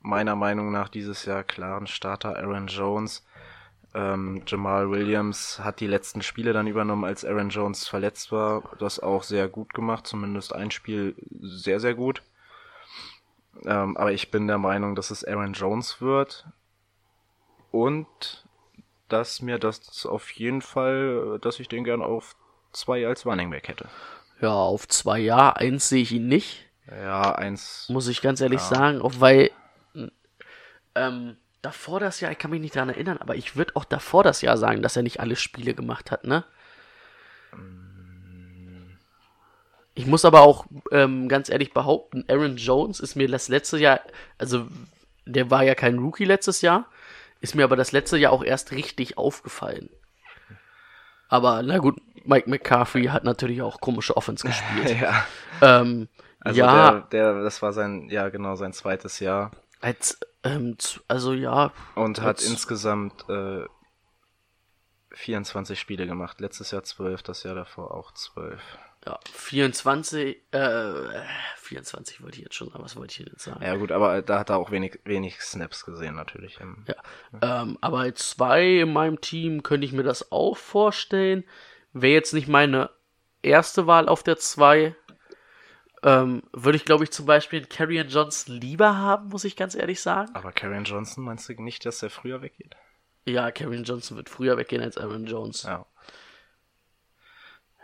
meiner 0.00 0.36
Meinung 0.36 0.72
nach 0.72 0.88
dieses 0.88 1.24
Jahr 1.24 1.44
klaren 1.44 1.86
Starter 1.86 2.36
Aaron 2.36 2.66
Jones. 2.66 3.24
Ähm, 3.94 4.42
Jamal 4.46 4.90
Williams 4.90 5.58
hat 5.58 5.80
die 5.80 5.86
letzten 5.86 6.22
Spiele 6.22 6.52
dann 6.52 6.66
übernommen, 6.66 7.04
als 7.04 7.24
Aaron 7.24 7.50
Jones 7.50 7.86
verletzt 7.86 8.32
war. 8.32 8.62
Das 8.78 9.00
auch 9.00 9.22
sehr 9.22 9.48
gut 9.48 9.74
gemacht, 9.74 10.06
zumindest 10.06 10.54
ein 10.54 10.70
Spiel 10.70 11.14
sehr, 11.40 11.78
sehr 11.80 11.94
gut. 11.94 12.22
Ähm, 13.64 13.96
aber 13.96 14.12
ich 14.12 14.30
bin 14.30 14.46
der 14.46 14.58
Meinung, 14.58 14.94
dass 14.94 15.10
es 15.10 15.24
Aaron 15.24 15.52
Jones 15.52 16.00
wird. 16.00 16.46
Und 17.70 18.46
dass 19.08 19.42
mir 19.42 19.58
das 19.58 20.06
auf 20.06 20.30
jeden 20.30 20.62
Fall, 20.62 21.38
dass 21.42 21.60
ich 21.60 21.68
den 21.68 21.84
gern 21.84 22.02
auf 22.02 22.34
zwei 22.72 23.06
als 23.06 23.26
Running 23.26 23.50
Back 23.50 23.68
hätte. 23.68 23.88
Ja, 24.40 24.52
auf 24.52 24.88
zwei 24.88 25.18
Jahre, 25.20 25.56
eins 25.56 25.88
sehe 25.90 26.02
ich 26.02 26.12
ihn 26.12 26.28
nicht. 26.28 26.66
Ja, 26.90 27.32
eins. 27.34 27.86
muss 27.88 28.08
ich 28.08 28.22
ganz 28.22 28.40
ehrlich 28.40 28.60
Ja. 28.60 28.66
sagen, 28.66 29.00
auch 29.02 29.12
weil 29.18 29.50
ähm, 30.94 31.36
davor 31.62 32.00
das 32.00 32.20
Jahr, 32.20 32.32
ich 32.32 32.38
kann 32.38 32.50
mich 32.50 32.60
nicht 32.60 32.76
daran 32.76 32.90
erinnern, 32.90 33.18
aber 33.18 33.36
ich 33.36 33.56
würde 33.56 33.76
auch 33.76 33.84
davor 33.84 34.24
das 34.24 34.42
Jahr 34.42 34.58
sagen, 34.58 34.82
dass 34.82 34.96
er 34.96 35.02
nicht 35.02 35.20
alle 35.20 35.36
Spiele 35.36 35.74
gemacht 35.74 36.10
hat, 36.10 36.24
ne? 36.24 36.44
Ich 39.94 40.06
muss 40.06 40.24
aber 40.24 40.40
auch 40.40 40.66
ähm, 40.90 41.28
ganz 41.28 41.50
ehrlich 41.50 41.72
behaupten, 41.72 42.24
Aaron 42.28 42.56
Jones 42.56 42.98
ist 42.98 43.14
mir 43.14 43.28
das 43.28 43.48
letzte 43.48 43.78
Jahr, 43.78 44.00
also 44.38 44.66
der 45.26 45.50
war 45.50 45.62
ja 45.62 45.74
kein 45.74 45.98
Rookie 45.98 46.24
letztes 46.24 46.62
Jahr, 46.62 46.86
ist 47.40 47.54
mir 47.54 47.64
aber 47.64 47.76
das 47.76 47.92
letzte 47.92 48.16
Jahr 48.16 48.32
auch 48.32 48.42
erst 48.42 48.72
richtig 48.72 49.18
aufgefallen. 49.18 49.90
Aber 51.28 51.62
na 51.62 51.78
gut, 51.78 52.00
Mike 52.24 52.48
McCarthy 52.48 53.04
hat 53.04 53.24
natürlich 53.24 53.62
auch 53.62 53.80
komische 53.80 54.16
Offense 54.16 54.46
gespielt. 54.46 55.00
ja. 55.00 55.24
ähm, 55.60 56.08
Also 56.40 56.58
ja, 56.60 56.90
der, 56.92 57.00
der, 57.34 57.42
das 57.42 57.62
war 57.62 57.72
sein, 57.72 58.08
ja 58.10 58.28
genau, 58.30 58.56
sein 58.56 58.72
zweites 58.72 59.20
Jahr. 59.20 59.50
Als, 59.82 60.18
ähm, 60.44 60.76
also 61.08 61.34
ja. 61.34 61.70
Und 61.94 62.20
hat 62.22 62.38
als- 62.38 62.46
insgesamt 62.46 63.28
äh, 63.28 63.66
24 65.12 65.78
Spiele 65.78 66.06
gemacht. 66.06 66.40
Letztes 66.40 66.70
Jahr 66.70 66.82
12, 66.84 67.22
das 67.22 67.42
Jahr 67.42 67.54
davor 67.54 67.92
auch 67.94 68.12
12. 68.12 68.60
Ja, 69.04 69.18
24, 69.32 70.36
äh, 70.52 70.92
24 71.56 72.22
wollte 72.22 72.36
ich 72.38 72.44
jetzt 72.44 72.54
schon 72.54 72.68
sagen, 72.70 72.84
was 72.84 72.94
wollte 72.96 73.20
ich 73.20 73.28
jetzt 73.28 73.42
sagen? 73.42 73.62
Ja 73.62 73.74
gut, 73.74 73.90
aber 73.90 74.22
da 74.22 74.38
hat 74.38 74.50
er 74.50 74.56
auch 74.58 74.70
wenig, 74.70 75.00
wenig 75.04 75.40
Snaps 75.40 75.84
gesehen 75.84 76.14
natürlich. 76.14 76.60
im- 76.60 76.84
Ja. 76.86 77.62
Ähm, 77.62 77.78
aber 77.80 77.98
als 77.98 78.30
zwei 78.30 78.64
in 78.78 78.92
meinem 78.92 79.20
Team 79.20 79.64
könnte 79.64 79.84
ich 79.86 79.92
mir 79.92 80.04
das 80.04 80.30
auch 80.30 80.56
vorstellen. 80.56 81.42
Wäre 81.92 82.14
jetzt 82.14 82.32
nicht 82.32 82.46
meine 82.48 82.90
erste 83.42 83.88
Wahl 83.88 84.08
auf 84.08 84.22
der 84.22 84.36
2. 84.38 84.94
Ähm, 86.04 86.42
würde 86.52 86.76
ich, 86.76 86.84
glaube 86.84 87.04
ich, 87.04 87.12
zum 87.12 87.26
Beispiel 87.26 87.64
Carrion 87.64 88.08
Johnson 88.08 88.56
lieber 88.56 88.96
haben, 88.96 89.28
muss 89.28 89.44
ich 89.44 89.54
ganz 89.54 89.74
ehrlich 89.76 90.00
sagen. 90.00 90.34
Aber 90.34 90.50
Karen 90.50 90.84
Johnson, 90.84 91.24
meinst 91.24 91.48
du 91.48 91.52
nicht, 91.62 91.86
dass 91.86 92.02
er 92.02 92.10
früher 92.10 92.42
weggeht? 92.42 92.74
Ja, 93.24 93.52
Carrion 93.52 93.84
Johnson 93.84 94.16
wird 94.16 94.28
früher 94.28 94.56
weggehen 94.56 94.82
als 94.82 94.98
Aaron 94.98 95.26
Jones. 95.26 95.62
Ja. 95.62 95.86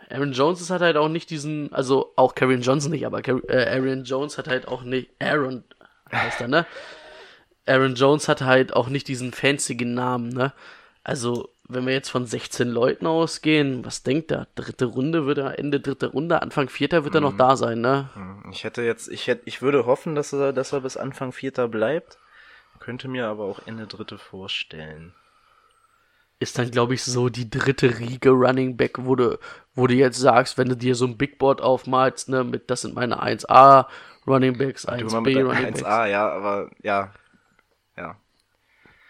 Aaron 0.09 0.33
Jones 0.33 0.69
hat 0.69 0.81
halt 0.81 0.97
auch 0.97 1.07
nicht 1.07 1.29
diesen, 1.29 1.71
also 1.71 2.13
auch 2.17 2.35
Karen 2.35 2.61
Johnson 2.61 2.91
nicht, 2.91 3.05
aber 3.05 3.21
Car- 3.21 3.47
äh, 3.47 3.69
Aaron 3.69 4.03
Jones 4.03 4.37
hat 4.37 4.47
halt 4.47 4.67
auch 4.67 4.81
nicht, 4.83 5.11
Aaron 5.21 5.63
heißt 6.11 6.41
er, 6.41 6.47
ne? 6.49 6.65
Aaron 7.65 7.95
Jones 7.95 8.27
hat 8.27 8.41
halt 8.41 8.73
auch 8.73 8.89
nicht 8.89 9.07
diesen 9.07 9.31
fancyen 9.31 9.93
Namen, 9.93 10.29
ne? 10.29 10.53
Also, 11.03 11.53
wenn 11.69 11.85
wir 11.85 11.93
jetzt 11.93 12.09
von 12.09 12.25
16 12.25 12.67
Leuten 12.67 13.05
ausgehen, 13.07 13.85
was 13.85 14.03
denkt 14.03 14.31
er? 14.31 14.47
Dritte 14.55 14.85
Runde 14.85 15.25
wird 15.25 15.37
er, 15.37 15.59
Ende 15.59 15.79
dritte 15.79 16.07
Runde, 16.07 16.41
Anfang 16.41 16.67
vierter 16.69 17.03
wird 17.03 17.15
er 17.15 17.21
noch 17.21 17.37
da 17.37 17.55
sein, 17.55 17.79
ne? 17.81 18.09
Hm, 18.15 18.49
Ich 18.51 18.63
hätte 18.63 18.81
jetzt, 18.81 19.07
ich 19.07 19.27
hätte, 19.27 19.43
ich 19.45 19.61
würde 19.61 19.85
hoffen, 19.85 20.15
dass 20.15 20.33
er, 20.33 20.51
dass 20.53 20.73
er 20.73 20.81
bis 20.81 20.97
Anfang 20.97 21.31
Vierter 21.31 21.67
bleibt. 21.67 22.17
Könnte 22.79 23.07
mir 23.07 23.27
aber 23.27 23.43
auch 23.45 23.59
Ende 23.65 23.87
Dritte 23.87 24.17
vorstellen. 24.17 25.13
ist 26.39 26.57
dann, 26.57 26.71
glaube 26.71 26.93
ich, 26.93 27.03
so 27.03 27.29
die 27.29 27.49
dritte 27.49 27.99
Riege 27.99 28.29
Running 28.31 28.77
Back, 28.77 28.95
wo 29.05 29.15
du, 29.15 29.37
wo 29.75 29.87
du 29.87 29.93
jetzt 29.93 30.17
sagst, 30.19 30.57
wenn 30.57 30.69
du 30.69 30.75
dir 30.77 30.95
so 30.95 31.05
ein 31.05 31.17
Big 31.17 31.37
Board 31.37 31.61
aufmalst, 31.61 32.29
ne, 32.29 32.43
mit 32.43 32.69
das 32.71 32.81
sind 32.81 32.95
meine 32.95 33.21
1A 33.21 33.87
Running 34.25 34.57
Backs, 34.57 34.83
Du 34.83 35.09
mal 35.09 35.21
1B 35.21 35.21
mit 35.21 35.35
der 35.35 35.45
Running 35.45 35.73
Backs. 35.73 35.83
1A, 35.83 36.05
ja, 36.07 36.29
aber 36.29 36.69
ja. 36.81 37.13
Ja. 37.97 38.15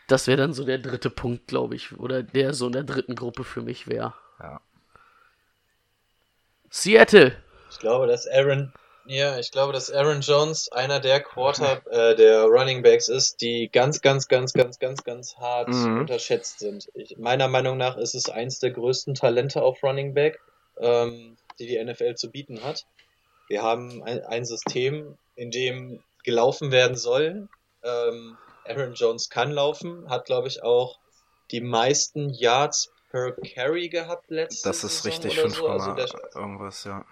Das 0.10 0.28
wäre 0.28 0.38
dann 0.38 0.54
so 0.54 0.66
der 0.66 0.80
dritte 0.80 1.10
Punkt, 1.10 1.48
glaube 1.48 1.76
ich, 1.76 1.98
oder 1.98 2.24
der 2.24 2.54
so 2.54 2.66
in 2.66 2.74
der 2.74 2.84
dritten 2.84 3.16
Gruppe 3.16 3.44
für 3.44 3.62
mich 3.62 3.88
wäre. 3.88 4.14
Ja. 4.40 4.60
Seattle. 6.70 7.36
Ich 7.72 7.80
glaube, 7.80 8.08
dass 8.08 8.28
Aaron, 8.28 8.74
ja, 9.06 9.38
ich 9.40 9.52
glaube, 9.52 9.74
dass 9.74 9.92
Aaron 9.92 10.22
Jones 10.22 10.72
einer 10.72 11.00
der 11.00 11.20
Quarter, 11.22 11.82
äh, 11.92 12.16
der 12.16 12.44
Running 12.46 12.82
Backs 12.82 13.08
ist, 13.08 13.42
die 13.42 13.70
ganz, 13.72 14.02
ganz, 14.02 14.28
ganz, 14.28 14.54
ganz, 14.54 14.80
ganz, 14.80 15.04
ganz 15.04 15.38
hart 15.38 15.70
Mhm. 15.70 16.00
unterschätzt 16.00 16.60
sind. 16.60 16.90
Ich, 16.96 17.18
meiner 17.18 17.48
Meinung 17.48 17.78
nach 17.78 17.96
ist 17.98 18.16
es 18.16 18.30
eins 18.30 18.60
der 18.60 18.72
größten 18.72 19.14
Talente 19.16 19.62
auf 19.62 19.82
Running 19.84 20.14
Back, 20.14 20.40
ähm, 20.80 21.38
die 21.60 21.68
die 21.68 21.78
NFL 21.84 22.16
zu 22.16 22.32
bieten 22.32 22.64
hat. 22.64 22.86
Wir 23.48 23.62
haben 23.62 24.04
ein, 24.04 24.24
ein 24.24 24.46
System, 24.46 25.18
in 25.36 25.52
dem 25.52 26.04
gelaufen 26.24 26.72
werden 26.72 26.96
soll. 26.96 27.48
Ähm, 27.84 28.38
Aaron 28.70 28.94
Jones 28.94 29.30
kann 29.30 29.52
laufen, 29.52 30.10
hat, 30.10 30.26
glaube 30.26 30.48
ich, 30.48 30.64
auch 30.64 31.00
die 31.52 31.62
meisten 31.62 32.30
Yards 32.30 32.92
per 33.10 33.32
Carry 33.32 33.90
gehabt 33.90 34.30
letzte 34.30 34.70
Das 34.70 34.84
ist 34.84 35.04
Saison 35.04 35.24
richtig, 35.24 35.34
oder 35.34 35.50
5, 35.50 35.56
so. 35.56 35.68
Also 35.68 35.94
der, 35.94 36.08
irgendwas, 36.36 36.84
ja. 36.84 37.06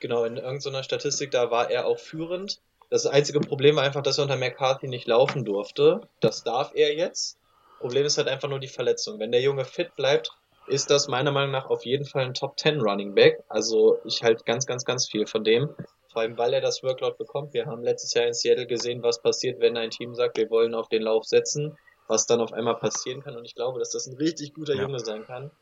Genau, 0.00 0.24
in 0.24 0.36
irgendeiner 0.36 0.82
Statistik, 0.82 1.30
da 1.30 1.50
war 1.50 1.70
er 1.70 1.86
auch 1.86 1.98
führend. 1.98 2.60
Das 2.90 3.06
einzige 3.06 3.40
Problem 3.40 3.76
war 3.76 3.84
einfach, 3.84 4.02
dass 4.02 4.18
er 4.18 4.22
unter 4.22 4.36
McCarthy 4.36 4.88
nicht 4.88 5.06
laufen 5.06 5.44
durfte. 5.44 6.00
Das 6.20 6.42
darf 6.42 6.72
er 6.74 6.94
jetzt. 6.94 7.36
Problem 7.80 8.04
ist 8.04 8.18
halt 8.18 8.28
einfach 8.28 8.48
nur 8.48 8.58
die 8.58 8.68
Verletzung. 8.68 9.18
Wenn 9.18 9.30
der 9.30 9.42
Junge 9.42 9.64
fit 9.64 9.94
bleibt, 9.94 10.32
ist 10.66 10.90
das 10.90 11.08
meiner 11.08 11.30
Meinung 11.30 11.52
nach 11.52 11.66
auf 11.66 11.84
jeden 11.84 12.04
Fall 12.04 12.24
ein 12.24 12.34
Top 12.34 12.58
10 12.58 12.80
Running 12.80 13.14
Back. 13.14 13.42
Also 13.48 14.00
ich 14.04 14.22
halte 14.22 14.44
ganz, 14.44 14.66
ganz, 14.66 14.84
ganz 14.84 15.08
viel 15.08 15.26
von 15.26 15.44
dem. 15.44 15.74
Vor 16.18 16.22
allem, 16.24 16.36
weil 16.36 16.52
er 16.52 16.60
das 16.60 16.82
Workload 16.82 17.16
bekommt. 17.16 17.54
Wir 17.54 17.66
haben 17.66 17.84
letztes 17.84 18.12
Jahr 18.12 18.26
in 18.26 18.34
Seattle 18.34 18.66
gesehen, 18.66 19.04
was 19.04 19.22
passiert, 19.22 19.60
wenn 19.60 19.76
ein 19.76 19.90
Team 19.90 20.16
sagt, 20.16 20.36
wir 20.36 20.50
wollen 20.50 20.74
auf 20.74 20.88
den 20.88 21.02
Lauf 21.02 21.24
setzen, 21.24 21.78
was 22.08 22.26
dann 22.26 22.40
auf 22.40 22.52
einmal 22.52 22.74
passieren 22.74 23.22
kann. 23.22 23.36
Und 23.36 23.44
ich 23.44 23.54
glaube, 23.54 23.78
dass 23.78 23.90
das 23.90 24.08
ein 24.08 24.16
richtig 24.16 24.52
guter 24.52 24.74
Ja. 24.74 24.82
Junge 24.82 24.98
sein 24.98 25.24
kann. 25.24 25.52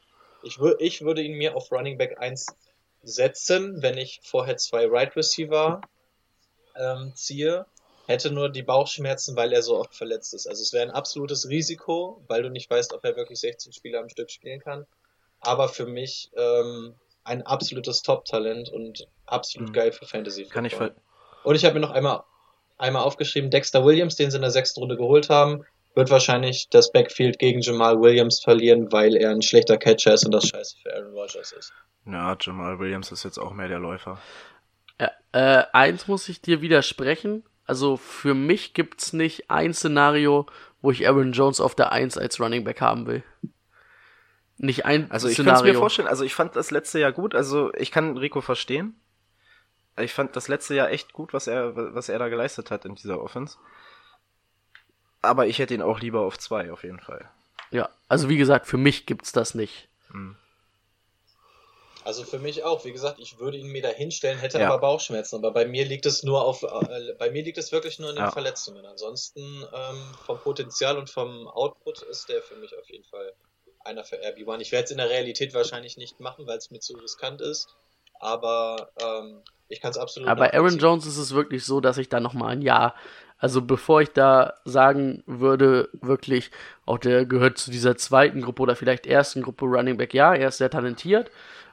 Ich, 0.43 0.59
wür 0.59 0.77
ich 0.79 1.03
würde 1.03 1.21
ihn 1.21 1.37
mir 1.37 1.55
auf 1.57 1.71
Running 1.71 1.99
Back 1.99 2.23
1 2.23 2.47
setzen, 3.03 3.83
wenn 3.83 3.99
ich 3.99 4.21
vorher 4.23 4.57
zwei 4.57 4.87
Right 4.87 5.15
Receiver 5.15 5.83
ähm, 6.75 7.13
ziehe, 7.15 7.67
hätte 8.07 8.31
nur 8.31 8.49
die 8.49 8.63
Bauchschmerzen, 8.63 9.37
weil 9.37 9.53
er 9.53 9.61
so 9.61 9.79
oft 9.79 9.95
verletzt 9.95 10.33
ist. 10.33 10.47
Also 10.47 10.63
es 10.63 10.73
wäre 10.73 10.85
ein 10.85 10.91
absolutes 10.91 11.51
Risiko, 11.51 12.25
weil 12.29 12.43
du 12.43 12.49
nicht 12.49 12.71
weißt, 12.71 12.95
ob 12.95 13.05
er 13.05 13.15
wirklich 13.15 13.41
16 13.41 13.75
Spiele 13.75 13.99
am 13.99 14.09
Stück 14.09 14.31
spielen 14.31 14.61
kann. 14.61 14.87
Aber 15.41 15.69
für 15.69 15.85
mich 15.85 16.31
ähm, 16.35 16.95
ein 17.25 17.43
absolutes 17.43 18.01
Top-Talent 18.01 18.71
und 18.71 19.07
absolut 19.27 19.69
Mhm. 19.71 19.73
geil 19.75 19.93
für 19.93 20.07
Fantasy. 20.07 20.45
Kann 20.45 20.65
ich 20.65 20.75
Football. 20.75 20.95
ver 21.43 21.47
Und 21.49 21.55
ich 21.57 21.65
habe 21.65 21.75
mir 21.75 21.81
noch 21.81 21.91
einmal, 21.91 22.23
einmal 22.79 23.03
aufgeschrieben, 23.03 23.51
Dexter 23.51 23.85
Williams, 23.85 24.17
den 24.17 24.31
sie 24.31 24.37
in 24.37 24.43
der 24.43 24.51
sechsten 24.51 24.81
Runde 24.81 24.97
geholt 24.97 25.29
haben, 25.31 25.65
wird 25.95 26.11
wahrscheinlich 26.11 26.69
das 26.71 26.93
Backfield 26.93 27.39
gegen 27.39 27.61
Jamal 27.61 28.01
Williams 28.01 28.41
verlieren, 28.43 28.93
weil 28.93 29.17
er 29.17 29.31
ein 29.31 29.41
schlechter 29.43 29.79
Catcher 29.79 30.13
ist 30.15 30.27
und 30.27 30.33
das 30.33 30.47
scheiße 30.49 30.77
für 30.83 30.95
Aaron 30.95 31.13
Rodgers 31.15 31.53
ist. 31.53 31.73
Ja, 32.05 32.37
Jamal 32.41 32.79
Williams 32.79 33.11
ist 33.13 33.25
jetzt 33.25 33.39
auch 33.39 33.53
mehr 33.53 33.69
der 33.69 33.79
Läufer. 33.79 34.21
Ja, 35.01 35.11
äh, 35.33 35.65
eins 35.73 36.07
muss 36.07 36.29
ich 36.29 36.41
dir 36.43 36.61
widersprechen. 36.61 37.45
Also 37.65 37.97
für 37.97 38.35
mich 38.35 38.75
gibt's 38.75 39.13
nicht 39.13 39.51
ein 39.51 39.73
Szenario, 39.75 40.47
wo 40.83 40.91
ich 40.91 41.09
Aaron 41.09 41.33
Jones 41.33 41.61
auf 41.61 41.75
der 41.75 41.91
1 41.93 42.17
als 42.19 42.39
Running 42.41 42.63
Back 42.65 42.81
haben 42.81 43.07
will. 43.07 43.25
Nicht 44.59 44.85
ein 44.87 45.11
Also 45.11 45.29
ich 45.29 45.37
kann 45.37 45.47
es 45.49 45.53
Szenario. 45.55 45.73
mir 45.75 45.79
vorstellen, 45.79 46.09
also 46.09 46.25
ich 46.25 46.35
fand 46.35 46.57
das 46.57 46.71
letzte 46.71 46.99
Jahr 46.99 47.13
gut, 47.13 47.35
also 47.35 47.73
ich 47.75 47.91
kann 47.91 48.17
Rico 48.17 48.41
verstehen. 48.41 48.99
Ich 49.99 50.13
fand 50.13 50.37
das 50.37 50.49
letzte 50.49 50.75
Jahr 50.75 50.91
echt 50.91 51.13
gut, 51.13 51.33
was 51.33 51.47
er, 51.47 51.95
was 51.95 52.09
er 52.09 52.19
da 52.19 52.29
geleistet 52.29 52.71
hat 52.71 52.85
in 52.85 52.95
dieser 52.95 53.21
Offense. 53.23 53.57
Aber 55.23 55.47
ich 55.47 55.59
hätte 55.59 55.75
ihn 55.75 55.83
auch 55.83 56.01
lieber 56.01 56.21
auf 56.21 56.39
zwei, 56.39 56.71
auf 56.71 56.85
jeden 56.85 57.01
Fall. 57.01 57.31
Ja, 57.71 57.89
also 58.09 58.29
wie 58.29 58.37
gesagt, 58.37 58.67
für 58.67 58.77
mich 58.77 59.07
gibt's 59.07 59.33
das 59.33 59.55
nicht. 59.55 59.89
Also 62.05 62.23
für 62.23 62.39
mich 62.39 62.63
auch, 62.63 62.85
wie 62.85 62.93
gesagt, 62.93 63.19
ich 63.19 63.41
würde 63.41 63.57
ihn 63.57 63.67
mir 63.67 63.83
da 63.83 63.89
hinstellen, 63.89 64.39
hätte 64.39 64.61
Ja. 64.61 64.69
aber 64.69 64.79
Bauchschmerzen. 64.81 65.37
Aber 65.37 65.51
bei 65.51 65.67
mir 65.67 65.85
liegt 65.85 66.07
es 66.07 66.23
nur 66.23 66.45
auf, 66.45 66.63
äh, 66.63 67.15
bei 67.19 67.31
mir 67.31 67.43
liegt 67.43 67.59
es 67.59 67.73
wirklich 67.73 67.99
nur 67.99 68.11
in 68.11 68.17
den 68.17 68.27
Ja. 68.27 68.31
Verletzungen. 68.31 68.87
Ansonsten 68.87 69.41
ähm, 69.75 70.03
vom 70.25 70.39
Potenzial 70.39 70.99
und 70.99 71.11
vom 71.11 71.49
Output 71.49 72.03
ist 72.03 72.29
der 72.29 72.43
für 72.43 72.55
mich 72.57 72.77
auf 72.79 72.89
jeden 72.89 73.05
Fall 73.05 73.33
einer 73.85 74.05
für 74.05 74.17
RB1. 74.17 74.61
Ich 74.61 74.71
werde 74.71 74.85
es 74.85 74.91
in 74.93 74.99
der 74.99 75.11
Realität 75.11 75.53
wahrscheinlich 75.55 75.97
nicht 75.97 76.21
machen, 76.21 76.47
weil 76.47 76.59
es 76.59 76.71
mir 76.71 76.79
zu 76.81 76.95
riskant 76.97 77.41
ist. 77.41 77.75
Aber 78.21 78.91
ähm, 79.01 79.43
ich 79.69 79.81
kann 79.81 79.91
es 79.91 79.99
absolut. 79.99 80.29
Aber 80.29 80.55
Aaron. 80.55 80.79
Jones 80.79 81.07
ist 81.07 81.17
es 81.17 81.35
wirklich 81.35 81.65
so, 81.65 81.81
dass 81.81 81.99
ich 81.99 82.09
da 82.09 82.21
nochmal 82.21 82.53
ein 82.53 82.63
Jahr, 82.63 82.95
also 83.39 83.63
bevor 83.63 84.01
ich 84.01 84.11
da 84.11 84.55
sagen 84.65 85.23
würde, 85.27 85.89
wirklich, 85.93 86.51
auch 86.85 86.99
der 86.99 87.27
gehört 87.27 87.59
zu 87.59 87.71
dieser 87.71 87.97
zweiten 87.97 88.43
Gruppe 88.43 88.63
oder 88.63 88.77
vielleicht 88.77 89.07
ersten 89.07 89.43
Gruppe 89.43 89.67
Running 89.67 89.97
Back, 89.97 90.15
ja, 90.15 90.35
er 90.35 90.49
ist 90.49 90.59
sehr 90.59 90.71
talentiert, 90.71 91.31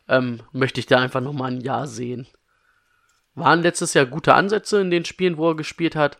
ähm, 0.10 0.41
möchte 0.52 0.80
ich 0.80 0.88
da 0.88 0.99
einfach 0.99 1.22
nochmal 1.22 1.52
ein 1.52 1.61
Jahr 1.61 1.88
sehen. 1.88 2.28
Waren 3.36 3.61
letztes 3.61 3.94
Jahr 3.94 4.06
gute 4.06 4.34
Ansätze 4.34 4.80
in 4.80 4.91
den 4.91 5.06
Spielen, 5.06 5.38
wo 5.38 5.49
er 5.49 5.56
gespielt 5.56 5.95
hat, 5.95 6.20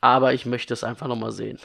aber 0.00 0.34
ich 0.34 0.46
möchte 0.46 0.74
es 0.74 0.84
einfach 0.84 1.06
nochmal 1.06 1.32
sehen. 1.32 1.58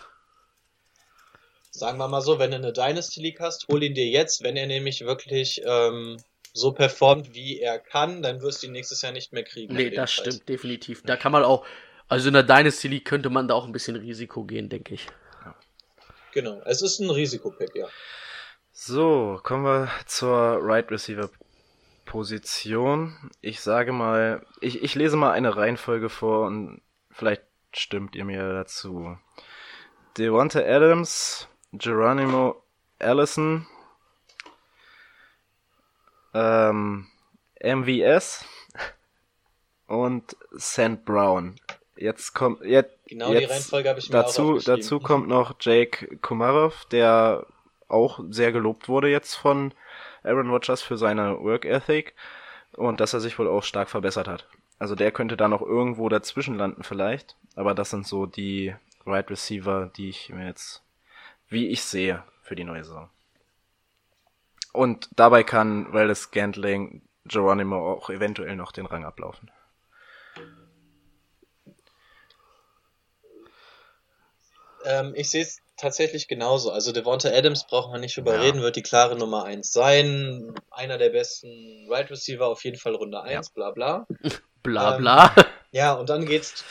Sagen 1.72 1.98
wir 1.98 2.07
mal 2.07 2.22
so, 2.22 2.40
wenn 2.40 2.52
du 2.52 2.57
eine 2.57 2.72
Dynasty 2.72 3.19
League 3.19 3.41
hast, 3.41 3.68
hol 3.69 3.84
ihn 3.84 3.94
dir 3.94 4.07
jetzt. 4.07 4.44
Wenn 4.44 4.56
er 4.56 4.65
nämlich 4.65 5.02
wirklich 5.02 5.61
ähm, 5.65 6.18
so 6.56 6.72
performt, 6.72 7.36
wie 7.36 7.60
er 7.60 7.80
kann, 7.80 8.22
dann 8.22 8.41
wirst 8.41 8.64
du 8.64 8.68
ihn 8.68 8.73
nächstes 8.73 9.02
Jahr 9.02 9.11
nicht 9.11 9.34
mehr 9.34 9.44
kriegen. 9.44 9.76
Nee, 9.76 9.90
das 9.90 10.15
Preis. 10.15 10.34
stimmt, 10.36 10.49
definitiv. 10.49 11.03
Da 11.03 11.18
kann 11.18 11.34
man 11.34 11.44
auch, 11.44 11.65
also 12.07 12.30
in 12.30 12.34
der 12.34 12.44
Dynasty 12.44 12.88
League 12.88 13.06
könnte 13.06 13.30
man 13.30 13.48
da 13.48 13.56
auch 13.56 13.65
ein 13.65 13.73
bisschen 13.73 13.98
Risiko 13.98 14.45
gehen, 14.45 14.69
denke 14.69 14.94
ich. 14.94 15.07
Genau, 16.34 16.61
es 16.65 16.82
ist 16.82 16.99
ein 16.99 17.10
Risikopick, 17.10 17.76
ja. 17.76 17.88
So, 18.72 19.40
kommen 19.44 19.65
wir 19.65 19.90
zur 20.06 20.60
Right 20.61 20.90
Receiver 20.91 21.30
Position. 22.06 23.32
Ich 23.41 23.60
sage 23.60 23.91
mal, 23.91 24.45
ich, 24.61 24.82
ich 24.82 24.95
lese 24.95 25.18
mal 25.18 25.32
eine 25.32 25.56
Reihenfolge 25.57 26.10
vor 26.10 26.48
und 26.48 26.82
vielleicht 27.11 27.44
stimmt 27.73 28.15
ihr 28.15 28.23
mir 28.23 28.53
dazu. 28.53 29.18
Devonta 30.18 30.60
Adams, 30.60 31.49
Geronimo 31.73 32.64
Allison, 32.99 33.68
ähm, 36.36 37.07
MVS 37.64 38.45
und 39.88 40.36
St. 40.57 41.06
Brown. 41.06 41.56
Jetzt 41.95 42.34
kommt 42.34 42.62
jetzt 42.64 42.94
Genau 43.07 43.32
die 43.32 43.40
jetzt 43.40 43.52
Reihenfolge 43.52 43.90
habe 43.90 43.99
ich 43.99 44.10
mir 44.10 44.20
auch 44.20 44.24
dazu 44.24 44.41
aufgeschrieben. 44.53 44.82
dazu 44.82 44.99
kommt 44.99 45.28
noch 45.28 45.56
Jake 45.60 46.18
Kumarov, 46.18 46.86
der 46.86 47.45
auch 47.88 48.20
sehr 48.30 48.52
gelobt 48.52 48.90
wurde 48.90 49.10
jetzt 49.10 49.36
von 49.36 49.74
Aaron 50.24 50.49
Rodgers 50.49 50.82
für 50.82 50.98
seine 50.98 51.40
Work 51.41 51.66
Ethic 51.66 52.16
und 52.74 52.99
dass 52.99 53.14
er 53.14 53.22
sich 53.22 53.40
wohl 53.40 53.48
auch 53.48 53.64
stark 53.64 53.90
verbessert 53.90 54.28
hat. 54.28 54.48
Also 54.80 54.95
der 54.95 55.12
könnte 55.12 55.38
da 55.38 55.48
noch 55.48 55.62
irgendwo 55.62 56.10
dazwischen 56.10 56.57
landen 56.57 56.84
vielleicht, 56.84 57.38
aber 57.56 57.74
das 57.74 57.91
sind 57.91 58.06
so 58.06 58.26
die 58.26 58.76
Right 59.06 59.30
Receiver, 59.30 59.91
die 59.95 60.10
ich 60.10 60.30
mir 60.30 60.48
jetzt, 60.48 60.84
wie 61.48 61.68
ich 61.68 61.84
sehe, 61.84 62.24
für 62.41 62.56
die 62.56 62.64
neue 62.66 62.84
Saison. 62.84 63.10
Und 64.76 65.10
dabei 65.15 65.43
kann 65.43 65.91
Wallace 65.93 66.23
Scantling 66.23 67.02
Geronimo 67.26 67.93
auch 67.93 68.10
eventuell 68.10 68.56
noch 68.56 68.72
den 68.72 68.85
Rang 68.85 69.03
ablaufen. 69.03 69.49
Ähm, 74.84 75.14
ich 75.15 75.31
sehe 75.31 75.41
es 75.41 75.60
tatsächlich 75.77 76.27
genauso. 76.27 76.72
Also 76.72 76.91
Devonta 76.91 77.30
Adams 77.30 77.65
braucht 77.68 77.91
man 77.91 78.02
nicht 78.02 78.15
drüber 78.15 78.34
Ja. 78.35 78.41
reden, 78.41 78.61
wird 78.61 78.76
die 78.76 78.84
klare 78.84 79.18
Nummer 79.18 79.43
1 79.43 79.72
sein. 79.72 80.53
Einer 80.72 80.97
der 80.97 81.10
besten 81.10 81.88
Right 81.89 82.10
Receiver, 82.10 82.47
auf 82.47 82.64
jeden 82.64 82.77
Fall 82.77 82.95
Runde 82.95 83.22
1, 83.22 83.49
bla 83.49 83.72
bla. 83.72 84.07
Bla 84.64 84.91
Ähm, 84.93 85.02
bla. 85.02 85.35
Ja, 85.72 85.93
und 85.93 86.10
dann 86.10 86.26
geht's. 86.26 86.64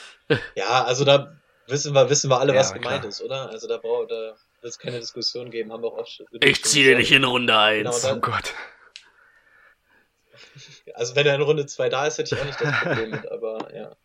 Ja, 0.56 0.82
also 0.85 1.05
da 1.05 1.36
wissen 1.66 1.94
wir, 1.94 2.09
wissen 2.09 2.31
wir 2.31 2.40
alle, 2.40 2.55
Ja, 2.55 2.60
was 2.60 2.72
gemeint 2.72 3.02
klar. 3.02 3.10
ist, 3.10 3.20
oder? 3.20 3.51
Also 3.51 3.68
da 3.68 3.76
braucht 3.76 4.10
da 4.10 4.35
wird 4.65 4.73
es 4.73 4.78
keine 4.78 4.99
Diskussion 4.99 5.51
geben, 5.51 5.73
haben 5.73 5.82
wir 5.82 5.89
auch 5.93 5.99
oft 5.99 6.11
schon- 6.11 6.27
Ich 6.41 6.65
ziehe 6.65 6.97
dich 6.97 7.12
in 7.12 7.24
Runde 7.24 7.57
1. 7.57 7.85
Genau, 7.85 7.99
dann- 7.99 8.19
Oh 8.19 8.20
Gott. 8.20 8.53
Also 10.95 11.16
wenn 11.16 11.27
er 11.27 11.35
in 11.36 11.43
Runde 11.43 11.66
2 11.66 11.89
da 11.89 12.07
ist, 12.07 12.19
hätte 12.19 12.35
ich 12.35 12.41
auch 12.41 12.45
nicht 12.47 12.61
das 12.61 12.74
Problem 12.82 13.11
mit, 13.11 13.31
aber 13.31 13.74
ja. 13.74 13.97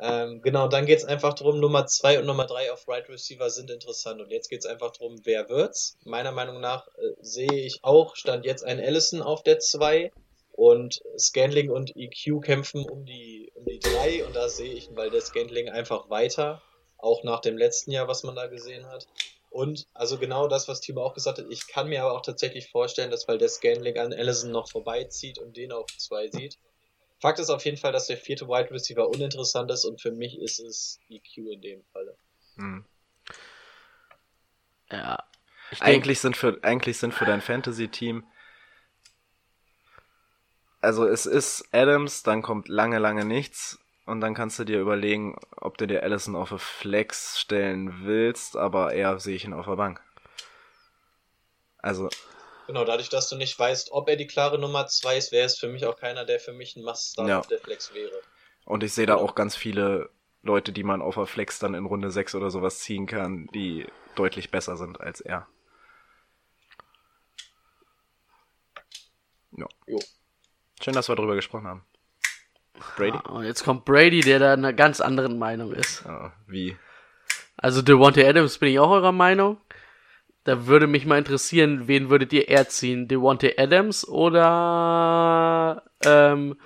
Ähm, 0.00 0.42
genau, 0.42 0.68
dann 0.68 0.86
geht's 0.86 1.04
einfach 1.04 1.34
drum, 1.34 1.58
Nummer 1.58 1.86
2 1.86 2.20
und 2.20 2.26
Nummer 2.26 2.46
3 2.46 2.72
auf 2.72 2.86
Right 2.86 3.08
Receiver 3.08 3.50
sind 3.50 3.70
interessant. 3.70 4.20
Und 4.20 4.30
jetzt 4.30 4.48
geht's 4.48 4.66
einfach 4.66 4.92
drum, 4.92 5.16
wer 5.24 5.48
wird's. 5.48 5.96
Meiner 6.04 6.30
Meinung 6.30 6.60
nach 6.60 6.86
äh, 6.88 7.14
sehe 7.20 7.52
ich 7.52 7.80
auch, 7.82 8.14
stand 8.14 8.44
jetzt 8.44 8.64
ein 8.64 8.78
Allison 8.78 9.22
auf 9.22 9.42
der 9.42 9.58
2 9.58 10.12
und 10.52 11.00
Scanling 11.18 11.70
und 11.70 11.96
EQ 11.96 12.40
kämpfen 12.42 12.84
um 12.88 13.04
die, 13.04 13.50
um 13.54 13.64
die 13.64 13.80
3 13.80 14.24
und 14.24 14.36
da 14.36 14.48
sehe 14.48 14.72
ich, 14.72 14.88
weil 14.94 15.10
der 15.10 15.20
Scantling 15.20 15.68
einfach 15.68 16.08
weiter, 16.10 16.62
auch 16.96 17.24
nach 17.24 17.40
dem 17.40 17.56
letzten 17.58 17.90
Jahr, 17.90 18.06
was 18.08 18.22
man 18.22 18.36
da 18.36 18.46
gesehen 18.46 18.86
hat. 18.86 19.06
Und 19.50 19.86
also 19.94 20.18
genau 20.18 20.46
das, 20.46 20.68
was 20.68 20.80
Timo 20.80 21.02
auch 21.02 21.14
gesagt 21.14 21.38
hat, 21.38 21.46
ich 21.48 21.66
kann 21.66 21.88
mir 21.88 22.02
aber 22.02 22.12
auch 22.12 22.22
tatsächlich 22.22 22.70
vorstellen, 22.70 23.10
dass 23.10 23.26
weil 23.28 23.38
der 23.38 23.48
Scanling 23.48 23.98
an 23.98 24.12
Allison 24.12 24.50
noch 24.50 24.70
vorbeizieht 24.70 25.38
und 25.38 25.56
den 25.56 25.72
auf 25.72 25.86
zwei 25.96 26.28
sieht. 26.28 26.58
Fakt 27.20 27.38
ist 27.38 27.50
auf 27.50 27.64
jeden 27.64 27.78
Fall, 27.78 27.92
dass 27.92 28.06
der 28.06 28.16
vierte 28.16 28.46
Wide 28.46 28.70
Receiver 28.70 29.08
uninteressant 29.08 29.70
ist 29.70 29.84
und 29.84 30.00
für 30.00 30.12
mich 30.12 30.38
ist 30.38 30.60
es 30.60 31.00
EQ 31.08 31.38
in 31.52 31.60
dem 31.60 31.84
Falle. 31.92 32.16
Hm. 32.56 32.84
Ja. 34.90 35.24
Ich 35.70 35.80
denk, 35.80 35.90
Eigentlich 35.90 36.20
sind 36.20 36.36
für, 36.36 36.58
eigentlich 36.62 36.98
sind 36.98 37.12
für 37.12 37.24
dein 37.24 37.40
Fantasy-Team, 37.40 38.24
also 40.80 41.06
es 41.06 41.26
ist 41.26 41.68
Adams, 41.72 42.22
dann 42.22 42.42
kommt 42.42 42.68
lange, 42.68 42.98
lange 42.98 43.24
nichts 43.24 43.78
und 44.08 44.20
dann 44.20 44.34
kannst 44.34 44.58
du 44.58 44.64
dir 44.64 44.80
überlegen, 44.80 45.36
ob 45.56 45.78
du 45.78 45.86
dir 45.86 46.02
Allison 46.02 46.34
auf 46.34 46.50
eine 46.50 46.58
Flex 46.58 47.38
stellen 47.38 48.04
willst, 48.06 48.56
aber 48.56 48.92
eher 48.92 49.18
sehe 49.20 49.36
ich 49.36 49.44
ihn 49.44 49.52
auf 49.52 49.66
der 49.66 49.76
Bank. 49.76 50.02
Also, 51.78 52.08
Genau, 52.66 52.84
dadurch, 52.84 53.08
dass 53.08 53.28
du 53.30 53.36
nicht 53.36 53.58
weißt, 53.58 53.92
ob 53.92 54.08
er 54.10 54.16
die 54.16 54.26
klare 54.26 54.58
Nummer 54.58 54.86
zwei 54.88 55.16
ist, 55.16 55.32
wäre 55.32 55.46
es 55.46 55.58
für 55.58 55.68
mich 55.68 55.86
auch 55.86 55.96
keiner, 55.96 56.24
der 56.26 56.38
für 56.38 56.52
mich 56.52 56.76
ein 56.76 56.82
Must-Start 56.84 57.28
Ja. 57.28 57.38
auf 57.38 57.46
der 57.46 57.58
Flex 57.58 57.94
wäre. 57.94 58.20
und 58.66 58.82
ich 58.82 58.92
sehe 58.92 59.06
da 59.06 59.14
auch 59.16 59.34
ganz 59.34 59.56
viele 59.56 60.10
Leute, 60.42 60.72
die 60.72 60.82
man 60.84 61.00
auf 61.00 61.14
der 61.14 61.26
Flex 61.26 61.58
dann 61.58 61.74
in 61.74 61.86
Runde 61.86 62.10
6 62.10 62.34
oder 62.34 62.50
sowas 62.50 62.80
ziehen 62.80 63.06
kann, 63.06 63.46
die 63.54 63.86
deutlich 64.16 64.50
besser 64.50 64.76
sind 64.76 65.00
als 65.00 65.20
er. 65.22 65.46
Ja. 69.52 69.66
Jo. 69.86 69.98
Schön, 70.82 70.94
dass 70.94 71.08
wir 71.08 71.16
darüber 71.16 71.34
gesprochen 71.36 71.66
haben. 71.66 71.84
Brady? 72.96 73.18
und 73.28 73.44
jetzt 73.44 73.64
kommt 73.64 73.84
Brady, 73.84 74.20
der 74.20 74.38
da 74.38 74.52
einer 74.52 74.72
ganz 74.72 75.00
anderen 75.00 75.38
Meinung 75.38 75.72
ist. 75.72 76.04
Ja, 76.04 76.32
wie? 76.46 76.76
Also 77.56 77.82
Devontae 77.82 78.26
Adams 78.28 78.58
bin 78.58 78.70
ich 78.70 78.78
auch 78.78 78.90
eurer 78.90 79.12
Meinung. 79.12 79.58
Da 80.44 80.66
würde 80.66 80.86
mich 80.86 81.04
mal 81.04 81.18
interessieren, 81.18 81.88
wen 81.88 82.08
würdet 82.10 82.32
ihr 82.32 82.48
eher 82.48 82.68
ziehen? 82.68 83.08
Devontae 83.08 83.54
Adams 83.58 84.06
oder 84.08 85.82
ähm, 86.02 86.58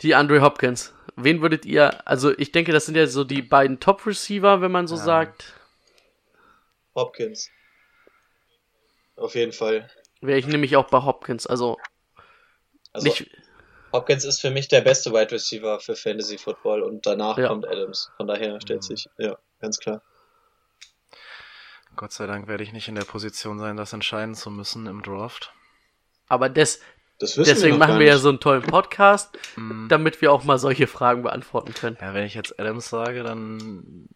die 0.00 0.14
Andre 0.14 0.40
Hopkins? 0.40 0.94
Wen 1.16 1.42
würdet 1.42 1.66
ihr, 1.66 2.06
also 2.08 2.36
ich 2.38 2.52
denke, 2.52 2.72
das 2.72 2.86
sind 2.86 2.96
ja 2.96 3.06
so 3.06 3.24
die 3.24 3.42
beiden 3.42 3.80
Top-Receiver, 3.80 4.60
wenn 4.62 4.72
man 4.72 4.86
so 4.86 4.94
Ja. 4.96 5.02
sagt. 5.02 5.52
Hopkins. 6.94 7.50
Auf 9.16 9.34
jeden 9.34 9.52
Fall. 9.52 9.90
Wäre 10.20 10.38
ich 10.38 10.46
nämlich 10.46 10.76
auch 10.76 10.86
bei 10.88 11.02
Hopkins. 11.02 11.46
Also, 11.46 11.78
Also 12.92 13.08
nicht, 13.08 13.30
Hopkins 13.92 14.24
ist 14.24 14.40
für 14.40 14.50
mich 14.50 14.68
der 14.68 14.80
beste 14.80 15.12
Wide 15.12 15.30
Receiver 15.32 15.78
für 15.80 15.94
Fantasy 15.96 16.38
Football 16.38 16.82
und 16.82 17.04
danach 17.06 17.36
Ja. 17.38 17.48
kommt 17.48 17.66
Adams. 17.66 18.10
Von 18.16 18.26
daher 18.26 18.54
Mhm. 18.54 18.60
stellt 18.60 18.84
sich, 18.84 19.08
ja, 19.18 19.36
ganz 19.60 19.78
klar. 19.78 20.02
Gott 21.94 22.12
sei 22.12 22.26
Dank 22.26 22.48
werde 22.48 22.64
ich 22.64 22.72
nicht 22.72 22.88
in 22.88 22.94
der 22.94 23.04
Position 23.04 23.58
sein, 23.58 23.76
das 23.76 23.92
entscheiden 23.92 24.34
zu 24.34 24.50
müssen 24.50 24.86
im 24.86 25.02
Draft. 25.02 25.52
aber 26.28 26.48
des, 26.48 26.80
Das 27.18 27.34
deswegen 27.34 27.74
wir 27.74 27.78
machen 27.78 27.98
wir 27.98 28.06
ja 28.06 28.16
so 28.16 28.30
einen 28.30 28.40
tollen 28.40 28.62
Podcast, 28.62 29.36
Mhm. 29.56 29.88
damit 29.90 30.22
wir 30.22 30.32
auch 30.32 30.44
mal 30.44 30.58
solche 30.58 30.86
Fragen 30.86 31.22
beantworten 31.22 31.74
können. 31.74 31.98
Ja, 32.00 32.14
wenn 32.14 32.24
ich 32.24 32.32
jetzt 32.34 32.58
Adams 32.58 32.88
sage, 32.88 33.22
dann. 33.22 34.08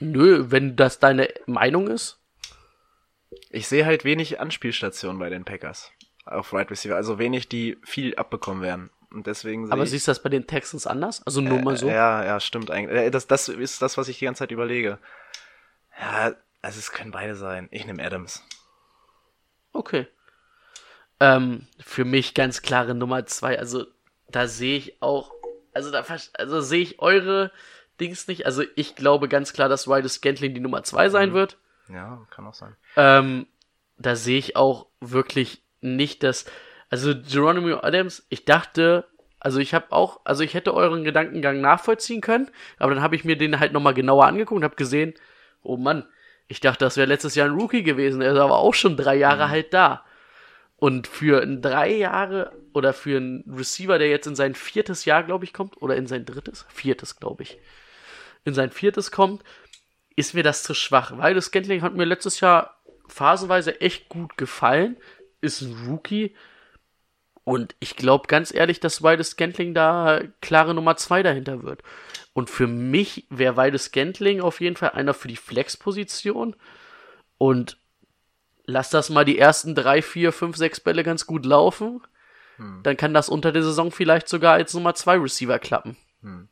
Nö, 0.00 0.46
wenn 0.48 0.74
das 0.74 0.98
deine 0.98 1.28
Meinung 1.46 1.86
ist. 1.86 2.18
Ich 3.50 3.68
sehe 3.68 3.86
halt 3.86 4.04
wenig 4.04 4.40
Anspielstationen 4.40 5.20
bei 5.20 5.30
den 5.30 5.44
Packers 5.44 5.92
auf 6.32 6.52
Right 6.52 6.70
Receiver. 6.70 6.96
Also 6.96 7.18
wenig, 7.18 7.48
die 7.48 7.78
viel 7.84 8.14
abbekommen 8.16 8.62
werden. 8.62 8.90
Und 9.10 9.26
deswegen 9.26 9.72
Aber 9.72 9.86
siehst 9.86 10.06
du 10.06 10.10
das 10.10 10.22
bei 10.22 10.28
den 10.28 10.46
Texans 10.46 10.86
anders? 10.86 11.22
Also 11.26 11.40
nur 11.40 11.58
mal 11.60 11.76
so. 11.76 11.88
Äh, 11.88 11.94
Ja, 11.94 12.24
ja, 12.24 12.40
stimmt 12.40 12.70
eigentlich. 12.70 12.96
Äh, 12.98 13.10
Das, 13.10 13.26
das 13.26 13.48
ist 13.48 13.80
das, 13.80 13.96
was 13.96 14.08
ich 14.08 14.18
die 14.18 14.26
ganze 14.26 14.40
Zeit 14.40 14.50
überlege. 14.50 14.98
Ja, 15.98 16.32
also 16.62 16.78
es 16.78 16.92
können 16.92 17.10
beide 17.10 17.34
sein. 17.34 17.68
Ich 17.70 17.86
nehme 17.86 18.04
Adams. 18.04 18.44
Okay. 19.72 20.06
Ähm, 21.20 21.66
für 21.80 22.04
mich 22.04 22.34
ganz 22.34 22.62
klare 22.62 22.94
Nummer 22.94 23.26
zwei. 23.26 23.58
Also 23.58 23.86
da 24.30 24.46
sehe 24.46 24.76
ich 24.76 25.02
auch, 25.02 25.32
also 25.72 25.90
da 25.90 26.04
also 26.34 26.60
sehe 26.60 26.82
ich 26.82 27.00
eure 27.00 27.50
Dings 28.00 28.28
nicht. 28.28 28.46
Also 28.46 28.62
ich 28.76 28.94
glaube 28.94 29.28
ganz 29.28 29.52
klar, 29.52 29.68
dass 29.68 29.88
Ryder 29.88 30.08
Scantling 30.08 30.54
die 30.54 30.60
Nummer 30.60 30.82
zwei 30.84 31.08
sein 31.08 31.30
Mhm. 31.30 31.34
wird. 31.34 31.58
Ja, 31.88 32.26
kann 32.30 32.46
auch 32.46 32.54
sein. 32.54 32.76
Ähm, 32.96 33.46
da 33.96 34.14
sehe 34.14 34.38
ich 34.38 34.54
auch 34.54 34.86
wirklich 35.00 35.62
nicht, 35.80 36.22
dass. 36.22 36.46
Also 36.90 37.12
Geronimo 37.14 37.80
Adams, 37.82 38.26
ich 38.30 38.46
dachte, 38.46 39.04
also 39.40 39.58
ich 39.60 39.74
habe 39.74 39.92
auch, 39.92 40.20
also 40.24 40.42
ich 40.42 40.54
hätte 40.54 40.74
euren 40.74 41.04
Gedankengang 41.04 41.60
nachvollziehen 41.60 42.20
können, 42.20 42.50
aber 42.78 42.94
dann 42.94 43.02
habe 43.02 43.14
ich 43.14 43.24
mir 43.24 43.36
den 43.36 43.60
halt 43.60 43.72
nochmal 43.72 43.94
genauer 43.94 44.26
angeguckt 44.26 44.56
und 44.56 44.64
habe 44.64 44.76
gesehen, 44.76 45.14
oh 45.62 45.76
Mann, 45.76 46.06
ich 46.46 46.60
dachte, 46.60 46.84
das 46.84 46.96
wäre 46.96 47.06
letztes 47.06 47.34
Jahr 47.34 47.46
ein 47.46 47.54
Rookie 47.54 47.82
gewesen, 47.82 48.22
er 48.22 48.32
ist 48.32 48.38
aber 48.38 48.56
auch 48.56 48.74
schon 48.74 48.96
drei 48.96 49.16
Jahre 49.16 49.50
halt 49.50 49.74
da. 49.74 50.04
Und 50.76 51.08
für 51.08 51.42
ein 51.42 51.60
drei 51.60 51.92
Jahre 51.92 52.52
oder 52.72 52.92
für 52.92 53.16
einen 53.16 53.44
Receiver, 53.52 53.98
der 53.98 54.08
jetzt 54.08 54.26
in 54.26 54.36
sein 54.36 54.54
viertes 54.54 55.04
Jahr, 55.04 55.24
glaube 55.24 55.44
ich, 55.44 55.52
kommt, 55.52 55.82
oder 55.82 55.96
in 55.96 56.06
sein 56.06 56.24
drittes, 56.24 56.66
viertes, 56.68 57.16
glaube 57.16 57.42
ich, 57.42 57.58
in 58.44 58.54
sein 58.54 58.70
viertes 58.70 59.10
kommt, 59.10 59.42
ist 60.14 60.34
mir 60.34 60.44
das 60.44 60.62
zu 60.62 60.74
schwach. 60.74 61.18
Weil 61.18 61.34
das 61.34 61.46
Scantling 61.46 61.82
hat 61.82 61.94
mir 61.94 62.04
letztes 62.04 62.40
Jahr 62.40 62.80
phasenweise 63.08 63.80
echt 63.80 64.08
gut 64.08 64.36
gefallen, 64.36 64.96
ist 65.40 65.62
ein 65.62 65.86
Rookie. 65.88 66.34
Und 67.44 67.74
ich 67.80 67.96
glaube 67.96 68.26
ganz 68.26 68.52
ehrlich, 68.52 68.78
dass 68.78 69.02
Wildes 69.02 69.30
Scantling 69.30 69.72
da 69.72 70.20
klare 70.42 70.74
Nummer 70.74 70.96
zwei 70.96 71.22
dahinter 71.22 71.62
wird. 71.62 71.82
Und 72.34 72.50
für 72.50 72.66
mich 72.66 73.26
wäre 73.30 73.56
Wildes 73.56 73.84
Scantling 73.84 74.40
auf 74.40 74.60
jeden 74.60 74.76
Fall 74.76 74.90
einer 74.90 75.14
für 75.14 75.28
die 75.28 75.36
Flex-Position. 75.36 76.54
Und 77.38 77.78
lass 78.64 78.90
das 78.90 79.08
mal 79.08 79.24
die 79.24 79.38
ersten 79.38 79.74
drei, 79.74 80.02
vier, 80.02 80.32
fünf, 80.32 80.56
sechs 80.56 80.78
Bälle 80.78 81.02
ganz 81.04 81.26
gut 81.26 81.46
laufen. 81.46 82.02
Dann 82.82 82.96
kann 82.96 83.14
das 83.14 83.28
unter 83.28 83.52
der 83.52 83.62
Saison 83.62 83.90
vielleicht 83.90 84.28
sogar 84.28 84.54
als 84.54 84.74
Nummer 84.74 84.94
zwei 84.94 85.16
Receiver 85.16 85.58
klappen. 85.58 85.96
Hm. 86.22 86.48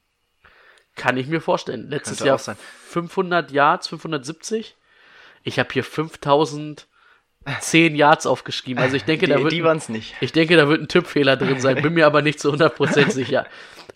Kann 0.94 1.16
ich 1.18 1.26
mir 1.26 1.40
vorstellen. 1.40 1.90
Letztes 1.90 2.20
Jahr 2.20 2.36
auch 2.36 2.40
sein. 2.40 2.56
500 2.88 3.50
Yards, 3.50 3.88
570. 3.88 4.76
Ich 5.42 5.58
habe 5.58 5.68
hier 5.72 5.84
5010 7.60 7.94
Yards 7.96 8.26
aufgeschrieben. 8.26 8.82
Also 8.82 8.96
ich 8.96 9.04
denke, 9.04 9.26
da 9.28 9.36
Die, 9.36 9.42
wird 9.44 9.52
die 9.52 9.60
ein- 9.60 9.64
waren 9.64 9.76
es 9.78 9.88
nicht. 9.88 10.14
ich 10.20 10.32
denke, 10.32 10.56
da 10.56 10.68
wird 10.68 10.80
ein 10.82 10.88
Tippfehler 10.88 11.36
drin 11.36 11.60
sein, 11.60 11.80
bin 11.82 11.94
mir 11.94 12.06
aber 12.06 12.22
nicht 12.22 12.40
zu 12.40 12.52
100% 12.52 13.10
sicher. 13.10 13.46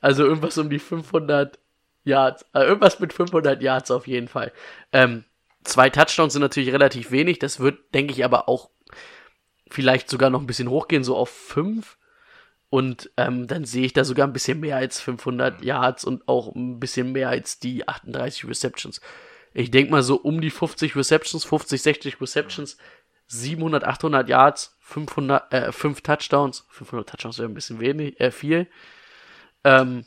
Also 0.01 0.25
irgendwas 0.25 0.57
um 0.59 0.71
die 0.71 0.79
500 0.79 1.59
Yards, 2.05 2.45
äh, 2.55 2.61
irgendwas 2.61 3.01
mit 3.01 3.13
500 3.13 3.61
Yards 3.63 3.91
auf 3.91 4.07
jeden 4.07 4.29
Fall. 4.29 4.53
Ähm, 4.93 5.25
zwei 5.65 5.91
Touchdowns 5.91 6.33
sind 6.33 6.43
natürlich 6.43 6.73
relativ 6.73 7.11
wenig, 7.11 7.39
das 7.39 7.61
wird, 7.61 7.93
denke 7.95 8.13
ich, 8.15 8.25
aber 8.25 8.49
auch 8.49 8.71
vielleicht 9.71 10.09
sogar 10.09 10.31
noch 10.31 10.41
ein 10.41 10.47
bisschen 10.47 10.71
hochgehen, 10.71 11.05
so 11.05 11.17
auf 11.17 11.29
fünf. 11.31 11.97
Und 12.71 13.11
ähm, 13.17 13.49
dann 13.49 13.65
sehe 13.65 13.85
ich 13.85 13.93
da 13.93 14.05
sogar 14.05 14.27
ein 14.29 14.33
bisschen 14.33 14.61
mehr 14.61 14.77
als 14.77 15.01
500 15.01 15.63
Yards 15.65 16.05
und 16.05 16.27
auch 16.29 16.55
ein 16.55 16.79
bisschen 16.79 17.11
mehr 17.13 17.29
als 17.29 17.59
die 17.59 17.87
38 17.89 18.49
Receptions. 18.49 19.01
Ich 19.53 19.73
denke 19.73 19.91
mal 19.91 20.03
so 20.05 20.15
um 20.17 20.41
die 20.41 20.51
50 20.51 20.95
Receptions, 20.95 21.45
50, 21.45 21.83
60 21.83 22.21
Receptions, 22.21 22.77
700, 23.31 23.85
800 23.85 24.29
Yards, 24.29 24.77
500, 24.81 25.53
äh, 25.55 25.73
5 25.73 26.01
Touchdowns. 26.01 26.65
500 26.69 27.09
Touchdowns 27.09 27.39
wäre 27.39 27.49
ein 27.49 27.55
bisschen 27.55 27.79
wenig, 27.79 28.19
äh, 28.21 28.33
viel. 28.33 28.67
Ähm, 29.63 30.05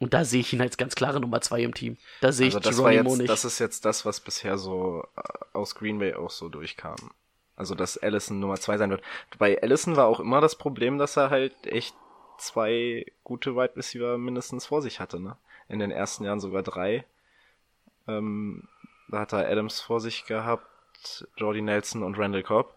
und 0.00 0.14
da 0.14 0.24
sehe 0.24 0.40
ich 0.40 0.52
ihn 0.52 0.62
als 0.62 0.76
ganz 0.76 0.94
klare 0.94 1.20
Nummer 1.20 1.40
2 1.40 1.60
im 1.62 1.74
Team. 1.74 1.98
Da 2.20 2.32
sehe 2.32 2.46
Also 2.46 2.58
ich 2.58 2.64
das 2.64 2.76
Geronimo 2.76 3.10
jetzt, 3.10 3.18
nicht. 3.18 3.30
das 3.30 3.44
ist 3.44 3.58
jetzt 3.58 3.84
das, 3.84 4.06
was 4.06 4.20
bisher 4.20 4.56
so 4.56 5.04
äh, 5.16 5.22
aus 5.52 5.74
Green 5.74 5.98
Bay 5.98 6.14
auch 6.14 6.30
so 6.30 6.48
durchkam. 6.48 6.96
Also 7.54 7.74
dass 7.74 7.98
Allison 7.98 8.40
Nummer 8.40 8.56
zwei 8.56 8.78
sein 8.78 8.90
wird. 8.90 9.02
Bei 9.38 9.60
Allison 9.62 9.94
war 9.96 10.06
auch 10.06 10.18
immer 10.18 10.40
das 10.40 10.56
Problem, 10.56 10.98
dass 10.98 11.16
er 11.16 11.30
halt 11.30 11.54
echt 11.66 11.94
zwei 12.38 13.06
gute 13.22 13.54
Wide 13.54 13.76
Receiver 13.76 14.18
mindestens 14.18 14.66
vor 14.66 14.82
sich 14.82 14.98
hatte, 14.98 15.20
ne? 15.20 15.36
In 15.68 15.78
den 15.78 15.90
ersten 15.92 16.24
Jahren 16.24 16.40
sogar 16.40 16.62
drei. 16.64 17.04
Ähm, 18.08 18.66
da 19.08 19.20
hat 19.20 19.32
er 19.32 19.48
Adams 19.48 19.80
vor 19.80 20.00
sich 20.00 20.26
gehabt, 20.26 20.66
Jordy 21.36 21.62
Nelson 21.62 22.02
und 22.02 22.18
Randall 22.18 22.42
Cobb. 22.42 22.76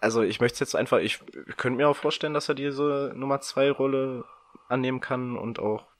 Also 0.00 0.22
ich 0.22 0.40
möchte 0.40 0.60
jetzt 0.60 0.74
einfach, 0.74 0.98
ich, 0.98 1.20
ich 1.46 1.56
könnte 1.56 1.76
mir 1.76 1.88
auch 1.88 1.96
vorstellen, 1.96 2.34
dass 2.34 2.48
er 2.48 2.54
diese 2.54 3.12
Nummer 3.14 3.40
zwei 3.40 3.70
Rolle 3.70 4.24
annehmen 4.68 5.00
kann 5.00 5.36
und 5.36 5.58
auch 5.58 5.90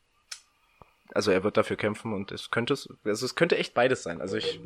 also 1.12 1.30
er 1.30 1.42
wird 1.42 1.56
dafür 1.56 1.76
kämpfen 1.76 2.12
und 2.12 2.32
es 2.32 2.50
könnte 2.50 2.74
es, 2.74 2.88
also 3.04 3.26
es 3.26 3.34
könnte 3.34 3.58
echt 3.58 3.74
beides 3.74 4.02
sein. 4.02 4.20
Also 4.20 4.36
ich, 4.36 4.60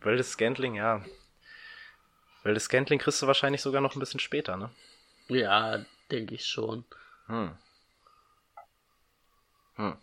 weil 0.00 0.16
das 0.16 0.32
Scantling, 0.32 0.74
ja, 0.74 1.04
weil 2.42 2.54
das 2.54 2.64
Scantling 2.64 2.98
kriegst 2.98 3.22
du 3.22 3.26
wahrscheinlich 3.26 3.62
sogar 3.62 3.80
noch 3.80 3.94
ein 3.94 4.00
bisschen 4.00 4.20
später, 4.20 4.56
ne? 4.56 4.70
ja, 5.28 5.84
denke 6.10 6.34
ich 6.34 6.46
schon. 6.46 6.84
Hm. 7.26 7.56
Hm. 9.76 9.96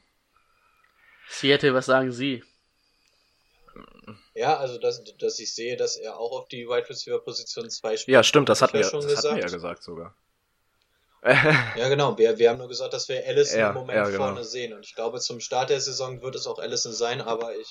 Seattle, 1.27 1.73
was 1.73 1.85
sagen 1.85 2.11
Sie? 2.11 2.43
Ja, 4.33 4.57
also 4.57 4.77
dass, 4.77 5.03
dass 5.19 5.39
ich 5.39 5.53
sehe, 5.53 5.77
dass 5.77 5.95
er 5.97 6.17
auch 6.17 6.31
auf 6.31 6.47
die 6.47 6.67
Wide 6.67 6.87
Receiver 6.89 7.19
Position 7.19 7.69
2 7.69 7.97
spielt. 7.97 8.13
Ja, 8.13 8.23
stimmt, 8.23 8.49
das 8.49 8.61
wir, 8.61 8.79
ja 8.81 8.89
schon 8.89 9.01
das 9.01 9.17
hatten 9.17 9.35
wir 9.35 9.41
ja 9.41 9.47
gesagt. 9.47 9.53
gesagt 9.53 9.83
sogar. 9.83 10.15
Ja, 11.75 11.89
genau. 11.89 12.17
Wir, 12.17 12.37
wir 12.37 12.49
haben 12.49 12.59
nur 12.59 12.67
gesagt, 12.67 12.93
dass 12.93 13.09
wir 13.09 13.25
Allison 13.25 13.59
Ja, 13.59 13.69
im 13.69 13.73
Moment 13.75 13.97
ja, 13.97 14.05
genau. 14.05 14.17
vorne 14.17 14.43
sehen. 14.43 14.73
Und 14.73 14.85
ich 14.85 14.95
glaube, 14.95 15.19
zum 15.19 15.39
Start 15.39 15.69
der 15.69 15.81
Saison 15.81 16.21
wird 16.21 16.35
es 16.35 16.47
auch 16.47 16.59
Allison 16.59 16.93
sein, 16.93 17.21
aber 17.21 17.55
ich 17.57 17.67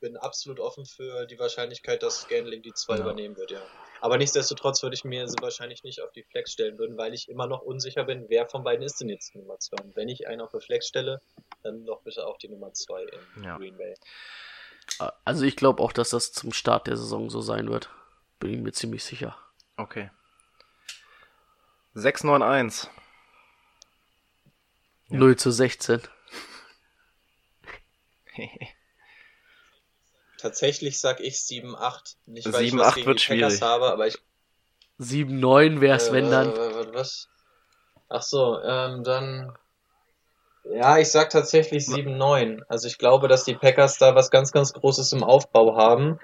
bin 0.00 0.16
absolut 0.16 0.60
offen 0.60 0.86
für 0.86 1.26
die 1.26 1.38
Wahrscheinlichkeit, 1.38 2.02
dass 2.02 2.22
Scanling 2.22 2.62
die 2.62 2.72
2 2.72 2.94
Ja. 2.96 3.00
übernehmen 3.02 3.36
wird, 3.36 3.50
ja. 3.52 3.62
Aber 4.00 4.16
nichtsdestotrotz 4.16 4.82
würde 4.82 4.94
ich 4.94 5.04
mir 5.04 5.28
sie 5.28 5.36
wahrscheinlich 5.40 5.82
nicht 5.82 6.00
auf 6.02 6.10
die 6.12 6.22
Flex 6.24 6.52
stellen 6.52 6.78
würden, 6.78 6.96
weil 6.96 7.12
ich 7.12 7.28
immer 7.28 7.46
noch 7.46 7.60
unsicher 7.60 8.04
bin, 8.04 8.24
wer 8.28 8.46
von 8.48 8.64
beiden 8.64 8.82
ist 8.82 9.00
denn 9.00 9.10
jetzt 9.10 9.34
die 9.34 9.38
Nummer 9.38 9.58
2. 9.58 9.82
Und 9.84 9.96
wenn 9.96 10.08
ich 10.08 10.26
einen 10.26 10.40
auf 10.40 10.50
die 10.52 10.60
Flex 10.64 10.88
stelle, 10.88 11.20
dann 11.62 11.84
doch 11.84 12.02
bitte 12.02 12.26
auch 12.26 12.38
die 12.38 12.48
Nummer 12.48 12.72
2 12.72 13.02
in. 13.02 13.42
Green 13.58 13.76
Bay. 13.76 13.94
Also 15.24 15.44
ich 15.44 15.56
glaube 15.56 15.82
auch, 15.82 15.92
dass 15.92 16.10
das 16.10 16.32
zum 16.32 16.52
Start 16.52 16.86
der 16.86 16.96
Saison 16.96 17.30
so 17.30 17.40
sein 17.40 17.70
wird. 17.70 17.90
Bin 18.38 18.52
ich 18.54 18.60
mir 18.60 18.72
ziemlich 18.72 19.04
sicher. 19.04 19.36
Okay. 19.76 20.10
691. 21.94 22.90
Ja. 25.08 25.18
0 25.18 25.36
zu 25.36 25.50
16. 25.50 26.02
Tatsächlich 30.38 30.98
sag 31.00 31.20
ich 31.20 31.34
7-8. 31.36 32.16
Nicht, 32.26 32.52
weil 32.52 32.64
ich 32.64 32.72
7-8 32.72 32.78
was 32.78 32.94
gegen 32.94 33.06
wird 33.06 33.20
die 33.20 33.26
Packers 33.28 33.52
schwierig. 33.56 33.62
habe, 33.62 33.92
aber 33.92 34.06
ich 34.06 34.18
7-9 34.98 35.80
wär's, 35.80 36.08
Äh, 36.08 36.12
wenn 36.12 36.30
dann. 36.30 36.50
äh, 36.52 36.94
Was? 36.94 37.28
Ach 38.08 38.22
so, 38.22 38.60
ähm, 38.62 39.04
dann. 39.04 39.56
Ja, 40.72 40.98
ich 40.98 41.10
sag 41.10 41.30
tatsächlich 41.30 41.84
7-9. 41.84 42.62
Also 42.68 42.86
ich 42.86 42.98
glaube, 42.98 43.28
dass 43.28 43.44
die 43.44 43.54
Packers 43.54 43.98
da 43.98 44.14
was 44.14 44.30
ganz, 44.30 44.52
ganz 44.52 44.72
Großes 44.72 45.12
im 45.12 45.24
Aufbau 45.24 45.76
haben. 45.76 46.20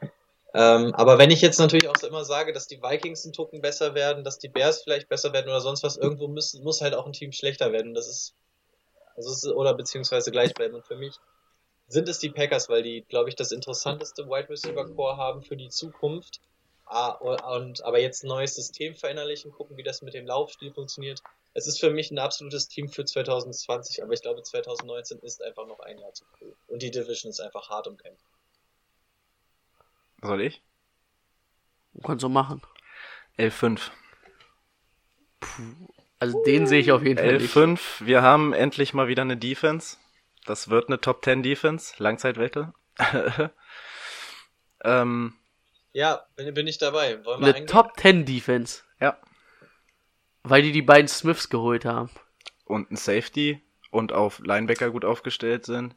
Ähm, 0.55 0.94
aber 0.94 1.18
wenn 1.18 1.31
ich 1.31 1.40
jetzt 1.43 1.59
natürlich 1.59 1.89
auch 1.89 2.02
immer 2.02 2.24
sage, 2.24 2.52
dass 2.52 2.66
die 2.66 2.82
Vikings 2.82 3.24
einen 3.24 3.32
Tucken 3.32 3.60
besser 3.60 3.94
werden, 3.94 4.24
dass 4.24 4.39
die 4.39 4.48
Bears 4.48 4.82
vielleicht 4.82 5.09
besser 5.09 5.32
werden 5.32 5.48
oder 5.48 5.60
sonst 5.60 5.82
was, 5.82 5.97
irgendwo 5.97 6.28
muss, 6.28 6.55
muss 6.55 6.81
halt 6.81 6.94
auch 6.94 7.06
ein 7.06 7.12
Team 7.12 7.32
schlechter 7.32 7.73
werden. 7.73 7.93
Das 7.93 8.09
ist, 8.09 8.35
also 9.16 9.32
ist, 9.32 9.47
oder 9.55 9.74
beziehungsweise 9.74 10.31
gleich 10.31 10.55
bleiben. 10.55 10.74
Und 10.74 10.86
für 10.86 10.97
mich 10.97 11.16
sind 11.89 12.09
es 12.09 12.18
die 12.18 12.31
Packers, 12.31 12.68
weil 12.68 12.82
die, 12.82 13.02
glaube 13.02 13.28
ich, 13.28 13.36
das 13.36 13.52
interessanteste 13.52 14.28
Wide 14.28 14.48
Receiver 14.48 14.86
Core 14.94 15.16
haben 15.16 15.43
für 15.43 15.56
die 15.56 15.68
Zukunft. 15.68 16.40
Ah, 16.86 17.10
und 17.10 17.85
aber 17.85 17.98
jetzt 17.98 18.23
ein 18.23 18.28
neues 18.28 18.55
System 18.55 18.94
verinnerlichen, 18.94 19.51
gucken, 19.51 19.77
wie 19.77 19.82
das 19.82 20.02
mit 20.02 20.14
dem 20.14 20.27
Laufstil 20.27 20.73
funktioniert. 20.73 21.20
Es 21.57 21.66
ist 21.66 21.81
für 21.81 21.89
mich 21.89 22.11
ein 22.11 22.19
absolutes 22.19 22.69
Team 22.69 22.91
für 22.91 23.07
2020, 23.07 24.03
aber 24.03 24.12
ich 24.12 24.20
glaube 24.20 24.43
2019 24.43 25.20
ist 25.20 25.43
einfach 25.43 25.66
noch 25.66 25.81
ein 25.81 25.97
Jahr 25.97 26.12
zu 26.12 26.27
früh. 26.27 26.53
Und 26.66 26.83
die 26.83 26.91
Division 26.91 27.31
ist 27.31 27.41
einfach 27.41 27.70
hart 27.70 27.89
umkämpft. 27.89 28.27
Soll 30.20 30.43
ich? 30.43 30.62
Kannst 32.05 32.23
du 32.23 32.28
machen. 32.28 32.61
11-5. 33.39 33.91
Also 36.19 36.43
den 36.45 36.66
sehe 36.66 36.81
ich 36.81 36.93
auf 36.93 37.03
jeden 37.03 37.19
Fall 37.19 37.39
nicht. 37.39 37.55
11-5. 37.55 38.05
Wir 38.05 38.20
haben 38.20 38.53
endlich 38.53 38.93
mal 38.93 39.09
wieder 39.09 39.23
eine 39.23 39.39
Defense. 39.39 39.97
Das 40.45 40.69
wird 40.69 40.89
eine 40.89 41.01
Top 41.01 41.24
10 41.24 41.43
Defense. 41.43 41.95
Langzeitwette. 41.97 42.74
ähm, 44.85 45.33
Ja, 45.95 46.27
bin, 46.37 46.53
bin 46.53 46.66
ich 46.66 46.77
dabei. 46.77 47.24
Wollen 47.24 47.41
wir 47.41 47.55
Eine 47.55 47.65
Top 47.65 47.99
10 47.99 48.27
Defense. 48.27 48.83
ja. 49.01 49.19
Weil 50.48 50.62
die 50.62 50.73
die 50.73 50.82
beiden 50.82 51.09
Smiths 51.09 51.48
geholt 51.48 51.85
haben. 51.85 52.09
Und 52.66 52.90
ein 52.93 52.97
Safety 52.97 53.60
und 53.90 54.12
auf 54.12 54.39
Linebacker 54.39 54.90
gut 54.90 55.05
aufgestellt 55.05 55.64
sind. 55.66 55.97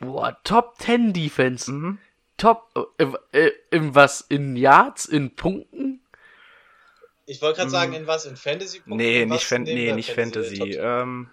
Boah, 0.00 0.38
Top 0.44 0.74
10 0.78 1.12
Defense. 1.14 1.70
Mhm. 1.72 1.98
Top, 2.36 2.70
äh, 2.98 3.06
äh, 3.32 3.52
in 3.70 3.94
was? 3.94 4.20
In 4.20 4.56
Yards? 4.56 5.06
In 5.06 5.34
Punkten? 5.34 6.00
Ich 7.24 7.40
wollte 7.40 7.58
gerade 7.60 7.70
sagen, 7.70 7.94
in 7.94 8.06
was? 8.06 8.26
In 8.26 8.36
Fantasy? 8.36 8.82
Nee, 8.84 9.22
In 9.22 9.30
nicht, 9.30 9.44
Fan 9.44 9.62
nee, 9.62 9.92
nicht 9.92 10.10
Äh, 10.10 10.14
Fantasy. 10.14 10.76
Ähm, 10.78 11.28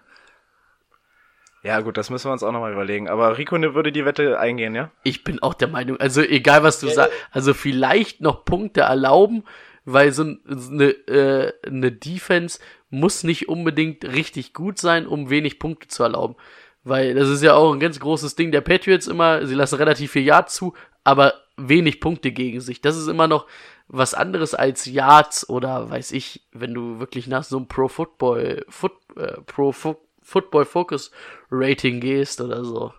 ja, 1.62 1.80
gut, 1.80 1.98
das 1.98 2.08
müssen 2.08 2.28
wir 2.28 2.32
uns 2.32 2.42
auch 2.42 2.52
nochmal 2.52 2.72
überlegen. 2.72 3.08
Aber 3.08 3.36
Rico 3.36 3.58
ne, 3.58 3.74
würde 3.74 3.92
die 3.92 4.06
Wette 4.06 4.38
eingehen, 4.38 4.74
ja? 4.74 4.90
Ich 5.02 5.24
bin 5.24 5.42
auch 5.42 5.52
der 5.52 5.68
Meinung, 5.68 5.98
also 6.00 6.22
egal 6.22 6.62
was 6.62 6.80
du 6.80 6.86
Ja, 6.86 6.94
sagst, 6.94 7.12
also 7.32 7.52
vielleicht 7.52 8.22
noch 8.22 8.46
Punkte 8.46 8.82
erlauben, 8.82 9.44
weil 9.92 10.12
so 10.12 10.24
ein- 10.24 10.40
so 10.46 10.70
eine, 10.72 10.90
äh, 11.08 11.52
eine 11.66 11.92
Defense 11.92 12.58
muss 12.90 13.22
nicht 13.24 13.48
unbedingt 13.48 14.04
richtig 14.04 14.52
gut 14.54 14.78
sein, 14.78 15.06
um 15.06 15.30
wenig 15.30 15.58
Punkte 15.58 15.88
zu 15.88 16.02
erlauben. 16.02 16.36
Weil 16.82 17.14
das 17.14 17.28
ist 17.28 17.42
ja 17.42 17.54
auch 17.54 17.72
ein 17.72 17.80
ganz 17.80 18.00
großes 18.00 18.36
Ding 18.36 18.52
der 18.52 18.62
Patriots 18.62 19.06
immer, 19.06 19.46
sie 19.46 19.54
lassen 19.54 19.76
relativ 19.76 20.12
viel 20.12 20.22
Yards 20.22 20.54
zu, 20.54 20.74
aber 21.04 21.34
wenig 21.56 22.00
Punkte 22.00 22.32
gegen 22.32 22.60
sich. 22.60 22.80
Das 22.80 22.96
ist 22.96 23.06
immer 23.06 23.28
noch 23.28 23.46
was 23.86 24.14
anderes 24.14 24.54
als 24.54 24.86
Yards 24.86 25.48
oder 25.48 25.90
weiß 25.90 26.12
ich, 26.12 26.46
wenn 26.52 26.72
du 26.72 26.98
wirklich 27.00 27.26
nach 27.26 27.44
so 27.44 27.56
einem 27.58 27.68
Pro 27.68 27.88
Football, 27.88 28.64
Foot, 28.68 28.92
äh, 29.16 29.40
Pro 29.42 29.72
Fo 29.72 30.00
Football 30.22 30.64
Focus 30.64 31.10
Rating 31.50 31.98
gehst 32.00 32.40
oder 32.40 32.64
so. 32.64 32.92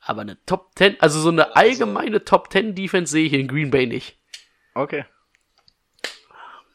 Aber 0.00 0.22
eine 0.22 0.36
Top 0.44 0.70
10, 0.74 0.96
also 1.00 1.20
so 1.20 1.28
eine 1.30 1.54
allgemeine 1.56 2.24
Top 2.24 2.52
10 2.52 2.74
Defense 2.74 3.12
sehe 3.12 3.26
ich 3.26 3.32
in 3.32 3.46
Green 3.48 3.70
Bay 3.70 3.86
nicht. 3.86 4.18
Okay. 4.74 5.04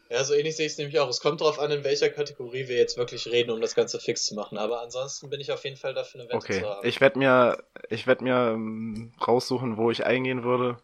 Ja, 0.09 0.23
so 0.23 0.33
ähnlich 0.33 0.55
sehe 0.55 0.65
ich 0.65 0.71
es 0.71 0.77
nämlich 0.79 0.99
auch. 0.99 1.07
Es 1.07 1.19
kommt 1.21 1.39
darauf 1.41 1.59
an, 1.59 1.69
in 1.69 1.83
welcher 1.83 2.09
Kategorie 2.09 2.67
wir 2.67 2.77
jetzt 2.77 2.97
wirklich 2.97 3.27
reden, 3.27 3.51
um 3.51 3.61
das 3.61 3.75
Ganze 3.75 3.99
fix 3.99 4.25
zu 4.25 4.33
machen. 4.33 4.57
Aber 4.57 4.81
ansonsten 4.81 5.29
bin 5.29 5.39
ich 5.39 5.51
auf 5.51 5.63
jeden 5.63 5.77
Fall 5.77 5.93
dafür, 5.93 6.21
eine 6.21 6.29
Wette 6.29 6.37
Okay. 6.37 6.61
zu 6.61 6.67
haben. 6.67 6.87
Ich 6.87 6.99
werde 6.99 7.19
mir, 7.19 7.63
ich 7.89 8.07
werde 8.07 8.23
mir 8.23 8.51
ähm, 8.53 9.11
raussuchen, 9.25 9.77
wo 9.77 9.91
ich 9.91 10.05
eingehen 10.05 10.43
würde. 10.43 10.77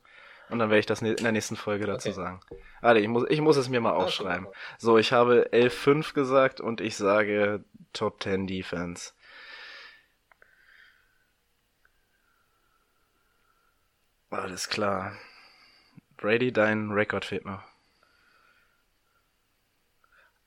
Und 0.49 0.59
dann 0.59 0.69
werde 0.69 0.79
ich 0.79 0.85
das 0.85 1.01
in 1.01 1.15
der 1.15 1.31
nächsten 1.31 1.55
Folge 1.55 1.87
dazu 1.87 2.09
Okay. 2.09 2.15
sagen. 2.15 2.39
Warte, 2.81 2.99
ich 2.99 3.07
muss, 3.07 3.25
ich 3.29 3.41
muss 3.41 3.57
es 3.57 3.67
mir 3.67 3.81
mal 3.81 3.93
aufschreiben. 3.93 4.47
So, 4.77 4.99
ich 4.99 5.11
habe 5.11 5.51
11-5 5.51 6.13
gesagt 6.13 6.61
und 6.61 6.79
ich 6.79 6.95
sage 6.95 7.63
Top 7.93 8.21
10 8.21 8.45
Defense. 8.45 9.13
Alles 14.29 14.69
klar. 14.69 15.13
Brady, 16.17 16.51
dein 16.51 16.91
Rekord 16.91 17.25
fehlt 17.25 17.45
noch. 17.45 17.63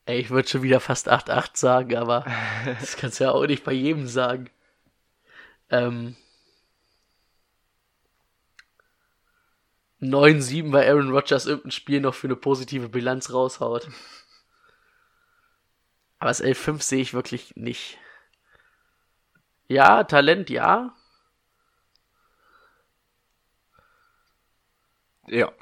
Ey, 0.09 0.21
ich 0.21 0.31
würde 0.31 0.49
schon 0.49 0.63
wieder 0.63 0.81
fast 0.81 1.11
8-8 1.13 1.51
sagen, 1.59 1.95
aber 1.95 2.25
das 2.81 2.97
kannst 2.97 3.21
du 3.21 3.25
ja 3.25 3.33
auch 3.33 3.47
nicht 3.47 3.63
bei 3.63 3.73
jedem 3.73 4.07
sagen. 4.07 4.49
Ähm. 5.69 6.17
9-7, 10.01 10.73
weil 10.73 10.89
Aaron 10.89 11.11
Rodgers 11.11 11.45
irgendein 11.45 11.73
Spiel 11.73 12.01
noch 12.01 12.15
für 12.15 12.27
eine 12.27 12.37
positive 12.37 12.89
Bilanz 12.89 13.35
raushaut. 13.35 13.91
Aber 16.21 16.31
das 16.31 16.43
11-5 16.43 16.81
sehe 16.81 17.03
ich 17.03 17.13
wirklich 17.13 17.55
nicht. 17.55 17.99
Ja, 19.67 20.05
Talent, 20.05 20.49
ja. 20.49 20.97
Ja. 25.27 25.53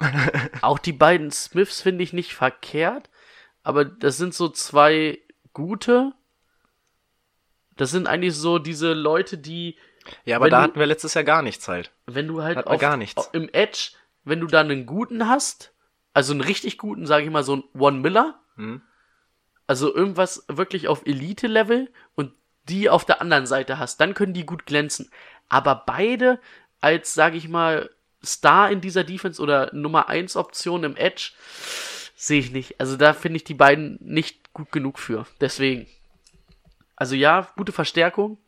Auch 0.61 0.79
die 0.79 0.93
beiden 0.93 1.31
Smiths 1.31 1.81
finde 1.81 2.05
ich 2.05 2.13
nicht 2.13 2.33
verkehrt, 2.33 3.09
aber 3.67 3.83
das 3.85 4.17
sind 4.17 4.33
so 4.33 4.47
zwei 4.49 5.19
gute. 5.53 6.13
Das 7.75 7.91
sind 7.91 8.07
eigentlich 8.07 8.35
so 8.35 8.59
diese 8.59 8.93
Leute, 8.93 9.37
die, 9.37 9.77
ja, 10.25 10.37
aber 10.37 10.49
da 10.49 10.57
du- 10.57 10.63
hatten 10.63 10.79
wir 10.79 10.85
letztes 10.87 11.13
Jahr 11.13 11.23
gar 11.23 11.41
nichts 11.41 11.67
halt. 11.67 11.91
wenn 12.05 12.27
du 12.27 12.41
halt 12.41 12.65
man 12.65 12.77
gar 12.79 12.97
nichts. 12.97 13.29
im 13.33 13.49
Edge, 13.51 13.91
wenn 14.23 14.39
du 14.39 14.47
dann 14.47 14.71
einen 14.71 14.85
guten 14.85 15.27
hast, 15.27 15.73
also 16.13 16.31
einen 16.33 16.41
richtig 16.41 16.77
guten, 16.77 17.05
sage 17.05 17.25
ich 17.25 17.31
mal, 17.31 17.43
so 17.43 17.53
einen 17.53 17.63
One 17.77 17.99
Miller, 17.99 18.39
Hm? 18.55 18.81
also 19.67 19.93
irgendwas 19.93 20.45
wirklich 20.47 20.87
auf 20.87 21.05
Elite-Level 21.05 21.91
und 22.15 22.33
die 22.69 22.89
auf 22.89 23.05
der 23.05 23.21
anderen 23.21 23.45
Seite 23.45 23.77
hast, 23.77 24.01
dann 24.01 24.13
können 24.13 24.33
die 24.33 24.45
gut 24.45 24.65
glänzen. 24.65 25.11
Aber 25.49 25.83
beide 25.85 26.39
als, 26.81 27.13
sage 27.13 27.37
ich 27.37 27.47
mal, 27.47 27.89
Star 28.25 28.71
in 28.71 28.81
dieser 28.81 29.03
Defense 29.03 29.41
oder 29.41 29.69
Nummer 29.73 30.09
1 30.09 30.35
Option 30.35 30.83
im 30.83 30.95
Edge 30.95 31.31
sehe 32.17 32.39
ich 32.39 32.51
nicht. 32.51 32.79
Also 32.79 32.97
da 32.97 33.13
finde 33.13 33.37
ich 33.37 33.43
die 33.43 33.53
beiden 33.53 33.97
nicht 34.01 34.51
gut 34.51 34.71
genug 34.71 34.99
für. 34.99 35.25
Deswegen. 35.39 35.87
Also 36.95 37.15
ja, 37.15 37.47
gute 37.55 37.71
Verstärkung. 37.71 38.39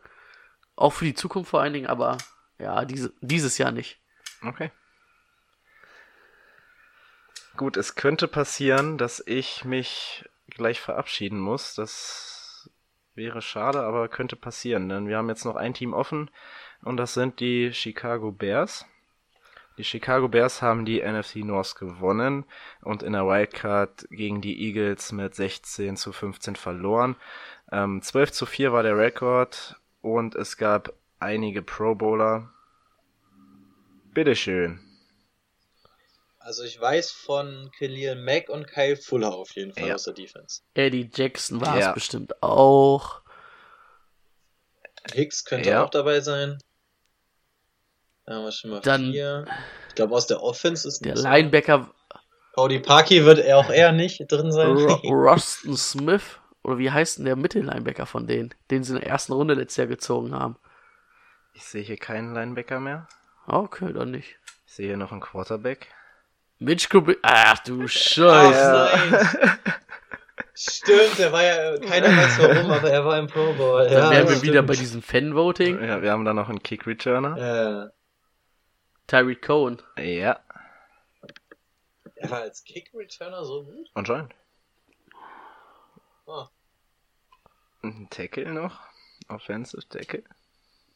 Auch 0.76 0.92
für 0.92 1.06
die 1.06 1.14
Zukunft 1.14 1.52
vor 1.52 1.62
allen 1.62 1.74
Dingen, 1.74 1.88
aber 1.88 2.18
ja, 2.58 2.84
diese, 2.84 3.14
dieses 3.22 3.58
Jahr 3.58 3.72
nicht. 3.72 4.02
Okay. 4.42 4.72
Gut, 7.58 7.78
es 7.78 7.96
könnte 7.96 8.28
passieren, 8.28 8.98
dass 8.98 9.22
ich 9.26 9.66
mich 9.66 10.26
gleich 10.48 10.80
verabschieden 10.80 11.40
muss. 11.40 11.76
Das 11.76 12.70
wäre 13.14 13.42
schade, 13.42 13.82
aber 13.82 14.08
könnte 14.08 14.36
passieren, 14.36 14.90
denn 14.90 15.08
wir 15.08 15.18
haben 15.18 15.30
jetzt 15.30 15.46
noch 15.46 15.58
ein 15.58 15.74
Team 15.74 15.94
offen 15.94 16.32
und 16.82 16.98
das 16.98 17.14
sind 17.14 17.42
die 17.42 17.74
Chicago 17.74 18.32
Bears. 18.32 18.86
Die 19.80 19.86
Chicago 19.86 20.28
Bears 20.28 20.62
haben 20.62 20.84
die 20.84 21.00
NFC 21.02 21.38
North 21.38 21.76
gewonnen 21.78 22.44
und 22.82 23.02
in 23.02 23.14
der 23.14 23.26
Wildcard 23.26 24.08
gegen 24.12 24.42
die 24.42 24.62
Eagles 24.68 25.14
mit 25.14 25.34
16 25.36 25.96
zu 25.96 26.12
15 26.12 26.58
verloren. 26.58 27.16
Ähm, 27.72 28.02
12 28.02 28.34
zu 28.34 28.46
4 28.46 28.74
war 28.74 28.84
der 28.84 28.98
Rekord 28.98 29.78
und 30.02 30.36
es 30.36 30.58
gab 30.58 30.92
einige 31.20 31.62
Pro 31.62 31.96
Bowler. 31.96 32.52
Bitteschön. 34.14 34.82
Also 36.40 36.64
ich 36.64 36.80
weiß 36.82 37.12
von 37.12 37.72
Khalil 37.78 38.16
Mack 38.22 38.50
und 38.50 38.68
Kyle 38.68 38.98
Fuller 38.98 39.34
auf 39.34 39.52
jeden 39.56 39.74
Fall 39.74 39.88
Ja. 39.88 39.96
aus 39.96 40.04
der 40.04 40.14
Defense. 40.14 40.62
Eddie 40.74 41.10
Jackson 41.14 41.62
war 41.62 41.80
Ja. 41.80 41.88
es 41.88 41.94
bestimmt 41.94 42.44
auch. 42.44 43.22
Hicks 45.14 45.46
könnte 45.46 45.70
Ja. 45.70 45.86
auch 45.86 45.90
dabei 45.90 46.20
sein. 46.20 46.58
Da 48.30 48.36
haben 48.36 48.44
wir 48.44 48.52
schon 48.52 48.70
mal 48.70 48.80
Dann- 48.82 49.12
vier. 49.12 49.46
Ich 49.88 49.96
glaube, 49.96 50.14
aus 50.16 50.28
der 50.28 50.44
Offense 50.44 50.88
ist 50.88 51.04
Der 51.04 51.16
Linebacker 51.16 51.90
Cody 52.54 52.78
Parkey 52.78 53.26
wird 53.26 53.40
er 53.40 53.58
auch 53.58 53.72
eher 53.72 53.92
nicht 53.92 54.24
drin 54.32 54.52
sein. 54.52 54.68
Ro 54.68 54.94
Roston 55.10 55.76
Smith, 55.76 56.38
oder 56.64 56.78
wie 56.78 56.92
heißt 56.92 57.18
denn 57.18 57.26
der 57.26 57.36
Mittellinebacker 57.36 58.06
von 58.06 58.28
denen, 58.28 58.54
den 58.70 58.84
sie 58.84 58.94
in 58.94 59.00
der 59.00 59.10
ersten 59.10 59.34
Runde 59.34 59.56
letztes 59.56 59.78
Jahr 59.78 59.88
gezogen 59.88 60.36
haben? 60.36 60.58
Ich 61.56 61.64
sehe 61.66 61.82
hier 61.82 61.98
keinen 61.98 62.36
Linebacker 62.36 62.80
mehr. 62.80 63.08
Okay, 63.48 63.92
dann 63.94 64.12
nicht. 64.12 64.38
Ich 64.68 64.74
sehe 64.74 64.86
hier 64.86 64.98
noch 64.98 65.12
einen 65.12 65.22
Quarterback. 65.22 65.88
Mitch 66.60 66.88
Kubi 66.88 67.18
Ach 67.24 67.58
du 67.64 67.82
Ach, 67.86 67.90
Scheiße. 67.90 68.90
nein. 69.12 69.58
Stimmt, 70.54 71.18
der 71.18 71.32
war 71.32 71.44
ja, 71.44 71.78
keiner 71.80 72.10
weiß 72.16 72.38
warum, 72.40 72.70
aber 72.72 72.92
er 72.92 73.04
war 73.06 73.18
im 73.18 73.26
Pro 73.26 73.54
Bowl. 73.54 73.86
Dann 73.86 73.92
ja, 73.94 74.12
wären 74.12 74.28
wir 74.28 74.36
stimmt. 74.36 74.44
wieder 74.44 74.62
bei 74.62 74.76
diesem 74.76 75.02
Fan-Voting. 75.02 75.84
Ja, 75.84 76.02
wir 76.04 76.12
haben 76.12 76.26
da 76.26 76.34
noch 76.36 76.50
einen 76.50 76.62
Kick 76.62 76.86
Returner. 76.86 77.92
Tyreek 79.10 79.42
Cohen. 79.42 79.82
Ja, 79.98 80.40
er 82.16 82.30
war 82.32 82.42
als 82.42 82.64
Kick-Returner 82.64 83.44
so 83.46 83.64
gut? 83.64 83.90
anscheinend. 83.94 84.34
Ah. 86.28 86.50
Ein 87.82 88.08
Tackle 88.10 88.52
noch. 88.54 88.80
Offensive 89.30 89.88
Tackle. 89.88 90.24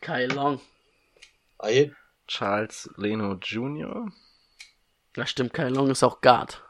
Kai 0.01 0.25
Long. 0.25 0.59
Ah, 1.59 1.67
hier, 1.67 1.95
Charles 2.27 2.89
Leno 2.97 3.35
Jr. 3.35 4.11
Ja, 5.15 5.25
stimmt, 5.25 5.53
Kai 5.53 5.69
Long 5.69 5.89
ist 5.89 6.03
auch 6.03 6.19
Guard. 6.19 6.61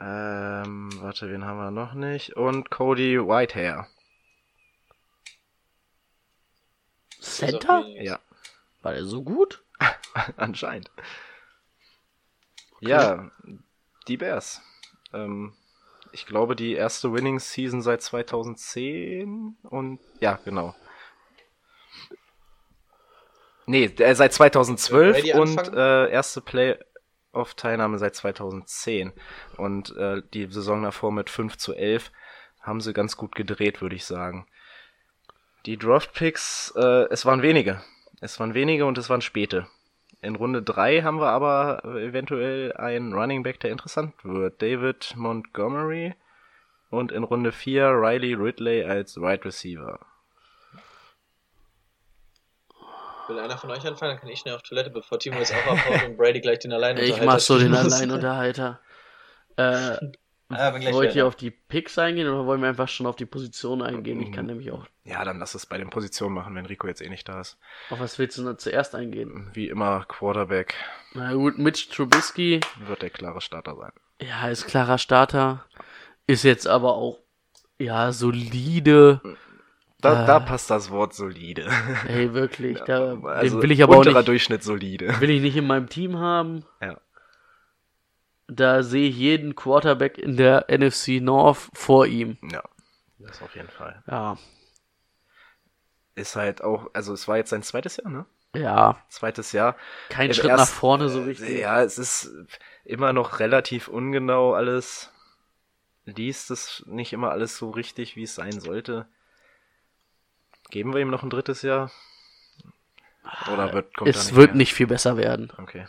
Ähm, 0.00 0.90
warte, 1.02 1.30
wen 1.30 1.44
haben 1.44 1.58
wir 1.58 1.70
noch 1.70 1.94
nicht? 1.94 2.34
Und 2.36 2.68
Cody 2.70 3.18
Whitehair. 3.18 3.86
Center? 7.20 7.84
wenig. 7.84 8.02
Ja, 8.08 8.18
War 8.82 8.92
der 8.92 9.04
so 9.04 9.22
gut? 9.22 9.62
anscheinend. 10.36 10.90
Ja, 12.80 13.30
die 14.08 14.16
Bears. 14.16 14.62
Ähm, 15.12 15.54
ich 16.12 16.26
glaube, 16.26 16.56
die 16.56 16.74
erste 16.74 17.12
Winning 17.12 17.38
Season 17.38 17.82
seit 17.82 18.02
2010 18.02 19.56
und 19.62 20.00
ja, 20.20 20.38
genau. 20.44 20.74
Nee, 23.66 23.84
äh, 23.84 24.14
seit 24.14 24.32
2012 24.32 25.16
Brady 25.16 25.32
und 25.34 25.72
äh, 25.74 26.10
erste 26.10 26.40
Playoff-Teilnahme 26.40 27.98
seit 27.98 28.16
2010. 28.16 29.12
Und 29.56 29.96
äh, 29.96 30.22
die 30.34 30.50
Saison 30.50 30.82
davor 30.82 31.12
mit 31.12 31.30
5 31.30 31.56
zu 31.56 31.74
11 31.74 32.10
haben 32.60 32.80
sie 32.80 32.92
ganz 32.92 33.16
gut 33.16 33.34
gedreht, 33.34 33.80
würde 33.80 33.94
ich 33.94 34.04
sagen. 34.04 34.46
Die 35.66 35.76
Draft-Picks, 35.76 36.72
äh, 36.76 37.06
es 37.10 37.24
waren 37.26 37.42
wenige. 37.42 37.80
Es 38.20 38.40
waren 38.40 38.54
wenige 38.54 38.86
und 38.86 38.98
es 38.98 39.08
waren 39.08 39.20
späte. 39.20 39.68
In 40.22 40.36
Runde 40.36 40.62
3 40.62 41.02
haben 41.02 41.18
wir 41.18 41.30
aber 41.30 41.82
eventuell 41.84 42.74
einen 42.74 43.14
Running 43.14 43.42
Back, 43.42 43.60
der 43.60 43.70
interessant 43.70 44.14
wird. 44.22 44.60
David 44.60 45.14
Montgomery. 45.16 46.14
Und 46.90 47.12
in 47.12 47.24
Runde 47.24 47.52
4 47.52 47.88
Riley 47.88 48.34
Ridley 48.34 48.84
als 48.84 49.16
Wide 49.16 49.44
Receiver. 49.44 49.98
Will 53.28 53.38
einer 53.38 53.56
von 53.56 53.70
euch 53.70 53.86
anfangen? 53.86 54.12
Dann 54.12 54.20
kann 54.20 54.28
ich 54.28 54.40
schnell 54.40 54.56
auf 54.56 54.62
Toilette, 54.62 54.90
bevor 54.90 55.18
Timo 55.18 55.38
jetzt 55.38 55.54
auch 55.54 55.72
abhaut 55.72 56.04
und 56.04 56.16
Brady 56.16 56.40
gleich 56.40 56.58
den 56.58 56.72
allein 56.74 56.98
Ich 56.98 57.22
mach 57.22 57.38
so 57.38 57.58
den 57.58 57.74
Alleinunterhalter. 57.74 58.80
Äh, 59.56 59.96
Ah, 60.50 60.70
bin 60.70 60.80
gleich 60.82 60.94
wollt 60.94 61.14
ihr 61.14 61.26
auf 61.26 61.36
die 61.36 61.50
Picks 61.50 61.96
eingehen 61.98 62.28
oder 62.28 62.44
wollen 62.44 62.60
wir 62.60 62.68
einfach 62.68 62.88
schon 62.88 63.06
auf 63.06 63.16
die 63.16 63.24
Position 63.26 63.82
eingehen? 63.82 64.20
Ich 64.20 64.32
kann 64.32 64.46
nämlich 64.46 64.70
auch. 64.72 64.86
Ja, 65.04 65.24
dann 65.24 65.38
lass 65.38 65.54
es 65.54 65.64
bei 65.66 65.78
den 65.78 65.90
Positionen 65.90 66.34
machen, 66.34 66.54
wenn 66.54 66.66
Rico 66.66 66.86
jetzt 66.88 67.00
eh 67.02 67.08
nicht 67.08 67.28
da 67.28 67.40
ist. 67.40 67.56
Auf 67.90 68.00
was 68.00 68.18
willst 68.18 68.36
du 68.38 68.44
denn 68.44 68.58
zuerst 68.58 68.94
eingehen? 68.94 69.48
Wie 69.54 69.68
immer, 69.68 70.04
Quarterback 70.08 70.74
Na 71.14 71.32
gut, 71.34 71.58
Mitch 71.58 71.88
Trubisky, 71.94 72.60
wird 72.86 73.02
der 73.02 73.10
klare 73.10 73.40
Starter 73.40 73.76
sein. 73.76 73.92
ja, 74.20 74.48
ist 74.48 74.66
klarer 74.66 74.98
Starter. 74.98 75.64
Ist 76.26 76.42
jetzt 76.44 76.66
aber 76.68 76.94
auch, 76.94 77.18
ja, 77.78 78.12
solide. 78.12 79.20
Da, 80.00 80.22
Äh. 80.22 80.26
da 80.26 80.40
passt 80.40 80.70
das 80.70 80.90
Wort 80.90 81.14
solide. 81.14 81.68
Ey, 82.08 82.32
wirklich. 82.32 82.78
Da, 82.86 83.18
Also 83.22 83.56
den 83.56 83.62
will 83.62 83.70
ich 83.70 83.82
aber 83.82 83.94
auch 83.94 83.98
unterer 83.98 84.18
nicht, 84.18 84.28
Durchschnitt 84.28 84.62
solide. 84.62 85.20
will 85.20 85.30
ich 85.30 85.42
nicht 85.42 85.56
in 85.56 85.66
meinem 85.66 85.88
Team 85.88 86.18
haben. 86.18 86.64
Ja. 86.80 86.98
Da 88.52 88.82
sehe 88.82 89.08
ich 89.08 89.16
jeden 89.16 89.54
Quarterback 89.54 90.18
in 90.18 90.36
der 90.36 90.66
NFC 90.68 91.20
North 91.20 91.68
vor 91.72 92.06
ihm. 92.06 92.36
Ja, 92.50 92.62
das 93.18 93.40
auf 93.42 93.54
jeden 93.54 93.68
Fall. 93.70 94.02
Ja, 94.08 94.36
Ist 96.16 96.36
halt 96.36 96.62
auch, 96.62 96.90
also 96.92 97.12
es 97.14 97.28
war 97.28 97.36
jetzt 97.36 97.50
sein 97.50 97.62
zweites 97.62 97.96
Jahr, 97.98 98.10
ne? 98.10 98.26
ja, 98.54 99.00
Zweites 99.08 99.52
Jahr. 99.52 99.76
kein 100.08 100.28
Im 100.30 100.34
Schritt 100.34 100.50
erst- 100.50 100.58
nach 100.72 100.76
vorne 100.76 101.08
so 101.08 101.22
richtig. 101.22 101.60
Ja, 101.60 101.82
es 101.82 101.98
ist 101.98 102.32
immer 102.84 103.12
noch 103.12 103.38
relativ 103.38 103.86
ungenau 103.88 104.54
alles. 104.54 105.12
Liest 106.04 106.50
es 106.50 106.82
nicht 106.86 107.12
immer 107.12 107.30
alles 107.30 107.56
so 107.56 107.70
richtig, 107.70 108.16
wie 108.16 108.24
es 108.24 108.34
sein 108.34 108.58
sollte. 108.60 109.06
Geben 110.70 110.92
wir 110.92 111.00
ihm 111.00 111.10
noch 111.10 111.22
ein 111.22 111.30
drittes 111.30 111.62
Jahr? 111.62 111.92
Oder 113.52 113.72
wird, 113.72 113.96
kommt 113.96 114.10
es 114.10 114.26
nicht 114.26 114.34
wird 114.36 114.50
mehr? 114.50 114.56
nicht 114.56 114.74
viel 114.74 114.86
besser 114.88 115.16
werden. 115.16 115.52
Okay. 115.58 115.86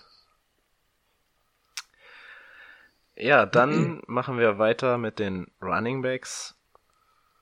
Ja, 3.21 3.45
dann 3.45 4.01
machen 4.07 4.39
wir 4.39 4.57
weiter 4.57 4.97
mit 4.97 5.19
den 5.19 5.45
Running 5.61 6.01
Backs. 6.01 6.55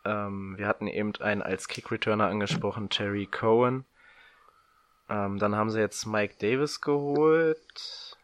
Ähm, 0.04 0.58
wir 0.58 0.68
hatten 0.68 0.88
eben 0.88 1.16
einen 1.22 1.42
als 1.42 1.70
Kick 1.70 1.90
Returner 1.90 2.28
angesprochen, 2.28 2.90
Terry 2.90 3.26
Cohen. 3.26 3.86
Ähm, 5.08 5.40
dann 5.40 5.56
haben 5.56 5.70
sie 5.70 5.80
jetzt 5.80 6.06
Mike 6.06 6.36
Davis 6.38 6.82
geholt. 6.82 8.18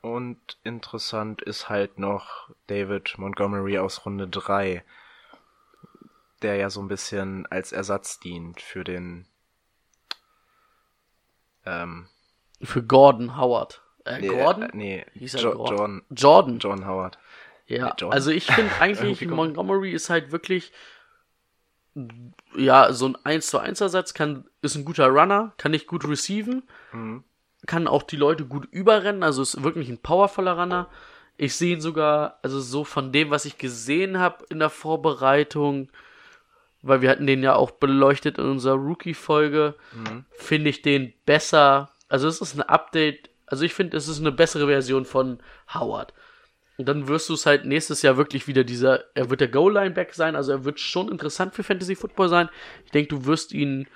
Und 0.00 0.58
interessant 0.64 1.42
ist 1.42 1.68
halt 1.68 1.98
noch 1.98 2.48
David 2.68 3.18
Montgomery 3.18 3.76
aus 3.76 4.06
Runde 4.06 4.26
3, 4.26 4.82
der 6.40 6.56
ja 6.56 6.70
so 6.70 6.80
ein 6.80 6.88
bisschen 6.88 7.44
als 7.48 7.70
Ersatz 7.70 8.18
dient 8.18 8.62
für 8.62 8.82
den 8.82 9.26
ähm, 11.66 12.08
Für 12.62 12.82
Gordon 12.82 13.36
Howard. 13.36 13.82
Äh, 14.04 14.20
Nee, 14.20 14.28
Gordon? 14.28 14.62
äh, 14.64 14.68
nee, 14.72 15.06
Hieß 15.14 15.34
er 15.34 15.42
jo 15.42 15.52
Gordon? 15.54 16.02
John, 16.10 16.16
Jordan. 16.16 16.58
John 16.58 16.86
Howard. 16.86 17.18
Ja, 17.66 17.94
Nee, 18.00 18.06
also 18.10 18.30
ich 18.30 18.46
finde 18.46 18.72
eigentlich, 18.80 19.26
Montgomery 19.28 19.92
ist 19.92 20.10
halt 20.10 20.32
wirklich, 20.32 20.72
ja, 22.56 22.92
so 22.92 23.06
ein 23.08 23.16
1 23.24 23.46
zu 23.48 23.58
1 23.58 23.80
Ersatz, 23.80 24.14
kann, 24.14 24.44
ist 24.62 24.76
ein 24.76 24.84
guter 24.84 25.08
Runner, 25.08 25.52
kann 25.58 25.72
nicht 25.72 25.86
gut 25.86 26.06
receiven, 26.06 26.62
Mhm. 26.92 27.24
kann 27.66 27.86
auch 27.88 28.02
die 28.02 28.16
Leute 28.16 28.44
gut 28.46 28.66
überrennen, 28.70 29.22
also 29.22 29.42
ist 29.42 29.62
wirklich 29.62 29.88
ein 29.88 29.98
powervoller 29.98 30.58
Runner. 30.58 30.88
Ich 31.36 31.54
sehe 31.56 31.74
ihn 31.74 31.80
sogar, 31.80 32.38
also 32.42 32.60
so 32.60 32.84
von 32.84 33.12
dem, 33.12 33.30
was 33.30 33.44
ich 33.44 33.58
gesehen 33.58 34.18
habe 34.18 34.44
in 34.50 34.58
der 34.58 34.70
Vorbereitung, 34.70 35.90
weil 36.82 37.02
wir 37.02 37.10
hatten 37.10 37.26
den 37.26 37.42
ja 37.42 37.54
auch 37.54 37.70
beleuchtet 37.72 38.38
in 38.38 38.44
unserer 38.44 38.74
Rookie-Folge, 38.76 39.74
Mhm. 39.92 40.24
finde 40.32 40.70
ich 40.70 40.82
den 40.82 41.12
besser. 41.26 41.90
Also 42.08 42.28
es 42.28 42.40
ist 42.40 42.54
ein 42.54 42.62
Update, 42.62 43.30
also 43.50 43.64
ich 43.64 43.74
finde, 43.74 43.96
es 43.96 44.08
ist 44.08 44.20
eine 44.20 44.32
bessere 44.32 44.66
Version 44.66 45.04
von 45.04 45.38
Howard. 45.74 46.14
Und 46.78 46.86
dann 46.86 47.08
wirst 47.08 47.28
du 47.28 47.34
es 47.34 47.44
halt 47.44 47.66
nächstes 47.66 48.00
Jahr 48.00 48.16
wirklich 48.16 48.46
wieder 48.46 48.64
dieser, 48.64 49.04
er 49.14 49.28
wird 49.28 49.42
der 49.42 49.48
Goal-Line-Back 49.48 50.14
sein, 50.14 50.34
also 50.34 50.52
er 50.52 50.64
wird 50.64 50.80
schon 50.80 51.10
interessant 51.10 51.54
für 51.54 51.62
Fantasy 51.62 51.94
Football 51.94 52.30
sein. 52.30 52.48
Ich 52.86 52.90
denke, 52.90 53.08
du 53.08 53.26
wirst 53.26 53.52
ihn 53.52 53.86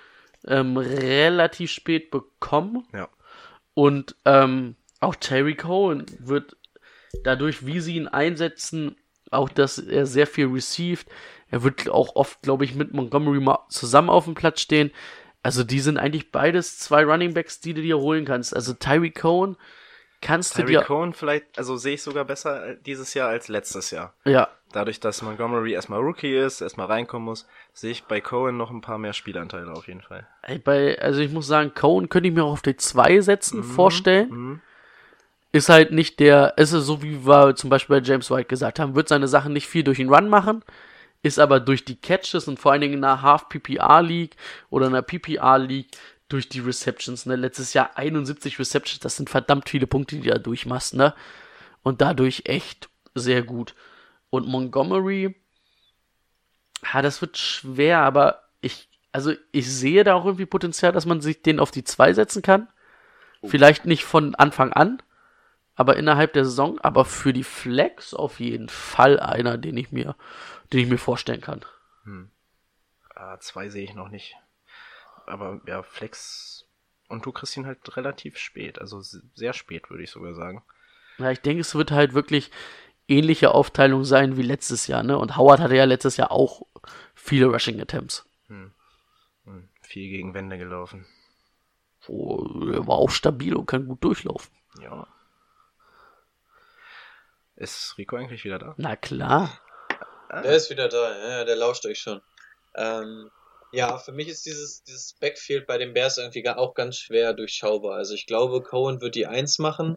ähm, 0.46 0.76
relativ 0.76 1.70
spät 1.70 2.10
bekommen. 2.10 2.86
Ja. 2.92 3.08
Und 3.72 4.16
ähm, 4.26 4.76
auch 5.00 5.14
Terry 5.14 5.54
Cohen 5.54 6.04
wird 6.18 6.56
dadurch, 7.22 7.64
wie 7.64 7.80
sie 7.80 7.96
ihn 7.96 8.08
einsetzen, 8.08 8.96
auch 9.30 9.48
dass 9.48 9.78
er 9.78 10.04
sehr 10.04 10.26
viel 10.26 10.46
received, 10.48 11.06
er 11.50 11.62
wird 11.62 11.88
auch 11.88 12.16
oft, 12.16 12.42
glaube 12.42 12.64
ich, 12.64 12.74
mit 12.74 12.92
Montgomery 12.92 13.40
mal 13.40 13.60
zusammen 13.68 14.10
auf 14.10 14.24
dem 14.24 14.34
Platz 14.34 14.60
stehen. 14.60 14.90
Also 15.44 15.62
die 15.62 15.78
sind 15.78 15.98
eigentlich 15.98 16.32
beides 16.32 16.78
zwei 16.78 17.04
Running 17.04 17.34
Backs, 17.34 17.60
die 17.60 17.74
du 17.74 17.82
dir 17.82 17.98
holen 17.98 18.24
kannst. 18.24 18.56
Also 18.56 18.72
Tyree 18.74 19.10
Cohen 19.10 19.56
kannst 20.20 20.54
Terry 20.54 20.72
du 20.72 20.78
dir... 20.80 20.82
Cohen 20.82 21.12
vielleicht, 21.12 21.56
also 21.58 21.76
sehe 21.76 21.94
ich 21.94 22.02
sogar 22.02 22.24
besser 22.24 22.70
äh, 22.70 22.76
dieses 22.84 23.14
Jahr 23.14 23.28
als 23.28 23.48
letztes 23.48 23.92
Jahr. 23.92 24.14
Ja, 24.24 24.48
Dadurch, 24.74 24.98
dass 24.98 25.22
Montgomery 25.22 25.72
erstmal 25.72 26.00
Rookie 26.00 26.34
ist, 26.34 26.60
erstmal 26.60 26.88
reinkommen 26.88 27.26
muss, 27.26 27.46
sehe 27.72 27.92
ich 27.92 28.04
bei 28.04 28.20
Cohen 28.20 28.56
noch 28.56 28.72
ein 28.72 28.80
paar 28.80 28.98
mehr 28.98 29.12
Spielanteile 29.12 29.70
auf 29.70 29.86
jeden 29.86 30.00
Fall. 30.00 30.26
ey, 30.42 30.58
bei, 30.58 30.98
also 31.00 31.20
ich 31.20 31.30
muss 31.30 31.46
sagen, 31.46 31.74
Cohen 31.74 32.08
könnte 32.08 32.28
ich 32.28 32.34
mir 32.34 32.42
auch 32.42 32.54
auf 32.54 32.62
die 32.62 32.76
2 32.76 33.20
setzen, 33.20 33.62
vorstellen. 33.62 34.30
Mhm. 34.30 34.60
ist 35.52 35.68
halt 35.68 35.92
nicht 35.92 36.18
der, 36.18 36.58
ist 36.58 36.72
es 36.72 36.86
so 36.86 37.04
wie 37.04 37.24
wir 37.24 37.54
zum 37.54 37.70
Beispiel 37.70 38.00
bei 38.00 38.04
James 38.04 38.32
White 38.32 38.46
gesagt 38.48 38.80
haben, 38.80 38.96
wird 38.96 39.08
seine 39.08 39.28
Sachen 39.28 39.52
nicht 39.52 39.68
viel 39.68 39.84
durch 39.84 39.98
den 39.98 40.12
Run 40.12 40.28
machen, 40.28 40.64
ist 41.24 41.38
aber 41.38 41.58
durch 41.58 41.86
die 41.86 41.96
Catches 41.96 42.48
und 42.48 42.60
vor 42.60 42.72
allen 42.72 42.82
Dingen 42.82 42.94
in 42.94 43.04
einer 43.04 43.22
Half 43.22 43.48
PPR 43.48 44.02
League 44.02 44.36
oder 44.68 44.86
einer 44.86 45.00
PPR 45.00 45.58
League 45.58 45.96
durch 46.28 46.50
die 46.50 46.60
Receptions, 46.60 47.24
ne, 47.24 47.36
letztes 47.36 47.72
Jahr 47.72 47.96
71 47.96 48.58
Receptions, 48.58 49.00
das 49.00 49.16
sind 49.16 49.30
verdammt 49.30 49.70
viele 49.70 49.86
Punkte, 49.86 50.16
die 50.16 50.22
du 50.22 50.30
da 50.30 50.38
durchmachst, 50.38 50.94
ne, 50.94 51.14
und 51.82 52.02
dadurch 52.02 52.42
echt 52.44 52.90
sehr 53.14 53.42
gut. 53.42 53.74
Und 54.28 54.46
Montgomery, 54.46 55.34
ja, 56.92 57.00
das 57.00 57.22
wird 57.22 57.38
schwer, 57.38 58.00
aber 58.00 58.42
ich 58.60 58.88
also 59.10 59.32
ich 59.52 59.72
sehe 59.72 60.04
da 60.04 60.14
auch 60.14 60.26
irgendwie 60.26 60.44
Potenzial, 60.44 60.92
dass 60.92 61.06
man 61.06 61.20
sich 61.20 61.40
den 61.40 61.60
auf 61.60 61.70
die 61.70 61.84
2 61.84 62.12
setzen 62.12 62.42
kann. 62.42 62.68
Vielleicht 63.44 63.86
nicht 63.86 64.04
von 64.04 64.34
Anfang 64.34 64.72
an, 64.72 65.02
aber 65.74 65.96
innerhalb 65.96 66.32
der 66.32 66.44
Saison, 66.44 66.78
aber 66.80 67.04
für 67.04 67.32
die 67.32 67.44
Flex 67.44 68.14
auf 68.14 68.40
jeden 68.40 68.68
Fall 68.68 69.18
einer, 69.20 69.58
den 69.58 69.76
ich 69.76 69.92
mir, 69.92 70.16
den 70.72 70.80
ich 70.80 70.88
mir 70.88 70.98
vorstellen 70.98 71.40
kann. 71.40 71.64
Ah, 73.14 73.38
zwei 73.40 73.68
sehe 73.68 73.84
ich 73.84 73.94
noch 73.94 74.08
nicht. 74.08 74.36
Aber 75.26 75.60
ja, 75.66 75.82
Flex 75.82 76.66
und 77.08 77.24
du 77.26 77.32
kriegst 77.32 77.56
ihn 77.56 77.66
halt 77.66 77.96
relativ 77.96 78.38
spät. 78.38 78.80
Also 78.80 79.00
sehr 79.00 79.52
spät, 79.52 79.90
würde 79.90 80.02
ich 80.02 80.10
sogar 80.10 80.34
sagen. 80.34 80.62
Ja, 81.18 81.30
ich 81.30 81.40
denke, 81.40 81.60
es 81.60 81.74
wird 81.74 81.90
halt 81.90 82.14
wirklich 82.14 82.50
ähnliche 83.06 83.52
Aufteilung 83.52 84.04
sein 84.04 84.36
wie 84.36 84.42
letztes 84.42 84.86
Jahr, 84.86 85.02
ne? 85.02 85.18
Und 85.18 85.36
Howard 85.36 85.60
hatte 85.60 85.76
ja 85.76 85.84
letztes 85.84 86.16
Jahr 86.16 86.30
auch 86.32 86.62
viele 87.14 87.46
Rushing 87.46 87.80
Attempts. 87.80 88.26
Hm, 88.48 88.72
Viel 89.82 90.10
gegen 90.10 90.34
Wände 90.34 90.58
gelaufen. 90.58 91.06
Oh, 92.06 92.68
er 92.72 92.86
war 92.86 92.96
auch 92.96 93.10
stabil 93.10 93.54
und 93.54 93.66
kann 93.66 93.86
gut 93.86 94.02
durchlaufen. 94.02 94.50
Ja. 94.80 95.06
Ist 97.64 97.96
Rico 97.96 98.16
eigentlich 98.16 98.44
wieder 98.44 98.58
da? 98.58 98.74
Na 98.76 98.94
klar. 98.94 99.58
Der 100.30 100.52
ist 100.52 100.68
wieder 100.68 100.90
da, 100.90 101.38
ja, 101.38 101.44
der 101.44 101.56
lauscht 101.56 101.86
euch 101.86 101.98
schon. 101.98 102.20
Ähm, 102.74 103.30
ja, 103.72 103.96
für 103.96 104.12
mich 104.12 104.28
ist 104.28 104.44
dieses, 104.44 104.82
dieses 104.82 105.14
Backfield 105.14 105.66
bei 105.66 105.78
den 105.78 105.94
Bears 105.94 106.18
irgendwie 106.18 106.46
auch 106.46 106.74
ganz 106.74 106.98
schwer 106.98 107.32
durchschaubar. 107.32 107.96
Also 107.96 108.12
ich 108.12 108.26
glaube, 108.26 108.60
Cohen 108.60 109.00
wird 109.00 109.14
die 109.14 109.26
Eins 109.26 109.58
machen. 109.58 109.96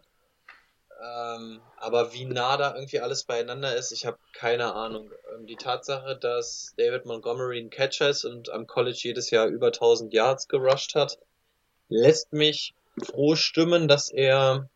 Ähm, 0.98 1.60
aber 1.76 2.14
wie 2.14 2.24
nah 2.24 2.56
da 2.56 2.74
irgendwie 2.74 3.00
alles 3.00 3.24
beieinander 3.24 3.76
ist, 3.76 3.92
ich 3.92 4.06
habe 4.06 4.18
keine 4.32 4.72
Ahnung. 4.72 5.10
Ähm, 5.34 5.46
die 5.46 5.56
Tatsache, 5.56 6.16
dass 6.16 6.72
David 6.78 7.04
Montgomery 7.04 7.60
ein 7.60 7.68
Catcher 7.68 8.08
ist 8.08 8.24
und 8.24 8.48
am 8.48 8.66
College 8.66 8.98
jedes 9.02 9.28
Jahr 9.30 9.46
über 9.46 9.66
1000 9.66 10.14
Yards 10.14 10.48
gerusht 10.48 10.94
hat, 10.94 11.18
lässt 11.90 12.32
mich 12.32 12.72
froh 13.04 13.36
stimmen, 13.36 13.88
dass 13.88 14.08
er 14.08 14.70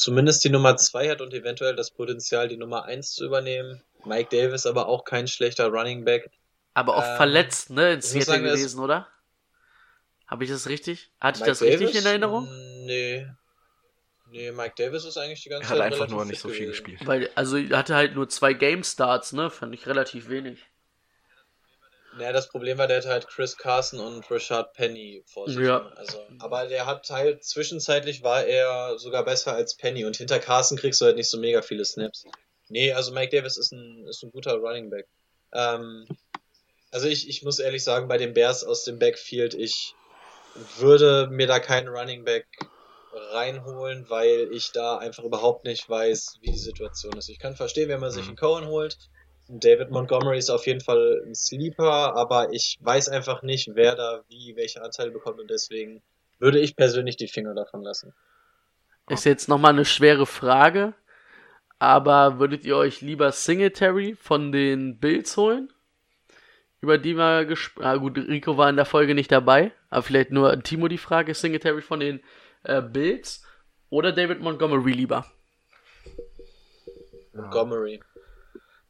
zumindest 0.00 0.42
die 0.44 0.50
Nummer 0.50 0.76
2 0.76 1.10
hat 1.10 1.20
und 1.20 1.32
eventuell 1.34 1.76
das 1.76 1.90
Potenzial, 1.90 2.48
die 2.48 2.56
Nummer 2.56 2.84
1 2.84 3.12
zu 3.12 3.24
übernehmen. 3.24 3.82
Mike 4.04 4.34
Davis 4.36 4.66
aber 4.66 4.86
auch 4.88 5.04
kein 5.04 5.28
schlechter 5.28 5.68
Running 5.68 6.04
Back. 6.04 6.30
Aber 6.74 6.96
auch 6.96 7.04
Ähm, 7.04 7.16
verletzt, 7.16 7.70
ne? 7.70 7.92
In 7.92 7.98
ich 7.98 8.04
Seattle 8.06 8.24
sagen, 8.32 8.44
das- 8.44 8.54
gewesen, 8.54 8.80
oder? 8.80 9.08
Habe 10.26 10.44
ich 10.44 10.50
das 10.50 10.68
richtig? 10.68 11.10
Hatte 11.20 11.36
ich 11.38 11.40
Mike 11.40 11.50
das 11.50 11.62
richtig 11.62 11.80
Davis? 11.88 12.00
in 12.00 12.06
Erinnerung? 12.06 12.48
Nee. 12.86 13.26
Nee, 14.30 14.52
Mike 14.52 14.74
Davis 14.78 15.04
ist 15.04 15.16
eigentlich 15.18 15.42
die 15.42 15.48
ganze 15.48 15.64
Er 15.66 15.76
Zeit 15.76 15.78
hat 15.86 15.92
einfach 15.92 16.08
nur 16.08 16.24
nicht 16.24 16.40
so 16.40 16.48
viel 16.48 16.68
gespielt. 16.68 17.04
Weil, 17.04 17.30
also 17.34 17.56
er 17.56 17.76
hatte 17.76 17.96
halt 17.96 18.14
nur 18.14 18.28
zwei 18.28 18.52
Game 18.52 18.84
Starts, 18.84 19.32
ne? 19.32 19.50
Fand 19.50 19.74
ich 19.74 19.86
relativ 19.88 20.28
wenig. 20.28 20.64
Naja, 22.16 22.32
das 22.32 22.48
Problem 22.48 22.78
war, 22.78 22.88
der 22.88 22.98
hatte 22.98 23.08
halt 23.08 23.28
Chris 23.28 23.56
Carson 23.56 24.00
und 24.00 24.28
Rashad 24.30 24.72
Penny 24.72 25.22
vor 25.26 25.48
sich. 25.48 25.60
Ja. 25.60 25.86
Also, 25.94 26.18
aber 26.40 26.66
der 26.66 26.86
hat 26.86 27.08
halt, 27.10 27.44
zwischenzeitlich 27.44 28.22
war 28.22 28.44
er 28.44 28.98
sogar 28.98 29.24
besser 29.24 29.52
als 29.54 29.76
Penny 29.76 30.04
und 30.04 30.16
hinter 30.16 30.40
Carson 30.40 30.76
kriegst 30.76 31.00
du 31.00 31.04
halt 31.04 31.16
nicht 31.16 31.30
so 31.30 31.38
mega 31.38 31.62
viele 31.62 31.84
Snaps. 31.84 32.24
Nee, 32.68 32.92
also 32.92 33.12
Mike 33.12 33.36
Davis 33.36 33.56
ist 33.56 33.72
ein, 33.72 34.06
ist 34.08 34.22
ein 34.22 34.32
guter 34.32 34.54
Running 34.54 34.90
Back. 34.90 35.06
Ähm, 35.52 36.06
also 36.90 37.06
ich, 37.06 37.28
ich 37.28 37.42
muss 37.42 37.58
ehrlich 37.58 37.84
sagen, 37.84 38.08
bei 38.08 38.18
den 38.18 38.34
Bears 38.34 38.64
aus 38.64 38.84
dem 38.84 38.98
Backfield, 38.98 39.54
ich 39.54 39.94
würde 40.78 41.28
mir 41.30 41.46
da 41.46 41.60
keinen 41.60 41.88
Running 41.88 42.24
Back 42.24 42.46
reinholen, 43.12 44.06
weil 44.08 44.48
ich 44.52 44.72
da 44.72 44.98
einfach 44.98 45.24
überhaupt 45.24 45.64
nicht 45.64 45.88
weiß, 45.88 46.38
wie 46.40 46.50
die 46.50 46.58
Situation 46.58 47.16
ist. 47.16 47.28
Ich 47.28 47.38
kann 47.38 47.56
verstehen, 47.56 47.88
wenn 47.88 48.00
man 48.00 48.10
sich 48.10 48.26
einen 48.26 48.36
Cohen 48.36 48.66
holt. 48.66 48.98
David 49.52 49.90
Montgomery 49.90 50.38
ist 50.38 50.50
auf 50.50 50.66
jeden 50.66 50.80
Fall 50.80 51.22
ein 51.26 51.34
Sleeper, 51.34 52.14
aber 52.14 52.52
ich 52.52 52.78
weiß 52.80 53.08
einfach 53.08 53.42
nicht, 53.42 53.70
wer 53.74 53.96
da 53.96 54.22
wie 54.28 54.54
welche 54.54 54.82
Anteile 54.82 55.10
bekommt 55.10 55.40
und 55.40 55.50
deswegen 55.50 56.02
würde 56.38 56.60
ich 56.60 56.76
persönlich 56.76 57.16
die 57.16 57.28
Finger 57.28 57.54
davon 57.54 57.82
lassen. 57.82 58.14
Ist 59.08 59.24
jetzt 59.24 59.48
nochmal 59.48 59.72
eine 59.72 59.84
schwere 59.84 60.24
Frage, 60.24 60.94
aber 61.80 62.38
würdet 62.38 62.64
ihr 62.64 62.76
euch 62.76 63.00
lieber 63.00 63.32
Singletary 63.32 64.14
von 64.14 64.52
den 64.52 64.98
Bills 64.98 65.36
holen? 65.36 65.72
Über 66.80 66.96
die 66.96 67.14
wir 67.14 67.44
gesprochen 67.44 67.86
Ah, 67.86 67.96
gut, 67.96 68.16
Rico 68.16 68.56
war 68.56 68.70
in 68.70 68.76
der 68.76 68.86
Folge 68.86 69.14
nicht 69.14 69.32
dabei, 69.32 69.72
aber 69.90 70.02
vielleicht 70.02 70.30
nur 70.30 70.62
Timo 70.62 70.86
die 70.86 70.96
Frage: 70.96 71.34
Singletary 71.34 71.82
von 71.82 72.00
den 72.00 72.20
äh, 72.62 72.80
Bills 72.80 73.44
oder 73.90 74.12
David 74.12 74.40
Montgomery 74.40 74.92
lieber? 74.92 75.26
Montgomery. 77.34 78.00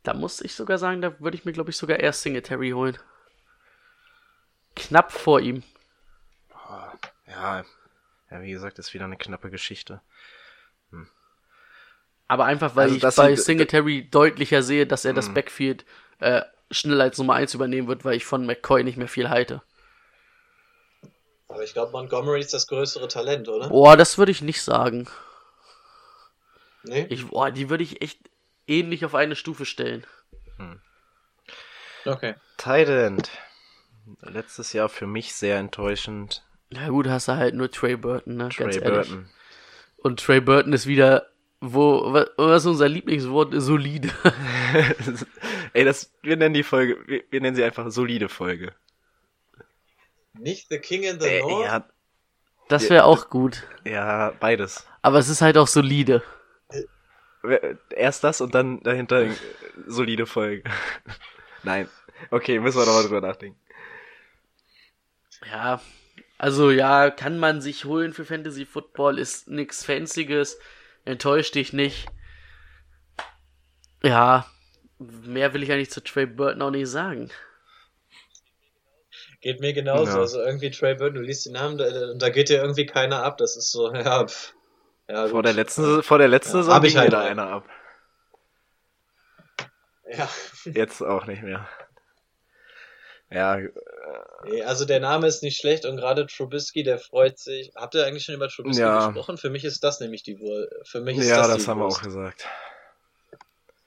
Da 0.03 0.13
muss 0.15 0.43
ich 0.43 0.55
sogar 0.55 0.77
sagen, 0.79 1.01
da 1.01 1.19
würde 1.21 1.37
ich 1.39 1.45
mir, 1.47 1.53
glaube 1.53 1.71
ich, 1.71 1.77
sogar 1.79 1.99
erst 2.01 2.23
Singletary 2.23 2.71
holen. 2.73 2.99
Knapp 4.75 5.13
vor 5.13 5.39
ihm. 5.41 5.63
Ja, 7.27 7.65
ja, 8.31 8.43
wie 8.43 8.53
gesagt, 8.53 8.79
ist 8.79 8.95
wieder 8.95 9.05
eine 9.07 9.17
knappe 9.17 9.51
Geschichte. 9.51 10.03
Aber 12.29 12.45
einfach, 12.45 12.77
weil 12.77 12.85
Also, 12.85 13.09
ich 13.09 13.15
bei 13.17 13.37
Singletary 13.37 14.09
deutlicher 14.09 14.63
sehe, 14.63 14.87
dass 14.87 15.05
er 15.05 15.13
das 15.13 15.29
Mhm. 15.29 15.35
Backfield 15.35 15.85
äh, 16.21 16.43
schnell 16.71 17.01
als 17.01 17.19
Nummer 17.19 17.35
1 17.35 17.55
übernehmen 17.55 17.89
wird, 17.89 18.05
weil 18.05 18.17
ich 18.17 18.25
von 18.25 18.47
McCoy 18.47 18.85
nicht 18.85 18.97
mehr 18.97 19.09
viel 19.09 19.29
halte. 19.29 19.63
Aber 21.49 21.63
ich 21.63 21.75
glaube, 21.75 21.93
Montgomery 21.93 22.41
ist 22.41 22.55
das 22.55 22.67
größere 22.67 23.07
Talent, 23.07 23.47
oder? 23.51 23.69
Boah, 23.69 23.97
das 23.97 24.19
würde 24.19 24.33
ich 24.33 24.43
nicht 24.43 24.63
sagen. 24.63 25.09
Nee? 26.85 27.09
Ich, 27.09 27.27
boah, 27.29 27.51
die 27.51 27.69
würde 27.69 27.85
ich 27.85 28.01
echt 28.01 28.30
ähnlich 28.71 29.05
auf 29.05 29.15
eine 29.15 29.37
Stufe 29.37 29.65
stellen. 29.67 30.07
Okay. 32.07 32.35
Tident. 32.57 33.31
Letztes 34.23 34.73
Jahr 34.73 34.89
für 34.89 35.07
mich 35.07 35.35
sehr 35.35 35.59
enttäuschend. 35.59 36.43
Na 36.71 36.89
gut, 36.89 37.07
hast 37.09 37.29
du 37.29 37.37
halt 37.37 37.55
nur 37.55 37.71
Trey 37.71 37.97
Burton, 37.97 38.37
ne? 38.37 38.49
Trey 38.49 38.65
Ganz 38.65 38.77
ehrlich. 38.77 39.09
Burton. 39.09 39.29
Und 39.99 40.21
Trey 40.21 40.41
Burton 40.41 40.73
ist 40.73 40.87
wieder, 40.87 41.27
wo, 41.61 42.13
wa- 42.13 42.27
was 42.37 42.63
ist 42.63 42.67
unser 42.67 42.89
Lieblingswort? 42.89 43.53
Solide. 43.57 44.11
Ey, 45.75 45.85
das, 45.85 46.13
wir 46.23 46.37
nennen 46.37 46.55
die 46.55 46.63
Folge, 46.63 46.97
wir, 47.07 47.23
wir 47.31 47.41
nennen 47.41 47.55
sie 47.57 47.65
einfach 47.65 47.91
solide 47.91 48.29
Folge. 48.29 48.73
Nicht 50.33 50.69
The 50.71 50.79
King 50.79 51.03
in 51.03 51.21
the 51.21 51.27
Äh, 51.29 51.41
North? 51.41 51.67
ja, 51.67 51.89
Das 52.69 52.89
wäre 52.89 53.05
auch 53.05 53.29
gut. 53.29 53.67
ja, 53.85 54.33
beides. 54.41 54.87
Aber 55.03 55.19
es 55.19 55.29
ist 55.29 55.43
halt 55.43 55.59
auch 55.59 55.67
solide. 55.69 56.23
Erst 57.91 58.25
das 58.25 58.41
und 58.41 58.55
dann 58.55 58.83
dahinter 58.83 59.23
äh, 59.23 59.35
solide 59.87 60.27
Folge. 60.27 60.63
Nein. 61.63 61.89
Okay, 62.31 62.59
müssen 62.59 62.79
wir 62.79 62.87
nochmal 62.87 63.05
drüber 63.05 63.21
nachdenken. 63.21 63.59
Ja, 65.51 65.81
also 66.37 66.71
ja, 66.71 67.11
kann 67.11 67.39
man 67.39 67.61
sich 67.61 67.85
holen 67.85 68.13
für 68.13 68.25
Fantasy 68.25 68.67
Football, 68.67 69.19
ist 69.19 69.49
nix 69.49 69.85
Fancyes, 69.85 70.59
enttäuscht 71.05 71.55
dich 71.55 71.73
nicht. 71.73 72.07
Ja, 74.03 74.47
mehr 74.99 75.55
will 75.55 75.63
ich 75.63 75.73
eigentlich 75.73 75.91
zu 75.91 76.03
Trey 76.03 76.27
Burton 76.27 76.63
auch 76.63 76.71
nicht 76.71 76.89
sagen. 76.89 77.31
Geht 79.41 79.61
mir 79.61 79.73
genauso. 79.73 80.13
Ja. 80.13 80.19
Also 80.19 80.41
irgendwie 80.41 80.71
Trey 80.71 80.95
Burton, 80.95 81.15
du 81.15 81.21
liest 81.23 81.47
den 81.47 81.55
Namen, 81.55 81.79
da, 81.79 82.15
da 82.15 82.29
geht 82.29 82.51
dir 82.51 82.61
irgendwie 82.61 82.87
keiner 82.87 83.23
ab. 83.23 83.39
Das 83.39 83.57
ist 83.57 83.71
so, 83.71 83.91
ja, 83.95 84.27
pff. 84.27 84.55
Ja 85.11 85.29
Vor 85.29 85.43
der 85.43 85.53
letzten, 85.53 86.03
vor 86.03 86.19
der 86.19 86.29
letzten 86.29 86.57
Ja, 86.59 86.63
Saison 86.63 86.83
ging 86.83 86.97
halt 86.99 87.15
auch. 87.15 87.21
einer 87.21 87.49
ab. 87.49 87.65
Ja. 90.13 90.29
Jetzt 90.65 91.03
auch 91.03 91.27
nicht 91.27 91.43
mehr. 91.43 91.69
Ja, 93.31 93.59
Nee, 94.45 94.63
also 94.65 94.85
der 94.87 94.99
Name 95.01 95.27
ist 95.29 95.43
nicht 95.43 95.61
schlecht 95.61 95.85
und 95.85 95.97
gerade 95.97 96.27
Trubisky, 96.27 96.83
der 96.83 96.99
freut 96.99 97.39
sich. 97.39 97.71
Habt 97.77 97.95
ihr 97.95 98.05
eigentlich 98.07 98.25
schon 98.25 98.35
über 98.35 98.49
Trubisky 98.49 98.83
Ja. 98.83 99.07
gesprochen? 99.07 99.37
Für 99.39 99.51
mich 99.51 99.65
ist 99.65 99.85
das 99.85 100.01
nämlich 100.01 100.23
die 100.25 100.37
Für 100.85 101.01
mich 101.01 101.19
ist 101.19 101.29
ja, 101.29 101.37
das, 101.37 101.49
das, 101.59 101.69
haben 101.69 101.79
wir 101.79 101.85
Wurst. 101.85 101.99
auch 101.99 102.03
gesagt. 102.03 102.49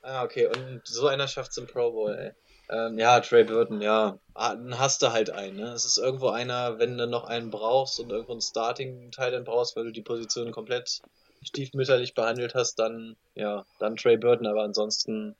Ah, 0.01 0.23
okay. 0.23 0.45
Und 0.45 0.81
so 0.85 1.07
einer 1.07 1.27
schafft's 1.27 1.57
im 1.57 1.67
Pro 1.67 1.91
Bowl, 1.91 2.13
ey. 2.15 2.31
Ähm, 2.69 2.97
ja, 2.97 3.19
Trey 3.19 3.43
Burton, 3.43 3.81
ja. 3.81 4.17
Ah, 4.33 4.55
Dann 4.55 4.79
hast 4.79 5.01
du 5.01 5.11
halt 5.11 5.29
einen, 5.29 5.57
ne? 5.57 5.71
Es 5.73 5.85
ist 5.85 5.97
irgendwo 5.97 6.29
einer, 6.29 6.79
wenn 6.79 6.97
du 6.97 7.07
noch 7.07 7.25
einen 7.25 7.49
brauchst 7.49 7.99
und 7.99 8.11
irgendwo 8.11 8.31
einen 8.31 8.41
Starting-Teil 8.41 9.41
brauchst, 9.41 9.75
weil 9.75 9.85
du 9.85 9.91
die 9.91 10.01
Position 10.01 10.51
komplett 10.51 11.01
stiefmütterlich 11.43 12.13
behandelt 12.13 12.55
hast, 12.55 12.75
dann, 12.79 13.15
ja, 13.35 13.65
dann 13.79 13.97
Trey 13.97 14.17
Burton, 14.17 14.47
aber 14.47 14.63
ansonsten, 14.63 15.35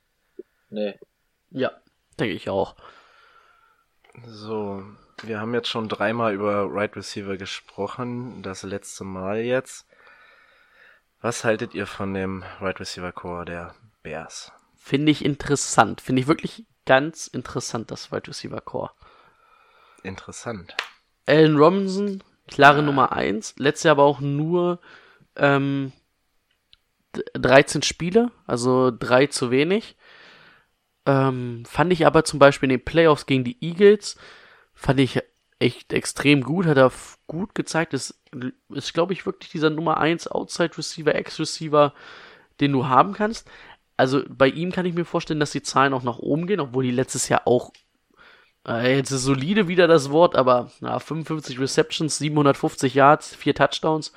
nee. 0.68 0.98
Ja, 1.50 1.72
denke 2.18 2.34
ich 2.34 2.50
auch. 2.50 2.76
So, 4.26 4.84
wir 5.22 5.40
haben 5.40 5.54
jetzt 5.54 5.68
schon 5.68 5.88
dreimal 5.88 6.34
über 6.34 6.66
Right 6.70 6.94
Receiver 6.94 7.36
gesprochen, 7.36 8.42
das 8.42 8.62
letzte 8.62 9.04
Mal 9.04 9.40
jetzt. 9.40 9.86
Was 11.20 11.42
haltet 11.42 11.74
ihr 11.74 11.86
von 11.86 12.12
dem 12.12 12.44
Right 12.60 12.78
Receiver 12.78 13.10
Core 13.10 13.46
der 13.46 13.74
Bears? 14.02 14.52
Finde 14.76 15.10
ich 15.10 15.24
interessant. 15.24 16.02
Finde 16.02 16.20
ich 16.20 16.28
wirklich 16.28 16.66
ganz 16.86 17.26
interessant, 17.26 17.90
das 17.90 18.12
Wide 18.12 18.28
Receiver 18.28 18.60
Core. 18.60 18.90
Interessant. 20.02 20.76
Allen 21.26 21.56
Robinson, 21.56 22.22
klare 22.48 22.82
Nummer 22.82 23.12
1. 23.12 23.54
Letztes 23.58 23.84
Jahr 23.84 23.92
aber 23.92 24.04
auch 24.04 24.20
nur 24.20 24.80
ähm, 25.36 25.92
d- 27.16 27.22
13 27.34 27.82
Spiele, 27.82 28.30
also 28.46 28.90
drei 28.90 29.26
zu 29.26 29.50
wenig. 29.50 29.96
Ähm, 31.06 31.64
fand 31.66 31.92
ich 31.92 32.06
aber 32.06 32.24
zum 32.24 32.38
Beispiel 32.38 32.70
in 32.70 32.78
den 32.78 32.84
Playoffs 32.84 33.26
gegen 33.26 33.44
die 33.44 33.62
Eagles 33.62 34.16
fand 34.72 35.00
ich 35.00 35.20
echt 35.58 35.92
extrem 35.92 36.42
gut, 36.42 36.66
hat 36.66 36.76
er 36.76 36.90
gut 37.26 37.54
gezeigt. 37.54 37.94
Ist, 37.94 38.20
ist 38.70 38.92
glaube 38.92 39.12
ich, 39.12 39.24
wirklich 39.24 39.50
dieser 39.50 39.70
Nummer 39.70 39.98
1 39.98 40.28
Outside 40.28 40.76
Receiver, 40.76 41.14
Ex-Receiver, 41.14 41.94
den 42.60 42.72
du 42.72 42.86
haben 42.88 43.12
kannst. 43.12 43.48
Also 43.96 44.22
bei 44.28 44.48
ihm 44.48 44.72
kann 44.72 44.86
ich 44.86 44.94
mir 44.94 45.04
vorstellen, 45.04 45.40
dass 45.40 45.52
die 45.52 45.62
Zahlen 45.62 45.94
auch 45.94 46.02
nach 46.02 46.18
oben 46.18 46.46
gehen, 46.46 46.60
obwohl 46.60 46.84
die 46.84 46.90
letztes 46.90 47.28
Jahr 47.28 47.46
auch 47.46 47.72
äh, 48.66 48.96
jetzt 48.96 49.10
ist 49.10 49.22
solide 49.22 49.68
wieder 49.68 49.86
das 49.86 50.10
Wort, 50.10 50.36
aber 50.36 50.70
na, 50.80 50.98
55 50.98 51.58
Receptions, 51.60 52.18
750 52.18 52.94
Yards, 52.94 53.34
4 53.34 53.54
Touchdowns. 53.54 54.12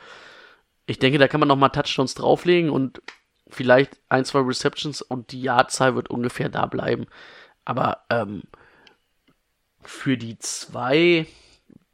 Ich 0.86 1.00
denke, 1.00 1.18
da 1.20 1.28
kann 1.28 1.40
man 1.40 1.50
noch 1.50 1.58
mal 1.58 1.70
Touchdowns 1.70 2.16
drauflegen 2.16 2.70
und 2.70 3.02
vielleicht 3.50 4.00
ein, 4.10 4.26
zwei 4.26 4.40
Receptions 4.40 5.02
und 5.02 5.32
die 5.32 5.42
Yardzahl 5.42 5.96
wird 5.96 6.10
ungefähr 6.10 6.50
da 6.50 6.66
bleiben. 6.66 7.08
Aber 7.66 8.04
ähm, 8.10 8.44
für 9.82 10.18
die 10.18 10.38
zwei, 10.40 11.28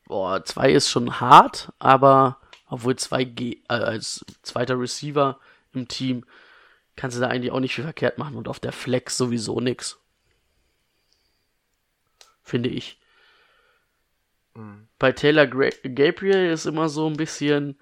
boah, 0.05 0.43
zwei 0.45 0.71
ist 0.71 0.89
schon 0.89 1.19
hart, 1.19 1.71
aber 1.79 2.37
obwohl 2.67 2.95
zwei 2.95 3.23
G, 3.23 3.61
äh, 3.69 3.73
als 3.73 4.25
zweiter 4.43 4.79
Receiver 4.79 5.39
im 5.73 5.87
Team 5.87 6.25
kannst 6.95 7.17
du 7.17 7.21
da 7.21 7.27
eigentlich 7.27 7.51
auch 7.51 7.59
nicht 7.59 7.75
viel 7.75 7.83
verkehrt 7.83 8.17
machen 8.17 8.35
und 8.35 8.47
auf 8.47 8.59
der 8.59 8.71
Flex 8.71 9.17
sowieso 9.17 9.59
nix. 9.59 9.99
Finde 12.41 12.69
ich. 12.69 12.99
Bei 14.99 15.11
Taylor 15.11 15.47
Gra 15.47 15.69
Gabriel 15.83 16.51
ist 16.51 16.65
immer 16.65 16.87
so 16.87 17.07
ein 17.07 17.17
bisschen, 17.17 17.77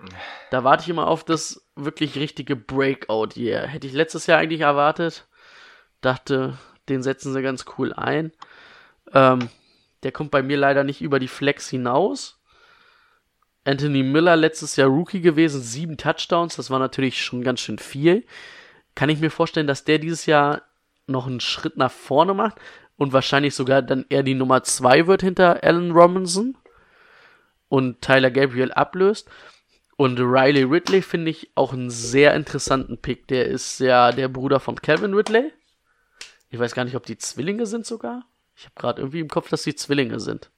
da 0.52 0.64
warte 0.64 0.84
ich 0.84 0.90
immer 0.90 1.08
auf 1.08 1.26
das 1.26 1.68
wirklich 1.76 2.16
richtige 2.16 2.56
Breakout 2.56 3.36
Year. 3.36 3.68
Hätte 3.68 3.88
ich 3.88 3.94
letztes 3.94 4.28
Jahr 4.28 4.40
eigentlich 4.40 4.62
erwartet. 4.62 5.28
Dachte, 6.00 6.58
den 6.88 7.04
setzen 7.04 7.34
sie 7.34 7.42
ganz 7.42 7.66
cool 7.78 7.94
ein. 7.94 8.32
Ähm, 9.14 9.50
der 10.04 10.12
kommt 10.12 10.32
bei 10.32 10.42
mir 10.42 10.58
leider 10.58 10.84
nicht 10.84 11.02
über 11.02 11.20
die 11.20 11.28
Flex 11.28 11.70
hinaus. 11.70 12.42
Anthony 13.66 14.02
Miller 14.02 14.36
letztes 14.36 14.76
Jahr 14.76 14.88
Rookie 14.88 15.22
gewesen, 15.22 15.62
sieben 15.62 15.98
Touchdowns, 15.98 16.56
das 16.56 16.72
war 16.72 16.80
natürlich 16.80 17.24
schon 17.24 17.44
ganz 17.44 17.60
schön 17.60 17.78
viel. 17.78 18.26
Kann 18.96 19.10
ich 19.10 19.20
mir 19.20 19.32
vorstellen, 19.32 19.68
dass 19.68 19.84
der 19.84 20.00
dieses 20.00 20.26
Jahr 20.26 20.64
noch 21.08 21.28
einen 21.28 21.40
Schritt 21.40 21.78
nach 21.78 21.92
vorne 21.92 22.34
macht 22.34 22.58
und 22.98 23.14
wahrscheinlich 23.14 23.56
sogar 23.56 23.82
dann 23.82 24.06
eher 24.10 24.24
die 24.24 24.36
Nummer 24.36 24.64
zwei 24.64 25.08
wird 25.08 25.22
hinter 25.22 25.64
Allen 25.64 25.92
Robinson 25.92 26.58
und 27.68 28.02
Tyler 28.02 28.32
Gabriel 28.32 28.72
ablöst. 28.72 29.30
Und 29.98 30.20
Riley 30.20 30.64
Ridley 30.64 31.02
finde 31.02 31.32
ich 31.32 31.52
auch 31.56 31.74
einen 31.74 31.90
sehr 31.90 32.34
interessanten 32.34 32.98
Pick. 32.98 33.28
Der 33.28 33.46
ist 33.46 33.80
ja 33.80 34.12
der 34.12 34.30
Bruder 34.30 34.60
von 34.60 34.76
Calvin 34.76 35.14
Ridley. 35.14 35.54
Ich 36.50 36.60
weiß 36.60 36.74
gar 36.74 36.86
nicht, 36.86 36.96
ob 36.96 37.06
die 37.06 37.18
Zwillinge 37.18 37.66
sind 37.66 37.86
sogar. 37.86 38.26
Ich 38.56 38.66
habe 38.66 38.76
gerade 38.76 39.02
irgendwie 39.02 39.20
im 39.20 39.30
Kopf, 39.30 39.50
dass 39.50 39.64
die 39.64 39.76
Zwillinge 39.76 40.20
sind. 40.20 40.52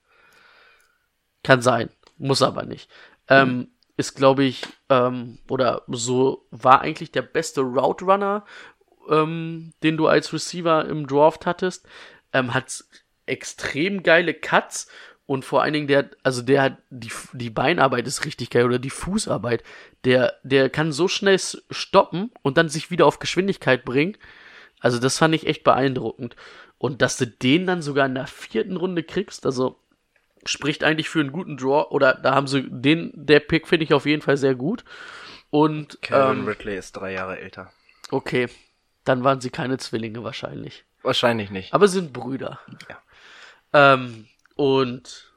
Kann 1.43 1.61
sein, 1.61 1.89
muss 2.17 2.41
aber 2.41 2.63
nicht. 2.63 2.89
Ähm, 3.27 3.67
ist, 3.97 4.15
glaube 4.15 4.43
ich, 4.43 4.63
ähm, 4.89 5.39
oder 5.49 5.83
so 5.87 6.47
war 6.51 6.81
eigentlich 6.81 7.11
der 7.11 7.21
beste 7.21 7.61
Route 7.61 8.05
Runner, 8.05 8.45
ähm, 9.09 9.73
den 9.83 9.97
du 9.97 10.07
als 10.07 10.33
Receiver 10.33 10.85
im 10.85 11.07
Draft 11.07 11.45
hattest. 11.45 11.87
Ähm, 12.31 12.53
hat 12.53 12.83
extrem 13.25 14.03
geile 14.03 14.33
Cuts 14.33 14.87
und 15.25 15.45
vor 15.45 15.61
allen 15.61 15.73
Dingen 15.73 15.87
der, 15.87 16.09
also 16.23 16.41
der 16.41 16.61
hat 16.61 16.77
die, 16.89 17.11
die 17.33 17.49
Beinarbeit 17.49 18.07
ist 18.07 18.25
richtig 18.25 18.49
geil 18.49 18.65
oder 18.65 18.79
die 18.79 18.89
Fußarbeit. 18.89 19.63
Der, 20.03 20.33
der 20.43 20.69
kann 20.69 20.91
so 20.91 21.07
schnell 21.07 21.39
stoppen 21.39 22.31
und 22.41 22.57
dann 22.57 22.69
sich 22.69 22.91
wieder 22.91 23.05
auf 23.05 23.19
Geschwindigkeit 23.19 23.85
bringen. 23.85 24.17
Also 24.79 24.99
das 24.99 25.17
fand 25.17 25.33
ich 25.33 25.47
echt 25.47 25.63
beeindruckend. 25.63 26.35
Und 26.77 27.01
dass 27.01 27.15
du 27.15 27.25
den 27.25 27.65
dann 27.65 27.81
sogar 27.81 28.05
in 28.05 28.15
der 28.15 28.27
vierten 28.27 28.75
Runde 28.75 29.03
kriegst, 29.03 29.45
also 29.45 29.79
spricht 30.45 30.83
eigentlich 30.83 31.09
für 31.09 31.19
einen 31.19 31.31
guten 31.31 31.57
Draw. 31.57 31.87
Oder 31.89 32.13
da 32.15 32.35
haben 32.35 32.47
sie 32.47 32.63
den, 32.69 33.11
der 33.13 33.39
Pick 33.39 33.67
finde 33.67 33.85
ich 33.85 33.93
auf 33.93 34.05
jeden 34.05 34.21
Fall 34.21 34.37
sehr 34.37 34.55
gut. 34.55 34.83
Und 35.49 36.01
Calvin 36.01 36.39
ähm, 36.39 36.47
Ridley 36.47 36.77
ist 36.77 36.93
drei 36.93 37.13
Jahre 37.13 37.39
älter. 37.39 37.71
okay, 38.09 38.47
dann 39.03 39.23
waren 39.23 39.41
sie 39.41 39.49
keine 39.49 39.77
Zwillinge 39.77 40.23
wahrscheinlich. 40.23 40.85
Wahrscheinlich 41.03 41.51
nicht. 41.51 41.73
Aber 41.73 41.87
sind 41.87 42.13
Brüder. 42.13 42.59
Ja. 42.89 43.93
Ähm, 43.93 44.27
und 44.55 45.31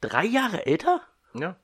drei 0.00 0.24
Jahre 0.24 0.66
älter? 0.66 1.02
Ja. 1.34 1.56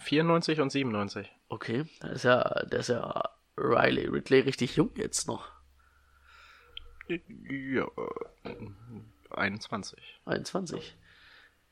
94 0.00 0.60
und 0.60 0.70
97. 0.70 1.30
Okay, 1.48 1.84
da 2.00 2.08
ist 2.08 2.24
ja, 2.24 2.64
da 2.68 2.78
ist 2.78 2.88
ja 2.88 3.22
Riley 3.56 4.06
Ridley 4.06 4.40
richtig 4.40 4.76
jung 4.76 4.90
jetzt 4.94 5.26
noch. 5.26 5.50
Ja. 7.08 7.86
Äh, 9.30 9.34
21. 9.36 10.20
21. 10.24 10.96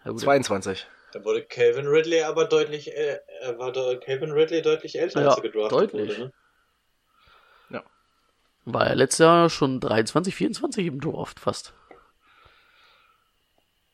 Ja, 0.04 0.10
gut, 0.10 0.20
22. 0.20 0.86
Da 1.12 1.24
wurde 1.24 1.42
Calvin 1.42 1.86
Ridley 1.86 2.22
aber 2.22 2.46
deutlich, 2.46 2.94
äh, 2.96 3.18
war 3.56 3.72
da 3.72 3.96
Calvin 3.96 4.32
Ridley 4.32 4.62
deutlich 4.62 4.98
älter, 4.98 5.22
Ja, 5.22 5.28
als 5.28 5.36
er 5.38 5.42
gedraftet 5.42 5.72
deutlich. 5.94 6.18
wurde. 6.18 6.20
Ne? 6.20 6.32
War 8.68 8.88
er 8.88 8.96
letztes 8.96 9.18
Jahr 9.20 9.48
schon 9.48 9.78
23, 9.78 10.34
24 10.34 10.86
im 10.86 11.00
Draft 11.00 11.38
fast. 11.38 11.72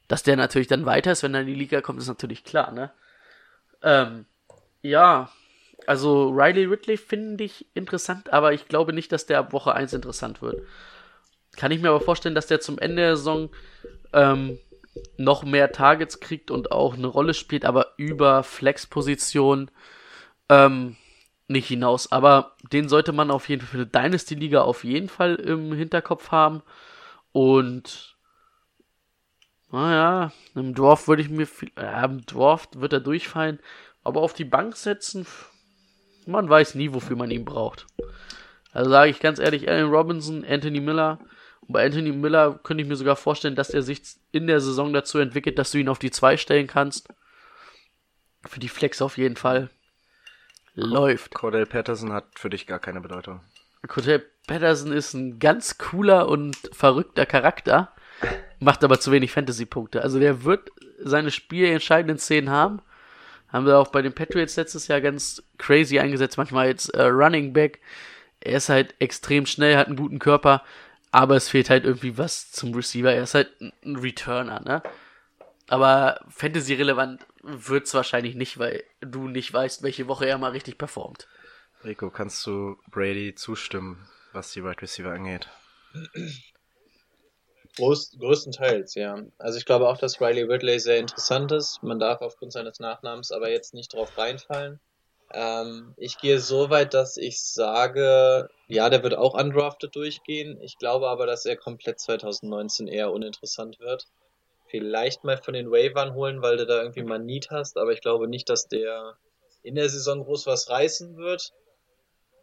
Dass 0.09 0.23
der 0.23 0.37
natürlich 0.37 0.67
dann 0.67 0.87
weiter 0.87 1.13
ist, 1.13 1.23
wenn 1.23 1.35
er 1.35 1.43
in 1.43 1.47
die 1.47 1.55
Liga 1.55 1.83
kommt, 1.83 2.01
ist 2.01 2.09
natürlich 2.09 2.43
klar, 2.43 2.73
ne? 2.73 2.91
Ähm, 3.83 4.25
ja, 4.81 5.31
also 5.87 6.31
Riley 6.31 6.65
Ridley 6.65 6.97
finde 6.97 7.45
ich 7.45 7.67
interessant, 7.75 8.33
aber 8.33 8.55
ich 8.55 8.67
glaube 8.67 8.95
nicht, 8.95 9.13
dass 9.13 9.27
der 9.27 9.41
ab 9.41 9.53
Woche 9.53 9.75
1 9.75 9.93
interessant 9.93 10.41
wird. 10.41 10.67
Kann 11.57 11.70
ich 11.70 11.81
mir 11.81 11.91
aber 11.91 12.01
vorstellen, 12.01 12.35
dass 12.35 12.47
der 12.47 12.61
zum 12.61 12.79
Ende 12.79 13.03
der 13.03 13.16
Saison 13.16 13.51
ähm, 14.12 14.59
noch 15.16 15.45
mehr 15.45 15.73
Targets 15.73 16.20
kriegt 16.20 16.51
und 16.51 16.73
auch 16.73 16.95
eine 16.95 17.07
Rolle 17.07 17.35
spielt, 17.35 17.65
aber 17.65 17.95
über 17.97 18.43
Flex-Position 18.43 19.70
ähm, 20.49 20.97
nicht 21.49 21.69
hinaus. 21.69 22.11
Aber 22.11 22.57
den 22.73 22.89
sollte 22.89 23.12
man 23.12 23.31
auf 23.31 23.49
jeden 23.49 23.62
Fall 23.62 23.70
für 23.70 23.77
eine 23.77 23.87
Dynasty-Liga 23.87 24.62
auf 24.62 24.85
jeden 24.85 25.09
Fall 25.09 25.37
im 25.37 25.73
Hinterkopf 25.73 26.31
haben. 26.31 26.62
Und 27.33 28.16
naja, 29.70 30.33
im 30.55 30.74
Dwarf 30.74 31.09
würde 31.09 31.23
ich 31.23 31.31
mir 31.31 31.47
viel, 31.47 31.73
ja, 31.77 32.05
im 32.05 32.27
Dwarf 32.27 32.69
wird 32.74 32.93
er 32.93 33.01
durchfallen, 33.01 33.59
aber 34.05 34.20
auf 34.20 34.35
die 34.35 34.45
Bank 34.45 34.77
setzen, 34.77 35.27
man 36.27 36.49
weiß 36.49 36.74
nie, 36.74 36.93
wofür 36.93 37.16
man 37.16 37.31
ihn 37.31 37.47
braucht. 37.47 37.87
Also 38.73 38.91
sage 38.91 39.11
ich 39.11 39.20
ganz 39.20 39.39
ehrlich, 39.39 39.69
Allen 39.69 39.91
Robinson, 39.91 40.45
Anthony 40.45 40.81
Miller. 40.81 41.19
Und 41.63 41.73
bei 41.73 41.85
Anthony 41.85 42.13
Miller 42.13 42.59
könnte 42.63 42.83
ich 42.83 42.89
mir 42.89 42.97
sogar 42.97 43.17
vorstellen, 43.17 43.57
dass 43.57 43.71
er 43.71 43.83
sich 43.83 44.03
in 44.31 44.47
der 44.47 44.61
Saison 44.61 44.93
dazu 44.93 45.19
entwickelt, 45.19 45.59
dass 45.59 45.71
du 45.71 45.79
ihn 45.79 45.89
auf 45.89 45.99
die 45.99 46.11
2 46.11 46.37
stellen 46.37 46.67
kannst. 46.67 47.09
Für 48.45 48.61
die 48.61 48.69
Flex 48.69 49.01
auf 49.01 49.17
jeden 49.17 49.37
Fall. 49.37 49.71
Läuft. 50.75 51.35
Cordell 51.35 51.67
Patterson 51.67 52.13
hat 52.13 52.39
für 52.39 52.51
dich 52.51 52.67
gar 52.67 52.79
keine 52.79 53.01
Bedeutung. 53.01 53.41
Cordell 53.87 54.25
Patterson 54.47 54.93
ist 54.93 55.15
ein 55.15 55.39
ganz 55.39 55.79
cooler 55.79 56.29
und 56.29 56.57
verrückter 56.73 57.27
Charakter, 57.27 57.93
macht 58.59 58.83
aber 58.85 58.99
zu 59.01 59.13
wenig 59.13 59.33
Fantasy-Punkte. 59.33 60.03
Also 60.03 60.19
der 60.19 60.45
wird 60.45 60.71
seine 60.99 61.31
spielentscheidenden 61.31 62.19
Szenen 62.19 62.51
haben. 62.51 62.81
Haben 63.49 63.67
wir 63.67 63.79
auch 63.79 63.89
bei 63.89 64.03
den 64.03 64.15
Patriots 64.15 64.57
letztes 64.57 64.89
Jahr 64.89 65.01
ganz 65.01 65.43
crazy 65.59 65.99
eingesetzt, 65.99 66.39
manchmal 66.39 66.69
jetzt 66.69 66.89
äh, 66.95 67.03
Running 67.03 67.53
Back. 67.53 67.81
Er 68.41 68.57
ist 68.57 68.69
halt 68.69 68.95
extrem 68.99 69.47
schnell, 69.47 69.77
hat 69.77 69.89
einen 69.89 69.97
guten 69.97 70.19
Körper, 70.19 70.63
aber 71.13 71.37
es 71.37 71.49
fehlt 71.49 71.71
halt 71.71 71.85
irgendwie 71.85 72.19
was 72.19 72.51
zum 72.51 72.75
Receiver. 72.75 73.13
Er 73.13 73.23
ist 73.23 73.35
halt 73.35 73.53
ein- 73.61 73.97
Returner, 73.97 74.61
ne? 74.61 74.83
Aber 75.69 76.21
Fantasy-relevant 76.29 77.25
wird's 77.43 77.95
wahrscheinlich 77.95 78.35
nicht, 78.35 78.59
weil 78.59 78.83
du 79.01 79.29
nicht 79.29 79.53
weißt, 79.53 79.83
welche 79.83 80.09
Woche 80.09 80.27
er 80.27 80.39
mal 80.39 80.51
richtig 80.51 80.77
performt. 80.79 81.29
Rico, 81.85 82.11
kannst 82.11 82.47
du 82.47 82.77
Brady 82.91 83.35
zustimmen, 83.35 84.09
was 84.33 84.53
die 84.53 84.65
Wide 84.65 84.83
Receiver 84.83 85.13
angeht? 85.13 85.49
Groß, 87.77 88.19
größtenteils, 88.19 88.95
ja. 88.95 89.19
Also 89.39 89.59
ich 89.59 89.65
glaube 89.65 89.89
auch, 89.89 89.97
dass 89.97 90.21
Riley 90.21 90.43
Ridley 90.43 90.79
sehr 90.79 90.99
interessant 90.99 91.53
ist. 91.53 91.83
Man 91.83 91.99
darf 91.99 92.21
aufgrund 92.21 92.53
seines 92.53 92.81
Nachnamens 92.81 93.33
aber 93.33 93.51
jetzt 93.51 93.73
nicht 93.75 93.95
drauf 93.95 94.17
reinfallen. 94.19 94.79
Ähm, 95.33 95.95
ich 95.97 96.19
gehe 96.19 96.39
so 96.39 96.69
weit, 96.71 96.95
dass 96.95 97.17
ich 97.17 97.43
sage, 97.43 98.51
ja, 98.69 98.91
der 98.91 99.03
wird 99.03 99.15
auch 99.15 99.35
undrafted 99.35 99.95
durchgehen. 99.95 100.61
Ich 100.61 100.77
glaube 100.79 101.09
aber, 101.09 101.27
dass 101.27 101.47
er 101.47 101.57
komplett 101.57 102.01
2019 102.01 102.87
eher 102.87 103.11
uninteressant 103.13 103.81
wird. 103.81 104.07
Vielleicht 104.69 105.25
mal 105.25 105.39
von 105.39 105.55
den 105.55 105.71
Waivern 105.71 106.15
holen, 106.15 106.43
weil 106.43 106.57
du 106.57 106.67
da 106.67 106.83
irgendwie 106.83 107.03
mal 107.03 107.19
Need 107.19 107.51
hast, 107.51 107.77
aber 107.79 107.93
ich 107.93 108.01
glaube 108.01 108.29
nicht, 108.29 108.49
dass 108.49 108.69
der 108.69 109.17
in 109.63 109.75
der 109.75 109.89
Saison 109.89 110.25
groß 110.25 110.47
was 110.47 110.69
reißen 110.69 111.17
wird, 111.17 111.53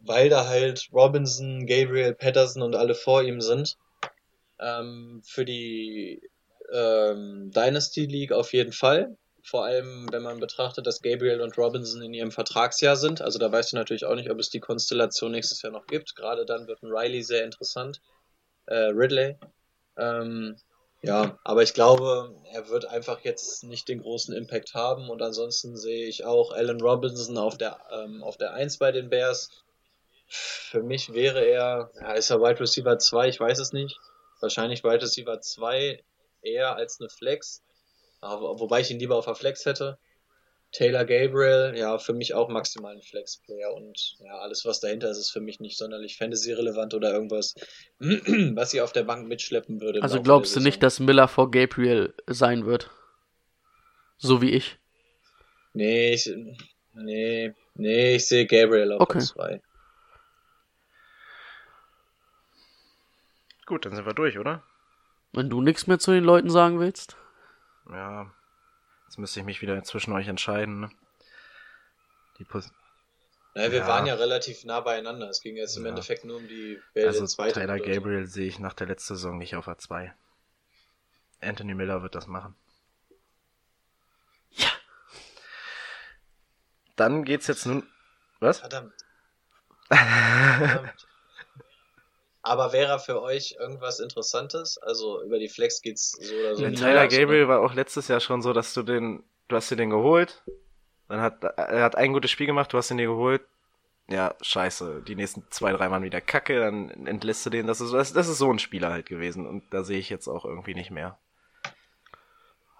weil 0.00 0.28
da 0.28 0.46
halt 0.46 0.88
Robinson, 0.92 1.66
Gabriel, 1.66 2.14
Patterson 2.14 2.62
und 2.62 2.74
alle 2.74 2.94
vor 2.94 3.22
ihm 3.22 3.40
sind. 3.40 3.76
Ähm, 4.58 5.22
für 5.24 5.44
die 5.44 6.22
ähm, 6.72 7.50
Dynasty 7.54 8.06
League 8.06 8.32
auf 8.32 8.52
jeden 8.52 8.72
Fall. 8.72 9.16
Vor 9.42 9.64
allem, 9.64 10.06
wenn 10.12 10.22
man 10.22 10.38
betrachtet, 10.40 10.86
dass 10.86 11.02
Gabriel 11.02 11.40
und 11.40 11.56
Robinson 11.56 12.02
in 12.02 12.14
ihrem 12.14 12.30
Vertragsjahr 12.30 12.96
sind. 12.96 13.20
Also 13.22 13.38
da 13.38 13.50
weißt 13.50 13.72
du 13.72 13.76
natürlich 13.76 14.04
auch 14.04 14.14
nicht, 14.14 14.30
ob 14.30 14.38
es 14.38 14.50
die 14.50 14.60
Konstellation 14.60 15.32
nächstes 15.32 15.62
Jahr 15.62 15.72
noch 15.72 15.86
gibt. 15.86 16.14
Gerade 16.16 16.44
dann 16.44 16.66
wird 16.66 16.82
ein 16.82 16.92
Riley 16.92 17.22
sehr 17.22 17.44
interessant. 17.44 18.00
Äh, 18.66 18.90
Ridley. 18.92 19.38
Ähm, 19.96 20.56
Ja, 21.02 21.38
aber 21.44 21.62
ich 21.62 21.72
glaube, 21.72 22.34
er 22.52 22.68
wird 22.68 22.84
einfach 22.84 23.20
jetzt 23.20 23.64
nicht 23.64 23.88
den 23.88 24.02
großen 24.02 24.34
Impact 24.34 24.74
haben 24.74 25.08
und 25.08 25.22
ansonsten 25.22 25.76
sehe 25.78 26.06
ich 26.06 26.24
auch 26.26 26.52
Allen 26.52 26.80
Robinson 26.80 27.38
auf 27.38 27.56
der, 27.56 27.78
ähm, 27.90 28.22
auf 28.22 28.36
der 28.36 28.52
1 28.52 28.76
bei 28.78 28.92
den 28.92 29.08
Bears. 29.08 29.48
Für 30.28 30.82
mich 30.82 31.12
wäre 31.14 31.42
er, 31.44 31.90
ja, 32.00 32.12
ist 32.12 32.30
er 32.30 32.40
Wide 32.40 32.60
Receiver 32.60 32.98
2, 32.98 33.28
ich 33.28 33.40
weiß 33.40 33.58
es 33.60 33.72
nicht. 33.72 33.98
Wahrscheinlich 34.40 34.84
Wide 34.84 35.02
Receiver 35.02 35.40
2 35.40 36.04
eher 36.42 36.76
als 36.76 37.00
eine 37.00 37.08
Flex. 37.08 37.62
Wobei 38.22 38.80
ich 38.80 38.90
ihn 38.90 38.98
lieber 38.98 39.16
auf 39.16 39.24
der 39.24 39.34
Flex 39.34 39.64
hätte. 39.64 39.98
Taylor 40.72 41.04
Gabriel, 41.04 41.74
ja, 41.76 41.98
für 41.98 42.12
mich 42.12 42.34
auch 42.34 42.48
maximal 42.48 42.94
ein 42.94 43.02
Flex-Player 43.02 43.74
und 43.74 44.14
ja, 44.20 44.38
alles, 44.38 44.64
was 44.64 44.78
dahinter 44.78 45.10
ist, 45.10 45.18
ist 45.18 45.30
für 45.30 45.40
mich 45.40 45.58
nicht 45.58 45.76
sonderlich 45.76 46.16
Fantasy-relevant 46.16 46.94
oder 46.94 47.12
irgendwas, 47.12 47.54
was 47.98 48.70
sie 48.70 48.80
auf 48.80 48.92
der 48.92 49.02
Bank 49.02 49.26
mitschleppen 49.26 49.80
würde. 49.80 50.00
Also 50.00 50.22
glaubst 50.22 50.54
du 50.54 50.60
nicht, 50.60 50.82
dass 50.82 51.00
Miller 51.00 51.26
vor 51.26 51.50
Gabriel 51.50 52.14
sein 52.28 52.66
wird? 52.66 52.90
So 54.18 54.40
wie 54.40 54.50
ich. 54.50 54.78
Nee, 55.72 56.14
ich, 56.14 56.30
nee, 56.94 57.52
nee, 57.74 58.14
ich 58.16 58.28
sehe 58.28 58.46
Gabriel 58.46 58.92
auf 58.92 59.00
Okay. 59.00 59.18
der 59.18 59.26
2. 59.26 59.60
Gut, 63.66 63.86
dann 63.86 63.94
sind 63.94 64.06
wir 64.06 64.14
durch, 64.14 64.38
oder? 64.38 64.62
Wenn 65.32 65.48
du 65.48 65.60
nichts 65.62 65.86
mehr 65.86 65.98
zu 65.98 66.12
den 66.12 66.24
Leuten 66.24 66.50
sagen 66.50 66.80
willst. 66.80 67.16
Ja. 67.90 68.32
Jetzt 69.06 69.18
müsste 69.18 69.40
ich 69.40 69.46
mich 69.46 69.60
wieder 69.62 69.82
zwischen 69.82 70.12
euch 70.12 70.28
entscheiden. 70.28 70.80
Ne? 70.80 70.90
Die 72.38 72.44
Pos 72.44 72.70
Naja, 73.54 73.72
wir 73.72 73.78
Ja. 73.80 73.88
waren 73.88 74.06
ja 74.06 74.14
relativ 74.14 74.64
nah 74.64 74.80
beieinander. 74.80 75.28
Es 75.28 75.40
ging 75.40 75.56
jetzt 75.56 75.76
im 75.76 75.82
Ja. 75.82 75.88
Endeffekt 75.90 76.24
nur 76.24 76.36
um 76.36 76.46
die 76.46 76.80
wer 76.94 77.08
also 77.08 77.26
zweite 77.26 77.54
Tyler 77.60 77.78
so. 77.78 77.84
Gabriel 77.84 78.26
sehe 78.26 78.46
ich 78.46 78.60
nach 78.60 78.74
der 78.74 78.86
letzten 78.86 79.16
Saison 79.16 79.38
nicht 79.38 79.56
auf 79.56 79.66
A2. 79.66 80.12
Anthony 81.40 81.74
Miller 81.74 82.02
wird 82.02 82.14
das 82.14 82.26
machen. 82.28 82.54
Ja. 84.50 84.68
Dann 86.96 87.24
geht's 87.24 87.46
jetzt 87.48 87.66
nun. 87.66 87.88
Was? 88.38 88.60
Verdammt. 88.60 88.92
Verdammt. 89.88 91.08
Aber 92.42 92.72
wäre 92.72 92.98
für 92.98 93.20
euch 93.20 93.56
irgendwas 93.60 94.00
Interessantes? 94.00 94.78
Also 94.78 95.22
über 95.22 95.38
die 95.38 95.48
Flex 95.48 95.82
geht's 95.82 96.12
so 96.12 96.34
oder 96.34 96.54
so. 96.54 96.62
Der 96.62 96.70
nicht 96.70 96.82
Tyler? 96.82 97.06
Gabriel 97.08 97.48
war 97.48 97.60
auch 97.60 97.74
letztes 97.74 98.08
Jahr 98.08 98.20
schon 98.20 98.40
so, 98.42 98.52
dass 98.52 98.72
du 98.72 98.82
den, 98.82 99.22
du 99.48 99.56
hast 99.56 99.70
dir 99.70 99.76
den 99.76 99.90
geholt, 99.90 100.42
dann 101.08 101.20
hat, 101.20 101.42
er 101.44 101.82
hat 101.82 101.96
ein 101.96 102.12
gutes 102.12 102.30
Spiel 102.30 102.46
gemacht, 102.46 102.72
du 102.72 102.78
hast 102.78 102.90
ihn 102.90 102.96
dir 102.96 103.08
geholt, 103.08 103.42
ja, 104.08 104.34
scheiße, 104.40 105.02
die 105.06 105.14
nächsten 105.16 105.44
zwei, 105.50 105.72
drei 105.72 105.90
waren 105.90 106.02
wieder 106.02 106.20
kacke, 106.20 106.58
dann 106.60 107.06
entlässt 107.06 107.44
du 107.46 107.50
den, 107.50 107.66
das 107.66 107.80
ist, 107.80 107.92
das, 107.92 108.12
das 108.12 108.28
ist 108.28 108.38
so 108.38 108.50
ein 108.50 108.58
Spieler 108.58 108.90
halt 108.90 109.06
gewesen 109.06 109.46
und 109.46 109.64
da 109.74 109.84
sehe 109.84 109.98
ich 109.98 110.08
jetzt 110.08 110.26
auch 110.26 110.44
irgendwie 110.44 110.74
nicht 110.74 110.90
mehr. 110.90 111.18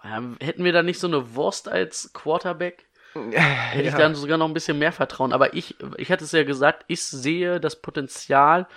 Ja, 0.03 0.21
hätten 0.39 0.63
wir 0.63 0.73
da 0.73 0.81
nicht 0.81 0.99
so 0.99 1.07
eine 1.07 1.35
Wurst 1.35 1.69
als 1.69 2.11
Quarterback? 2.13 2.87
Hätte 3.13 3.83
ich 3.87 3.91
Ja. 3.91 3.97
dann 3.97 4.15
sogar 4.15 4.37
noch 4.37 4.47
ein 4.47 4.53
bisschen 4.53 4.79
mehr 4.79 4.91
Vertrauen. 4.93 5.33
Aber 5.33 5.53
ich, 5.53 5.75
ich 5.97 6.11
hatte 6.11 6.23
es 6.23 6.31
ja 6.31 6.43
gesagt, 6.43 6.85
ich 6.87 7.03
sehe 7.03 7.59
das 7.59 7.75
Potenzial 7.75 8.67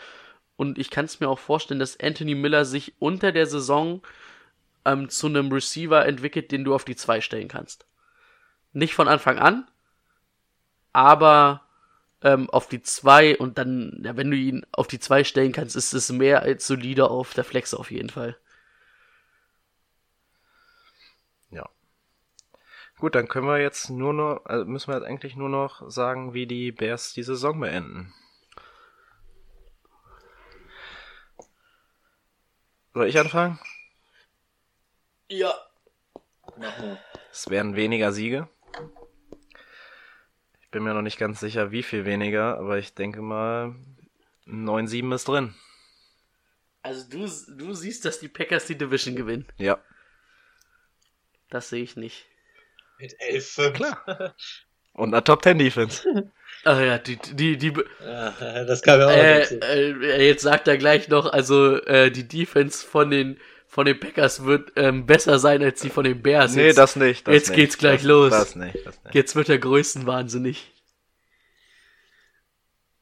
und 0.57 0.79
ich 0.79 0.91
kann 0.91 1.05
es 1.05 1.21
mir 1.21 1.29
auch 1.29 1.39
vorstellen, 1.39 1.81
dass 1.81 1.99
Anthony 2.01 2.35
Miller 2.35 2.65
sich 2.65 2.95
unter 2.99 3.33
der 3.33 3.47
Saison 3.47 4.03
ähm, 4.85 5.09
zu 5.09 5.27
einem 5.27 5.51
Receiver 5.51 6.05
entwickelt, 6.07 6.53
den 6.53 6.65
du 6.65 6.75
auf 6.75 6.85
die 6.85 6.97
2 6.97 7.21
stellen 7.21 7.49
kannst. 7.49 7.87
Nicht 8.73 8.95
von 8.95 9.09
Anfang 9.09 9.39
an, 9.39 9.69
aber 10.93 11.63
ähm, 12.23 12.49
auf 12.51 12.69
die 12.69 12.83
2 12.83 13.39
und 13.39 13.59
dann, 13.59 14.01
ja, 14.05 14.17
wenn 14.17 14.31
du 14.31 14.37
ihn 14.37 14.65
auf 14.73 14.87
die 14.87 15.01
2 15.01 15.25
stellen 15.25 15.53
kannst, 15.53 15.77
ist 15.77 15.93
es 15.93 16.11
mehr 16.11 16.43
als 16.43 16.67
solide 16.67 17.11
auf 17.11 17.35
der 17.35 17.45
Flex 17.45 17.75
auf 17.75 17.91
jeden 17.91 18.11
Fall. 18.11 18.37
Ja. 21.51 21.69
Gut, 22.99 23.15
dann 23.15 23.29
können 23.29 23.47
wir 23.47 23.61
jetzt 23.61 23.91
nur 23.91 24.13
noch, 24.13 24.45
also 24.45 24.65
müssen 24.65 24.89
wir 24.89 24.97
jetzt 24.99 25.07
eigentlich 25.07 25.37
nur 25.37 25.49
noch 25.49 25.89
sagen, 25.91 26.33
wie 26.33 26.47
die 26.47 26.73
Bears 26.73 27.13
die 27.13 27.23
Saison 27.23 27.61
beenden. 27.61 28.13
Soll 32.95 33.09
ich 33.09 33.19
anfangen? 33.19 33.59
Ja. 35.29 35.53
Es 37.33 37.51
werden 37.51 37.75
weniger 37.75 38.13
Siege. 38.13 38.49
Ich 40.61 40.71
bin 40.71 40.85
mir 40.85 40.95
noch 40.95 41.03
nicht 41.03 41.19
ganz 41.19 41.41
sicher, 41.41 41.73
wie 41.73 41.83
viel 41.83 42.05
weniger, 42.05 42.57
aber 42.57 42.79
ich 42.79 42.95
denke 42.95 43.21
mal, 43.21 43.75
9-7 44.47 45.13
ist 45.13 45.27
drin. 45.27 45.55
Also 46.83 47.09
du, 47.09 47.29
du 47.57 47.75
siehst, 47.75 48.05
dass 48.05 48.21
die 48.21 48.29
Packers 48.29 48.67
die 48.67 48.79
Division 48.79 49.17
gewinnen. 49.17 49.49
Ja. 49.57 49.83
Das 51.49 51.71
sehe 51.71 51.83
ich 51.83 51.97
nicht. 51.97 52.27
Mit 52.99 53.17
11 53.19 53.73
Klar. 53.75 54.37
Und 54.95 55.13
einer 55.13 55.23
Top 55.25 55.43
10 55.43 55.59
Defense. 55.59 56.03
Ach 56.65 56.81
ja, 56.81 56.99
die, 56.99 57.17
die, 57.17 57.57
die, 57.59 57.73
Ja, 58.01 58.65
das 58.65 58.81
kam 58.83 59.01
ja 59.01 59.07
auch 59.07 59.11
äh, 59.11 59.41
dazu. 59.41 59.55
äh, 59.61 60.27
jetzt 60.29 60.43
sagt 60.43 60.67
er 60.69 60.79
gleich 60.79 61.09
noch, 61.09 61.27
also 61.33 61.77
äh, 61.83 62.11
die 62.11 62.27
Defense 62.27 62.87
von 62.87 63.11
den 63.11 63.39
von 63.67 63.87
den 63.87 63.99
Packers 63.99 64.45
wird 64.45 64.71
ähm, 64.77 65.05
besser 65.05 65.41
sein 65.41 65.61
als 65.61 65.81
die 65.81 65.91
von 65.91 66.05
den 66.05 66.23
Bears. 66.23 66.55
nee, 66.55 66.67
jetzt, 66.67 66.79
das 66.79 66.95
nicht. 66.95 67.27
Das 67.27 67.35
jetzt 67.35 67.49
nicht. 67.51 67.57
geht's 67.57 67.77
gleich 67.77 68.03
das, 68.03 68.09
los. 68.09 68.31
Das 68.31 68.55
nicht, 68.57 68.87
das 68.87 69.03
nicht. 69.03 69.15
jetzt 69.17 69.35
wird 69.35 69.49
er 69.49 69.59
größenwahnsinnig. 69.59 70.71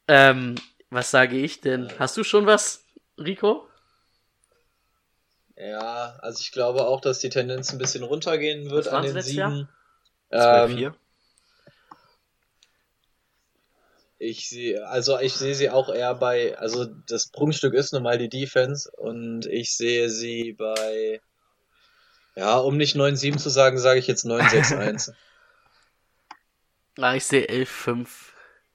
Ähm, 0.09 0.55
was 0.89 1.10
sage 1.10 1.36
ich 1.36 1.60
denn? 1.60 1.93
Hast 1.98 2.16
du 2.16 2.24
schon 2.24 2.47
was, 2.47 2.85
Rico? 3.19 3.69
Ja, 5.56 6.16
also 6.23 6.40
ich 6.40 6.52
glaube 6.52 6.86
auch, 6.86 7.02
dass 7.02 7.19
die 7.19 7.28
Tendenz 7.28 7.70
ein 7.73 7.78
bisschen 7.78 8.02
runtergehen 8.02 8.70
wird 8.70 8.89
an 8.89 9.02
den 9.05 9.14
letztes 9.14 9.35
Jahr? 9.35 9.51
Siegen. 9.51 9.69
12, 10.31 10.70
Ähm, 10.70 10.77
4. 10.78 10.94
ich 14.23 14.49
sehe, 14.49 14.86
also 14.86 15.19
ich 15.19 15.35
sehe 15.35 15.55
sie 15.55 15.69
auch 15.69 15.93
eher 15.93 16.15
bei, 16.15 16.57
also 16.57 16.85
das 16.85 17.28
Prunkstück 17.28 17.74
ist 17.74 17.93
nun 17.93 18.05
mal 18.05 18.19
die 18.19 18.28
Defense 18.28 18.90
und 18.97 19.47
ich 19.47 19.77
sehe 19.77 20.09
sie 20.09 20.53
bei, 20.53 21.20
ja, 22.36 22.57
um 22.59 22.77
nicht 22.77 22.97
9-7 22.97 23.39
zu 23.39 23.51
sagen, 23.51 23.78
sage 23.78 23.99
ich 23.99 24.07
jetzt 24.07 24.24
9-6-1. 24.24 25.12
Ah, 26.99 27.15
ich 27.16 27.24
sehe 27.24 27.47
11-5. 27.47 28.07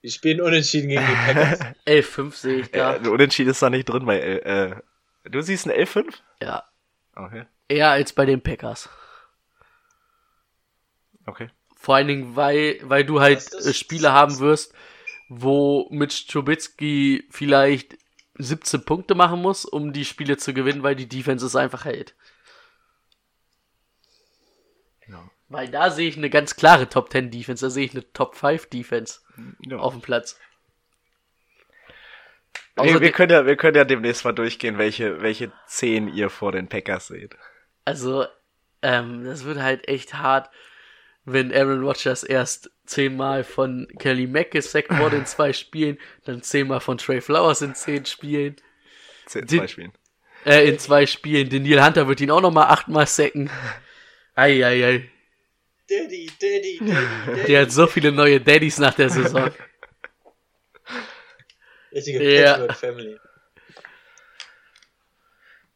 Die 0.02 0.10
spielen 0.10 0.42
unentschieden 0.42 0.88
gegen 0.88 1.06
die 1.06 1.32
Packers. 1.32 1.60
11-5 1.86 2.34
sehe 2.34 2.60
ich 2.60 2.70
da. 2.70 2.96
Äh, 2.96 3.08
Unentschieden 3.08 3.50
ist 3.50 3.62
da 3.62 3.70
nicht 3.70 3.88
drin 3.88 4.04
bei, 4.04 4.20
äh, 4.20 4.66
äh, 4.66 4.76
du 5.24 5.40
siehst 5.40 5.66
ein 5.66 5.72
11-5? 5.72 6.14
ja. 6.42 6.64
Okay. 7.16 7.46
Eher 7.66 7.90
als 7.90 8.12
bei 8.12 8.24
den 8.24 8.40
Packers. 8.40 8.88
Okay. 11.26 11.50
Vor 11.74 11.96
allen 11.96 12.06
Dingen, 12.06 12.36
weil, 12.36 12.78
weil 12.84 13.04
du 13.04 13.20
halt 13.20 13.52
äh, 13.52 13.74
Spiele 13.74 14.12
haben 14.12 14.38
wirst, 14.38 14.72
wo 15.28 15.88
Mitch 15.90 16.26
Trubisky 16.28 17.26
vielleicht 17.30 17.96
17 18.38 18.84
Punkte 18.84 19.14
machen 19.14 19.42
muss, 19.42 19.64
um 19.64 19.92
die 19.92 20.04
Spiele 20.04 20.36
zu 20.36 20.54
gewinnen, 20.54 20.82
weil 20.82 20.96
die 20.96 21.08
Defense 21.08 21.44
es 21.44 21.56
einfach 21.56 21.84
hält. 21.84 22.14
Ja. 25.08 25.30
Weil 25.48 25.68
da 25.68 25.90
sehe 25.90 26.08
ich 26.08 26.16
eine 26.16 26.30
ganz 26.30 26.56
klare 26.56 26.88
Top 26.88 27.10
10 27.10 27.30
Defense, 27.30 27.64
da 27.64 27.70
sehe 27.70 27.84
ich 27.84 27.92
eine 27.92 28.10
Top 28.12 28.36
5 28.36 28.66
Defense 28.66 29.20
ja. 29.60 29.78
auf 29.78 29.92
dem 29.92 30.02
Platz. 30.02 30.38
Ey, 32.76 32.84
wir, 32.84 33.00
Außerdem- 33.00 33.12
können 33.12 33.32
ja, 33.32 33.46
wir 33.46 33.56
können 33.56 33.76
ja 33.76 33.84
demnächst 33.84 34.24
mal 34.24 34.32
durchgehen, 34.32 34.78
welche, 34.78 35.20
welche 35.20 35.52
10 35.66 36.08
ihr 36.08 36.30
vor 36.30 36.52
den 36.52 36.68
Packers 36.68 37.08
seht. 37.08 37.36
Also, 37.84 38.26
ähm, 38.82 39.24
das 39.24 39.44
wird 39.44 39.58
halt 39.58 39.88
echt 39.88 40.14
hart, 40.14 40.48
wenn 41.24 41.52
Aaron 41.52 41.82
Rodgers 41.82 42.22
erst 42.22 42.70
zehnmal 42.88 43.44
von 43.44 43.86
Kelly 43.98 44.26
Mack 44.26 44.50
gesackt 44.52 44.90
wurde 44.98 45.16
in 45.16 45.26
zwei 45.26 45.52
Spielen, 45.52 45.98
dann 46.24 46.42
zehnmal 46.42 46.80
von 46.80 46.98
Trey 46.98 47.20
Flowers 47.20 47.62
in 47.62 47.74
zehn 47.74 48.04
Spielen, 48.06 48.56
Zehn, 49.26 49.46
Die- 49.46 49.58
zwei 49.58 49.66
Spielen. 49.68 49.92
äh, 50.46 50.68
in 50.68 50.78
zwei 50.78 51.06
Spielen. 51.06 51.48
Den 51.50 51.62
Neil 51.62 51.84
Hunter 51.84 52.08
wird 52.08 52.20
ihn 52.20 52.30
auch 52.30 52.40
nochmal 52.40 52.66
achtmal 52.68 53.06
sacken. 53.06 53.50
Eieiei. 54.34 55.10
Daddy, 55.90 56.30
Daddy, 56.40 56.78
Daddy, 56.80 56.92
Daddy. 57.26 57.42
Der 57.46 57.62
hat 57.62 57.72
so 57.72 57.86
viele 57.86 58.12
neue 58.12 58.40
Daddies 58.40 58.78
nach 58.78 58.94
der 58.94 59.08
Saison. 59.10 59.50
Richtige 61.92 62.22
Ja. 62.40 62.72
Family. 62.74 63.18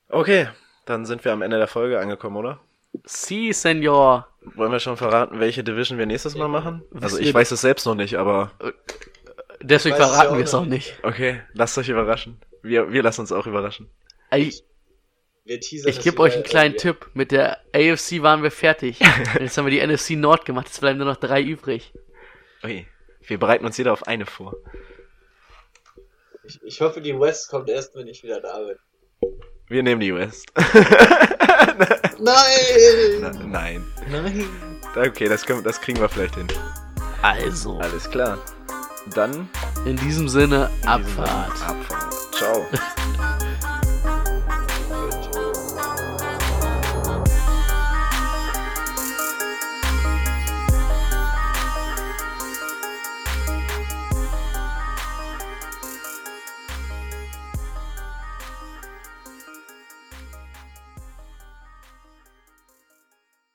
Okay, 0.09 0.49
dann 0.85 1.07
sind 1.07 1.25
wir 1.25 1.33
am 1.33 1.43
Ende 1.43 1.57
der 1.59 1.67
Folge 1.69 1.99
angekommen, 1.99 2.37
oder? 2.37 2.61
Si, 3.05 3.53
Senor. 3.53 4.29
Wollen 4.55 4.73
wir 4.73 4.81
schon 4.81 4.97
verraten, 4.97 5.41
welche 5.41 5.63
Division 5.65 5.99
wir 5.99 6.07
nächstes 6.07 6.35
Mal 6.35 6.49
machen? 6.49 6.83
Also 7.01 7.19
ich 7.19 7.33
weiß 7.33 7.51
es 7.53 7.61
selbst 7.61 7.87
noch 7.87 7.95
nicht, 7.95 8.17
aber 8.17 8.53
Deswegen 9.63 9.95
Ich 9.95 10.01
weiß 10.01 10.09
es 10.09 10.17
verraten 10.17 10.37
wir 10.37 10.45
es 10.45 10.53
noch 10.53 10.63
auch 10.63 10.67
nicht. 10.67 10.95
okay, 11.03 11.41
lasst 11.53 11.79
euch 11.79 11.89
überraschen. 11.89 12.41
Wir, 12.63 12.93
wir 12.93 13.03
lassen 13.03 13.21
uns 13.23 13.33
auch 13.33 13.47
überraschen. 13.47 13.89
Ich 14.35 14.65
das 15.45 16.05
gebe 16.05 16.21
euch 16.21 16.35
einen 16.35 16.45
kleinen 16.45 16.75
äh, 16.75 16.79
Tipp. 16.79 17.11
Mit 17.15 17.33
der 17.33 17.59
AFC 17.75 18.23
waren 18.23 18.43
wir 18.43 18.53
fertig. 18.53 19.01
Jetzt 19.41 19.59
haben 19.59 19.67
wir 19.67 19.73
die 19.73 19.85
NFC 19.85 20.11
Nord 20.11 20.45
gemacht. 20.45 20.67
Jetzt 20.67 20.81
bleiben 20.81 20.99
nur 20.99 21.09
noch 21.09 21.17
drei 21.17 21.43
übrig. 21.43 21.93
Okay, 22.63 22.87
wir 23.27 23.39
bereiten 23.39 23.65
uns 23.65 23.77
jeder 23.77 23.93
auf 23.93 24.07
eine 24.07 24.25
vor. 24.25 24.55
Ich, 26.45 26.63
ich 26.63 26.81
hoffe, 26.81 27.01
die 27.01 27.19
West 27.19 27.51
kommt 27.51 27.69
erst, 27.69 27.95
wenn 27.97 28.07
ich 28.07 28.23
wieder 28.23 28.41
da 28.41 28.59
bin. 28.61 28.77
Wir 29.73 29.83
nehmen 29.83 30.03
die 30.03 30.15
West. 30.15 30.53
Nein! 32.19 33.23
Na, 33.23 33.31
nein. 33.31 33.83
Nein! 34.07 34.47
Okay, 34.95 35.29
das, 35.31 35.47
können, 35.47 35.65
das 35.65 35.81
kriegen 35.81 35.99
wir 35.99 36.11
vielleicht 36.11 36.35
hin. 36.35 36.47
Also, 37.23 37.79
Alles 37.79 38.11
klar. 38.11 38.37
Dann 39.15 39.49
in 39.87 39.97
diesem 39.97 40.29
Sinne, 40.29 40.69
in 40.85 40.91
diesem 40.91 41.09
Sinne, 41.09 41.27
Abfahrt. 41.27 41.63
Abfahrt. 41.63 42.35
Ciao. 42.35 42.67